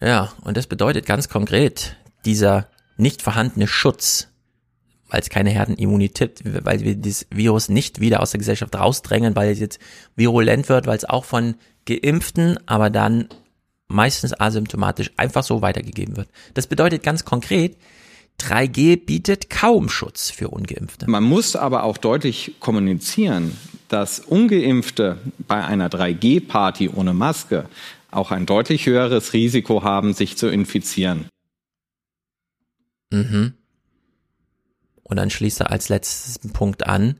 [0.00, 4.28] Ja, und das bedeutet ganz konkret, dieser nicht vorhandene Schutz,
[5.10, 9.50] weil es keine Herdenimmunität, weil wir dieses Virus nicht wieder aus der Gesellschaft rausdrängen, weil
[9.50, 9.80] es jetzt
[10.16, 11.56] virulent wird, weil es auch von
[11.86, 13.28] Geimpften, aber dann
[13.88, 16.28] meistens asymptomatisch einfach so weitergegeben wird.
[16.54, 17.76] Das bedeutet ganz konkret,
[18.40, 21.10] 3G bietet kaum Schutz für ungeimpfte.
[21.10, 23.56] Man muss aber auch deutlich kommunizieren,
[23.88, 27.68] dass ungeimpfte bei einer 3G-Party ohne Maske
[28.10, 31.26] auch ein deutlich höheres Risiko haben, sich zu infizieren.
[33.10, 33.54] Mhm.
[35.10, 37.16] Und dann schließt er als letzten Punkt an,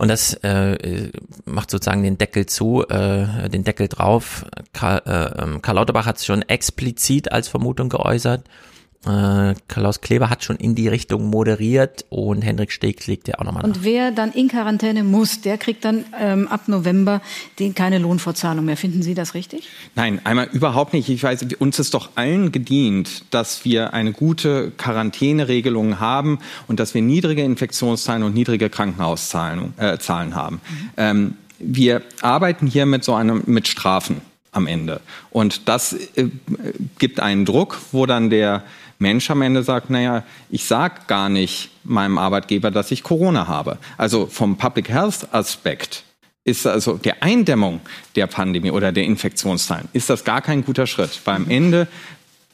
[0.00, 1.10] und das äh,
[1.44, 4.46] macht sozusagen den Deckel zu, äh, den Deckel drauf.
[4.72, 8.48] Karl, äh, ähm, Karl Lauterbach hat es schon explizit als Vermutung geäußert.
[9.06, 13.44] Äh, Klaus Kleber hat schon in die Richtung moderiert und Hendrik Steg legt ja auch
[13.44, 17.22] nochmal Und wer dann in Quarantäne muss, der kriegt dann ähm, ab November
[17.58, 18.76] den keine Lohnfortzahlung mehr.
[18.76, 19.68] Finden Sie das richtig?
[19.94, 21.08] Nein, einmal überhaupt nicht.
[21.08, 26.38] Ich weiß, uns ist doch allen gedient, dass wir eine gute Quarantäneregelung haben
[26.68, 30.56] und dass wir niedrige Infektionszahlen und niedrige Krankenhauszahlen äh, Zahlen haben.
[30.56, 30.90] Mhm.
[30.98, 34.20] Ähm, wir arbeiten hier mit so einem mit Strafen
[34.52, 35.00] am Ende.
[35.30, 36.28] Und das äh,
[36.98, 38.64] gibt einen Druck, wo dann der
[39.00, 43.78] Mensch am Ende sagt, naja, ich sag gar nicht meinem Arbeitgeber, dass ich Corona habe.
[43.96, 46.04] Also vom Public Health Aspekt
[46.44, 47.80] ist also der Eindämmung
[48.14, 51.18] der Pandemie oder der Infektionszahlen, ist das gar kein guter Schritt.
[51.24, 51.88] Weil am Ende,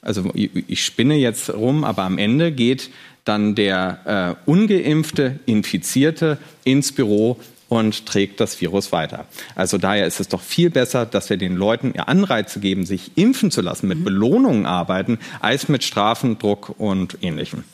[0.02, 2.91] also ich spinne jetzt rum, aber am Ende geht
[3.25, 9.27] dann der äh, ungeimpfte Infizierte ins Büro und trägt das Virus weiter.
[9.55, 13.51] Also daher ist es doch viel besser, dass wir den Leuten Anreize geben, sich impfen
[13.51, 14.05] zu lassen, mit mhm.
[14.05, 17.65] Belohnungen arbeiten, als mit Strafen, Druck und ähnlichem.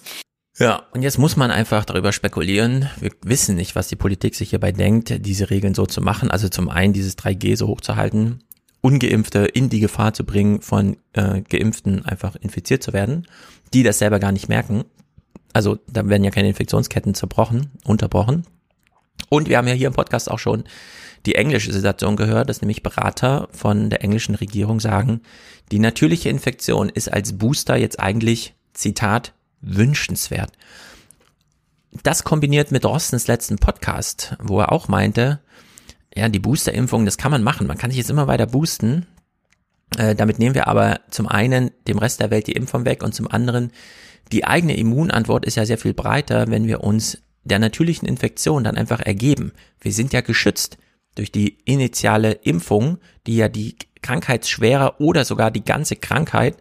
[0.58, 2.88] Ja, und jetzt muss man einfach darüber spekulieren.
[3.00, 6.30] Wir wissen nicht, was die Politik sich hierbei denkt, diese Regeln so zu machen.
[6.30, 8.44] Also zum einen dieses 3G so hochzuhalten,
[8.82, 13.26] Ungeimpfte in die Gefahr zu bringen, von äh, Geimpften einfach infiziert zu werden,
[13.72, 14.84] die das selber gar nicht merken.
[15.54, 18.44] Also da werden ja keine Infektionsketten zerbrochen, unterbrochen.
[19.28, 20.64] Und wir haben ja hier im Podcast auch schon
[21.26, 25.20] die englische Situation gehört, dass nämlich Berater von der englischen Regierung sagen,
[25.70, 30.52] die natürliche Infektion ist als Booster jetzt eigentlich, Zitat, wünschenswert.
[32.02, 35.40] Das kombiniert mit Rostens letzten Podcast, wo er auch meinte,
[36.14, 37.66] ja, die Boosterimpfung, das kann man machen.
[37.66, 39.06] Man kann sich jetzt immer weiter boosten.
[39.96, 43.14] Äh, damit nehmen wir aber zum einen dem Rest der Welt die Impfung weg und
[43.14, 43.72] zum anderen
[44.32, 48.76] die eigene Immunantwort ist ja sehr viel breiter, wenn wir uns der natürlichen Infektion dann
[48.76, 49.52] einfach ergeben.
[49.80, 50.78] Wir sind ja geschützt
[51.14, 56.56] durch die initiale Impfung, die ja die Krankheitsschwere oder sogar die ganze Krankheit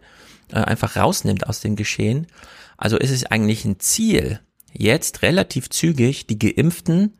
[0.50, 2.26] äh, einfach rausnimmt aus dem Geschehen.
[2.76, 4.40] Also ist es eigentlich ein Ziel,
[4.72, 7.18] jetzt relativ zügig die Geimpften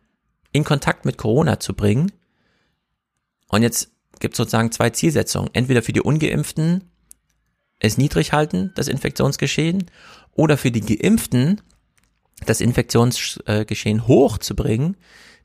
[0.53, 2.13] in Kontakt mit Corona zu bringen.
[3.49, 5.51] Und jetzt gibt es sozusagen zwei Zielsetzungen.
[5.53, 6.85] Entweder für die Ungeimpften
[7.79, 9.91] es niedrig halten, das Infektionsgeschehen,
[10.35, 11.61] oder für die Geimpften
[12.47, 14.97] das Infektionsgeschehen hochzubringen,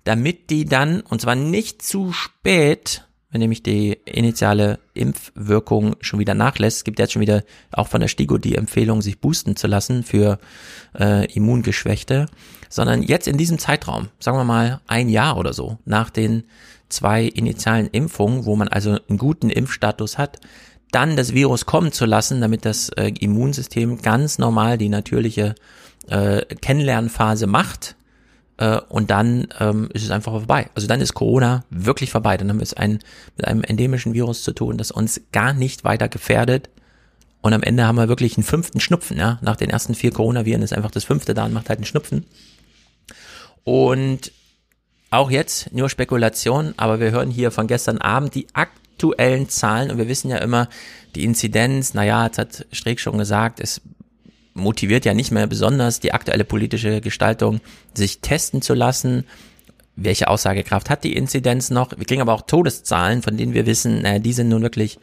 [0.04, 6.34] damit die dann, und zwar nicht zu spät, wenn nämlich die initiale Impfwirkung schon wieder
[6.34, 9.68] nachlässt, es gibt jetzt schon wieder auch von der STIGO die Empfehlung, sich boosten zu
[9.68, 10.40] lassen für
[10.98, 12.28] äh, Immungeschwächte,
[12.70, 16.44] sondern jetzt in diesem Zeitraum, sagen wir mal ein Jahr oder so, nach den
[16.88, 20.40] zwei initialen Impfungen, wo man also einen guten Impfstatus hat,
[20.92, 25.56] dann das Virus kommen zu lassen, damit das äh, Immunsystem ganz normal die natürliche
[26.10, 27.96] äh, Kennenlernphase macht
[28.58, 30.70] äh, und dann ähm, ist es einfach vorbei.
[30.76, 32.38] Also dann ist Corona wirklich vorbei.
[32.38, 33.00] Dann haben wir es ein,
[33.36, 36.70] mit einem endemischen Virus zu tun, das uns gar nicht weiter gefährdet.
[37.42, 39.18] Und am Ende haben wir wirklich einen fünften Schnupfen.
[39.18, 39.38] Ja?
[39.42, 42.26] Nach den ersten vier Coronaviren ist einfach das fünfte da und macht halt einen Schnupfen.
[43.64, 44.32] Und
[45.10, 49.98] auch jetzt nur Spekulation, aber wir hören hier von gestern Abend die aktuellen Zahlen und
[49.98, 50.68] wir wissen ja immer,
[51.16, 53.82] die Inzidenz, naja, jetzt hat Streeck schon gesagt, es
[54.58, 57.62] motiviert ja nicht mehr besonders die aktuelle politische Gestaltung,
[57.94, 59.26] sich testen zu lassen.
[59.96, 61.92] Welche Aussagekraft hat die Inzidenz noch?
[61.98, 65.00] Wir kriegen aber auch Todeszahlen, von denen wir wissen, äh, die sind nun wirklich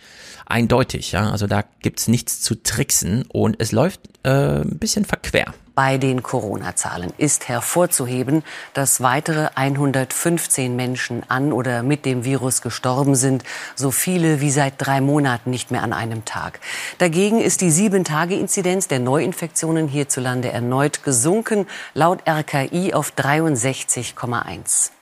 [0.46, 1.12] eindeutig.
[1.12, 1.30] Ja?
[1.30, 5.54] Also da gibt's nichts zu tricksen und es läuft äh, ein bisschen verquer.
[5.74, 8.44] Bei den Corona-Zahlen ist hervorzuheben,
[8.74, 13.42] dass weitere 115 Menschen an oder mit dem Virus gestorben sind,
[13.74, 16.60] so viele wie seit drei Monaten nicht mehr an einem Tag.
[16.98, 24.93] Dagegen ist die Sieben-Tage-Inzidenz der Neuinfektionen hierzulande erneut gesunken, laut RKI auf 63,1.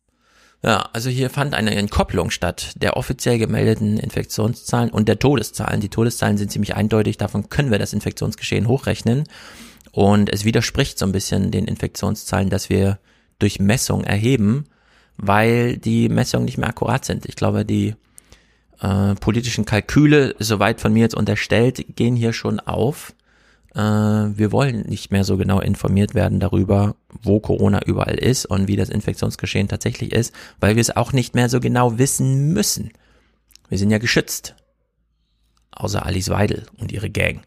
[0.65, 5.81] Ja, also hier fand eine Entkopplung statt der offiziell gemeldeten Infektionszahlen und der Todeszahlen.
[5.81, 9.25] Die Todeszahlen sind ziemlich eindeutig, davon können wir das Infektionsgeschehen hochrechnen.
[9.91, 12.99] Und es widerspricht so ein bisschen den Infektionszahlen, dass wir
[13.41, 14.67] durch Messung erheben,
[15.17, 17.27] weil die Messungen nicht mehr akkurat sind.
[17.27, 17.97] Ich glaube, die
[18.81, 23.15] äh, politischen Kalküle, soweit von mir jetzt unterstellt, gehen hier schon auf.
[23.75, 28.69] Äh, wir wollen nicht mehr so genau informiert werden darüber, wo Corona überall ist und
[28.69, 32.93] wie das Infektionsgeschehen tatsächlich ist, weil wir es auch nicht mehr so genau wissen müssen.
[33.69, 34.55] Wir sind ja geschützt.
[35.71, 37.43] Außer Alice Weidel und ihre Gang.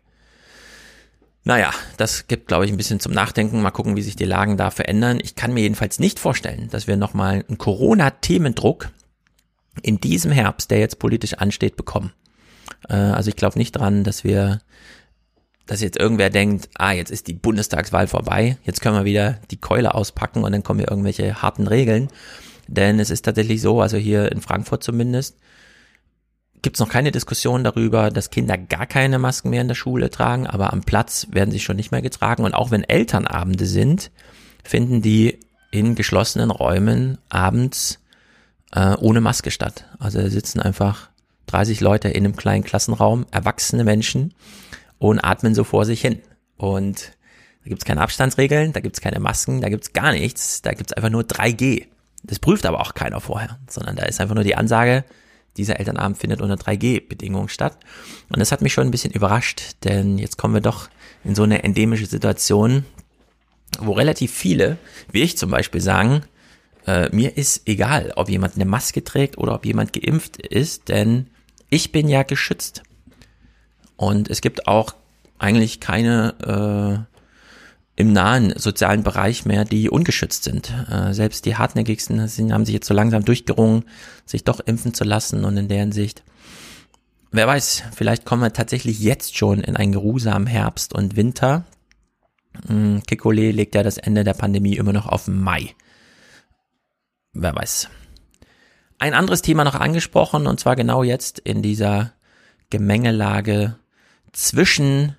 [1.43, 3.61] Naja, das gibt, glaube ich, ein bisschen zum Nachdenken.
[3.61, 5.19] Mal gucken, wie sich die Lagen da verändern.
[5.21, 8.89] Ich kann mir jedenfalls nicht vorstellen, dass wir nochmal einen Corona-Themendruck
[9.83, 12.13] in diesem Herbst, der jetzt politisch ansteht, bekommen.
[12.89, 14.61] Äh, also ich glaube nicht dran, dass wir,
[15.67, 19.57] dass jetzt irgendwer denkt, ah, jetzt ist die Bundestagswahl vorbei, jetzt können wir wieder die
[19.57, 22.09] Keule auspacken und dann kommen hier irgendwelche harten Regeln.
[22.67, 25.37] Denn es ist tatsächlich so, also hier in Frankfurt zumindest,
[26.61, 30.09] gibt es noch keine Diskussion darüber, dass Kinder gar keine Masken mehr in der Schule
[30.09, 32.43] tragen, aber am Platz werden sie schon nicht mehr getragen.
[32.43, 34.09] Und auch wenn Elternabende sind,
[34.63, 37.99] finden die in geschlossenen Räumen abends
[38.71, 39.85] äh, ohne Maske statt.
[39.99, 41.09] Also sitzen einfach
[41.47, 44.33] 30 Leute in einem kleinen Klassenraum, erwachsene Menschen
[44.99, 46.21] und atmen so vor sich hin.
[46.57, 47.11] Und
[47.63, 51.09] da gibt's keine Abstandsregeln, da gibt's keine Masken, da gibt's gar nichts, da gibt's einfach
[51.09, 51.87] nur 3G.
[52.23, 55.03] Das prüft aber auch keiner vorher, sondern da ist einfach nur die Ansage,
[55.57, 57.77] dieser Elternabend findet unter 3G-Bedingungen statt.
[58.29, 60.89] Und das hat mich schon ein bisschen überrascht, denn jetzt kommen wir doch
[61.23, 62.85] in so eine endemische Situation,
[63.79, 64.77] wo relativ viele,
[65.11, 66.23] wie ich zum Beispiel, sagen,
[66.85, 71.27] äh, mir ist egal, ob jemand eine Maske trägt oder ob jemand geimpft ist, denn
[71.69, 72.83] ich bin ja geschützt.
[73.97, 74.93] Und es gibt auch
[75.37, 77.15] eigentlich keine äh,
[77.95, 80.73] im nahen sozialen Bereich mehr, die ungeschützt sind.
[80.89, 83.85] Äh, selbst die hartnäckigsten sind, haben sich jetzt so langsam durchgerungen,
[84.25, 86.23] sich doch impfen zu lassen und in deren Sicht,
[87.31, 91.65] wer weiß, vielleicht kommen wir tatsächlich jetzt schon in einen geruhsamen Herbst und Winter.
[92.67, 95.73] Hm, Kikole legt ja das Ende der Pandemie immer noch auf Mai.
[97.31, 97.89] Wer weiß.
[98.97, 102.13] Ein anderes Thema noch angesprochen und zwar genau jetzt in dieser
[102.69, 103.77] Gemengelage
[104.35, 105.15] zwischen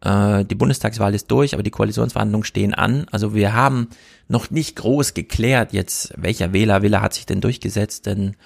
[0.00, 3.06] äh, die Bundestagswahl ist durch, aber die Koalitionsverhandlungen stehen an.
[3.10, 3.88] Also wir haben
[4.28, 8.36] noch nicht groß geklärt jetzt, welcher Wählerwille hat sich denn durchgesetzt, denn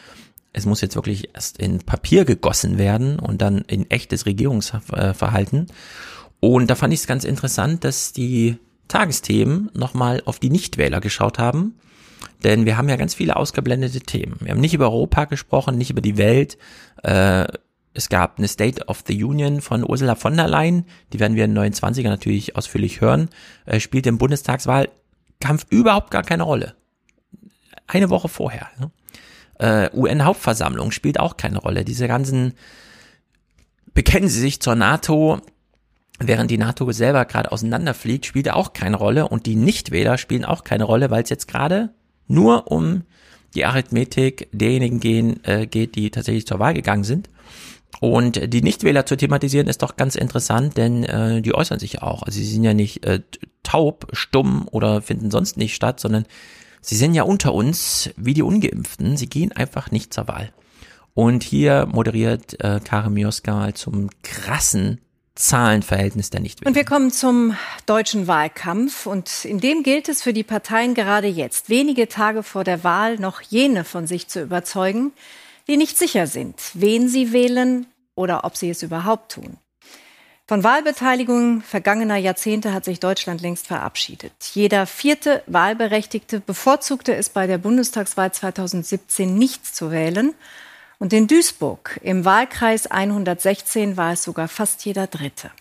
[0.52, 5.68] es muss jetzt wirklich erst in Papier gegossen werden und dann in echtes Regierungsverhalten.
[6.40, 8.56] Und da fand ich es ganz interessant, dass die
[8.88, 11.76] Tagesthemen nochmal auf die Nichtwähler geschaut haben.
[12.42, 14.36] Denn wir haben ja ganz viele ausgeblendete Themen.
[14.40, 16.58] Wir haben nicht über Europa gesprochen, nicht über die Welt.
[17.02, 17.46] Äh,
[17.92, 21.44] es gab eine State of the Union von Ursula von der Leyen, die werden wir
[21.44, 23.28] in 29er natürlich ausführlich hören,
[23.66, 26.76] äh, spielt im Bundestagswahlkampf überhaupt gar keine Rolle.
[27.86, 28.68] Eine Woche vorher.
[28.78, 28.90] Ne?
[29.58, 31.84] Äh, UN-Hauptversammlung spielt auch keine Rolle.
[31.84, 32.54] Diese ganzen
[33.92, 35.40] bekennen sie sich zur NATO,
[36.20, 40.62] während die NATO selber gerade auseinanderfliegt, spielt auch keine Rolle und die Nichtwähler spielen auch
[40.62, 41.90] keine Rolle, weil es jetzt gerade
[42.28, 43.02] nur um
[43.54, 47.28] die Arithmetik derjenigen gehen, äh, geht, die tatsächlich zur Wahl gegangen sind.
[47.98, 52.02] Und die Nichtwähler zu thematisieren ist doch ganz interessant, denn äh, die äußern sich ja
[52.02, 52.22] auch.
[52.22, 53.20] Also sie sind ja nicht äh,
[53.62, 56.24] taub, stumm oder finden sonst nicht statt, sondern
[56.80, 59.16] sie sind ja unter uns wie die Ungeimpften.
[59.16, 60.52] Sie gehen einfach nicht zur Wahl.
[61.14, 65.00] Und hier moderiert äh, Karin Mioska mal zum krassen
[65.34, 66.68] Zahlenverhältnis der Nichtwähler.
[66.68, 69.06] Und wir kommen zum deutschen Wahlkampf.
[69.06, 73.16] Und in dem gilt es für die Parteien gerade jetzt, wenige Tage vor der Wahl,
[73.18, 75.12] noch jene von sich zu überzeugen,
[75.70, 79.56] die nicht sicher sind, wen sie wählen oder ob sie es überhaupt tun.
[80.48, 84.32] Von Wahlbeteiligung vergangener Jahrzehnte hat sich Deutschland längst verabschiedet.
[84.52, 90.34] Jeder vierte Wahlberechtigte bevorzugte es bei der Bundestagswahl 2017 nicht zu wählen.
[90.98, 95.52] Und in Duisburg im Wahlkreis 116 war es sogar fast jeder Dritte.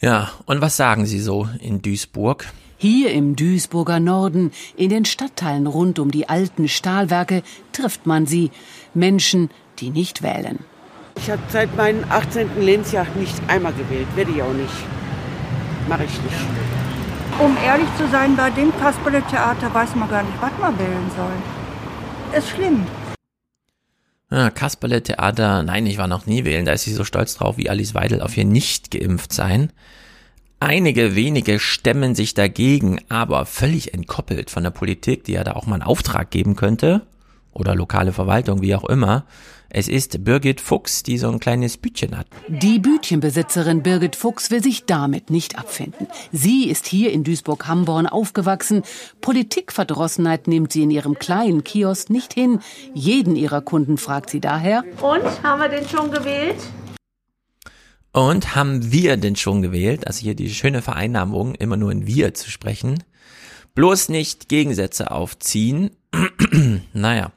[0.00, 2.46] Ja, und was sagen Sie so in Duisburg?
[2.78, 8.50] Hier im Duisburger Norden, in den Stadtteilen rund um die alten Stahlwerke, trifft man sie.
[8.92, 10.58] Menschen, die nicht wählen.
[11.16, 12.60] Ich habe seit meinem 18.
[12.60, 14.06] Lebensjahr nicht einmal gewählt.
[14.14, 14.74] Werde ich auch nicht.
[15.88, 16.36] Mache ich nicht.
[17.38, 22.38] Um ehrlich zu sein, bei dem Kasperle-Theater weiß man gar nicht, was man wählen soll.
[22.38, 22.86] Ist schlimm.
[24.30, 26.66] Ja, Kasperle-Theater, nein, ich war noch nie wählen.
[26.66, 29.72] Da ist sie so stolz drauf, wie Alice Weidel auf ihr nicht geimpft sein.
[30.58, 35.66] Einige wenige stemmen sich dagegen, aber völlig entkoppelt von der Politik, die ja da auch
[35.66, 37.02] mal einen Auftrag geben könnte,
[37.52, 39.24] oder lokale Verwaltung, wie auch immer.
[39.68, 42.26] Es ist Birgit Fuchs, die so ein kleines Bütchen hat.
[42.48, 46.06] Die Bütchenbesitzerin Birgit Fuchs will sich damit nicht abfinden.
[46.32, 48.82] Sie ist hier in Duisburg-Hamborn aufgewachsen.
[49.20, 52.60] Politikverdrossenheit nimmt sie in ihrem kleinen Kiosk nicht hin.
[52.94, 54.84] Jeden ihrer Kunden fragt sie daher.
[55.02, 56.56] Und, haben wir den schon gewählt?
[58.16, 60.06] Und haben wir denn schon gewählt?
[60.06, 63.04] Also hier die schöne Vereinnahmung, immer nur in wir zu sprechen.
[63.74, 65.90] Bloß nicht Gegensätze aufziehen.
[66.94, 67.32] naja,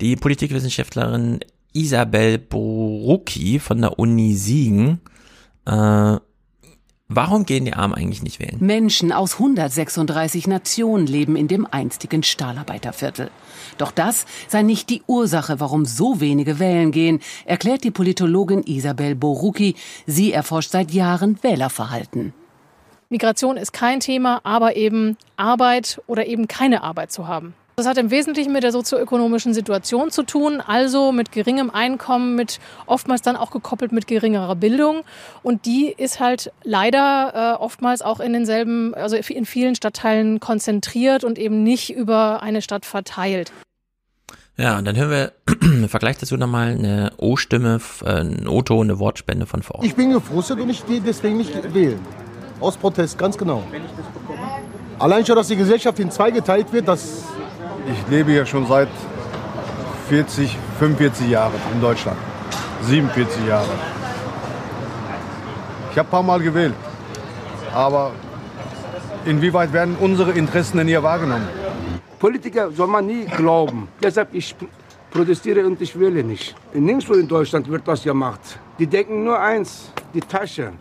[0.00, 1.40] die Politikwissenschaftlerin
[1.74, 5.02] Isabel Borucki von der Uni Siegen
[5.66, 6.16] äh,
[7.14, 8.56] Warum gehen die Armen eigentlich nicht wählen?
[8.60, 13.30] Menschen aus 136 Nationen leben in dem einstigen Stahlarbeiterviertel.
[13.76, 19.14] Doch das sei nicht die Ursache, warum so wenige wählen gehen, erklärt die Politologin Isabel
[19.14, 19.74] Borucki.
[20.06, 22.32] Sie erforscht seit Jahren Wählerverhalten.
[23.10, 27.54] Migration ist kein Thema, aber eben Arbeit oder eben keine Arbeit zu haben.
[27.82, 32.60] Das hat im Wesentlichen mit der sozioökonomischen Situation zu tun, also mit geringem Einkommen, mit
[32.86, 35.02] oftmals dann auch gekoppelt mit geringerer Bildung.
[35.42, 41.24] Und die ist halt leider äh, oftmals auch in denselben, also in vielen Stadtteilen konzentriert
[41.24, 43.50] und eben nicht über eine Stadt verteilt.
[44.56, 49.46] Ja, und dann hören wir Vergleich dazu nochmal eine O-Stimme, äh, ein O-Ton, eine Wortspende
[49.46, 49.86] von vor Ort.
[49.86, 51.98] Ich bin gefrustet und ich gehe deswegen nicht wählen.
[52.60, 53.64] Aus Protest, ganz genau.
[55.00, 57.24] Allein schon, dass die Gesellschaft in zwei geteilt wird, das.
[57.86, 58.88] Ich lebe ja schon seit
[60.08, 62.18] 40, 45 Jahren in Deutschland.
[62.82, 63.68] 47 Jahre.
[65.90, 66.74] Ich habe ein paar Mal gewählt.
[67.74, 68.12] Aber
[69.24, 71.48] inwieweit werden unsere Interessen denn hier wahrgenommen?
[72.18, 73.88] Politiker soll man nie glauben.
[74.02, 74.54] Deshalb ich
[75.10, 76.54] protestiere und ich wähle nicht.
[76.72, 78.40] Nirgendwo in Deutschland wird das gemacht.
[78.78, 80.72] Die denken nur eins, die Tasche.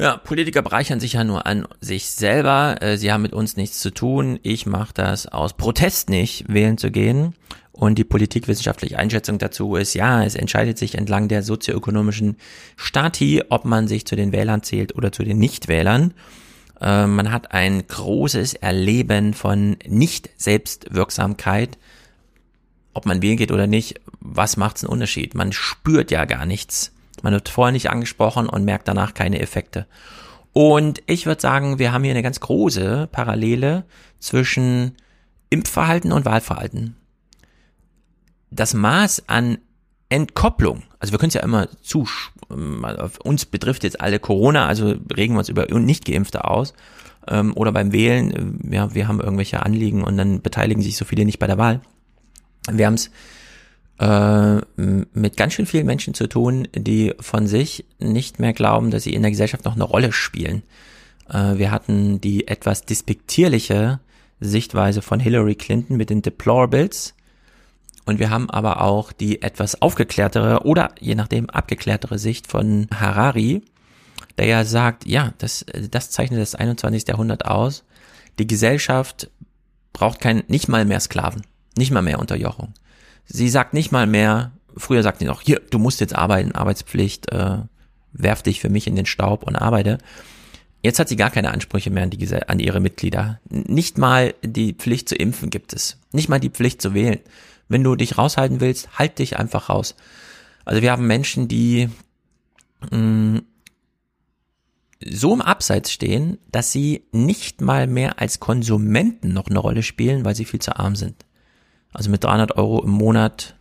[0.00, 2.82] Ja, Politiker bereichern sich ja nur an sich selber.
[2.82, 4.40] Äh, sie haben mit uns nichts zu tun.
[4.42, 7.34] Ich mache das aus Protest nicht, wählen zu gehen.
[7.70, 12.36] Und die politikwissenschaftliche Einschätzung dazu ist, ja, es entscheidet sich entlang der sozioökonomischen
[12.76, 16.12] Stati, ob man sich zu den Wählern zählt oder zu den Nichtwählern.
[16.80, 21.78] Äh, man hat ein großes Erleben von Nicht-Selbstwirksamkeit.
[22.94, 25.36] Ob man wählen geht oder nicht, was macht's einen Unterschied?
[25.36, 26.90] Man spürt ja gar nichts
[27.24, 29.86] man wird vorher nicht angesprochen und merkt danach keine Effekte.
[30.52, 33.84] Und ich würde sagen, wir haben hier eine ganz große Parallele
[34.20, 34.92] zwischen
[35.48, 36.96] Impfverhalten und Wahlverhalten.
[38.50, 39.56] Das Maß an
[40.10, 42.06] Entkopplung, also wir können es ja immer zu,
[43.24, 46.74] uns betrifft jetzt alle Corona, also regen wir uns über Nicht-Geimpfte aus.
[47.26, 51.06] Ähm, oder beim Wählen, äh, ja, wir haben irgendwelche Anliegen und dann beteiligen sich so
[51.06, 51.80] viele nicht bei der Wahl.
[52.70, 53.10] Wir haben es
[53.98, 59.04] äh, mit ganz schön vielen Menschen zu tun, die von sich nicht mehr glauben, dass
[59.04, 60.62] sie in der Gesellschaft noch eine Rolle spielen.
[61.28, 64.00] Äh, wir hatten die etwas despektierliche
[64.40, 67.14] Sichtweise von Hillary Clinton mit den Deplorables.
[68.04, 73.62] Und wir haben aber auch die etwas aufgeklärtere oder je nachdem abgeklärtere Sicht von Harari,
[74.36, 77.08] der ja sagt, ja, das, das zeichnet das 21.
[77.08, 77.84] Jahrhundert aus.
[78.38, 79.30] Die Gesellschaft
[79.92, 81.42] braucht kein, nicht mal mehr Sklaven,
[81.78, 82.74] nicht mal mehr Unterjochung.
[83.26, 87.32] Sie sagt nicht mal mehr, früher sagt sie noch, hier, du musst jetzt arbeiten, Arbeitspflicht,
[87.32, 87.58] äh,
[88.12, 89.98] werf dich für mich in den Staub und arbeite.
[90.82, 93.40] Jetzt hat sie gar keine Ansprüche mehr an, die, an ihre Mitglieder.
[93.48, 95.98] Nicht mal die Pflicht zu impfen gibt es.
[96.12, 97.20] Nicht mal die Pflicht zu wählen.
[97.68, 99.94] Wenn du dich raushalten willst, halt dich einfach raus.
[100.66, 101.88] Also wir haben Menschen, die
[102.90, 103.42] mh, mm,
[105.06, 110.24] so im Abseits stehen, dass sie nicht mal mehr als Konsumenten noch eine Rolle spielen,
[110.24, 111.24] weil sie viel zu arm sind.
[111.94, 113.54] Also mit 300 Euro im Monat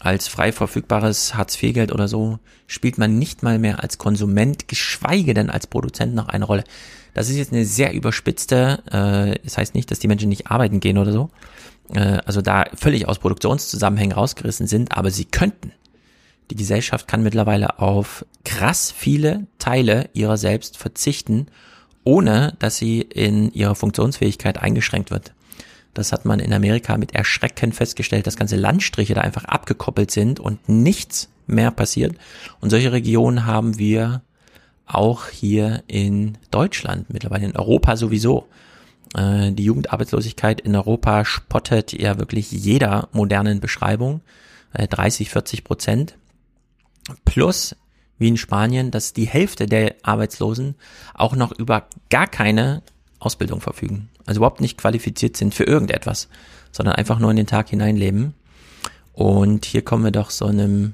[0.00, 5.50] als frei verfügbares Hartz-IV-Geld oder so spielt man nicht mal mehr als Konsument, geschweige denn
[5.50, 6.64] als Produzent noch eine Rolle.
[7.14, 10.80] Das ist jetzt eine sehr überspitzte, äh, das heißt nicht, dass die Menschen nicht arbeiten
[10.80, 11.30] gehen oder so,
[11.94, 15.72] äh, also da völlig aus Produktionszusammenhängen rausgerissen sind, aber sie könnten.
[16.50, 21.46] Die Gesellschaft kann mittlerweile auf krass viele Teile ihrer selbst verzichten,
[22.02, 25.32] ohne dass sie in ihrer Funktionsfähigkeit eingeschränkt wird.
[25.94, 30.38] Das hat man in Amerika mit Erschrecken festgestellt, dass ganze Landstriche da einfach abgekoppelt sind
[30.40, 32.16] und nichts mehr passiert.
[32.60, 34.22] Und solche Regionen haben wir
[34.86, 38.48] auch hier in Deutschland, mittlerweile in Europa sowieso.
[39.14, 44.20] Äh, die Jugendarbeitslosigkeit in Europa spottet ja wirklich jeder modernen Beschreibung.
[44.72, 46.16] 30, äh, 40 Prozent.
[47.24, 47.74] Plus,
[48.18, 50.76] wie in Spanien, dass die Hälfte der Arbeitslosen
[51.14, 52.82] auch noch über gar keine
[53.18, 54.10] Ausbildung verfügen.
[54.30, 56.28] Also überhaupt nicht qualifiziert sind für irgendetwas,
[56.70, 58.34] sondern einfach nur in den Tag hineinleben.
[59.12, 60.92] Und hier kommen wir doch so einem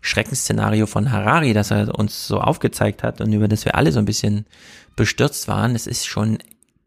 [0.00, 3.98] Schreckensszenario von Harari, das er uns so aufgezeigt hat und über das wir alle so
[3.98, 4.46] ein bisschen
[4.96, 5.74] bestürzt waren.
[5.74, 6.38] Es ist schon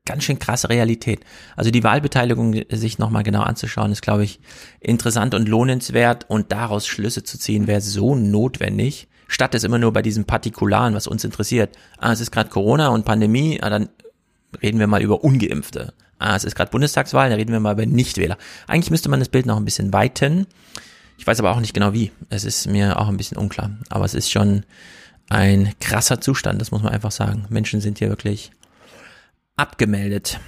[0.03, 1.19] ganz schön krasse Realität.
[1.55, 4.39] Also die Wahlbeteiligung sich nochmal genau anzuschauen, ist, glaube ich,
[4.79, 9.93] interessant und lohnenswert und daraus Schlüsse zu ziehen, wäre so notwendig, statt es immer nur
[9.93, 11.77] bei diesem Partikularen, was uns interessiert.
[11.99, 13.89] Ah, es ist gerade Corona und Pandemie, ah, dann
[14.61, 15.93] reden wir mal über Ungeimpfte.
[16.19, 18.37] Ah, es ist gerade Bundestagswahl, da reden wir mal über Nichtwähler.
[18.67, 20.45] Eigentlich müsste man das Bild noch ein bisschen weiten.
[21.17, 22.11] Ich weiß aber auch nicht genau wie.
[22.29, 23.71] Es ist mir auch ein bisschen unklar.
[23.89, 24.63] Aber es ist schon
[25.29, 27.45] ein krasser Zustand, das muss man einfach sagen.
[27.49, 28.51] Menschen sind hier wirklich
[29.55, 30.39] abgemeldet.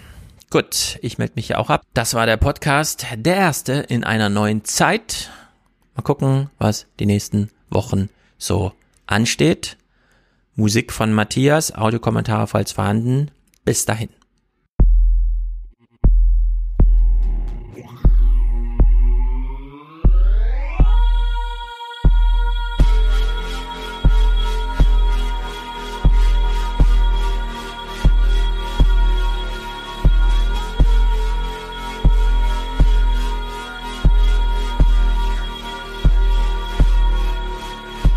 [0.50, 1.84] Gut, ich melde mich hier auch ab.
[1.94, 5.32] Das war der Podcast, der erste in einer neuen Zeit.
[5.96, 8.74] Mal gucken, was die nächsten Wochen so
[9.08, 9.78] ansteht.
[10.56, 13.32] Musik von Matthias, Audiokommentare falls vorhanden.
[13.66, 14.10] Bis dahin.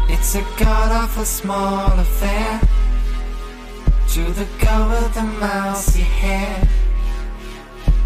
[0.08, 2.65] It's a god awful small affair
[4.16, 6.66] to the girl with the mousy hair.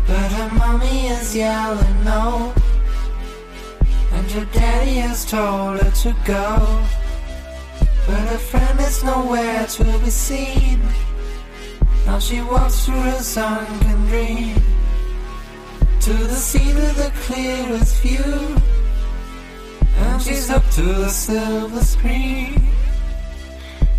[0.09, 2.53] But her mommy is yelling no.
[4.15, 6.85] And her daddy has told her to go.
[8.09, 10.81] But her friend is nowhere to be seen.
[12.07, 14.57] Now she walks through a sunken dream
[16.01, 18.57] to the scene with the clearest view.
[19.99, 22.80] And she's hooked to the silver screen.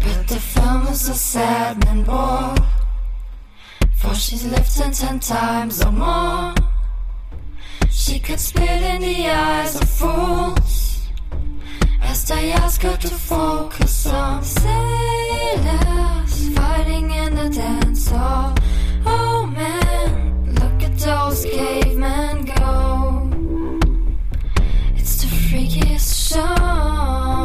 [0.04, 2.56] But the film is a sad and bore.
[3.96, 6.54] For she's lived ten times or more.
[7.90, 11.08] She could spit in the eyes of fools
[12.02, 15.70] as they ask her to focus on sailors
[16.56, 18.56] fighting in the dance hall.
[19.06, 23.30] Oh man, look at those cavemen go.
[24.96, 27.41] It's the freakiest show.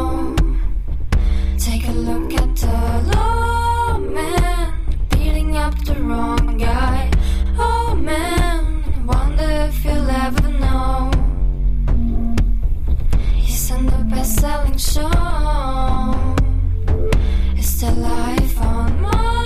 [1.97, 4.73] Look at the lawman
[5.09, 7.09] beating up the wrong guy.
[7.57, 11.09] Oh man, wonder if you'll ever know.
[13.35, 15.09] He's the best-selling show.
[17.55, 19.36] It's the life on.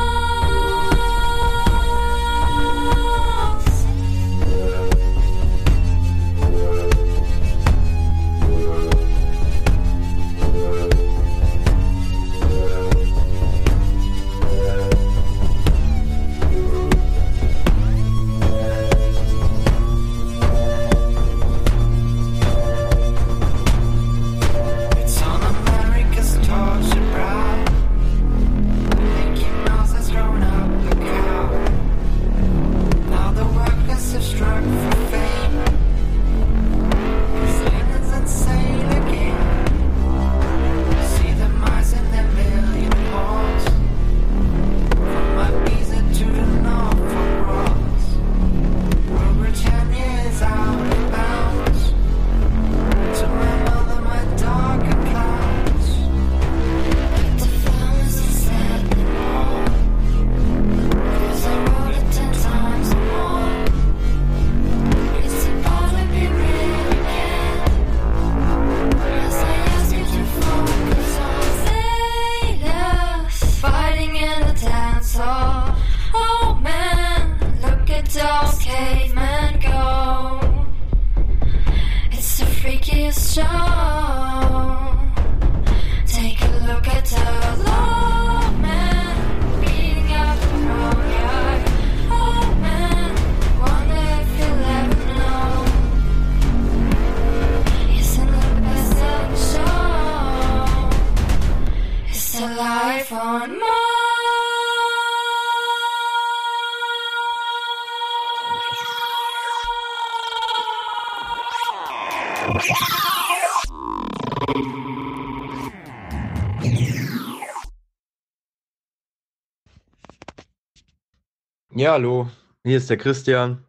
[121.82, 122.30] Ja, hallo,
[122.64, 123.66] hier ist der Christian.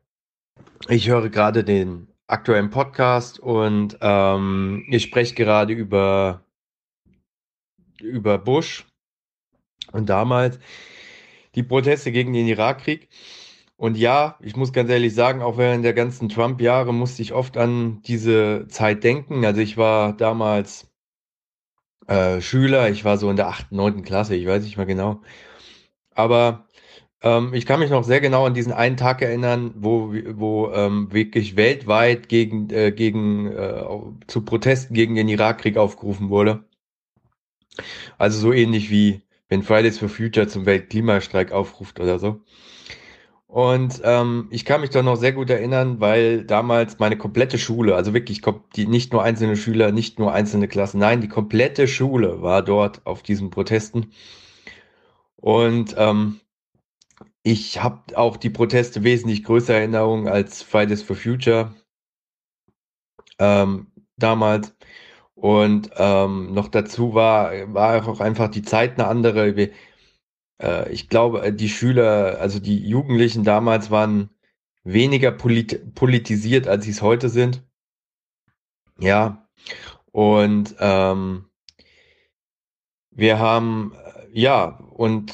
[0.91, 6.45] Ich höre gerade den aktuellen Podcast und ähm, ich spreche gerade über,
[8.03, 8.87] über Bush
[9.93, 10.59] und damals
[11.55, 13.09] die Proteste gegen den Irakkrieg.
[13.79, 17.57] Und ja, ich muss ganz ehrlich sagen, auch während der ganzen Trump-Jahre musste ich oft
[17.57, 19.47] an diese Zeit denken.
[19.47, 20.87] Also ich war damals
[22.09, 24.03] äh, Schüler, ich war so in der 8., 9.
[24.03, 25.23] Klasse, ich weiß nicht mehr genau.
[26.15, 26.69] Aber
[27.23, 31.13] ähm, ich kann mich noch sehr genau an diesen einen Tag erinnern, wo, wo ähm,
[31.13, 33.85] wirklich weltweit gegen, äh, gegen, äh,
[34.27, 36.65] zu Protesten gegen den Irakkrieg aufgerufen wurde.
[38.19, 42.41] Also so ähnlich wie wenn Fridays for Future zum Weltklimastreik aufruft oder so.
[43.47, 47.95] Und ähm, ich kann mich da noch sehr gut erinnern, weil damals meine komplette Schule,
[47.95, 48.41] also wirklich
[48.75, 53.05] die, nicht nur einzelne Schüler, nicht nur einzelne Klassen, nein, die komplette Schule war dort
[53.05, 54.13] auf diesen Protesten.
[55.37, 56.41] Und ähm,
[57.43, 61.75] ich habe auch die Proteste wesentlich größer Erinnerung als Fridays for Future
[63.39, 64.75] ähm, damals.
[65.35, 69.57] Und ähm, noch dazu war, war auch einfach die Zeit eine andere.
[69.57, 69.73] Wir,
[70.63, 74.31] äh, ich glaube, die Schüler, also die Jugendlichen damals waren
[74.85, 77.65] weniger polit politisiert, als sie es heute sind.
[78.99, 79.49] Ja.
[80.13, 81.47] Und ähm,
[83.11, 83.95] wir haben,
[84.33, 85.33] ja, und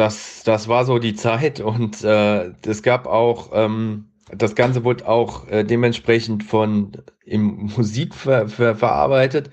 [0.00, 5.06] das, das war so die Zeit und äh, es gab auch, ähm, das Ganze wurde
[5.08, 6.92] auch äh, dementsprechend von
[7.24, 9.50] im Musik ver, ver, verarbeitet.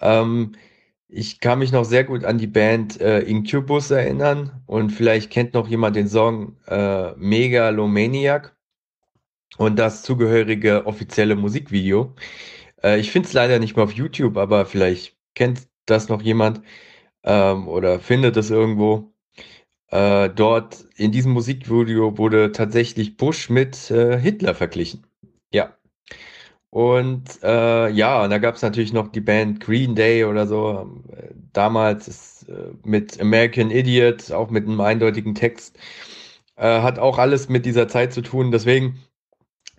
[0.00, 0.52] Ähm,
[1.08, 5.54] ich kann mich noch sehr gut an die Band äh, Incubus erinnern und vielleicht kennt
[5.54, 8.56] noch jemand den Song äh, Megalomaniac
[9.58, 12.14] und das zugehörige offizielle Musikvideo.
[12.82, 16.62] Äh, ich finde es leider nicht mehr auf YouTube, aber vielleicht kennt das noch jemand
[17.24, 19.11] ähm, oder findet es irgendwo.
[19.92, 25.06] Äh, dort in diesem Musikvideo wurde tatsächlich Bush mit äh, Hitler verglichen.
[25.52, 25.76] Ja.
[26.70, 30.90] Und äh, ja, und da gab es natürlich noch die Band Green Day oder so.
[31.52, 35.78] Damals ist, äh, mit American Idiot, auch mit einem eindeutigen Text.
[36.56, 38.50] Äh, hat auch alles mit dieser Zeit zu tun.
[38.50, 38.98] Deswegen,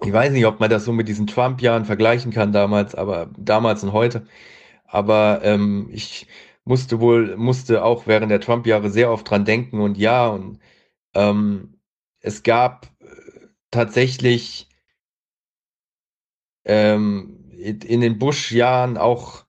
[0.05, 3.83] ich weiß nicht, ob man das so mit diesen Trump-Jahren vergleichen kann damals, aber damals
[3.83, 4.27] und heute.
[4.87, 6.27] Aber ähm, ich
[6.65, 10.59] musste wohl, musste auch während der Trump-Jahre sehr oft dran denken und ja, und
[11.13, 11.79] ähm,
[12.21, 14.69] es gab äh, tatsächlich
[16.65, 19.45] ähm, in den Bush-Jahren auch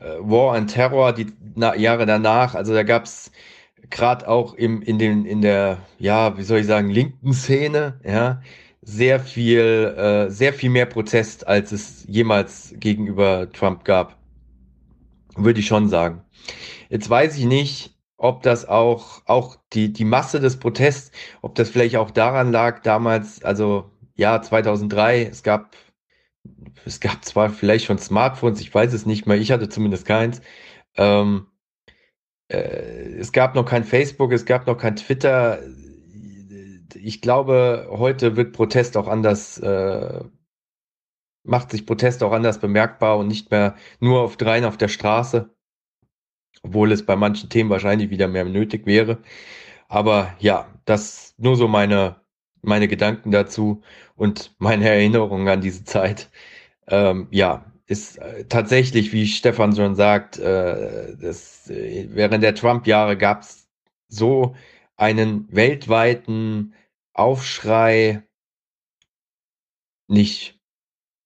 [0.00, 3.32] äh, War and Terror, die na, Jahre danach, also da gab es
[3.90, 8.42] gerade auch im, in, den, in der, ja, wie soll ich sagen, linken Szene, ja,
[8.82, 14.16] sehr viel, äh, sehr viel mehr Protest, als es jemals gegenüber Trump gab.
[15.36, 16.22] Würde ich schon sagen.
[16.88, 21.70] Jetzt weiß ich nicht, ob das auch, auch die, die Masse des Protests, ob das
[21.70, 25.76] vielleicht auch daran lag, damals, also ja, 2003, es gab,
[26.84, 30.42] es gab zwar vielleicht schon Smartphones, ich weiß es nicht mehr, ich hatte zumindest keins.
[30.96, 31.46] Ähm,
[32.48, 32.56] äh,
[33.18, 35.60] es gab noch kein Facebook, es gab noch kein Twitter.
[36.94, 40.24] Ich glaube, heute wird Protest auch anders, äh,
[41.44, 45.54] macht sich Protest auch anders bemerkbar und nicht mehr nur auf dreien auf der Straße
[46.62, 49.18] obwohl es bei manchen Themen wahrscheinlich wieder mehr nötig wäre.
[49.88, 52.16] Aber ja, das nur so meine,
[52.62, 53.82] meine Gedanken dazu
[54.16, 56.30] und meine Erinnerungen an diese Zeit.
[56.88, 63.16] Ähm, ja, ist äh, tatsächlich, wie Stefan schon sagt, äh, das, äh, während der Trump-Jahre
[63.16, 63.68] gab es
[64.08, 64.54] so
[64.96, 66.74] einen weltweiten
[67.14, 68.22] Aufschrei
[70.06, 70.58] nicht.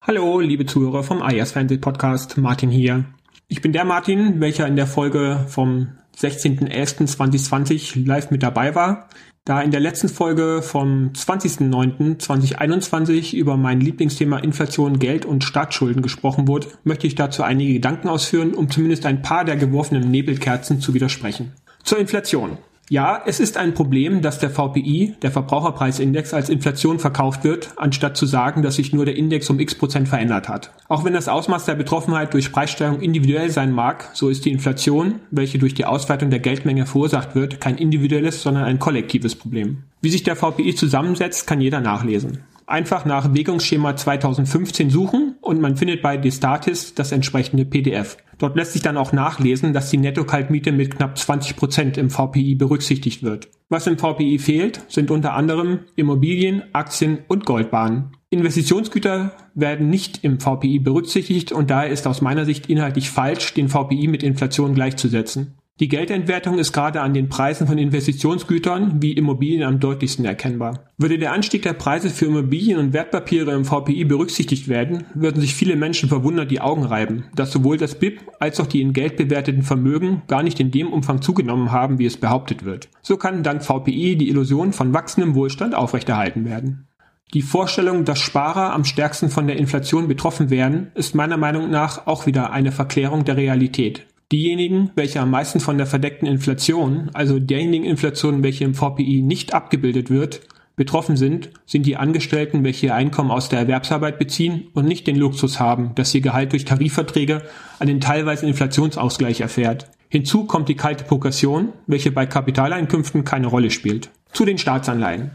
[0.01, 3.05] Hallo, liebe Zuhörer vom IAS Fernseh Podcast, Martin hier.
[3.53, 9.11] Ich bin der Martin, welcher in der Folge vom 16.11.2020 live mit dabei war.
[9.45, 16.49] Da in der letzten Folge vom 20.09.2021 über mein Lieblingsthema Inflation, Geld und Staatsschulden gesprochen
[16.49, 20.95] wurde, möchte ich dazu einige Gedanken ausführen, um zumindest ein paar der geworfenen Nebelkerzen zu
[20.95, 21.53] widersprechen.
[21.85, 22.57] Zur Inflation.
[22.93, 28.19] Ja, es ist ein Problem, dass der VPI, der Verbraucherpreisindex, als Inflation verkauft wird, anstatt
[28.19, 30.73] zu sagen, dass sich nur der Index um x Prozent verändert hat.
[30.89, 35.21] Auch wenn das Ausmaß der Betroffenheit durch Preissteigerung individuell sein mag, so ist die Inflation,
[35.31, 39.85] welche durch die Ausweitung der Geldmenge verursacht wird, kein individuelles, sondern ein kollektives Problem.
[40.03, 42.41] Wie sich der VPI zusammensetzt, kann jeder nachlesen
[42.73, 48.17] einfach nach Wägungsschema 2015 suchen und man findet bei Destatis das entsprechende PDF.
[48.43, 52.57] Dort lässt sich dann auch nachlesen, dass die Netto-Kaltmiete mit knapp 20 Prozent im VPI
[52.57, 53.49] berücksichtigt wird.
[53.69, 58.17] Was im VPI fehlt, sind unter anderem Immobilien, Aktien und Goldbahnen.
[58.31, 63.69] Investitionsgüter werden nicht im VPI berücksichtigt und daher ist aus meiner Sicht inhaltlich falsch, den
[63.69, 65.55] VPI mit Inflation gleichzusetzen.
[65.81, 70.85] Die Geldentwertung ist gerade an den Preisen von Investitionsgütern wie Immobilien am deutlichsten erkennbar.
[70.99, 75.55] Würde der Anstieg der Preise für Immobilien und Wertpapiere im VPI berücksichtigt werden, würden sich
[75.55, 79.17] viele Menschen verwundert die Augen reiben, dass sowohl das BIP als auch die in Geld
[79.17, 82.89] bewerteten Vermögen gar nicht in dem Umfang zugenommen haben, wie es behauptet wird.
[83.01, 86.87] So kann dank VPI die Illusion von wachsendem Wohlstand aufrechterhalten werden.
[87.35, 92.07] Die Vorstellung, dass Sparer am stärksten von der Inflation betroffen werden, ist meiner Meinung nach
[92.07, 94.07] auch wieder eine Verklärung der Realität.
[94.33, 99.53] Diejenigen, welche am meisten von der verdeckten Inflation, also derjenigen Inflation, welche im VPI nicht
[99.53, 100.41] abgebildet wird,
[100.75, 105.17] betroffen sind, sind die Angestellten, welche ihr Einkommen aus der Erwerbsarbeit beziehen und nicht den
[105.17, 107.43] Luxus haben, dass ihr Gehalt durch Tarifverträge
[107.79, 109.91] einen teilweisen Inflationsausgleich erfährt.
[110.09, 114.09] Hinzu kommt die kalte Progression, welche bei Kapitaleinkünften keine Rolle spielt.
[114.33, 115.33] Zu den Staatsanleihen.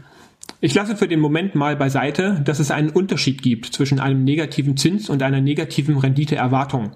[0.60, 4.76] Ich lasse für den Moment mal beiseite, dass es einen Unterschied gibt zwischen einem negativen
[4.76, 6.90] Zins und einer negativen Renditeerwartung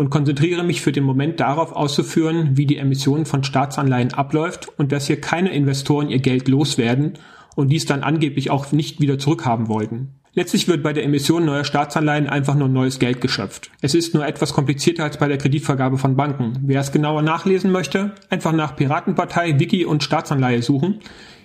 [0.00, 4.92] und konzentriere mich für den Moment darauf auszuführen, wie die Emission von Staatsanleihen abläuft und
[4.92, 7.18] dass hier keine Investoren ihr Geld loswerden
[7.54, 10.14] und dies dann angeblich auch nicht wieder zurückhaben wollten.
[10.32, 13.70] Letztlich wird bei der Emission neuer Staatsanleihen einfach nur neues Geld geschöpft.
[13.82, 16.54] Es ist nur etwas komplizierter als bei der Kreditvergabe von Banken.
[16.62, 21.00] Wer es genauer nachlesen möchte, einfach nach Piratenpartei, Wiki und Staatsanleihe suchen.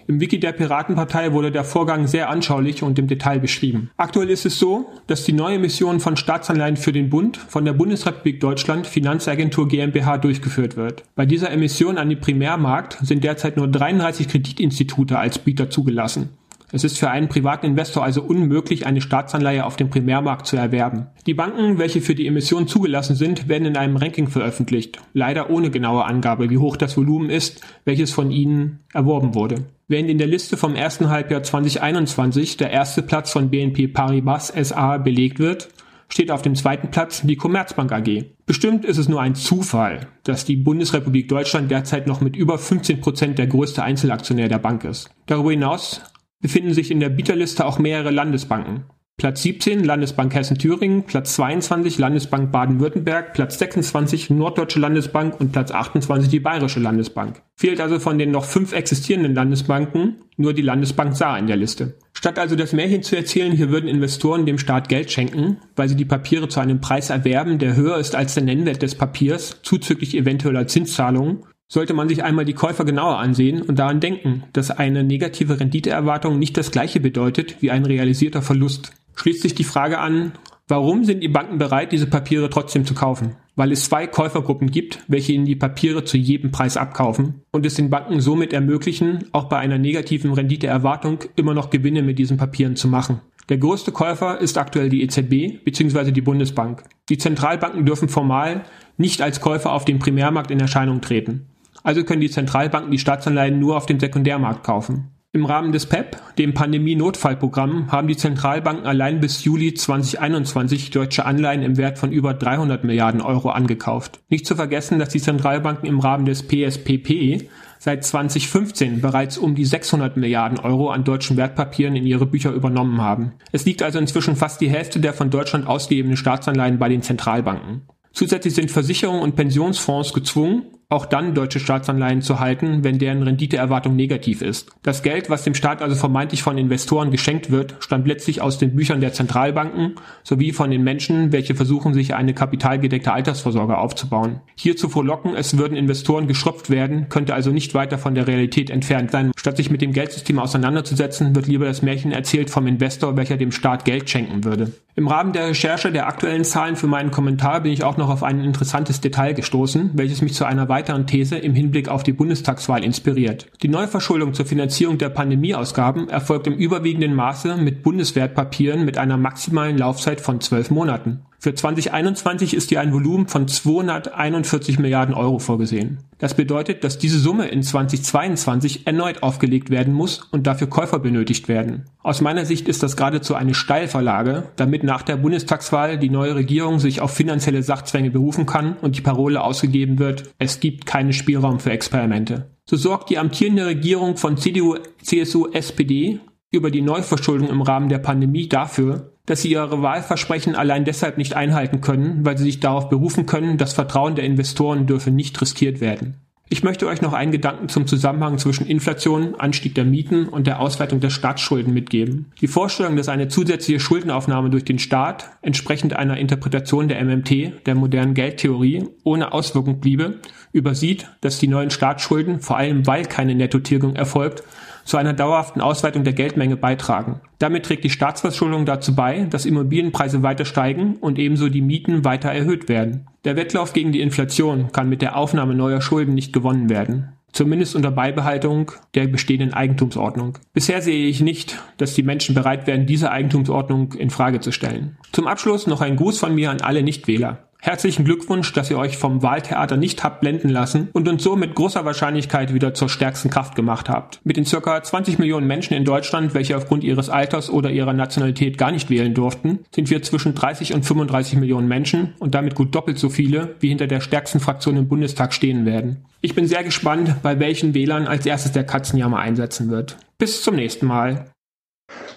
[0.08, 3.90] Im Wiki der Piratenpartei wurde der Vorgang sehr anschaulich und im Detail beschrieben.
[3.98, 7.74] Aktuell ist es so, dass die neue Emission von Staatsanleihen für den Bund von der
[7.74, 11.04] Bundesrepublik Deutschland Finanzagentur GmbH durchgeführt wird.
[11.16, 16.30] Bei dieser Emission an den Primärmarkt sind derzeit nur 33 Kreditinstitute als Bieter zugelassen.
[16.72, 21.08] Es ist für einen privaten Investor also unmöglich, eine Staatsanleihe auf dem Primärmarkt zu erwerben.
[21.26, 25.70] Die Banken, welche für die Emission zugelassen sind, werden in einem Ranking veröffentlicht, leider ohne
[25.70, 29.66] genaue Angabe, wie hoch das Volumen ist, welches von ihnen erworben wurde.
[29.88, 34.98] Während in der Liste vom ersten Halbjahr 2021 der erste Platz von BNP Paribas SA
[34.98, 35.70] belegt wird,
[36.10, 38.26] steht auf dem zweiten Platz die Commerzbank AG.
[38.46, 43.02] Bestimmt ist es nur ein Zufall, dass die Bundesrepublik Deutschland derzeit noch mit über 15
[43.02, 45.10] Prozent der größte Einzelaktionär der Bank ist.
[45.26, 46.02] Darüber hinaus
[46.46, 48.84] befinden sich in der Bieterliste auch mehrere Landesbanken.
[49.18, 56.30] Platz 17 Landesbank Hessen-Thüringen, Platz 22 Landesbank Baden-Württemberg, Platz 26 Norddeutsche Landesbank und Platz 28
[56.30, 57.42] die Bayerische Landesbank.
[57.56, 61.98] Fehlt also von den noch fünf existierenden Landesbanken nur die Landesbank Saar in der Liste.
[62.14, 65.96] Statt also das Märchen zu erzählen, hier würden Investoren dem Staat Geld schenken, weil sie
[65.96, 70.16] die Papiere zu einem Preis erwerben, der höher ist als der Nennwert des Papiers, zuzüglich
[70.16, 75.04] eventueller Zinszahlungen, sollte man sich einmal die Käufer genauer ansehen und daran denken, dass eine
[75.04, 80.34] negative Renditeerwartung nicht das gleiche bedeutet wie ein realisierter Verlust schließt sich die Frage an,
[80.68, 83.36] warum sind die Banken bereit, diese Papiere trotzdem zu kaufen?
[83.56, 87.76] Weil es zwei Käufergruppen gibt, welche ihnen die Papiere zu jedem Preis abkaufen und es
[87.76, 92.76] den Banken somit ermöglichen, auch bei einer negativen Renditeerwartung immer noch Gewinne mit diesen Papieren
[92.76, 93.22] zu machen.
[93.48, 96.12] Der größte Käufer ist aktuell die EZB bzw.
[96.12, 96.84] die Bundesbank.
[97.10, 98.64] Die Zentralbanken dürfen formal
[98.98, 101.46] nicht als Käufer auf dem Primärmarkt in Erscheinung treten.
[101.86, 105.12] Also können die Zentralbanken die Staatsanleihen nur auf dem Sekundärmarkt kaufen.
[105.34, 111.62] Im Rahmen des PEP, dem Pandemie-Notfallprogramm, haben die Zentralbanken allein bis Juli 2021 deutsche Anleihen
[111.62, 114.20] im Wert von über 300 Milliarden Euro angekauft.
[114.30, 119.66] Nicht zu vergessen, dass die Zentralbanken im Rahmen des PSPP seit 2015 bereits um die
[119.66, 123.34] 600 Milliarden Euro an deutschen Wertpapieren in ihre Bücher übernommen haben.
[123.52, 127.84] Es liegt also inzwischen fast die Hälfte der von Deutschland ausgegebenen Staatsanleihen bei den Zentralbanken.
[128.12, 133.96] Zusätzlich sind Versicherungen und Pensionsfonds gezwungen, auch dann deutsche Staatsanleihen zu halten, wenn deren Renditeerwartung
[133.96, 134.70] negativ ist.
[134.84, 138.76] Das Geld, was dem Staat also vermeintlich von Investoren geschenkt wird, stammt letztlich aus den
[138.76, 144.42] Büchern der Zentralbanken sowie von den Menschen, welche versuchen, sich eine kapitalgedeckte Altersvorsorge aufzubauen.
[144.56, 148.70] Hier zu frohlocken, es würden Investoren geschröpft werden, könnte also nicht weiter von der Realität
[148.70, 149.32] entfernt sein.
[149.36, 153.52] Statt sich mit dem Geldsystem auseinanderzusetzen, wird lieber das Märchen erzählt vom Investor, welcher dem
[153.52, 154.72] Staat Geld schenken würde.
[154.98, 158.24] Im Rahmen der Recherche der aktuellen Zahlen für meinen Kommentar bin ich auch noch auf
[158.24, 162.84] ein interessantes Detail gestoßen, welches mich zu einer weiteren These im Hinblick auf die Bundestagswahl
[162.84, 163.48] inspiriert.
[163.64, 169.78] Die Neuverschuldung zur Finanzierung der Pandemieausgaben erfolgt im überwiegenden Maße mit Bundeswertpapieren mit einer maximalen
[169.78, 171.22] Laufzeit von zwölf Monaten.
[171.46, 176.00] Für 2021 ist hier ein Volumen von 241 Milliarden Euro vorgesehen.
[176.18, 181.48] Das bedeutet, dass diese Summe in 2022 erneut aufgelegt werden muss und dafür Käufer benötigt
[181.48, 181.86] werden.
[182.02, 186.80] Aus meiner Sicht ist das geradezu eine Steilvorlage, damit nach der Bundestagswahl die neue Regierung
[186.80, 191.60] sich auf finanzielle Sachzwänge berufen kann und die Parole ausgegeben wird, es gibt keinen Spielraum
[191.60, 192.50] für Experimente.
[192.68, 198.00] So sorgt die amtierende Regierung von CDU, CSU, SPD über die Neuverschuldung im Rahmen der
[198.00, 202.90] Pandemie dafür, dass sie ihre Wahlversprechen allein deshalb nicht einhalten können, weil sie sich darauf
[202.90, 206.16] berufen können, das Vertrauen der Investoren dürfe nicht riskiert werden.
[206.48, 210.60] Ich möchte euch noch einen Gedanken zum Zusammenhang zwischen Inflation, Anstieg der Mieten und der
[210.60, 212.32] Ausweitung der Staatsschulden mitgeben.
[212.40, 217.74] Die Vorstellung, dass eine zusätzliche Schuldenaufnahme durch den Staat entsprechend einer Interpretation der MMT, der
[217.74, 220.20] modernen Geldtheorie, ohne Auswirkung bliebe,
[220.52, 224.44] übersieht, dass die neuen Staatsschulden, vor allem weil keine Nettotilgung erfolgt,
[224.86, 227.20] zu einer dauerhaften Ausweitung der Geldmenge beitragen.
[227.40, 232.30] Damit trägt die Staatsverschuldung dazu bei, dass Immobilienpreise weiter steigen und ebenso die Mieten weiter
[232.30, 233.08] erhöht werden.
[233.26, 237.76] Der Wettlauf gegen die Inflation kann mit der Aufnahme neuer Schulden nicht gewonnen werden zumindest
[237.76, 240.38] unter Beibehaltung der bestehenden Eigentumsordnung.
[240.54, 244.98] Bisher sehe ich nicht, dass die Menschen bereit wären, diese Eigentumsordnung in Frage zu stellen.
[245.12, 247.50] Zum Abschluss noch ein Gruß von mir an alle Nichtwähler.
[247.66, 251.56] Herzlichen Glückwunsch, dass ihr euch vom Wahltheater nicht habt blenden lassen und uns so mit
[251.56, 254.20] großer Wahrscheinlichkeit wieder zur stärksten Kraft gemacht habt.
[254.24, 258.60] Mit den circa 20 Millionen Menschen in Deutschland, welche aufgrund ihres Alters oder ihrer Nationalität
[258.60, 262.76] gar nicht wählen durften, sind wir zwischen 30 und 35 Millionen Menschen und damit gut
[262.76, 266.06] doppelt so viele, wie hinter der stärksten Fraktion im Bundestag stehen werden.
[266.22, 269.98] Ich bin sehr gespannt, bei welchen Wählern als erstes der Katzenjammer einsetzen wird.
[270.20, 271.32] Bis zum nächsten Mal.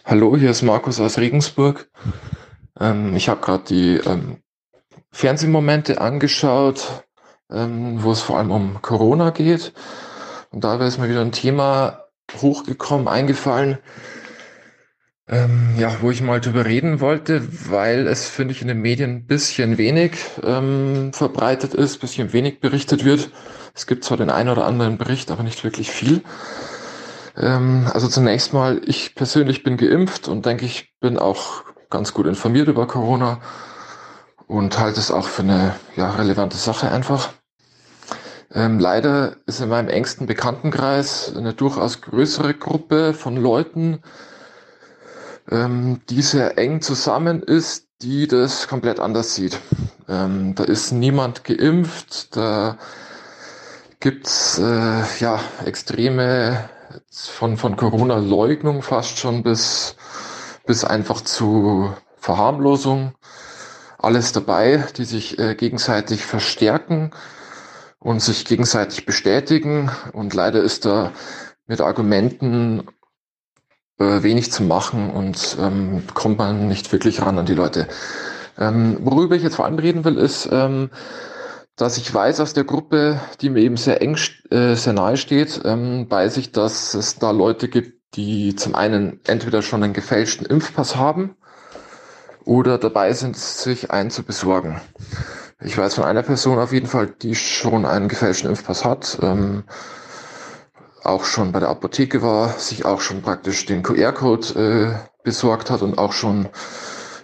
[0.04, 1.88] Hallo, hier ist Markus aus Regensburg.
[2.78, 4.36] Ähm, ich habe gerade die ähm,
[5.10, 7.04] Fernsehmomente angeschaut,
[7.50, 9.72] ähm, wo es vor allem um Corona geht.
[10.50, 12.04] Und da ist mir wieder ein Thema
[12.40, 13.78] hochgekommen, eingefallen,
[15.28, 19.10] ähm, ja, wo ich mal drüber reden wollte, weil es, finde ich, in den Medien
[19.10, 20.12] ein bisschen wenig
[20.42, 23.30] ähm, verbreitet ist, ein bisschen wenig berichtet wird.
[23.74, 26.22] Es gibt zwar den einen oder anderen Bericht, aber nicht wirklich viel.
[27.36, 32.26] Ähm, also zunächst mal, ich persönlich bin geimpft und denke, ich bin auch ganz gut
[32.26, 33.40] informiert über Corona
[34.48, 37.30] und halte es auch für eine ja, relevante Sache einfach.
[38.52, 44.00] Ähm, leider ist in meinem engsten Bekanntenkreis eine durchaus größere Gruppe von Leuten,
[45.50, 49.60] ähm, die sehr eng zusammen ist, die das komplett anders sieht.
[50.08, 52.78] Ähm, da ist niemand geimpft, da
[54.00, 56.70] gibt's äh, ja extreme
[57.10, 59.94] von, von Corona-Leugnung fast schon bis,
[60.64, 63.12] bis einfach zu Verharmlosung
[63.98, 67.10] alles dabei, die sich äh, gegenseitig verstärken
[67.98, 69.90] und sich gegenseitig bestätigen.
[70.12, 71.12] Und leider ist da
[71.66, 72.88] mit Argumenten
[73.98, 77.88] äh, wenig zu machen und ähm, kommt man nicht wirklich ran an die Leute.
[78.56, 80.90] Ähm, worüber ich jetzt vor allem reden will, ist, ähm,
[81.76, 84.16] dass ich weiß aus der Gruppe, die mir eben sehr eng,
[84.50, 89.20] äh, sehr nahe steht, ähm, weiß ich, dass es da Leute gibt, die zum einen
[89.26, 91.36] entweder schon einen gefälschten Impfpass haben
[92.48, 94.80] oder dabei sind, sich einen zu besorgen.
[95.60, 99.64] Ich weiß von einer Person auf jeden Fall, die schon einen gefälschten Impfpass hat, ähm,
[101.04, 105.82] auch schon bei der Apotheke war, sich auch schon praktisch den QR-Code äh, besorgt hat
[105.82, 106.48] und auch schon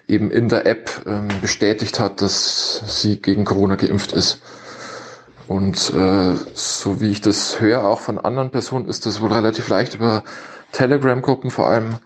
[0.06, 4.42] eben in der App ähm, bestätigt hat, dass sie gegen Corona geimpft ist.
[5.48, 9.68] Und äh, so wie ich das höre, auch von anderen Personen, ist das wohl relativ
[9.68, 10.22] leicht über
[10.72, 11.96] Telegram-Gruppen vor allem,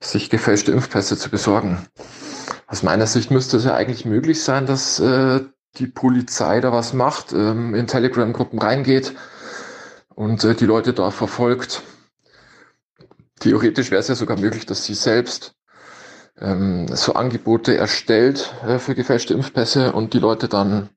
[0.00, 1.86] sich gefälschte Impfpässe zu besorgen.
[2.74, 5.42] Aus meiner Sicht müsste es ja eigentlich möglich sein, dass äh,
[5.76, 9.14] die Polizei da was macht, ähm, in Telegram-Gruppen reingeht
[10.16, 11.82] und äh, die Leute da verfolgt.
[13.38, 15.54] Theoretisch wäre es ja sogar möglich, dass sie selbst
[16.40, 20.88] ähm, so Angebote erstellt äh, für gefälschte Impfpässe und die Leute dann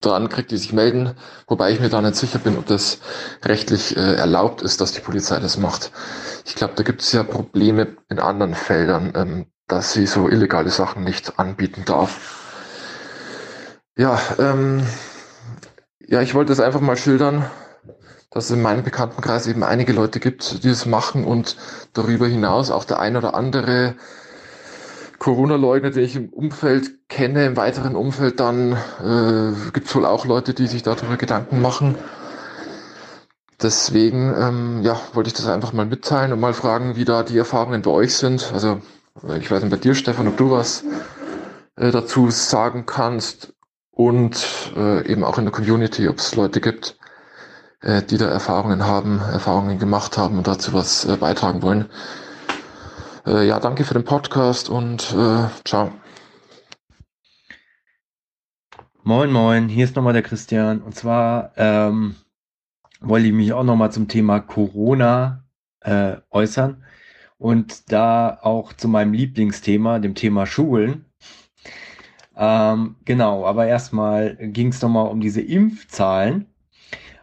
[0.00, 1.16] dran kriegt, die sich melden,
[1.48, 3.00] wobei ich mir da nicht sicher bin, ob das
[3.44, 5.90] rechtlich äh, erlaubt ist, dass die Polizei das macht.
[6.44, 10.70] Ich glaube, da gibt es ja Probleme in anderen Feldern, ähm, dass sie so illegale
[10.70, 12.44] Sachen nicht anbieten darf.
[13.96, 14.86] Ja, ähm,
[16.06, 17.50] ja, ich wollte es einfach mal schildern,
[18.30, 21.56] dass es in meinem Bekanntenkreis eben einige Leute gibt, die es machen und
[21.94, 23.94] darüber hinaus auch der ein oder andere
[25.18, 30.26] Corona-Leugner, den ich im Umfeld kenne, im weiteren Umfeld, dann äh, gibt es wohl auch
[30.26, 31.96] Leute, die sich darüber Gedanken machen.
[33.62, 37.38] Deswegen ähm, ja, wollte ich das einfach mal mitteilen und mal fragen, wie da die
[37.38, 38.52] Erfahrungen bei euch sind.
[38.52, 38.82] Also
[39.38, 40.84] ich weiß nicht bei dir, Stefan, ob du was
[41.76, 43.54] äh, dazu sagen kannst
[43.90, 46.98] und äh, eben auch in der Community, ob es Leute gibt,
[47.80, 51.86] äh, die da Erfahrungen haben, Erfahrungen gemacht haben und dazu was äh, beitragen wollen.
[53.26, 55.92] Äh, ja, danke für den Podcast und äh, ciao.
[59.02, 60.82] Moin, moin, hier ist nochmal der Christian.
[60.82, 62.16] Und zwar ähm,
[63.00, 65.42] wollte ich mich auch nochmal zum Thema Corona
[66.30, 66.82] äußern
[67.38, 71.04] und da auch zu meinem Lieblingsthema, dem Thema Schulen.
[72.36, 76.46] Ähm, genau, aber erstmal ging es nochmal um diese Impfzahlen.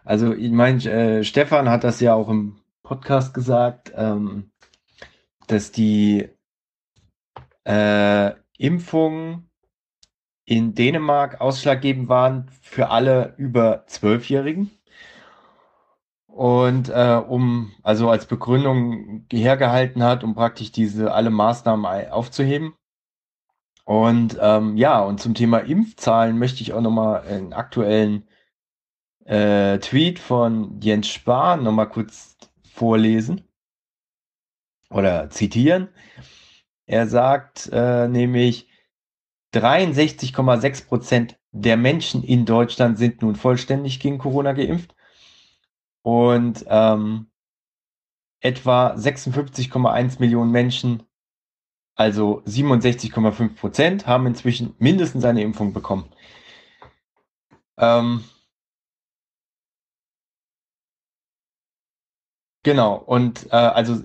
[0.04, 3.92] Also ich meine, äh, Stefan hat das ja auch im Podcast gesagt.
[3.96, 4.50] Ähm,
[5.46, 6.28] dass die
[7.64, 9.50] äh, Impfungen
[10.46, 14.70] in Dänemark ausschlaggebend waren für alle über Zwölfjährigen.
[16.34, 22.74] Und äh, um, also als Begründung hergehalten hat, um praktisch diese alle Maßnahmen aufzuheben.
[23.84, 28.26] Und ähm, ja, und zum Thema Impfzahlen möchte ich auch nochmal einen aktuellen
[29.26, 33.44] äh, Tweet von Jens Spahn nochmal kurz vorlesen
[34.90, 35.88] oder zitieren.
[36.86, 38.68] Er sagt äh, nämlich,
[39.54, 44.93] 63,6 Prozent der Menschen in Deutschland sind nun vollständig gegen Corona geimpft
[46.04, 47.30] und ähm,
[48.40, 51.02] etwa 56,1 Millionen Menschen,
[51.96, 56.12] also 67,5 Prozent, haben inzwischen mindestens eine Impfung bekommen.
[57.78, 58.22] Ähm,
[62.62, 64.02] genau, und äh, also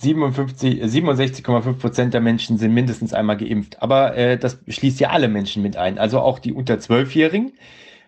[0.00, 3.80] 57, 67,5 Prozent der Menschen sind mindestens einmal geimpft.
[3.80, 7.52] Aber äh, das schließt ja alle Menschen mit ein, also auch die unter 12-Jährigen,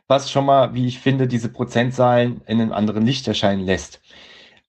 [0.09, 4.01] was schon mal, wie ich finde, diese Prozentzahlen in einem anderen Licht erscheinen lässt.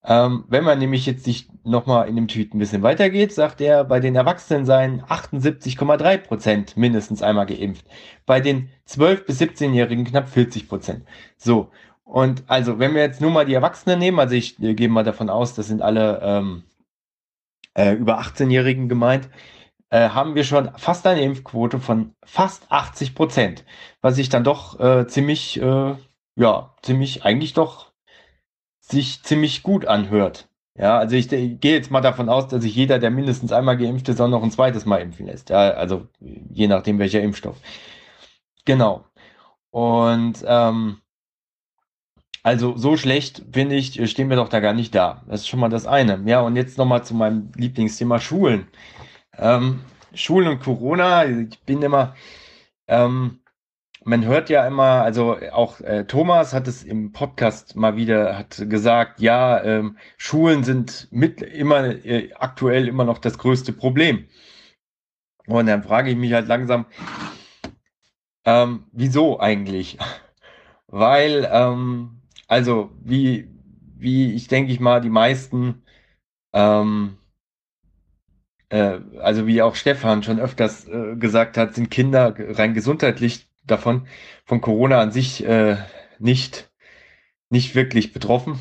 [0.08, 3.84] Ähm, wenn man nämlich jetzt sich nochmal in dem Tweet ein bisschen weitergeht, sagt er,
[3.84, 7.86] bei den Erwachsenen seien 78,3 Prozent mindestens einmal geimpft.
[8.26, 11.06] Bei den 12- bis 17-Jährigen knapp 40 Prozent.
[11.38, 11.72] So.
[12.04, 15.04] Und also, wenn wir jetzt nur mal die Erwachsenen nehmen, also ich äh, gehe mal
[15.04, 16.64] davon aus, das sind alle ähm,
[17.74, 19.28] äh, über 18-Jährigen gemeint,
[19.96, 23.64] äh, haben wir schon fast eine Impfquote von fast 80 Prozent,
[24.02, 25.96] was sich dann doch äh, ziemlich, äh,
[26.36, 27.94] ja, ziemlich, eigentlich doch
[28.82, 30.50] sich ziemlich gut anhört.
[30.78, 33.78] Ja, also ich, ich gehe jetzt mal davon aus, dass sich jeder, der mindestens einmal
[33.78, 35.50] geimpft ist, auch noch ein zweites Mal impfen lässt.
[35.50, 37.58] Ja, also je nachdem welcher Impfstoff.
[38.66, 39.06] Genau.
[39.72, 40.98] Und ähm,
[42.44, 45.24] also so schlecht, finde ich, stehen wir doch da gar nicht da.
[45.28, 46.22] Das ist schon mal das eine.
[46.26, 48.68] Ja, und jetzt nochmal zu meinem Lieblingsthema Schulen.
[49.38, 49.82] Ähm,
[50.14, 52.16] Schulen und Corona, ich bin immer,
[52.88, 53.40] ähm,
[54.04, 58.64] man hört ja immer, also auch äh, Thomas hat es im Podcast mal wieder hat
[58.70, 64.28] gesagt, ja, ähm, Schulen sind mit immer äh, aktuell immer noch das größte Problem.
[65.48, 66.86] Und dann frage ich mich halt langsam,
[68.46, 69.98] Ähm, wieso eigentlich?
[70.88, 73.50] Weil, ähm, also wie,
[73.98, 75.84] wie ich denke ich mal, die meisten,
[76.54, 77.18] ähm,
[78.70, 84.08] äh, also wie auch Stefan schon öfters äh, gesagt hat, sind Kinder rein gesundheitlich davon,
[84.46, 85.78] von Corona an sich äh,
[86.20, 86.72] nicht,
[87.50, 88.60] nicht wirklich betroffen.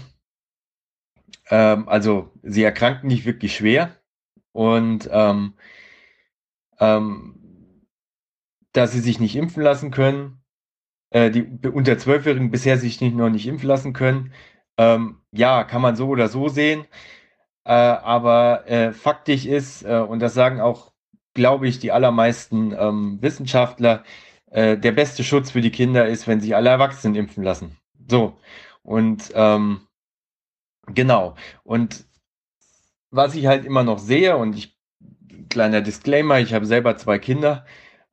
[1.50, 3.96] Ähm, also sie erkranken nicht wirklich schwer
[4.52, 5.54] und ähm,
[6.80, 7.40] ähm,
[8.72, 10.42] dass sie sich nicht impfen lassen können,
[11.10, 14.32] äh, die unter Zwölfjährigen bisher sich nicht, noch nicht impfen lassen können.
[14.76, 16.86] Ähm, ja, kann man so oder so sehen.
[17.64, 20.92] Äh, aber äh, faktisch ist, äh, und das sagen auch,
[21.34, 24.04] glaube ich, die allermeisten ähm, Wissenschaftler,
[24.50, 27.76] äh, der beste Schutz für die Kinder ist, wenn sich alle Erwachsenen impfen lassen.
[28.08, 28.36] So.
[28.82, 29.80] Und ähm,
[30.86, 31.36] genau.
[31.64, 32.04] Und
[33.10, 34.78] was ich halt immer noch sehe, und ich,
[35.48, 37.64] kleiner Disclaimer, ich habe selber zwei Kinder,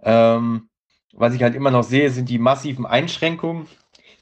[0.01, 0.69] ähm,
[1.13, 3.67] was ich halt immer noch sehe, sind die massiven Einschränkungen,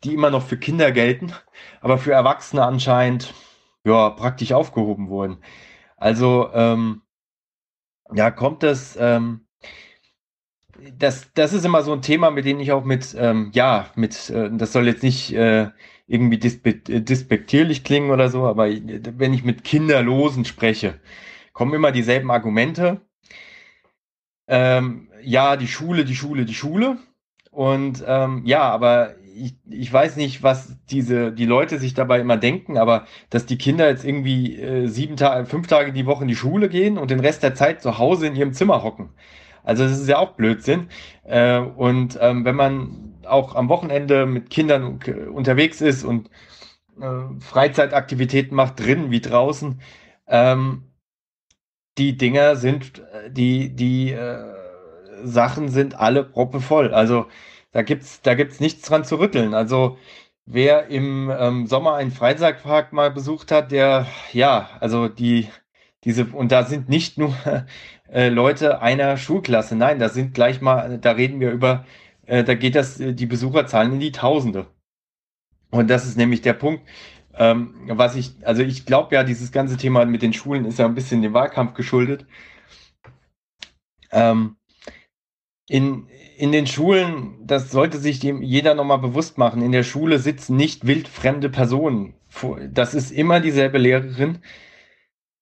[0.03, 1.33] die immer noch für Kinder gelten,
[1.82, 3.33] aber für Erwachsene anscheinend
[3.85, 5.38] ja praktisch aufgehoben wurden.
[5.98, 7.01] Also ähm,
[8.14, 9.45] ja, kommt das, ähm,
[10.98, 14.30] das, das ist immer so ein Thema, mit dem ich auch mit, ähm, ja, mit,
[14.30, 15.69] äh, das soll jetzt nicht äh,
[16.08, 20.99] irgendwie dispe dispektierlich klingen oder so, aber wenn ich mit Kinderlosen spreche,
[21.53, 23.01] kommen immer dieselben Argumente.
[24.48, 26.98] Ähm, ja, die Schule, die Schule, die Schule.
[27.51, 32.38] Und ähm, ja, aber ich, ich weiß nicht, was diese die Leute sich dabei immer
[32.38, 36.27] denken, aber dass die Kinder jetzt irgendwie äh, sieben Tage, fünf Tage die Woche in
[36.27, 39.09] die Schule gehen und den Rest der Zeit zu Hause in ihrem Zimmer hocken.
[39.64, 40.88] Also das ist ja auch Blödsinn.
[41.24, 45.00] Äh, und ähm, wenn man auch am Wochenende mit Kindern
[45.34, 46.30] unterwegs ist und
[47.00, 49.82] äh, Freizeitaktivitäten macht, drinnen wie draußen,
[50.27, 50.84] ähm,
[51.98, 54.43] die Dinger sind, äh, die, die äh,
[55.24, 56.93] Sachen sind alle proppevoll.
[56.93, 57.27] Also
[57.72, 59.53] da gibt's, da gibt's nichts dran zu rütteln.
[59.53, 59.98] Also
[60.45, 65.49] wer im ähm, Sommer einen Freizeitpark mal besucht hat, der, ja, also die,
[66.03, 67.35] diese, und da sind nicht nur
[68.11, 71.85] äh, Leute einer Schulklasse, nein, da sind gleich mal, da reden wir über,
[72.25, 74.67] äh, da geht das, die Besucherzahlen in die Tausende.
[75.72, 76.88] Und das ist nämlich der Punkt,
[77.35, 80.85] ähm, was ich, also ich glaube ja, dieses ganze Thema mit den Schulen ist ja
[80.85, 82.25] ein bisschen dem Wahlkampf geschuldet.
[84.11, 84.57] Ähm,
[85.67, 86.07] in,
[86.40, 90.56] in den Schulen, das sollte sich dem jeder nochmal bewusst machen, in der Schule sitzen
[90.56, 92.14] nicht wildfremde Personen.
[92.72, 94.40] Das ist immer dieselbe Lehrerin.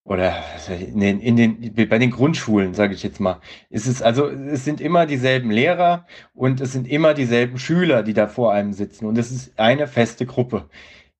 [0.03, 3.41] Oder in den, in den, bei den Grundschulen, sage ich jetzt mal.
[3.69, 8.27] Es also, es sind immer dieselben Lehrer und es sind immer dieselben Schüler, die da
[8.27, 9.05] vor einem sitzen.
[9.05, 10.69] Und es ist eine feste Gruppe.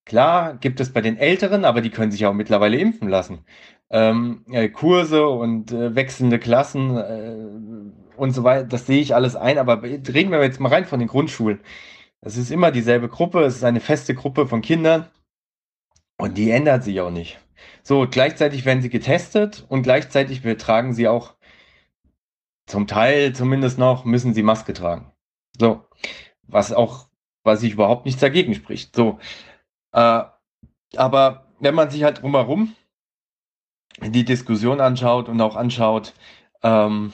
[0.06, 3.39] Klar gibt es bei den Älteren, aber die können sich auch mittlerweile impfen lassen.
[3.91, 9.35] Ähm, äh, Kurse und äh, wechselnde Klassen äh, und so weiter, das sehe ich alles
[9.35, 11.59] ein, aber reden wir jetzt mal rein von den Grundschulen.
[12.21, 15.07] Es ist immer dieselbe Gruppe, es ist eine feste Gruppe von Kindern
[16.17, 17.39] und die ändert sich auch nicht.
[17.83, 21.35] So, gleichzeitig werden sie getestet und gleichzeitig tragen sie auch
[22.65, 25.11] zum Teil zumindest noch, müssen sie Maske tragen.
[25.57, 25.85] So,
[26.43, 27.07] was auch,
[27.43, 28.95] was sich überhaupt nichts dagegen spricht.
[28.95, 29.19] So,
[29.93, 30.23] äh,
[30.95, 32.75] aber wenn man sich halt drumherum
[34.01, 36.13] die Diskussion anschaut und auch anschaut,
[36.63, 37.13] ähm,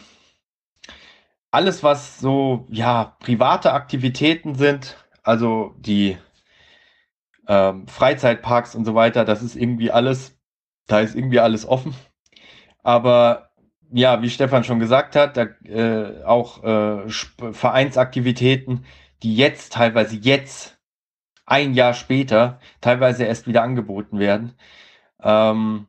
[1.54, 6.18] alles, was so, ja, private Aktivitäten sind, also die
[7.48, 10.36] ähm, Freizeitparks und so weiter, das ist irgendwie alles,
[10.88, 11.94] da ist irgendwie alles offen.
[12.82, 13.52] Aber
[13.92, 18.86] ja, wie Stefan schon gesagt hat, da, äh, auch äh, Vereinsaktivitäten,
[19.22, 20.80] die jetzt teilweise jetzt
[21.46, 24.56] ein Jahr später teilweise erst wieder angeboten werden.
[25.22, 25.86] Ähm,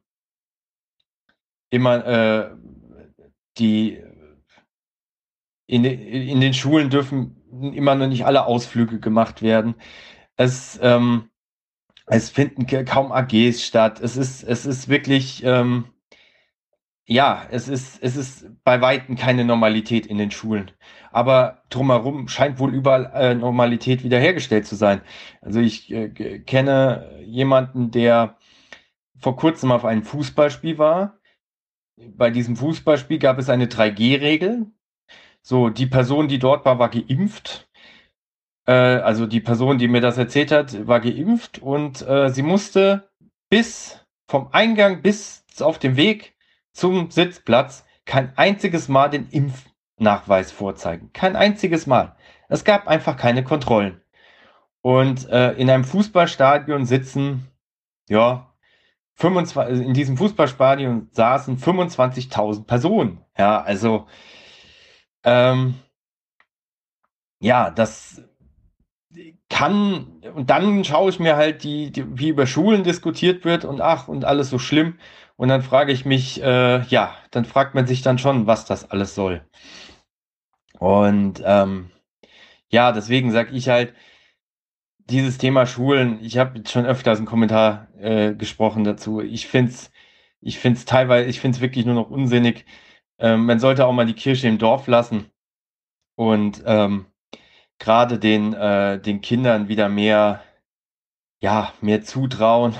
[1.70, 2.50] immer äh,
[3.56, 4.02] die
[5.66, 7.36] in, in den Schulen dürfen
[7.74, 9.74] immer noch nicht alle Ausflüge gemacht werden.
[10.36, 11.30] Es, ähm,
[12.06, 14.00] es finden kaum AGs statt.
[14.00, 15.86] Es ist, es ist wirklich, ähm,
[17.06, 20.70] ja, es ist, es ist bei Weitem keine Normalität in den Schulen.
[21.12, 25.00] Aber drumherum scheint wohl überall äh, Normalität wiederhergestellt zu sein.
[25.40, 26.08] Also ich äh,
[26.40, 28.36] kenne jemanden, der
[29.18, 31.18] vor kurzem auf einem Fußballspiel war.
[31.96, 34.66] Bei diesem Fußballspiel gab es eine 3G-Regel.
[35.46, 37.68] So, die Person, die dort war, war geimpft.
[38.66, 43.10] Äh, also die Person, die mir das erzählt hat, war geimpft und äh, sie musste
[43.50, 46.34] bis vom Eingang bis auf dem Weg
[46.72, 51.12] zum Sitzplatz kein einziges Mal den Impfnachweis vorzeigen.
[51.12, 52.16] Kein einziges Mal.
[52.48, 54.00] Es gab einfach keine Kontrollen.
[54.80, 57.50] Und äh, in einem Fußballstadion sitzen,
[58.08, 58.54] ja,
[59.16, 63.20] 25, in diesem Fußballstadion saßen 25.000 Personen.
[63.36, 64.06] Ja, also
[65.24, 65.74] ähm,
[67.40, 68.22] ja, das
[69.48, 73.80] kann, und dann schaue ich mir halt die, die, wie über Schulen diskutiert wird und
[73.80, 74.98] ach, und alles so schlimm.
[75.36, 78.90] Und dann frage ich mich, äh, ja, dann fragt man sich dann schon, was das
[78.90, 79.44] alles soll.
[80.78, 81.90] Und ähm,
[82.70, 83.94] ja, deswegen sage ich halt,
[84.98, 89.20] dieses Thema Schulen, ich habe schon öfters einen Kommentar äh, gesprochen dazu.
[89.20, 89.90] Ich finde es
[90.40, 92.66] ich find's teilweise, ich finde es wirklich nur noch unsinnig.
[93.18, 95.30] Ähm, man sollte auch mal die Kirche im Dorf lassen
[96.16, 97.06] und ähm,
[97.78, 100.42] gerade den, äh, den Kindern wieder mehr,
[101.42, 102.74] ja, mehr zutrauen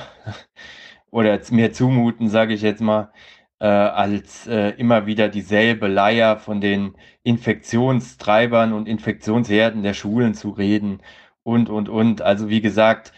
[1.11, 3.13] oder mehr zumuten, sage ich jetzt mal,
[3.61, 10.51] äh, als äh, immer wieder dieselbe Leier von den Infektionstreibern und Infektionsherden der Schulen zu
[10.51, 11.03] reden
[11.43, 12.23] und, und, und.
[12.23, 13.13] Also wie gesagt,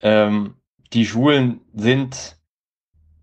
[0.00, 0.54] ähm,
[0.92, 2.36] die Schulen sind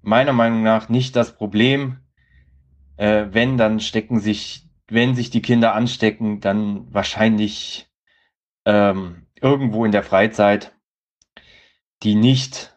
[0.01, 2.04] meiner Meinung nach nicht das Problem.
[2.97, 7.89] Äh, wenn, dann stecken sich, wenn sich die Kinder anstecken, dann wahrscheinlich
[8.65, 10.73] ähm, irgendwo in der Freizeit,
[12.03, 12.75] die nicht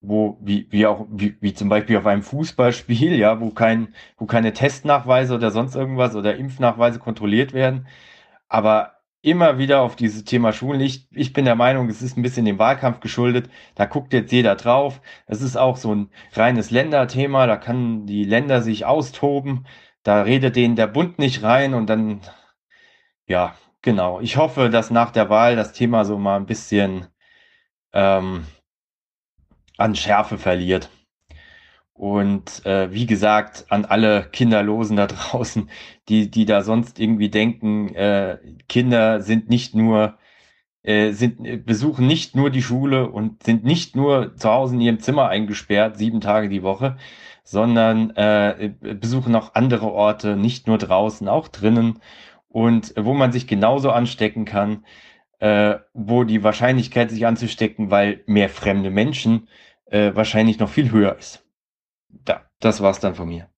[0.00, 4.26] wo, wie, wie auch, wie, wie zum Beispiel auf einem Fußballspiel, ja, wo kein, wo
[4.26, 7.86] keine Testnachweise oder sonst irgendwas oder Impfnachweise kontrolliert werden.
[8.48, 10.80] Aber immer wieder auf dieses Thema Schulen.
[10.80, 13.50] Ich, ich bin der Meinung, es ist ein bisschen dem Wahlkampf geschuldet.
[13.74, 15.00] Da guckt jetzt jeder drauf.
[15.26, 17.46] Es ist auch so ein reines Länderthema.
[17.46, 19.66] Da kann die Länder sich austoben.
[20.02, 22.20] Da redet denen der Bund nicht rein und dann,
[23.26, 24.20] ja, genau.
[24.20, 27.06] Ich hoffe, dass nach der Wahl das Thema so mal ein bisschen
[27.92, 28.46] ähm,
[29.76, 30.90] an Schärfe verliert.
[32.00, 35.68] Und äh, wie gesagt, an alle Kinderlosen da draußen,
[36.08, 38.38] die, die da sonst irgendwie denken, äh,
[38.70, 40.16] Kinder sind nicht nur,
[40.82, 45.00] äh, sind, besuchen nicht nur die Schule und sind nicht nur zu Hause in ihrem
[45.00, 46.96] Zimmer eingesperrt, sieben Tage die Woche,
[47.44, 52.00] sondern äh, besuchen auch andere Orte, nicht nur draußen, auch drinnen
[52.48, 54.86] und wo man sich genauso anstecken kann,
[55.40, 59.48] äh, wo die Wahrscheinlichkeit, sich anzustecken, weil mehr fremde Menschen
[59.90, 61.44] äh, wahrscheinlich noch viel höher ist.
[62.12, 63.49] Da, das war's dann von mir.